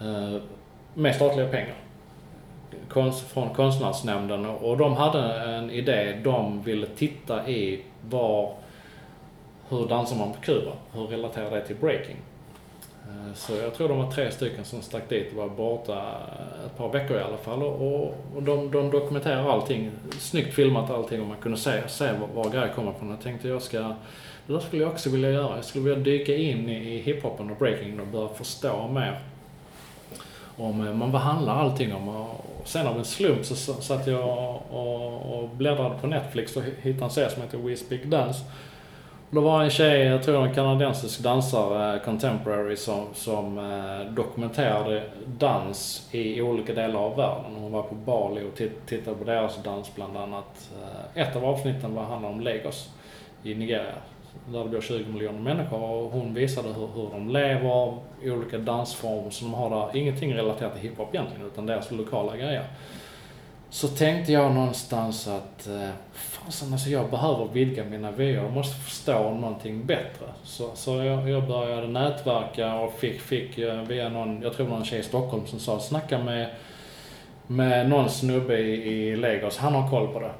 Uh, 0.02 0.36
med 0.94 1.14
statliga 1.14 1.48
pengar. 1.48 1.74
Konst, 2.88 3.32
från 3.32 3.48
konstnärsnämnden 3.48 4.46
och 4.46 4.76
de 4.76 4.96
hade 4.96 5.34
en 5.44 5.70
idé. 5.70 6.20
De 6.24 6.62
ville 6.62 6.86
titta 6.86 7.48
i 7.48 7.82
var, 8.08 8.54
hur 9.68 9.86
dansar 9.86 10.16
man 10.16 10.32
på 10.32 10.40
Kuba? 10.40 10.72
Hur 10.92 11.06
relaterar 11.06 11.50
det 11.50 11.66
till 11.66 11.76
breaking? 11.76 12.16
Eh, 13.08 13.34
så 13.34 13.52
jag 13.52 13.74
tror 13.74 13.88
de 13.88 13.98
var 13.98 14.10
tre 14.10 14.30
stycken 14.30 14.64
som 14.64 14.82
stack 14.82 15.08
dit 15.08 15.30
och 15.32 15.36
var 15.36 15.48
borta 15.48 16.02
ett 16.66 16.76
par 16.76 16.92
veckor 16.92 17.16
i 17.16 17.22
alla 17.22 17.36
fall. 17.36 17.62
Och, 17.62 18.14
och 18.36 18.42
de, 18.42 18.70
de 18.70 18.90
dokumenterar 18.90 19.50
allting. 19.50 19.90
Snyggt 20.18 20.54
filmat 20.54 20.90
allting 20.90 21.20
och 21.20 21.28
man 21.28 21.36
kunde 21.36 21.58
se, 21.58 21.88
se 21.88 22.12
var, 22.12 22.42
var 22.42 22.50
grejer 22.50 22.72
kommer 22.74 22.92
från. 22.92 23.10
Jag 23.10 23.20
tänkte 23.20 23.48
jag 23.48 23.62
ska, 23.62 23.78
det 24.46 24.52
där 24.52 24.60
skulle 24.60 24.82
jag 24.82 24.92
också 24.92 25.10
vilja 25.10 25.30
göra. 25.30 25.56
Jag 25.56 25.64
skulle 25.64 25.84
vilja 25.84 26.04
dyka 26.04 26.36
in 26.36 26.68
i, 26.68 26.94
i 26.94 26.98
hiphopen 26.98 27.50
och 27.50 27.56
breaking 27.56 28.00
och 28.00 28.06
börja 28.06 28.28
förstå 28.28 28.88
mer 28.88 29.18
om 30.56 30.86
eh, 30.86 30.94
man 30.94 31.12
behandlar 31.12 31.54
allting 31.54 31.94
om. 31.94 32.08
Och 32.08 32.44
sen 32.64 32.86
av 32.86 32.98
en 32.98 33.04
slump 33.04 33.44
så 33.44 33.54
satt 33.74 34.06
jag 34.06 34.60
och, 34.70 35.38
och 35.38 35.48
bläddrade 35.48 35.98
på 36.00 36.06
Netflix 36.06 36.56
och 36.56 36.62
hittade 36.82 37.04
en 37.04 37.10
serie 37.10 37.30
som 37.30 37.42
heter 37.42 37.58
We 37.58 37.76
Speak 37.76 38.04
Dance 38.04 38.40
det 39.34 39.40
var 39.40 39.62
en 39.62 39.70
tjej, 39.70 40.00
jag 40.00 40.22
tror 40.22 40.46
en 40.46 40.54
kanadensisk 40.54 41.20
dansare, 41.20 41.94
eh, 41.94 42.02
contemporary, 42.02 42.76
som, 42.76 43.06
som 43.14 43.58
eh, 43.58 44.12
dokumenterade 44.12 45.02
dans 45.26 46.08
i 46.10 46.42
olika 46.42 46.74
delar 46.74 47.00
av 47.00 47.16
världen. 47.16 47.56
Hon 47.56 47.72
var 47.72 47.82
på 47.82 47.94
Bali 47.94 48.42
och 48.42 48.56
tittade 48.86 49.16
på 49.16 49.24
deras 49.24 49.62
dans 49.62 49.94
bland 49.94 50.16
annat. 50.16 50.70
Eh, 50.82 51.22
ett 51.22 51.36
av 51.36 51.44
avsnitten 51.44 51.94
var 51.94 52.02
handlade 52.04 52.34
om 52.34 52.40
Lagos 52.40 52.90
i 53.42 53.54
Nigeria. 53.54 53.94
Där 54.48 54.64
det 54.64 54.70
bor 54.70 54.80
20 54.80 55.12
miljoner 55.12 55.40
människor 55.40 55.82
och 55.82 56.10
hon 56.10 56.34
visade 56.34 56.68
hur, 56.68 56.88
hur 56.94 57.08
de 57.12 57.28
lever, 57.28 57.98
olika 58.22 58.58
dansformer 58.58 59.30
som 59.30 59.50
de 59.50 59.56
har 59.56 59.70
där. 59.70 59.96
Ingenting 59.96 60.34
relaterat 60.34 60.72
till 60.72 60.90
hiphop 60.90 61.14
egentligen, 61.14 61.46
utan 61.46 61.66
deras 61.66 61.90
lokala 61.90 62.36
grejer 62.36 62.64
så 63.74 63.88
tänkte 63.88 64.32
jag 64.32 64.54
någonstans 64.54 65.28
att 65.28 65.66
eh, 65.66 65.88
fasen 66.44 66.72
alltså 66.72 66.90
jag 66.90 67.10
behöver 67.10 67.48
vidga 67.52 67.84
mina 67.84 68.10
vyer, 68.10 68.34
jag 68.34 68.52
måste 68.52 68.76
förstå 68.76 69.30
någonting 69.30 69.86
bättre. 69.86 70.26
Så, 70.42 70.70
så 70.74 70.96
jag, 70.96 71.30
jag 71.30 71.46
började 71.48 71.88
nätverka 71.88 72.74
och 72.74 72.92
fick, 72.92 73.20
fick 73.20 73.58
eh, 73.58 73.82
via 73.82 74.08
någon, 74.08 74.42
jag 74.42 74.52
tror 74.52 74.68
någon 74.68 74.84
tjej 74.84 75.00
i 75.00 75.02
Stockholm 75.02 75.46
som 75.46 75.58
sa 75.60 75.80
snacka 75.80 76.18
med, 76.18 76.50
med 77.46 77.88
någon 77.88 78.10
snubbe 78.10 78.58
i, 78.58 78.72
i 78.72 79.16
Lagos, 79.16 79.56
han 79.56 79.74
har 79.74 79.90
koll 79.90 80.12
på 80.12 80.20
det. 80.20 80.30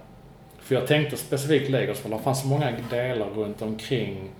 För 0.58 0.74
jag 0.74 0.86
tänkte 0.86 1.16
specifikt 1.16 1.70
Lagos 1.70 1.98
för 1.98 2.08
det 2.08 2.18
fanns 2.18 2.40
så 2.40 2.46
många 2.46 2.72
delar 2.90 3.26
runt 3.26 3.62
omkring 3.62 4.30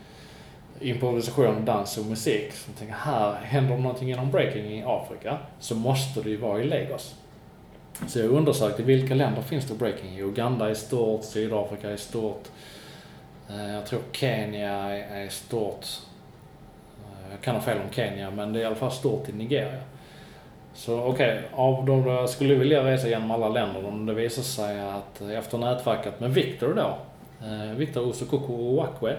improvisation, 0.81 1.65
dans 1.65 1.99
och 1.99 2.07
musik. 2.07 2.53
Så 2.53 2.71
jag 2.71 2.79
tänkte 2.79 2.97
här 2.99 3.35
händer 3.35 3.77
någonting 3.77 4.11
inom 4.11 4.31
breaking 4.31 4.65
i 4.65 4.85
Afrika 4.87 5.39
så 5.59 5.75
måste 5.75 6.21
det 6.21 6.31
ju 6.31 6.37
vara 6.37 6.61
i 6.61 6.65
Lagos. 6.65 7.15
Så 8.07 8.19
jag 8.19 8.31
undersökte 8.31 8.83
vilka 8.83 9.15
länder 9.15 9.43
finns 9.43 9.65
det 9.65 9.75
breaking 9.75 10.19
i. 10.19 10.23
Uganda 10.23 10.71
är 10.71 10.75
stort, 10.75 11.25
Sydafrika 11.25 11.91
är 11.91 11.97
stort. 11.97 12.49
Eh, 13.51 13.75
jag 13.75 13.87
tror 13.87 14.01
Kenya 14.13 14.73
är 14.97 15.29
stort. 15.29 15.87
Eh, 16.99 17.31
jag 17.31 17.41
kan 17.41 17.55
ha 17.55 17.63
fel 17.63 17.79
om 17.79 17.93
Kenya, 17.93 18.31
men 18.31 18.53
det 18.53 18.59
är 18.59 18.63
i 18.63 18.65
alla 18.67 18.77
fall 18.77 18.93
stort 18.93 19.29
i 19.29 19.33
Nigeria. 19.33 19.81
Så 20.75 21.01
okej, 21.01 21.39
okay, 21.39 21.43
av 21.53 21.85
de 21.85 22.07
jag 22.07 22.31
skulle 22.31 22.55
vilja 22.55 22.85
resa 22.85 23.09
genom 23.09 23.31
alla 23.31 23.49
länder, 23.49 23.87
om 23.87 24.07
det 24.07 24.15
visar 24.15 24.43
sig 24.43 24.81
att 24.81 25.21
eh, 25.21 25.39
efter 25.39 25.59
nätverket 25.59 26.21
med 26.21 26.35
Victor 26.35 26.75
då, 26.75 26.99
Victor 27.77 28.09
Osokoko 28.09 28.53
Owakwe, 28.53 29.17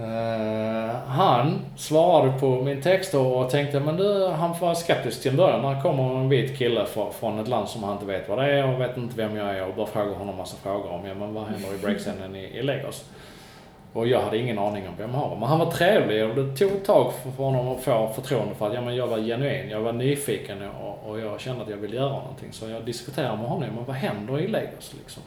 Uh, 0.00 0.96
han 1.06 1.58
svarade 1.76 2.40
på 2.40 2.62
min 2.62 2.82
text 2.82 3.14
och 3.14 3.50
tänkte, 3.50 3.80
men 3.80 3.96
du, 3.96 4.26
han 4.26 4.54
var 4.60 4.74
skeptisk 4.74 5.22
till 5.22 5.30
en 5.30 5.36
början. 5.36 5.62
När 5.62 5.82
kommer 5.82 6.16
en 6.16 6.28
vit 6.28 6.58
kille 6.58 6.86
från 7.20 7.38
ett 7.38 7.48
land 7.48 7.68
som 7.68 7.82
han 7.82 7.92
inte 7.92 8.06
vet 8.06 8.28
vad 8.28 8.38
det 8.38 8.52
är 8.52 8.74
och 8.74 8.80
vet 8.80 8.96
inte 8.96 9.16
vem 9.16 9.36
jag 9.36 9.56
är 9.56 9.68
och 9.68 9.74
bara 9.74 9.86
frågar 9.86 10.14
honom 10.14 10.36
massa 10.36 10.56
frågor 10.56 10.90
om, 10.90 11.06
ja 11.06 11.14
men 11.14 11.34
vad 11.34 11.44
händer 11.44 11.74
i 11.74 11.78
breakscenen 11.78 12.36
i, 12.36 12.44
i 12.44 12.62
Lagos? 12.62 13.04
Och 13.92 14.06
jag 14.06 14.22
hade 14.22 14.38
ingen 14.38 14.58
aning 14.58 14.88
om 14.88 14.94
vem 14.98 15.14
han 15.14 15.30
var. 15.30 15.36
Men 15.36 15.48
han 15.48 15.58
var 15.58 15.70
trevlig 15.70 16.24
och 16.24 16.34
det 16.34 16.56
tog 16.56 16.72
ett 16.72 16.84
tag 16.84 17.12
för 17.36 17.44
honom 17.44 17.68
att 17.68 17.80
få 17.80 18.08
förtroende 18.14 18.54
för 18.54 18.66
att 18.66 18.74
ja, 18.74 18.80
men 18.80 18.96
jag 18.96 19.06
var 19.06 19.18
genuin, 19.18 19.70
jag 19.70 19.80
var 19.80 19.92
nyfiken 19.92 20.68
och, 20.68 21.10
och 21.10 21.20
jag 21.20 21.40
kände 21.40 21.62
att 21.62 21.70
jag 21.70 21.76
ville 21.76 21.96
göra 21.96 22.12
någonting. 22.12 22.52
Så 22.52 22.68
jag 22.68 22.84
diskuterade 22.84 23.36
med 23.36 23.46
honom, 23.46 23.68
men 23.74 23.84
vad 23.84 23.96
händer 23.96 24.40
i 24.40 24.48
Lagos 24.48 24.94
liksom? 24.98 25.22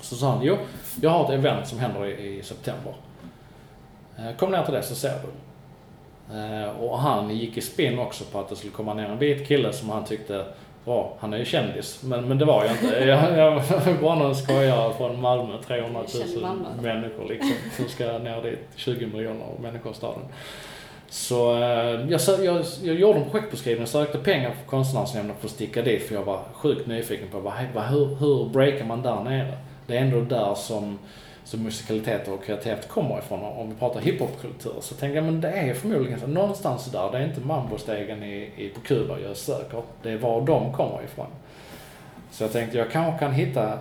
Så 0.00 0.16
sa 0.16 0.30
han, 0.30 0.42
jo, 0.42 0.56
jag 1.00 1.10
har 1.10 1.24
ett 1.24 1.30
event 1.30 1.66
som 1.66 1.78
händer 1.78 2.06
i, 2.06 2.38
i 2.38 2.42
september. 2.42 2.94
Eh, 4.18 4.36
kom 4.36 4.50
ner 4.50 4.64
till 4.64 4.74
det 4.74 4.82
så 4.82 4.94
ser 4.94 5.12
du. 5.22 5.28
Eh, 6.38 6.68
och 6.68 6.98
han 6.98 7.36
gick 7.36 7.56
i 7.56 7.60
spinn 7.60 7.98
också 7.98 8.24
på 8.24 8.40
att 8.40 8.48
det 8.48 8.56
skulle 8.56 8.72
komma 8.72 8.94
ner 8.94 9.04
en 9.04 9.18
vit 9.18 9.48
kille 9.48 9.72
som 9.72 9.90
han 9.90 10.04
tyckte 10.04 10.44
var, 10.84 11.12
han 11.18 11.32
är 11.32 11.38
ju 11.38 11.44
kändis. 11.44 12.02
Men, 12.02 12.28
men 12.28 12.38
det 12.38 12.44
var 12.44 12.64
jag 12.64 12.72
inte. 12.72 13.04
Jag, 13.04 13.38
jag 13.38 13.50
var 13.50 14.00
bara 14.02 14.14
någon 14.14 14.34
skojare 14.34 14.94
från 14.94 15.20
Malmö, 15.20 15.58
300 15.66 16.00
000 16.36 16.56
människor 16.82 17.28
liksom. 17.28 17.52
Som 17.76 17.88
ska 17.88 18.18
ner 18.18 18.42
dit, 18.42 18.58
20 18.76 19.06
miljoner 19.06 19.46
människor 19.62 19.92
i 19.92 19.94
staden. 19.94 20.22
Så 21.08 21.56
eh, 21.56 22.10
jag, 22.10 22.20
jag, 22.42 22.64
jag 22.82 22.94
gjorde 22.94 23.18
en 23.18 23.30
projektbeskrivning, 23.30 23.86
sökte 23.86 24.18
pengar 24.18 24.50
för 24.50 24.70
konstnärsnämnden 24.70 25.36
för 25.40 25.46
att 25.46 25.52
sticka 25.52 25.82
dit 25.82 26.02
för 26.02 26.14
jag 26.14 26.24
var 26.24 26.40
sjukt 26.52 26.86
nyfiken 26.86 27.28
på 27.28 27.40
vad, 27.40 27.52
hur, 27.84 28.14
hur 28.14 28.48
breakar 28.48 28.84
man 28.84 29.02
där 29.02 29.20
nere? 29.20 29.58
Det 29.86 29.96
är 29.96 30.00
ändå 30.00 30.20
där 30.20 30.54
som 30.54 30.98
som 31.44 31.62
musikalitet 31.62 32.28
och 32.28 32.44
kreativitet 32.44 32.88
kommer 32.88 33.18
ifrån. 33.18 33.42
Om 33.42 33.68
vi 33.70 33.74
pratar 33.74 34.00
hiphopkultur 34.00 34.74
så 34.80 34.94
tänker 34.94 35.16
jag 35.16 35.24
men 35.24 35.40
det 35.40 35.48
är 35.48 35.74
förmodligen 35.74 36.20
så, 36.20 36.26
någonstans 36.26 36.86
där. 36.86 37.12
Det 37.12 37.18
är 37.18 37.26
inte 37.26 37.40
mambostegen 37.40 38.22
i, 38.22 38.50
i, 38.56 38.68
på 38.68 38.80
Kuba 38.80 39.18
jag 39.18 39.36
söker. 39.36 39.82
Det 40.02 40.10
är 40.10 40.16
var 40.16 40.46
de 40.46 40.72
kommer 40.72 41.04
ifrån. 41.04 41.26
Så 42.30 42.44
jag 42.44 42.52
tänkte 42.52 42.78
jag 42.78 42.90
kanske 42.90 43.18
kan 43.18 43.32
hitta 43.32 43.78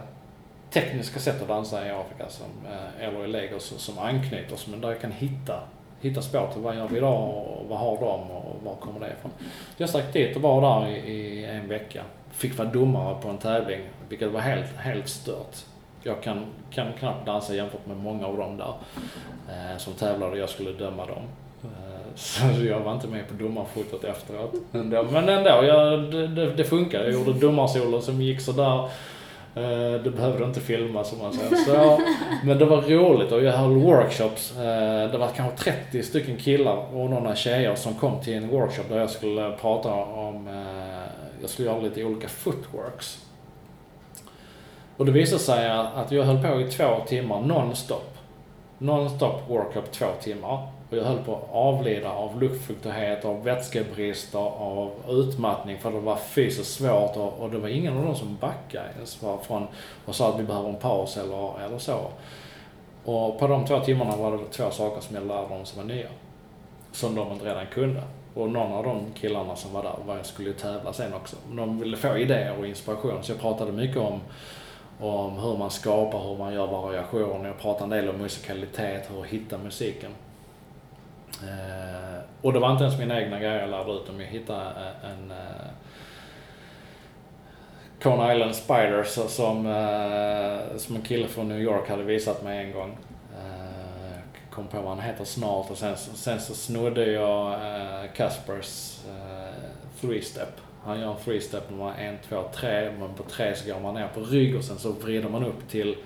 tekniska 0.70 1.20
sätt 1.20 1.42
att 1.42 1.48
dansa 1.48 1.88
i 1.88 1.90
Afrika 1.90 2.30
som, 2.30 2.48
eh, 2.66 3.08
eller 3.08 3.26
i 3.26 3.28
Lagos 3.28 3.74
som 3.78 4.00
anknyter, 4.00 4.60
men 4.70 4.82
där 4.82 4.90
jag 4.90 5.02
kan 5.02 5.12
hitta, 5.12 5.60
hitta 6.02 6.22
spår 6.22 6.50
till 6.54 6.62
vad 6.62 6.76
gör 6.76 6.88
vi 6.88 6.98
idag 6.98 7.30
och 7.30 7.66
vad 7.70 7.80
har 7.80 7.98
de 7.98 8.32
och 8.32 8.64
var 8.64 8.76
kommer 8.76 9.00
det 9.00 9.14
ifrån. 9.20 9.32
Jag 9.78 9.90
stack 9.90 10.14
dit 10.14 10.36
och 10.36 10.42
var 10.42 10.62
där 10.62 10.90
i, 10.90 11.00
i 11.00 11.46
en 11.46 11.68
vecka. 11.68 12.04
Fick 12.32 12.58
vara 12.58 12.68
domare 12.68 13.22
på 13.22 13.30
en 13.30 13.38
tävling, 13.38 13.82
vilket 14.10 14.32
var 14.32 14.40
helt, 14.40 14.78
helt 14.78 15.10
stört 15.10 15.58
jag 16.04 16.24
kan, 16.24 16.46
kan 16.72 16.94
knappt 17.00 17.26
dansa 17.26 17.56
jämfört 17.56 17.86
med 17.86 17.98
många 17.98 18.28
av 18.28 18.38
dem 18.38 18.58
där 18.58 18.74
eh, 19.50 19.78
som 19.78 19.94
tävlade 19.94 20.32
och 20.32 20.38
jag 20.38 20.50
skulle 20.50 20.72
döma 20.72 21.06
dem. 21.06 21.24
Eh, 21.64 22.16
så 22.16 22.66
jag 22.66 22.80
var 22.80 22.94
inte 22.94 23.08
med 23.08 23.28
på 23.28 23.34
domarfotot 23.34 24.04
efteråt. 24.04 24.54
Ändå. 24.74 25.04
Men 25.04 25.30
ändå, 25.30 25.50
jag, 25.50 26.00
det, 26.12 26.54
det 26.54 26.64
funkar. 26.64 27.04
Jag 27.04 27.14
gjorde 27.14 27.34
domarsolo 27.34 28.02
som 28.02 28.22
gick 28.22 28.42
sådär. 28.42 28.90
Eh, 29.56 30.02
det 30.04 30.12
behövde 30.16 30.46
inte 30.46 30.60
filmas 30.60 31.10
som 31.10 31.20
man 31.20 31.34
säger. 31.34 31.56
Så, 31.56 32.02
men 32.46 32.58
det 32.58 32.66
var 32.66 32.82
roligt 32.82 33.32
och 33.32 33.44
jag 33.44 33.52
höll 33.52 33.74
workshops. 33.74 34.58
Eh, 34.58 35.12
det 35.12 35.18
var 35.18 35.28
kanske 35.36 35.72
30 35.72 36.04
stycken 36.04 36.38
killar 36.38 36.96
och 36.96 37.10
några 37.10 37.36
tjejer 37.36 37.76
som 37.76 37.94
kom 37.94 38.22
till 38.22 38.34
en 38.34 38.50
workshop 38.50 38.84
där 38.90 39.00
jag 39.00 39.10
skulle 39.10 39.52
prata 39.52 39.94
om, 39.94 40.48
eh, 40.48 41.34
jag 41.42 41.50
skulle 41.50 41.68
göra 41.68 41.82
lite 41.82 42.04
olika 42.04 42.28
footworks. 42.28 43.26
Och 44.98 45.06
det 45.06 45.12
visade 45.12 45.40
sig 45.40 45.70
att 45.70 46.12
jag 46.12 46.24
höll 46.24 46.44
på 46.44 46.62
i 46.62 46.72
två 46.72 47.00
timmar 47.08 47.42
nonstop. 47.42 48.18
Nonstop 48.78 49.50
workup 49.50 49.92
två 49.92 50.06
timmar. 50.22 50.68
Och 50.90 50.98
jag 50.98 51.04
höll 51.04 51.24
på 51.24 51.36
att 51.36 51.50
avlida 51.52 52.12
av 52.12 52.42
luftfuktighet, 52.42 53.26
av 53.26 53.44
vätskebrist, 53.44 54.36
av 54.36 54.92
utmattning 55.10 55.80
för 55.80 55.92
det 55.92 56.00
var 56.00 56.16
fysiskt 56.16 56.74
svårt 56.74 57.18
och, 57.18 57.34
och 57.40 57.52
det 57.52 57.58
var 57.58 57.68
ingen 57.68 57.98
av 57.98 58.06
dem 58.06 58.16
som 58.16 58.38
backade 58.42 58.90
ens 58.96 59.16
från 59.16 59.68
och 60.06 60.16
sa 60.16 60.30
att 60.30 60.40
vi 60.40 60.44
behöver 60.44 60.70
en 60.70 60.76
paus 60.76 61.18
eller, 61.18 61.66
eller 61.66 61.78
så. 61.78 62.00
Och 63.06 63.40
på 63.40 63.48
de 63.48 63.66
två 63.66 63.80
timmarna 63.80 64.16
var 64.16 64.32
det 64.32 64.38
två 64.52 64.72
saker 64.72 65.02
som 65.02 65.16
jag 65.16 65.28
lärde 65.28 65.50
dem 65.50 65.66
som 65.66 65.82
var 65.82 65.96
nya. 65.96 66.08
Som 66.92 67.16
de 67.16 67.32
inte 67.32 67.46
redan 67.46 67.66
kunde. 67.66 68.02
Och 68.34 68.50
någon 68.50 68.72
av 68.72 68.84
de 68.84 69.06
killarna 69.14 69.56
som 69.56 69.74
var 69.74 69.84
där 69.84 69.96
var, 70.06 70.24
skulle 70.24 70.54
tävla 70.54 70.94
sen 70.94 71.14
också. 71.14 71.36
De 71.52 71.80
ville 71.80 71.98
få 71.98 72.18
idéer 72.18 72.56
och 72.60 72.68
inspiration 72.68 73.24
så 73.24 73.32
jag 73.32 73.40
pratade 73.40 73.72
mycket 73.72 73.98
om 73.98 74.20
om 75.04 75.38
hur 75.40 75.58
man 75.58 75.72
skapar, 75.72 76.20
hur 76.30 76.38
man 76.38 76.54
gör 76.54 76.68
variationer. 76.68 77.48
Jag 77.48 77.60
pratar 77.60 77.84
en 77.84 77.90
del 77.90 78.10
om 78.10 78.18
musikalitet, 78.18 79.12
hur 79.12 79.22
att 79.22 79.28
hitta 79.28 79.58
musiken. 79.58 80.12
Eh, 81.44 82.20
och 82.42 82.54
det 82.54 82.60
var 82.60 82.72
inte 82.72 82.84
ens 82.84 83.00
mina 83.00 83.22
egna 83.22 83.40
grejer 83.40 83.60
jag 83.60 83.70
lärde 83.70 83.92
ut, 83.92 84.10
om 84.10 84.20
jag 84.20 84.28
hittade 84.28 84.62
eh, 84.62 85.12
en 85.12 85.32
eh, 85.32 85.38
Cone 88.02 88.34
Island 88.34 88.56
Spider 88.56 89.04
som, 89.28 89.66
eh, 89.66 90.78
som 90.78 90.96
en 90.96 91.02
kille 91.02 91.28
från 91.28 91.48
New 91.48 91.62
York 91.62 91.90
hade 91.90 92.04
visat 92.04 92.44
mig 92.44 92.66
en 92.66 92.72
gång. 92.72 92.98
Eh, 93.34 94.20
kom 94.52 94.68
på 94.68 94.82
vad 94.82 94.90
han 94.90 95.00
heter 95.00 95.26
snart 95.26 95.72
och 95.72 95.78
sen, 95.78 95.98
sen 95.98 96.40
så 96.40 96.54
snodde 96.54 97.06
jag 97.12 97.54
eh, 97.54 98.12
Caspers 98.16 99.00
eh, 99.10 99.54
Three 100.02 100.22
Step 100.22 100.73
han 100.86 101.00
gör 101.00 101.12
en 101.12 101.20
freestep 101.20 101.70
när 101.70 101.78
man 101.78 101.94
är 101.94 102.08
en, 102.08 102.18
två, 102.30 102.44
tre. 102.54 102.92
Men 103.00 103.14
på 103.14 103.24
tre 103.24 103.56
så 103.56 103.74
går 103.74 103.80
man 103.80 103.94
ner 103.94 104.08
på 104.08 104.20
rygg 104.20 104.56
och 104.56 104.64
sen 104.64 104.78
så 104.78 104.92
vrider 104.92 105.30
man 105.30 105.44
upp 105.44 105.70
till, 105.70 105.98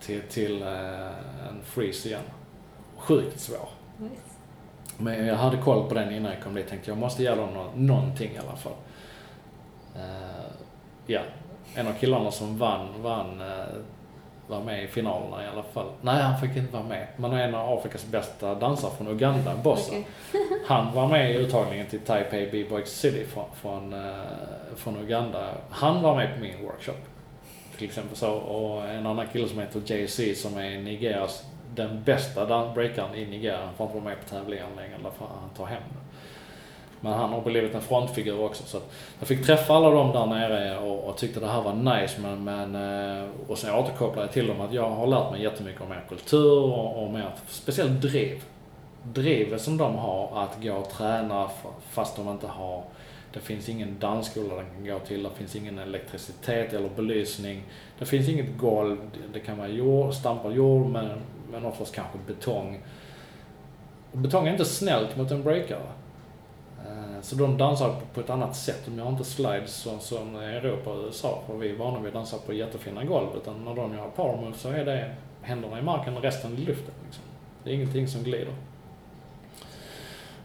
till, 0.00 0.22
till 0.22 0.62
uh, 0.62 1.48
en 1.48 1.62
freeze 1.64 2.08
igen. 2.08 2.22
Sjukt 2.96 3.40
svår. 3.40 3.68
Nice. 3.98 4.14
Men 4.98 5.26
jag 5.26 5.36
hade 5.36 5.56
koll 5.56 5.88
på 5.88 5.94
den 5.94 6.12
innan 6.12 6.32
jag 6.32 6.42
kom 6.42 6.54
dit. 6.54 6.68
Tänkte 6.68 6.90
jag 6.90 6.98
måste 6.98 7.22
göra 7.22 7.36
no 7.36 7.72
någonting 7.74 8.32
i 8.32 8.38
alla 8.38 8.56
fall. 8.56 8.72
Uh, 9.96 10.50
ja, 11.06 11.20
en 11.74 11.86
av 11.86 11.92
killarna 11.92 12.30
som 12.30 12.58
vann, 12.58 13.02
vann 13.02 13.40
uh, 13.40 13.64
var 14.50 14.60
med 14.60 14.84
i 14.84 14.86
finalerna 14.86 15.44
i 15.44 15.48
alla 15.48 15.62
fall. 15.62 15.86
Nej, 16.00 16.22
han 16.22 16.40
fick 16.40 16.56
inte 16.56 16.72
vara 16.72 16.82
med. 16.82 17.06
Men 17.16 17.32
en 17.32 17.54
av 17.54 17.78
Afrikas 17.78 18.06
bästa 18.06 18.54
dansare 18.54 18.90
från 18.96 19.08
Uganda, 19.08 19.56
Bossa. 19.64 19.92
Okay. 19.92 20.04
han 20.66 20.94
var 20.94 21.08
med 21.08 21.30
i 21.30 21.34
uttagningen 21.34 21.86
till 21.86 22.00
Taipei 22.00 22.48
B-Boy 22.52 22.86
City 22.86 23.26
från, 23.26 23.44
från, 23.54 23.92
uh, 23.92 24.10
från 24.76 24.96
Uganda. 24.96 25.48
Han 25.70 26.02
var 26.02 26.16
med 26.16 26.34
på 26.34 26.40
min 26.40 26.66
workshop. 26.66 26.96
Till 27.76 27.88
exempel 27.88 28.16
så. 28.16 28.32
Och 28.32 28.88
en 28.88 29.06
annan 29.06 29.26
kille 29.32 29.48
som 29.48 29.58
heter 29.58 29.80
JC 29.86 30.42
som 30.42 30.58
är 30.58 30.78
Nigerias, 30.78 31.44
den 31.74 32.02
bästa 32.04 32.72
breakaren 32.74 33.14
i 33.14 33.26
Nigeria. 33.26 33.64
Han 33.64 33.74
får 33.74 33.86
inte 33.86 33.98
vara 33.98 34.04
med 34.04 34.20
på 34.24 34.28
tävlingen 34.28 34.66
längre, 34.76 34.96
därför 35.02 35.26
han 35.40 35.50
tar 35.56 35.66
hem 35.66 35.82
det. 35.88 35.99
Men 37.00 37.12
han 37.12 37.30
har 37.30 37.40
blivit 37.40 37.74
en 37.74 37.80
frontfigur 37.80 38.40
också. 38.40 38.62
Så 38.66 38.80
jag 39.18 39.28
fick 39.28 39.46
träffa 39.46 39.74
alla 39.74 39.90
dem 39.90 40.12
där 40.12 40.26
nere 40.26 40.78
och, 40.78 41.04
och 41.04 41.16
tyckte 41.16 41.40
det 41.40 41.46
här 41.46 41.62
var 41.62 41.74
nice. 41.74 42.20
Men, 42.20 42.44
men, 42.44 42.74
eh, 43.18 43.24
och 43.48 43.58
sen 43.58 43.74
återkopplade 43.74 44.26
jag 44.26 44.32
till 44.32 44.46
dem 44.46 44.60
att 44.60 44.72
jag 44.72 44.90
har 44.90 45.06
lärt 45.06 45.30
mig 45.30 45.42
jättemycket 45.42 45.80
om 45.80 45.92
er 45.92 46.04
kultur 46.08 46.62
och, 46.62 47.04
och 47.04 47.10
mer, 47.10 47.30
speciellt 47.48 48.02
driv. 48.02 48.42
Drivet 49.02 49.62
som 49.62 49.76
de 49.76 49.94
har 49.94 50.42
att 50.42 50.62
gå 50.62 50.72
och 50.72 50.90
träna 50.90 51.50
fast 51.90 52.16
de 52.16 52.28
inte 52.28 52.46
har 52.46 52.82
det 53.32 53.40
finns 53.40 53.68
ingen 53.68 53.98
dansskola 53.98 54.54
de 54.54 54.64
kan 54.64 54.84
gå 54.84 54.98
till, 54.98 55.22
det 55.22 55.30
finns 55.36 55.56
ingen 55.56 55.78
elektricitet 55.78 56.72
eller 56.72 56.88
belysning. 56.88 57.62
Det 57.98 58.04
finns 58.04 58.28
inget 58.28 58.58
golv, 58.58 58.98
det 59.32 59.40
kan 59.40 59.58
vara 59.58 59.68
jord, 59.68 60.14
stampad 60.14 60.54
jord 60.54 60.86
men, 60.86 61.08
men 61.50 61.64
oftast 61.64 61.94
kanske 61.94 62.18
betong. 62.26 62.80
Betong 64.12 64.46
är 64.46 64.52
inte 64.52 64.64
snällt 64.64 65.16
mot 65.16 65.30
en 65.30 65.42
breakare. 65.42 65.86
Eh, 67.20 67.22
så 67.22 67.36
de 67.36 67.58
dansar 67.58 67.94
på 68.14 68.20
ett 68.20 68.30
annat 68.30 68.56
sätt. 68.56 68.82
De 68.86 68.98
gör 68.98 69.08
inte 69.08 69.24
slides 69.24 69.74
som, 69.74 70.00
som 70.00 70.36
Europa 70.36 70.90
och 70.90 71.04
USA, 71.04 71.42
för 71.46 71.56
vi 71.56 71.70
är 71.70 71.76
vana 71.76 71.98
vid 71.98 72.08
att 72.08 72.14
dansa 72.14 72.36
på 72.46 72.52
jättefina 72.52 73.04
golv. 73.04 73.26
Utan 73.36 73.64
när 73.64 73.74
de 73.74 73.94
gör 73.94 74.08
power 74.16 74.36
moves 74.36 74.60
så 74.60 74.68
är 74.68 74.84
det 74.84 75.10
händerna 75.42 75.78
i 75.78 75.82
marken 75.82 76.16
och 76.16 76.22
resten 76.22 76.54
i 76.54 76.56
luften. 76.56 76.94
Liksom. 77.06 77.24
Det 77.64 77.70
är 77.70 77.74
ingenting 77.74 78.08
som 78.08 78.22
glider. 78.22 78.54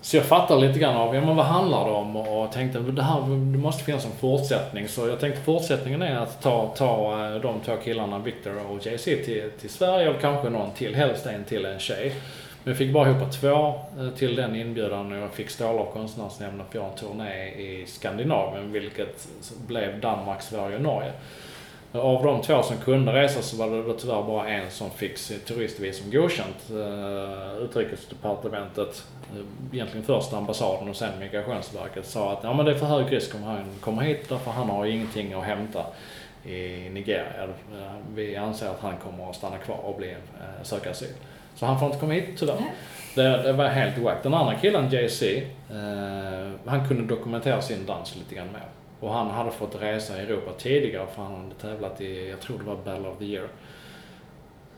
Så 0.05 0.17
jag 0.17 0.25
fattar 0.25 0.57
lite 0.57 0.79
grann 0.79 0.95
av, 0.95 1.15
ja 1.15 1.21
men 1.21 1.35
vad 1.35 1.45
handlar 1.45 1.85
det 1.85 1.91
om? 1.91 2.15
Och 2.15 2.51
tänkte, 2.51 2.79
det 2.79 3.03
här 3.03 3.21
det 3.21 3.57
måste 3.57 3.83
finnas 3.83 4.05
en 4.05 4.11
fortsättning. 4.11 4.87
Så 4.87 5.07
jag 5.07 5.19
tänkte 5.19 5.41
fortsättningen 5.41 6.01
är 6.01 6.15
att 6.15 6.41
ta, 6.41 6.67
ta 6.67 7.25
eh, 7.25 7.41
de 7.41 7.59
två 7.59 7.75
killarna, 7.83 8.19
Victor 8.19 8.71
och 8.71 8.85
JC, 8.85 9.03
till, 9.03 9.51
till 9.59 9.69
Sverige 9.69 10.09
och 10.09 10.21
kanske 10.21 10.49
någon 10.49 10.71
till, 10.71 10.95
helst 10.95 11.25
en 11.25 11.43
till 11.43 11.65
en 11.65 11.79
tjej. 11.79 12.15
Men 12.65 12.71
jag 12.71 12.77
fick 12.77 12.93
bara 12.93 13.09
ihop 13.09 13.31
två 13.31 13.73
eh, 13.99 14.09
till 14.15 14.35
den 14.35 14.55
inbjudan 14.55 15.11
och 15.11 15.17
jag 15.17 15.31
fick 15.31 15.49
stålar 15.49 15.79
av 15.79 15.91
konstnärsnämnden 15.93 16.65
för 16.71 16.79
en 16.79 16.95
turné 16.95 17.47
i 17.47 17.85
Skandinavien, 17.87 18.71
vilket 18.71 19.27
blev 19.67 19.99
Danmark, 19.99 20.41
Sverige 20.41 20.75
och 20.75 20.81
Norge. 20.81 21.11
Av 21.91 22.23
de 22.23 22.41
två 22.41 22.63
som 22.63 22.77
kunde 22.77 23.13
resa 23.13 23.41
så 23.41 23.57
var 23.57 23.69
det 23.69 23.83
då 23.83 23.93
tyvärr 23.93 24.23
bara 24.23 24.47
en 24.47 24.71
som 24.71 24.91
fick 24.91 25.17
sitt 25.17 25.45
turistvisum 25.45 26.11
godkänt. 26.11 26.69
Eh, 26.69 27.63
utrikesdepartementet, 27.63 29.03
eh, 29.35 29.45
egentligen 29.73 30.05
först 30.05 30.33
ambassaden 30.33 30.89
och 30.89 30.95
sen 30.95 31.19
migrationsverket 31.19 32.05
sa 32.05 32.31
att 32.31 32.43
ja 32.43 32.53
men 32.53 32.65
det 32.65 32.71
är 32.71 32.75
för 32.75 32.85
hög 32.85 33.11
risk 33.11 33.35
om 33.35 33.43
han 33.43 33.65
kommer 33.79 34.01
hit 34.01 34.29
därför 34.29 34.51
han 34.51 34.69
har 34.69 34.85
ingenting 34.85 35.33
att 35.33 35.43
hämta 35.43 35.85
i 36.45 36.89
Nigeria. 36.89 37.47
Vi 38.15 38.35
anser 38.35 38.69
att 38.69 38.79
han 38.79 38.97
kommer 38.97 39.29
att 39.29 39.35
stanna 39.35 39.57
kvar 39.57 39.79
och 39.83 39.97
bli, 39.97 40.15
söka 40.63 40.91
asyl. 40.91 41.13
Så 41.55 41.65
han 41.65 41.79
får 41.79 41.87
inte 41.87 41.99
komma 41.99 42.13
hit 42.13 42.29
tyvärr. 42.37 42.59
Nej. 42.59 42.71
Det, 43.15 43.43
det 43.43 43.53
var 43.53 43.65
helt 43.65 43.97
wack. 43.97 44.23
Den 44.23 44.33
andra 44.33 44.55
killen, 44.55 44.89
JC, 44.91 45.23
eh, 45.23 46.51
han 46.65 46.87
kunde 46.87 47.15
dokumentera 47.15 47.61
sin 47.61 47.85
dans 47.85 48.15
lite 48.15 48.35
grann 48.35 48.51
mer. 48.51 48.67
Och 48.99 49.13
han 49.13 49.29
hade 49.29 49.51
fått 49.51 49.81
resa 49.81 50.21
i 50.21 50.21
Europa 50.21 50.51
tidigare 50.57 51.07
för 51.15 51.23
han 51.23 51.35
hade 51.35 51.55
tävlat 51.55 52.01
i, 52.01 52.29
jag 52.29 52.39
tror 52.39 52.57
det 52.57 52.63
var 52.63 52.75
Battle 52.75 53.07
of 53.07 53.17
the 53.19 53.25
Year, 53.25 53.47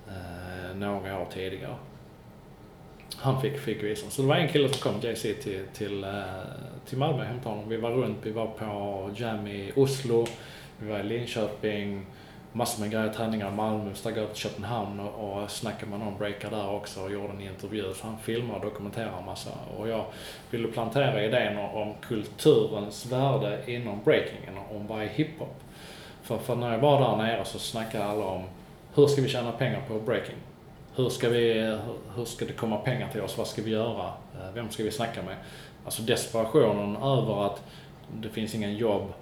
eh, 0.07 0.75
några 0.75 1.19
år 1.19 1.27
tidigare. 1.33 1.75
Han 3.15 3.41
fick, 3.41 3.59
fick 3.59 3.83
visa. 3.83 4.09
Så 4.09 4.21
det 4.21 4.27
var 4.27 4.35
en 4.35 4.47
kille 4.47 4.69
som 4.69 4.91
kom, 4.91 5.09
JC, 5.09 5.21
till, 5.21 5.61
till, 5.73 6.03
eh, 6.03 6.09
till 6.85 6.97
Malmö 6.97 7.19
och 7.19 7.25
hämtade 7.25 7.55
honom. 7.55 7.69
Vi 7.69 7.77
var 7.77 7.91
runt, 7.91 8.17
vi 8.23 8.31
var 8.31 8.47
på 8.47 9.09
Jam 9.15 9.47
i 9.47 9.71
Oslo, 9.75 10.27
vi 10.79 10.89
var 10.89 10.99
i 10.99 11.03
Linköping, 11.03 12.05
massor 12.57 12.81
med 12.81 12.91
grejer, 12.91 13.13
träningar 13.13 13.47
i 13.47 13.55
Malmö, 13.55 13.93
stack 13.93 14.17
över 14.17 14.27
till 14.27 14.37
Köpenhamn 14.37 14.99
och, 14.99 15.41
och 15.41 15.51
snackade 15.51 15.91
med 15.91 15.99
någon 15.99 16.17
breaker 16.17 16.49
där 16.49 16.69
också 16.69 17.01
och 17.01 17.11
gjorde 17.11 17.33
en 17.33 17.41
intervju. 17.41 17.93
Så 17.93 18.07
han 18.07 18.17
filmar 18.17 18.55
och 18.55 18.61
dokumenterar 18.61 19.21
massa. 19.25 19.49
Och 19.77 19.87
jag 19.89 20.05
ville 20.51 20.67
plantera 20.67 21.23
idén 21.23 21.57
om 21.57 21.93
kulturens 22.07 23.05
värde 23.05 23.59
inom 23.65 23.99
breakingen, 24.03 24.57
om 24.71 24.87
vad 24.87 25.01
är 25.01 25.07
hiphop? 25.07 25.55
För, 26.21 26.37
för 26.37 26.55
när 26.55 26.71
jag 26.71 26.79
var 26.79 27.01
där 27.01 27.23
nere 27.23 27.45
så 27.45 27.59
snackade 27.59 28.05
alla 28.05 28.25
om 28.25 28.43
hur 28.95 29.07
ska 29.07 29.21
vi 29.21 29.29
tjäna 29.29 29.51
pengar 29.51 29.81
på 29.87 29.99
breaking? 29.99 30.35
Hur 30.95 31.09
ska, 31.09 31.29
vi, 31.29 31.77
hur 32.15 32.25
ska 32.25 32.45
det 32.45 32.53
komma 32.53 32.77
pengar 32.77 33.09
till 33.11 33.21
oss? 33.21 33.37
Vad 33.37 33.47
ska 33.47 33.61
vi 33.61 33.71
göra? 33.71 34.05
Eh, 34.05 34.53
vem 34.53 34.69
ska 34.69 34.83
vi 34.83 34.91
snacka 34.91 35.21
med? 35.21 35.35
Alltså 35.85 36.01
desperationen 36.01 36.95
över 36.95 37.45
att 37.45 37.63
det 38.13 38.29
finns 38.29 38.55
ingen 38.55 38.75
jobb, 38.75 39.13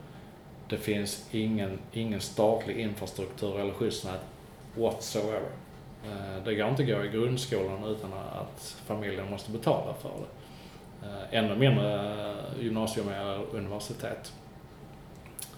det 0.69 0.77
finns 0.77 1.27
ingen, 1.31 1.79
ingen 1.93 2.21
statlig 2.21 2.77
infrastruktur 2.77 3.59
eller 3.59 3.73
skyddsnät 3.73 4.19
whatsoever. 4.75 5.49
Eh, 6.05 6.43
det 6.45 6.55
går 6.55 6.69
inte 6.69 6.81
att 6.83 6.89
gå 6.89 7.03
i 7.03 7.09
grundskolan 7.09 7.83
utan 7.83 8.13
att 8.13 8.75
familjen 8.85 9.29
måste 9.29 9.51
betala 9.51 9.93
för 9.93 10.09
det. 10.09 11.07
Eh, 11.07 11.43
ännu 11.43 11.55
mindre 11.55 11.93
eh, 12.29 12.63
gymnasium 12.63 13.09
eller 13.09 13.55
universitet. 13.55 14.33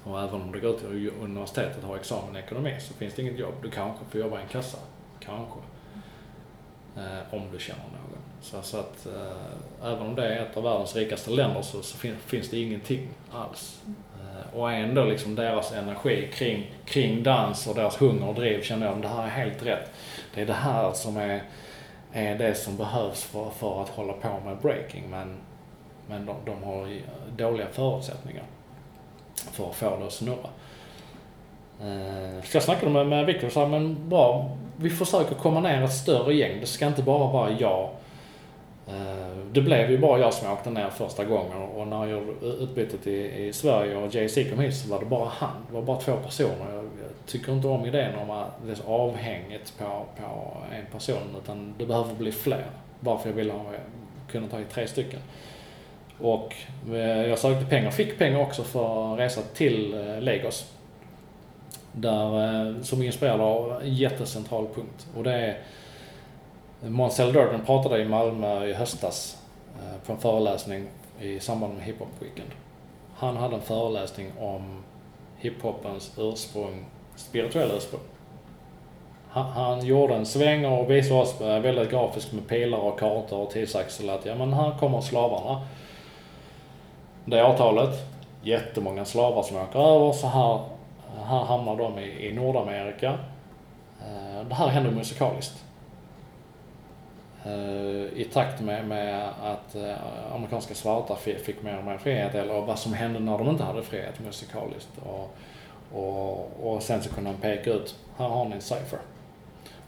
Och 0.03 0.21
även 0.21 0.41
om 0.41 0.51
du 0.51 0.61
går 0.61 0.73
till 0.73 1.11
universitetet 1.21 1.83
och 1.83 1.89
har 1.89 1.95
examen 1.95 2.35
i 2.35 2.39
ekonomi 2.39 2.75
så 2.79 2.93
finns 2.93 3.13
det 3.13 3.21
inget 3.21 3.39
jobb. 3.39 3.53
Du 3.61 3.71
kanske 3.71 4.05
får 4.05 4.21
jobba 4.21 4.39
i 4.39 4.41
en 4.41 4.47
kassa. 4.47 4.77
Kanske. 5.19 5.59
Om 7.31 7.41
du 7.51 7.59
känner 7.59 7.83
någon. 7.83 8.17
Så, 8.41 8.61
så 8.61 8.77
att 8.77 9.07
även 9.83 10.07
om 10.07 10.15
det 10.15 10.27
är 10.27 10.45
ett 10.45 10.57
av 10.57 10.63
världens 10.63 10.95
rikaste 10.95 11.31
länder 11.31 11.61
så, 11.61 11.81
så 11.81 11.97
finns 11.97 12.49
det 12.49 12.59
ingenting 12.59 13.09
alls. 13.31 13.81
Mm. 13.85 13.95
Eh, 14.37 14.59
och 14.59 14.71
ändå 14.71 15.03
liksom 15.03 15.35
deras 15.35 15.71
energi 15.71 16.29
kring, 16.33 16.71
kring 16.85 17.23
dans 17.23 17.67
och 17.67 17.75
deras 17.75 18.01
hunger 18.01 18.27
och 18.27 18.35
driv 18.35 18.61
känner 18.61 18.85
jag, 18.87 19.01
det 19.01 19.07
här 19.07 19.23
är 19.23 19.27
helt 19.27 19.65
rätt. 19.65 19.91
Det 20.35 20.41
är 20.41 20.45
det 20.45 20.53
här 20.53 20.91
som 20.93 21.17
är, 21.17 21.41
är 22.13 22.35
det 22.35 22.55
som 22.55 22.77
behövs 22.77 23.23
för, 23.23 23.49
för 23.49 23.81
att 23.81 23.89
hålla 23.89 24.13
på 24.13 24.39
med 24.45 24.57
breaking. 24.57 25.03
Men, 25.09 25.37
men 26.07 26.25
de, 26.25 26.35
de 26.45 26.63
har 26.63 26.97
dåliga 27.37 27.67
förutsättningar 27.71 28.43
för 29.51 29.69
att 29.69 29.75
få 29.75 29.97
det 29.99 30.05
att 30.05 30.13
snurra. 30.13 30.49
Eh, 31.81 32.43
Så 32.43 32.57
jag 32.57 32.63
snackade 32.63 32.91
med, 32.91 33.07
med 33.07 33.25
Victor 33.25 33.47
och 33.47 33.53
sa, 33.53 33.67
men 33.67 34.09
bra, 34.09 34.57
vi 34.77 34.89
försöker 34.89 35.35
komma 35.35 35.59
ner 35.59 35.83
ett 35.83 35.93
större 35.93 36.33
gäng. 36.33 36.59
Det 36.59 36.65
ska 36.65 36.87
inte 36.87 37.03
bara 37.03 37.31
vara 37.31 37.51
jag. 37.51 37.89
Eh, 38.87 39.37
det 39.51 39.61
blev 39.61 39.91
ju 39.91 39.97
bara 39.97 40.19
jag 40.19 40.33
som 40.33 40.51
åkte 40.51 40.69
ner 40.69 40.89
första 40.89 41.25
gången 41.25 41.57
och 41.57 41.87
när 41.87 42.05
jag 42.05 42.09
gjorde 42.09 42.45
utbytet 42.45 43.07
i, 43.07 43.47
i 43.47 43.53
Sverige 43.53 43.95
och 43.95 44.15
JC 44.15 44.49
kom 44.49 44.59
hit 44.59 44.75
så 44.75 44.89
var 44.89 44.99
det 44.99 45.05
bara 45.05 45.29
han. 45.29 45.65
Det 45.67 45.73
var 45.73 45.81
bara 45.81 45.97
två 45.97 46.17
personer. 46.17 46.73
Jag, 46.73 46.83
jag 46.83 47.25
tycker 47.25 47.53
inte 47.53 47.67
om 47.67 47.85
idén 47.85 48.15
om 48.15 48.29
att 48.29 48.49
det 48.65 48.71
är 48.71 48.77
avhängigt 48.85 49.77
på, 49.77 50.05
på 50.17 50.57
en 50.75 50.85
person 50.91 51.35
utan 51.43 51.73
det 51.77 51.85
behöver 51.85 52.15
bli 52.15 52.31
fler. 52.31 52.65
Varför 52.99 53.29
jag 53.29 53.35
ville 53.35 53.53
ha, 53.53 53.65
kunna 54.31 54.47
ta 54.47 54.59
i 54.59 54.63
tre 54.63 54.87
stycken. 54.87 55.19
Och 56.19 56.55
eh, 56.89 57.27
jag 57.27 57.39
sökte 57.39 57.65
pengar, 57.65 57.91
fick 57.91 58.17
pengar 58.17 58.39
också 58.39 58.63
för 58.63 59.13
att 59.13 59.19
resa 59.19 59.41
till 59.53 59.93
eh, 59.93 60.21
Lagos. 60.21 60.73
Där, 61.91 62.83
som 62.83 63.01
är 63.01 63.05
inspirerad 63.05 63.41
av 63.41 63.81
en 63.81 63.95
jättecentral 63.95 64.67
punkt. 64.75 65.07
Och 65.15 65.23
det 65.23 65.33
är 65.33 65.57
Måns 66.81 67.17
Durden 67.17 67.65
pratade 67.65 68.01
i 68.01 68.05
Malmö 68.05 68.65
i 68.65 68.73
höstas 68.73 69.37
eh, 69.79 70.05
på 70.05 70.13
en 70.13 70.19
föreläsning 70.19 70.87
i 71.19 71.39
samband 71.39 71.73
med 71.73 71.83
Hip 71.83 71.99
Hop 71.99 72.07
Weekend. 72.19 72.49
Han 73.15 73.37
hade 73.37 73.55
en 73.55 73.61
föreläsning 73.61 74.31
om 74.39 74.83
hiphopens 75.37 76.11
ursprung, 76.17 76.85
spirituella 77.15 77.73
ursprung. 77.73 78.01
Han, 79.29 79.45
han 79.45 79.85
gjorde 79.85 80.15
en 80.15 80.25
sväng 80.25 80.65
och 80.65 80.91
visade 80.91 81.21
oss 81.21 81.41
eh, 81.41 81.59
väldigt 81.59 81.91
grafiskt 81.91 82.33
med 82.33 82.47
pilar 82.47 82.77
och 82.77 82.99
kartor 82.99 83.39
och 83.39 83.51
tidsaxel 83.51 84.09
att 84.09 84.25
ja 84.25 84.35
men 84.35 84.53
här 84.53 84.77
kommer 84.79 85.01
slavarna. 85.01 85.61
Det 87.25 87.43
årtalet, 87.43 87.95
jättemånga 88.41 89.05
slavar 89.05 89.43
som 89.43 89.57
åker 89.57 89.79
över 89.79 90.11
så 90.11 90.27
här, 90.27 90.59
här 91.23 91.43
hamnar 91.43 91.75
de 91.75 91.99
i, 91.99 92.27
i 92.27 92.33
Nordamerika. 92.33 93.09
Eh, 94.01 94.47
det 94.49 94.55
här 94.55 94.67
händer 94.67 94.91
musikaliskt. 94.91 95.63
Eh, 97.47 98.19
I 98.21 98.29
takt 98.33 98.61
med, 98.61 98.87
med 98.87 99.29
att 99.43 99.75
eh, 99.75 100.33
amerikanska 100.35 100.75
svarta 100.75 101.15
fick 101.15 101.63
mer 101.63 101.77
och 101.77 101.83
mer 101.83 101.97
frihet 101.97 102.35
eller 102.35 102.61
vad 102.61 102.79
som 102.79 102.93
hände 102.93 103.19
när 103.19 103.37
de 103.37 103.49
inte 103.49 103.63
hade 103.63 103.83
frihet 103.83 104.19
musikaliskt. 104.19 104.91
Och, 105.05 105.37
och, 105.93 106.73
och 106.73 106.83
sen 106.83 107.03
så 107.03 107.09
kunde 107.09 107.29
han 107.29 107.39
peka 107.39 107.69
ut, 107.69 107.95
här 108.17 108.27
har 108.27 108.45
ni 108.45 108.55
en 108.55 108.61
cypher. 108.61 108.99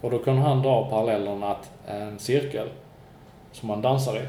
Och 0.02 0.12
då 0.12 0.20
kunde 0.20 0.42
han 0.42 0.62
dra 0.62 0.90
parallellen 0.90 1.44
att 1.44 1.72
en 1.88 2.20
cirkel 2.20 2.70
som 3.52 3.68
man 3.68 3.82
dansar 3.82 4.16
i 4.16 4.26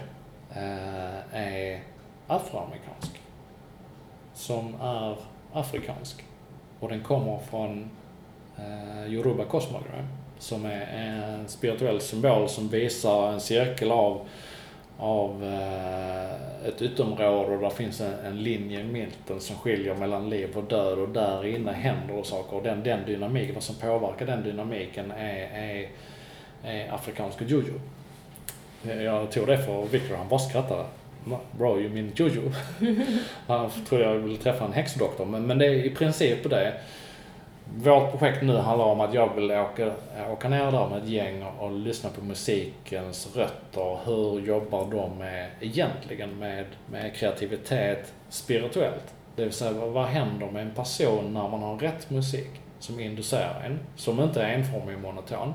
eh, 0.58 1.36
är 1.40 1.80
afroamerikansk. 2.26 3.20
Som 4.34 4.74
är 4.80 5.16
afrikansk. 5.52 6.24
Och 6.80 6.88
den 6.88 7.02
kommer 7.02 7.38
från 7.38 7.90
eh, 8.58 9.12
Yoruba 9.12 9.44
Cosmogram 9.44 10.06
som 10.40 10.64
är 10.64 10.86
en 10.86 11.48
spirituell 11.48 12.00
symbol 12.00 12.48
som 12.48 12.68
visar 12.68 13.32
en 13.32 13.40
cirkel 13.40 13.90
av, 13.90 14.28
av 14.98 15.44
eh, 15.44 16.68
ett 16.68 16.82
ytterområde 16.82 17.54
och 17.56 17.60
där 17.60 17.70
finns 17.70 18.00
en, 18.00 18.14
en 18.24 18.42
linje 18.42 18.80
i 18.80 18.84
mitten 18.84 19.40
som 19.40 19.56
skiljer 19.56 19.94
mellan 19.94 20.30
liv 20.30 20.58
och 20.58 20.64
död 20.64 20.98
och 20.98 21.08
där 21.08 21.46
inne 21.46 21.72
händer 21.72 22.16
det 22.16 22.24
saker 22.24 22.56
och 22.56 22.62
den, 22.62 22.82
den 22.82 23.06
dynamiken, 23.06 23.54
vad 23.54 23.62
som 23.62 23.74
påverkar 23.74 24.26
den 24.26 24.42
dynamiken 24.42 25.10
är, 25.10 25.48
är, 25.54 25.88
är 26.64 26.94
afrikansk 26.94 27.42
juju. 27.46 27.72
Jag 28.82 29.32
tog 29.32 29.46
det 29.46 29.58
för 29.58 29.84
Victor, 29.86 30.16
han 30.16 30.28
bara 30.28 30.40
skrattade. 30.40 30.84
Bro, 31.58 31.80
you 31.80 31.90
mean 31.90 32.12
juju? 32.16 32.50
han 33.46 33.70
trodde 33.88 34.04
jag 34.04 34.14
ville 34.14 34.36
träffa 34.36 34.64
en 34.64 34.72
häxdoktor, 34.72 35.24
men, 35.24 35.46
men 35.46 35.58
det 35.58 35.66
är 35.66 35.84
i 35.84 35.90
princip 35.90 36.50
det. 36.50 36.72
Vårt 37.76 38.10
projekt 38.10 38.42
nu 38.42 38.56
handlar 38.56 38.84
om 38.84 39.00
att 39.00 39.14
jag 39.14 39.34
vill 39.34 39.50
åka, 39.50 39.92
åka 40.32 40.48
ner 40.48 40.72
där 40.72 40.88
med 40.88 41.02
ett 41.02 41.08
gäng 41.08 41.42
och, 41.42 41.64
och 41.64 41.70
lyssna 41.70 42.10
på 42.10 42.24
musikens 42.24 43.36
rötter. 43.36 43.98
Hur 44.04 44.40
jobbar 44.40 44.90
de 44.90 45.18
med, 45.18 45.50
egentligen 45.60 46.38
med, 46.38 46.64
med 46.90 47.14
kreativitet 47.14 48.12
spirituellt? 48.28 49.14
Det 49.36 49.44
vill 49.44 49.52
säga, 49.52 49.72
vad, 49.72 49.90
vad 49.90 50.06
händer 50.06 50.50
med 50.50 50.62
en 50.62 50.74
person 50.74 51.34
när 51.34 51.48
man 51.48 51.62
har 51.62 51.78
rätt 51.78 52.10
musik 52.10 52.50
som 52.78 53.00
inducerar 53.00 53.62
en, 53.66 53.78
som 53.96 54.20
inte 54.20 54.42
är 54.42 54.54
enformig 54.54 54.96
och 54.96 55.02
monoton? 55.02 55.54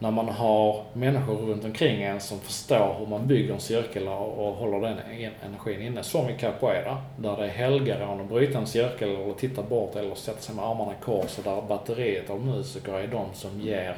När 0.00 0.10
man 0.10 0.28
har 0.28 0.84
människor 0.92 1.34
runt 1.34 1.64
omkring 1.64 2.02
en 2.02 2.20
som 2.20 2.40
förstår 2.40 2.96
hur 2.98 3.06
man 3.06 3.26
bygger 3.26 3.54
en 3.54 3.60
cirkel 3.60 4.08
och, 4.08 4.54
håller 4.54 4.80
den 4.88 4.98
energin 5.42 5.82
inne. 5.82 6.02
Som 6.02 6.28
i 6.28 6.38
capoeira, 6.38 7.02
där 7.16 7.36
det 7.36 7.44
är 7.44 7.48
helgerån 7.48 8.20
att 8.20 8.28
bryta 8.28 8.58
en 8.58 8.66
cirkel 8.66 9.08
eller 9.08 9.32
titta 9.32 9.62
bort 9.62 9.96
eller 9.96 10.14
sätta 10.14 10.40
sig 10.40 10.54
med 10.54 10.64
armarna 10.64 10.92
i 10.92 11.04
kors 11.04 11.38
och 11.38 11.44
där 11.44 11.62
batteriet 11.68 12.30
av 12.30 12.40
musiker 12.40 12.92
är 12.92 13.06
de 13.06 13.26
som 13.32 13.60
ger 13.60 13.96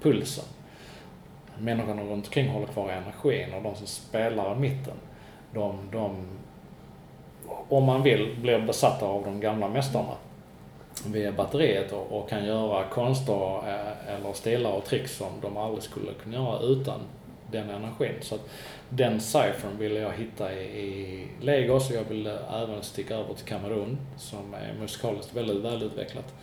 pulsen. 0.00 0.44
Människorna 1.58 2.02
runt 2.02 2.26
omkring 2.26 2.48
håller 2.48 2.66
kvar 2.66 2.88
energin 2.88 3.54
och 3.54 3.62
de 3.62 3.74
som 3.74 3.86
spelar 3.86 4.56
i 4.56 4.58
mitten, 4.58 4.96
de, 5.54 5.78
de 5.92 6.26
om 7.68 7.84
man 7.84 8.02
vill, 8.02 8.36
blir 8.40 8.58
besatta 8.58 9.06
av 9.06 9.24
de 9.24 9.40
gamla 9.40 9.68
mästarna 9.68 10.14
via 11.06 11.32
batteriet 11.32 11.92
och, 11.92 12.18
och 12.18 12.28
kan 12.28 12.44
göra 12.44 12.84
konster 12.84 13.58
eh, 13.68 14.14
eller 14.14 14.32
stilar 14.32 14.70
och 14.70 14.84
tricks 14.84 15.16
som 15.16 15.32
de 15.42 15.56
aldrig 15.56 15.82
skulle 15.82 16.12
kunna 16.22 16.36
göra 16.36 16.60
utan 16.60 17.00
den 17.50 17.70
energin. 17.70 18.14
Så 18.20 18.34
att 18.34 18.48
den 18.88 19.20
ciphern 19.20 19.78
ville 19.78 20.00
jag 20.00 20.12
hitta 20.12 20.54
i, 20.54 20.64
i 20.64 21.26
Lagos 21.40 21.90
och 21.90 21.96
jag 21.96 22.04
ville 22.04 22.38
även 22.62 22.82
sticka 22.82 23.14
över 23.14 23.34
till 23.34 23.46
Kamerun 23.46 23.98
som 24.16 24.54
är 24.54 24.74
musikaliskt 24.80 25.36
väldigt 25.36 25.56
välutvecklat. 25.56 26.34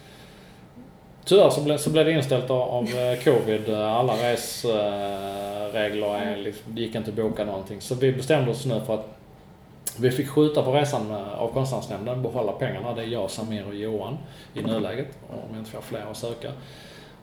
Tyvärr 1.26 1.50
så 1.50 1.62
blev, 1.62 1.78
så 1.78 1.90
blev 1.90 2.06
det 2.06 2.12
inställt 2.12 2.50
av, 2.50 2.62
av 2.62 2.84
eh, 2.84 3.20
covid. 3.24 3.70
Alla 3.70 4.14
resregler 4.14 5.18
liksom, 6.38 6.76
det 6.76 6.82
gick 6.82 6.96
inte 6.96 7.10
att 7.10 7.16
boka 7.16 7.46
någonting. 7.46 7.82
Så 7.82 7.96
vi 7.96 8.12
bestämde 8.12 8.52
oss 8.52 8.66
nu 8.66 8.82
för 8.86 8.94
att 8.94 9.19
vi 10.00 10.12
fick 10.12 10.30
skjuta 10.30 10.64
på 10.64 10.72
resan 10.72 11.08
med, 11.08 11.34
av 11.34 11.54
konstnärsnämnden, 11.54 12.22
behålla 12.22 12.52
pengarna. 12.52 12.94
Det 12.94 13.02
är 13.02 13.08
jag, 13.08 13.32
Samir 13.32 13.68
och 13.68 13.76
Johan 13.76 14.18
i 14.54 14.62
nuläget, 14.62 15.08
om 15.30 15.38
jag 15.50 15.60
inte 15.60 15.72
får 15.72 15.82
fler 15.82 16.06
att 16.12 16.18
söka. 16.18 16.52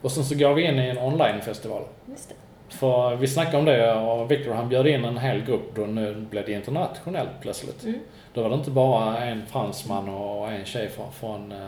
Och 0.02 0.12
sen 0.12 0.24
så 0.24 0.34
går 0.34 0.54
vi 0.54 0.62
in 0.62 0.78
i 0.78 0.88
en 0.88 0.98
onlinefestival. 0.98 1.82
Just 2.06 2.28
det. 2.28 2.34
För 2.68 3.16
vi 3.16 3.26
snackade 3.26 3.58
om 3.58 3.64
det 3.64 3.94
och 3.94 4.30
Victor 4.30 4.52
han 4.52 4.68
bjöd 4.68 4.86
in 4.86 5.04
en 5.04 5.18
hel 5.18 5.40
grupp 5.40 5.74
då 5.74 5.82
nu 5.82 6.26
blev 6.30 6.46
det 6.46 6.52
internationellt 6.52 7.30
plötsligt. 7.40 7.84
Mm. 7.84 8.00
Då 8.34 8.42
var 8.42 8.50
det 8.50 8.54
inte 8.54 8.70
bara 8.70 9.18
en 9.24 9.46
fransman 9.46 10.08
och 10.08 10.52
en 10.52 10.64
tjej 10.64 10.88
från, 10.88 11.12
från, 11.12 11.52
eh, 11.52 11.58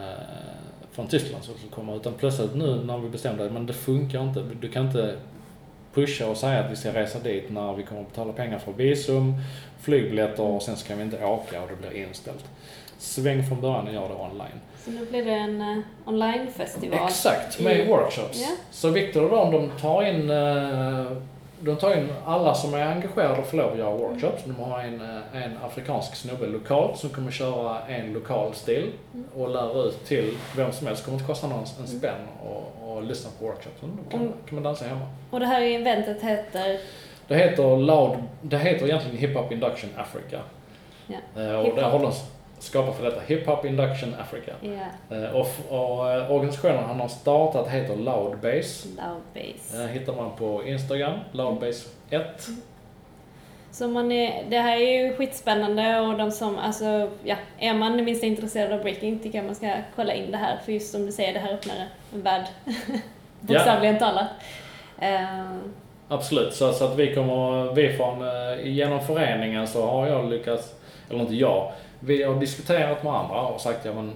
från 0.93 1.07
Tyskland 1.07 1.45
som 1.45 1.55
skulle 1.55 1.73
komma 1.73 1.95
utan 1.95 2.13
plötsligt 2.15 2.55
nu 2.55 2.85
när 2.85 2.99
vi 2.99 3.09
bestämde 3.09 3.47
att 3.47 3.67
det 3.67 3.73
funkar 3.73 4.23
inte. 4.23 4.43
Du 4.61 4.69
kan 4.69 4.87
inte 4.87 5.17
pusha 5.95 6.27
och 6.27 6.37
säga 6.37 6.61
att 6.61 6.71
vi 6.73 6.77
ska 6.77 6.93
resa 6.95 7.19
dit 7.19 7.51
när 7.51 7.75
vi 7.75 7.83
kommer 7.83 8.01
att 8.01 8.09
betala 8.09 8.33
pengar 8.33 8.59
för 8.59 8.73
visum, 8.73 9.35
flygbiljetter 9.81 10.43
och 10.43 10.63
sen 10.63 10.77
ska 10.77 10.95
vi 10.95 11.03
inte 11.03 11.25
åka 11.25 11.63
och 11.63 11.69
det 11.69 11.89
blir 11.89 12.03
inställt. 12.07 12.45
Sväng 12.99 13.47
från 13.47 13.61
början 13.61 13.87
och 13.89 13.95
gör 13.95 14.09
det 14.09 14.15
online. 14.15 14.61
Så 14.85 14.91
nu 14.91 15.07
blir 15.07 15.25
det 15.25 15.31
en 15.33 15.61
uh, 15.63 15.79
onlinefestival. 16.05 16.99
Exakt, 17.09 17.61
med 17.61 17.81
i- 17.81 17.87
workshops. 17.89 18.41
Ja. 18.41 18.49
Så 18.71 18.91
Victor 18.91 19.25
och 19.33 19.53
de, 19.53 19.53
de 19.53 19.71
tar 19.81 20.03
in 20.09 20.31
eh, 20.31 21.13
de 21.61 21.77
tar 21.77 21.95
in 21.97 22.09
alla 22.27 22.55
som 22.55 22.75
är 22.75 22.87
engagerade 22.87 23.39
och 23.41 23.47
får 23.47 23.57
lov 23.57 23.73
att 23.73 23.79
göra 23.79 23.91
workshops. 23.97 24.43
De 24.45 24.57
har 24.65 24.79
en, 24.81 25.01
eh, 25.01 25.43
en 25.45 25.59
afrikansk 25.67 26.15
snubbe 26.17 26.47
lokalt 26.47 26.99
som 26.99 27.11
kommer 27.11 27.31
köra 27.31 27.81
en 27.89 28.13
lokal 28.13 28.55
stil 28.55 28.91
och 29.37 29.49
lära 29.51 29.83
ut 29.83 30.05
till 30.07 30.35
vem 30.57 30.73
som 30.73 30.87
helst. 30.87 31.03
Det 31.03 31.05
kommer 31.05 31.19
inte 31.19 31.27
kosta 31.33 31.47
någon 31.47 31.65
en 31.81 31.87
spänn 31.89 32.13
och, 32.43 32.93
och 32.97 33.03
lyssna 33.03 33.31
på 33.39 33.45
workshopsen. 33.47 33.99
Då 34.05 34.11
kan, 34.11 34.21
Mm. 34.21 34.33
kan 34.47 34.55
man 34.55 34.63
dansa 34.63 34.85
hemma. 34.85 35.07
Och 35.31 35.41
det 35.41 35.47
här 35.47 35.63
eventet 35.63 36.23
heter 36.23 36.79
Det 37.29 37.37
heter 37.37 37.77
Loud, 37.77 38.17
det 38.43 38.59
heter 38.59 38.87
egentligen 38.87 39.17
Hip 39.19 39.37
Hop 39.37 39.53
Induction 39.53 39.91
Africa. 39.97 40.41
Ja. 41.07 41.43
Eh, 41.43 41.59
och 41.59 41.77
det. 41.77 41.83
Skapat 42.59 42.97
för 42.97 43.05
detta, 43.05 43.21
Hip 43.27 43.47
Hop 43.47 43.65
Induction 43.65 44.15
Africa. 44.21 44.53
Eh, 45.11 45.37
och 45.37 45.49
och 45.69 46.11
eh, 46.11 46.33
organisationen 46.33 46.85
han 46.85 47.01
har 47.01 47.09
startat 47.09 47.69
heter 47.69 47.97
Loudbase. 47.97 48.89
Loudbase. 48.89 49.83
Eh, 49.83 49.87
hittar 49.87 50.13
man 50.13 50.37
på 50.37 50.67
Instagram, 50.67 51.19
Loudbase1. 51.33 52.25
Så 53.71 53.89
man 53.89 54.13
är, 54.13 54.45
det 54.49 54.59
här 54.59 54.77
är 54.77 55.05
ju 55.05 55.17
skitspännande 55.17 56.01
och 56.01 56.19
de 56.19 56.31
som, 56.31 56.59
alltså, 56.59 57.11
ja, 57.25 57.37
är 57.59 57.75
man 57.75 57.97
det 57.97 58.03
minsta 58.03 58.27
intresserad 58.27 58.73
av 58.73 58.81
breaking 58.81 59.19
tycker 59.19 59.39
jag 59.39 59.45
man 59.45 59.55
ska 59.55 59.73
kolla 59.97 60.15
in 60.15 60.31
det 60.31 60.37
här. 60.37 60.57
För 60.65 60.73
just 60.73 60.93
som 60.93 61.07
du 61.07 61.13
säger, 61.13 61.33
det 61.33 61.39
här 61.39 61.55
öppnar 61.55 61.75
en 62.15 62.23
värld. 62.23 62.47
Bokstavligen 63.41 63.99
talat. 63.99 64.27
Eh, 64.99 65.53
Absolut, 66.09 66.55
så, 66.55 66.73
så 66.73 66.85
att 66.85 66.97
vi 66.97 67.15
kommer, 67.15 67.73
vi 67.75 67.93
från, 67.97 68.25
genom 68.65 69.01
föreningen 69.01 69.67
så 69.67 69.87
har 69.87 70.07
jag 70.07 70.31
lyckats, 70.31 70.75
eller 71.11 71.21
inte 71.21 71.35
jag, 71.35 71.73
vi 72.01 72.23
har 72.23 72.41
diskuterat 72.41 73.03
med 73.03 73.13
andra 73.13 73.41
och 73.41 73.61
sagt 73.61 73.85
ja 73.85 73.95
men 73.95 74.13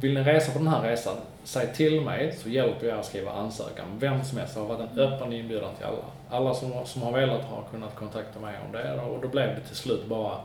vill 0.00 0.14
ni 0.14 0.22
resa 0.22 0.52
på 0.52 0.58
den 0.58 0.68
här 0.68 0.82
resan, 0.82 1.16
säg 1.44 1.74
till 1.74 2.00
mig 2.00 2.32
så 2.32 2.48
hjälper 2.48 2.86
jag 2.86 2.98
att 2.98 3.06
skriva 3.06 3.30
ansökan. 3.30 3.86
Vem 3.98 4.24
som 4.24 4.38
helst, 4.38 4.54
det 4.54 4.60
har 4.60 4.68
varit 4.68 4.90
en 4.92 4.98
öppen 4.98 5.32
inbjudan 5.32 5.74
till 5.74 5.86
alla. 5.86 6.04
Alla 6.30 6.54
som, 6.54 6.72
som 6.84 7.02
har 7.02 7.12
velat 7.12 7.44
har 7.44 7.62
kunnat 7.70 7.94
kontakta 7.94 8.40
mig 8.40 8.54
om 8.66 8.72
det 8.72 9.00
och 9.00 9.22
då 9.22 9.28
blev 9.28 9.54
det 9.54 9.60
till 9.60 9.76
slut 9.76 10.06
bara 10.06 10.38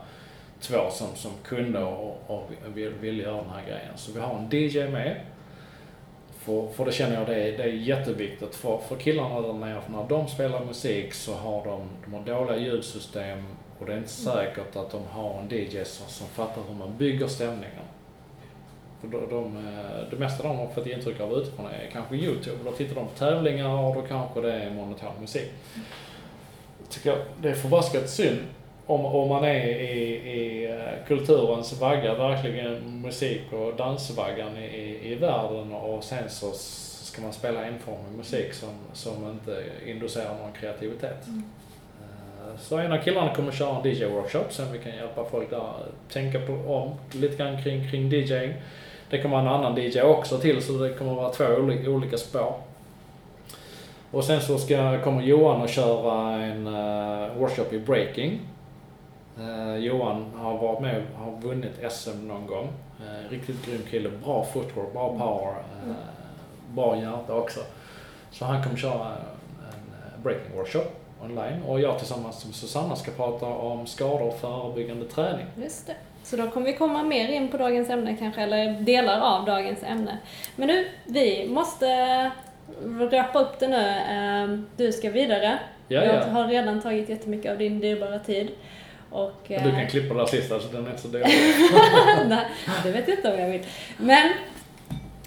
två 0.60 0.90
som, 0.90 1.06
som 1.14 1.30
kunde 1.44 1.82
och, 1.82 2.22
och 2.26 2.50
vill, 2.74 2.90
ville 2.90 3.22
göra 3.22 3.36
den 3.36 3.50
här 3.50 3.62
grejen. 3.62 3.96
Så 3.96 4.12
vi 4.12 4.20
har 4.20 4.38
en 4.38 4.48
DJ 4.50 4.88
med. 4.88 5.20
För, 6.38 6.68
för 6.68 6.84
det 6.84 6.92
känner 6.92 7.14
jag 7.14 7.26
det 7.26 7.34
är, 7.34 7.58
det 7.58 7.62
är 7.62 7.68
jätteviktigt. 7.68 8.54
För, 8.54 8.78
för 8.78 8.96
killarna 8.96 9.40
där 9.40 9.52
nere, 9.52 9.80
för 9.80 9.92
när 9.92 10.08
de 10.08 10.28
spelar 10.28 10.64
musik 10.64 11.14
så 11.14 11.34
har 11.34 11.64
de, 11.64 11.80
de 12.04 12.14
har 12.14 12.24
dåliga 12.24 12.56
ljudsystem 12.56 13.44
och 13.80 13.86
det 13.86 13.92
är 13.92 13.98
inte 13.98 14.10
säkert 14.10 14.76
att 14.76 14.90
de 14.90 15.02
har 15.10 15.40
en 15.40 15.48
DJ 15.50 15.84
som, 15.84 16.08
som 16.08 16.26
fattar 16.26 16.62
hur 16.68 16.74
man 16.74 16.96
bygger 16.96 17.26
stämningen. 17.26 17.84
För 19.00 19.08
de, 19.08 19.30
de, 19.30 19.66
det 20.10 20.16
mesta 20.16 20.42
de 20.42 20.56
har 20.56 20.66
fått 20.66 20.86
intryck 20.86 21.20
av 21.20 21.32
utifrån 21.32 21.66
är 21.66 21.90
kanske 21.92 22.16
YouTube. 22.16 22.56
Då 22.64 22.72
tittar 22.72 22.94
de 22.94 23.06
på 23.06 23.14
tävlingar 23.18 23.68
och 23.68 23.94
då 23.94 24.02
kanske 24.02 24.40
det 24.40 24.52
är 24.52 24.70
monoton 24.70 25.12
musik. 25.20 25.50
Jag 26.78 26.88
tycker 26.88 27.10
jag 27.10 27.18
det 27.42 27.50
är 27.50 27.54
förbaskat 27.54 28.10
synd 28.10 28.38
om, 28.86 29.06
om 29.06 29.28
man 29.28 29.44
är 29.44 29.66
i, 29.66 30.14
i 30.14 30.70
eh, 30.70 31.06
kulturens 31.06 31.80
vagga, 31.80 32.14
verkligen 32.14 33.00
musik 33.02 33.52
och 33.52 33.76
dansvaggan 33.76 34.58
i, 34.58 35.12
i, 35.12 35.14
världen 35.14 35.72
och 35.72 36.04
sen 36.04 36.30
så 36.30 36.52
ska 36.52 37.22
man 37.22 37.32
spela 37.32 37.64
enformig 37.64 38.16
musik 38.16 38.54
som, 38.54 38.70
som 38.92 39.30
inte 39.30 39.64
inducerar 39.86 40.38
någon 40.38 40.52
kreativitet. 40.52 41.26
Mm. 41.26 41.42
Så 42.58 42.78
en 42.78 42.92
av 42.92 42.98
killarna 42.98 43.34
kommer 43.34 43.52
köra 43.52 43.76
en 43.76 43.82
DJ-workshop, 43.82 44.44
sen 44.50 44.72
vi 44.72 44.78
kan 44.78 44.92
hjälpa 44.92 45.24
folk 45.24 45.50
där 45.50 45.56
att 45.56 46.12
tänka 46.12 46.40
på, 46.40 46.52
om 46.52 46.92
lite 47.12 47.36
grann 47.36 47.62
kring, 47.62 47.90
kring 47.90 48.08
DJing. 48.08 48.54
Det 49.10 49.22
kommer 49.22 49.38
en 49.38 49.48
annan 49.48 49.78
DJ 49.78 50.00
också 50.00 50.38
till, 50.38 50.62
så 50.62 50.72
det 50.72 50.92
kommer 50.92 51.14
vara 51.14 51.32
två 51.32 51.44
olika, 51.44 51.90
olika 51.90 52.18
spår. 52.18 52.54
Och 54.10 54.24
sen 54.24 54.40
så 54.40 54.58
ska, 54.58 55.02
kommer 55.04 55.22
Johan 55.22 55.62
att 55.62 55.70
köra 55.70 56.42
en 56.42 56.66
uh, 56.66 57.38
workshop 57.38 57.72
i 57.72 57.78
breaking. 57.78 58.40
Eh, 59.38 59.76
Johan 59.76 60.24
har 60.36 60.58
varit 60.58 60.80
med 60.80 61.02
har 61.16 61.40
vunnit 61.40 61.92
SM 61.92 62.28
någon 62.28 62.46
gång. 62.46 62.68
Eh, 63.00 63.30
riktigt 63.30 63.66
grym 63.66 63.82
kille, 63.90 64.10
bra 64.24 64.46
footwork, 64.52 64.92
bra 64.92 65.18
power, 65.18 65.54
eh, 65.86 65.94
bra 66.74 66.96
hjärta 66.96 67.34
också. 67.34 67.60
Så 68.30 68.44
han 68.44 68.62
kommer 68.62 68.76
köra 68.76 69.06
en 69.58 69.94
eh, 69.94 70.22
breaking 70.22 70.56
workshop 70.56 70.99
online 71.24 71.62
och 71.68 71.80
jag 71.80 71.98
tillsammans 71.98 72.44
med 72.46 72.54
Susanna 72.54 72.96
ska 72.96 73.10
prata 73.10 73.46
om 73.46 73.86
skador 73.86 74.22
och 74.22 74.40
förebyggande 74.40 75.04
träning. 75.06 75.46
Just 75.62 75.86
det. 75.86 75.94
Så 76.22 76.36
då 76.36 76.50
kommer 76.50 76.66
vi 76.66 76.72
komma 76.76 77.02
mer 77.02 77.28
in 77.28 77.48
på 77.48 77.56
dagens 77.56 77.90
ämne 77.90 78.16
kanske, 78.18 78.40
eller 78.42 78.72
delar 78.80 79.20
av 79.20 79.44
dagens 79.44 79.82
ämne. 79.82 80.18
Men 80.56 80.68
nu, 80.68 80.88
vi 81.06 81.48
måste 81.48 82.30
wrappa 82.84 83.38
upp 83.38 83.58
det 83.58 83.68
nu. 83.68 83.88
Ehm, 84.08 84.66
Du 84.76 84.92
ska 84.92 85.10
vidare. 85.10 85.58
Ja, 85.88 86.04
Jag 86.04 86.14
ja. 86.14 86.24
har 86.24 86.46
redan 86.48 86.80
tagit 86.82 87.08
jättemycket 87.08 87.52
av 87.52 87.58
din 87.58 87.80
dyrbara 87.80 88.18
tid. 88.18 88.48
Och, 89.10 89.32
Du 89.48 89.54
eh, 89.54 89.62
kan 89.74 89.86
klippa 89.86 90.14
det 90.14 90.20
där 90.20 90.26
sista 90.26 90.60
så 90.60 90.68
den 90.72 90.86
är 90.86 90.90
inte 90.90 91.02
så 91.02 91.08
dålig. 91.08 91.26
Nej, 92.28 92.44
det 92.84 92.90
vet 92.90 93.08
jag 93.08 93.16
inte 93.18 93.32
om 93.32 93.40
jag 93.40 93.48
vill. 93.48 93.66
Men, 93.96 94.30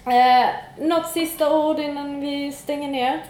eh, 0.06 0.48
något 0.78 1.08
sista 1.10 1.56
ord 1.58 1.78
innan 1.80 2.20
vi 2.20 2.52
stänger 2.52 2.88
ner? 2.88 3.22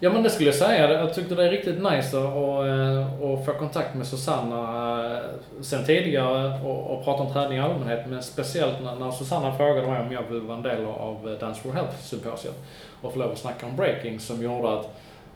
Ja 0.00 0.12
men 0.12 0.22
det 0.22 0.30
skulle 0.30 0.48
jag 0.48 0.54
säga. 0.54 0.92
Jag 0.92 1.14
tyckte 1.14 1.34
det 1.34 1.46
är 1.46 1.50
riktigt 1.50 1.82
nice 1.82 2.18
att, 2.18 2.24
att, 2.24 2.66
eh, 2.66 3.30
att 3.30 3.46
få 3.46 3.52
kontakt 3.58 3.94
med 3.94 4.06
Susanna 4.06 4.60
eh, 5.16 5.22
sen 5.62 5.84
tidigare 5.84 6.60
och, 6.64 6.90
och 6.90 7.04
prata 7.04 7.22
om 7.22 7.32
träning 7.32 7.58
i 7.58 7.60
allmänhet. 7.60 8.06
Men 8.08 8.22
speciellt 8.22 8.82
när, 8.84 8.96
när 8.96 9.10
Susanna 9.10 9.56
frågade 9.56 9.86
mig 9.86 10.00
om 10.00 10.12
jag 10.12 10.22
ville 10.22 10.40
vara 10.40 10.56
en 10.56 10.62
del 10.62 10.84
av 10.84 11.28
eh, 11.28 11.38
Dance 11.38 11.60
for 11.60 11.72
Health 11.72 11.96
symposiet 12.00 12.54
och 13.02 13.12
få 13.12 13.18
lov 13.18 13.32
att 13.32 13.38
snacka 13.38 13.66
om 13.66 13.76
breaking 13.76 14.20
som 14.20 14.42
gjorde 14.42 14.72
att 14.72 14.90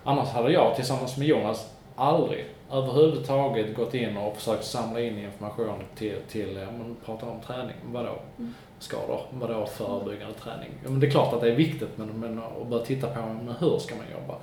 annars 0.04 0.28
hade 0.28 0.52
jag 0.52 0.76
tillsammans 0.76 1.16
med 1.16 1.28
Jonas 1.28 1.70
aldrig 1.96 2.44
överhuvudtaget 2.72 3.76
gått 3.76 3.94
in 3.94 4.16
och 4.16 4.36
försökt 4.36 4.64
samla 4.64 5.00
in 5.00 5.18
information 5.18 5.82
till, 5.96 6.16
till 6.28 6.56
ja, 6.56 6.68
prata 7.06 7.26
om 7.26 7.40
träning. 7.40 7.76
Vadå? 7.84 8.18
Mm. 8.38 8.54
Skador? 8.82 9.20
Vadå 9.30 9.66
förebyggande 9.66 10.34
träning? 10.34 10.70
Ja, 10.84 10.90
men 10.90 11.00
det 11.00 11.06
är 11.06 11.10
klart 11.10 11.34
att 11.34 11.40
det 11.40 11.48
är 11.48 11.54
viktigt 11.54 11.88
men, 11.96 12.08
men 12.08 12.38
att 12.38 12.66
börja 12.66 12.84
titta 12.84 13.06
på 13.06 13.20
men 13.20 13.54
hur 13.60 13.78
ska 13.78 13.94
man 13.94 14.04
jobba? 14.12 14.38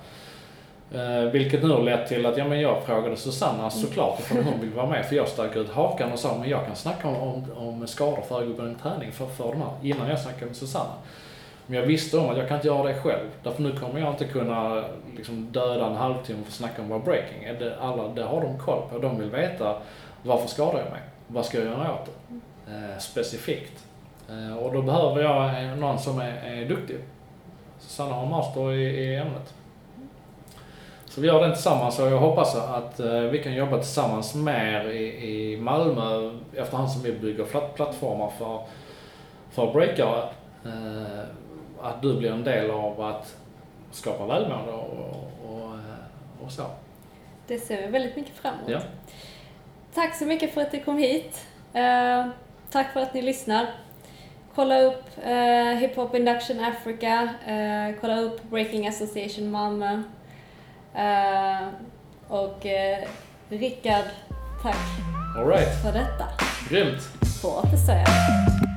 Eh, 0.92 1.30
vilket 1.30 1.62
nu 1.62 1.68
har 1.68 1.82
lett 1.82 2.08
till 2.08 2.26
att 2.26 2.36
ja, 2.36 2.48
men 2.48 2.60
jag 2.60 2.82
frågade 2.82 3.16
Susanna 3.16 3.70
såklart 3.70 4.20
ifall 4.20 4.42
hon 4.42 4.60
vill 4.60 4.70
vara 4.70 4.86
med 4.86 5.06
för 5.06 5.16
jag 5.16 5.28
stack 5.28 5.56
ut 5.56 5.70
hakan 5.70 6.12
och 6.12 6.18
sa 6.18 6.36
men 6.38 6.48
jag 6.48 6.66
kan 6.66 6.76
snacka 6.76 7.08
om, 7.08 7.16
om, 7.16 7.44
om 7.56 7.86
skador 7.86 8.22
förebyggande 8.28 8.78
träning 8.82 9.12
för, 9.12 9.26
för 9.26 9.44
de 9.44 9.60
här 9.60 9.70
innan 9.82 10.08
jag 10.08 10.20
snackade 10.20 10.46
med 10.46 10.56
Susanna. 10.56 10.94
Men 11.66 11.78
jag 11.78 11.86
visste 11.86 12.18
om 12.18 12.28
att 12.28 12.36
jag 12.36 12.48
kan 12.48 12.56
inte 12.56 12.68
göra 12.68 12.88
det 12.88 12.94
själv. 12.94 13.26
Därför 13.42 13.62
nu 13.62 13.72
kommer 13.72 14.00
jag 14.00 14.12
inte 14.12 14.24
kunna 14.24 14.84
liksom, 15.16 15.48
döda 15.52 15.86
en 15.86 15.96
halvtimme 15.96 16.42
för 16.42 16.50
att 16.50 16.54
snacka 16.54 16.82
om 16.82 16.88
vad 16.88 17.04
breaking 17.04 17.44
är. 17.44 17.54
Det, 17.54 17.76
alla, 17.80 18.08
det 18.08 18.22
har 18.22 18.40
de 18.40 18.58
koll 18.58 18.82
på. 18.90 18.98
De 18.98 19.18
vill 19.18 19.30
veta 19.30 19.76
varför 20.22 20.48
skadar 20.48 20.78
jag 20.78 20.90
mig? 20.90 21.00
Vad 21.26 21.46
ska 21.46 21.58
jag 21.58 21.66
göra 21.66 21.94
åt 21.94 22.06
det? 22.06 22.72
Eh, 22.72 22.98
specifikt. 22.98 23.84
Eh, 24.30 24.56
och 24.56 24.72
då 24.72 24.82
behöver 24.82 25.22
jag 25.22 25.64
eh, 25.64 25.76
någon 25.76 25.98
som 25.98 26.18
är, 26.18 26.32
är 26.32 26.64
duktig. 26.64 26.96
Susanna 27.78 28.14
har 28.14 28.26
master 28.26 28.72
i, 28.72 28.82
i 28.82 29.16
ämnet. 29.16 29.54
Så 31.04 31.20
vi 31.20 31.26
gör 31.26 31.40
den 31.40 31.52
tillsammans 31.52 31.98
och 31.98 32.06
jag 32.06 32.18
hoppas 32.18 32.56
att 32.56 33.00
eh, 33.00 33.20
vi 33.20 33.42
kan 33.42 33.54
jobba 33.54 33.76
tillsammans 33.76 34.34
mer 34.34 34.88
i, 34.88 35.30
i 35.30 35.56
Malmö 35.56 36.38
efterhand 36.54 36.90
som 36.90 37.02
vi 37.02 37.12
bygger 37.12 37.44
platt, 37.44 37.74
plattformar 37.74 38.30
för, 38.38 38.60
för 39.50 39.72
breakare. 39.72 40.28
Att 41.82 42.02
du 42.02 42.16
blir 42.16 42.32
en 42.32 42.44
del 42.44 42.70
av 42.70 43.00
att 43.00 43.36
skapa 43.90 44.26
välmående 44.26 44.72
och, 44.72 44.90
och, 45.44 45.70
och, 46.44 46.50
så. 46.50 46.62
Det 47.46 47.58
ser 47.58 47.82
vi 47.82 47.86
väldigt 47.86 48.16
mycket 48.16 48.36
fram 48.36 48.54
emot. 48.54 48.70
Ja. 48.70 48.80
Tack 49.94 50.14
så 50.14 50.24
mycket 50.26 50.54
för 50.54 50.60
att 50.60 50.70
du 50.70 50.80
kom 50.80 50.98
hit. 50.98 51.46
Tack 52.70 52.92
för 52.92 53.00
att 53.00 53.14
ni 53.14 53.22
lyssnar. 53.22 53.66
Kolla 54.54 54.80
upp 54.80 55.04
eh, 55.24 55.78
Hip 55.78 55.96
Hop 55.96 56.14
Induction 56.14 56.64
Africa. 56.64 57.28
Eh, 57.46 57.94
kolla 58.00 58.20
upp 58.20 58.42
Breaking 58.50 58.88
Association 58.88 59.50
Malmö. 59.50 60.02
Eh, 60.94 61.68
och 62.28 62.66
eh, 62.66 62.98
Rickard, 63.48 64.04
tack 64.62 64.76
right. 65.46 65.82
för 65.82 65.92
detta. 65.92 66.24
grymt. 66.70 67.08
På 67.42 67.48
återseende. 67.48 68.69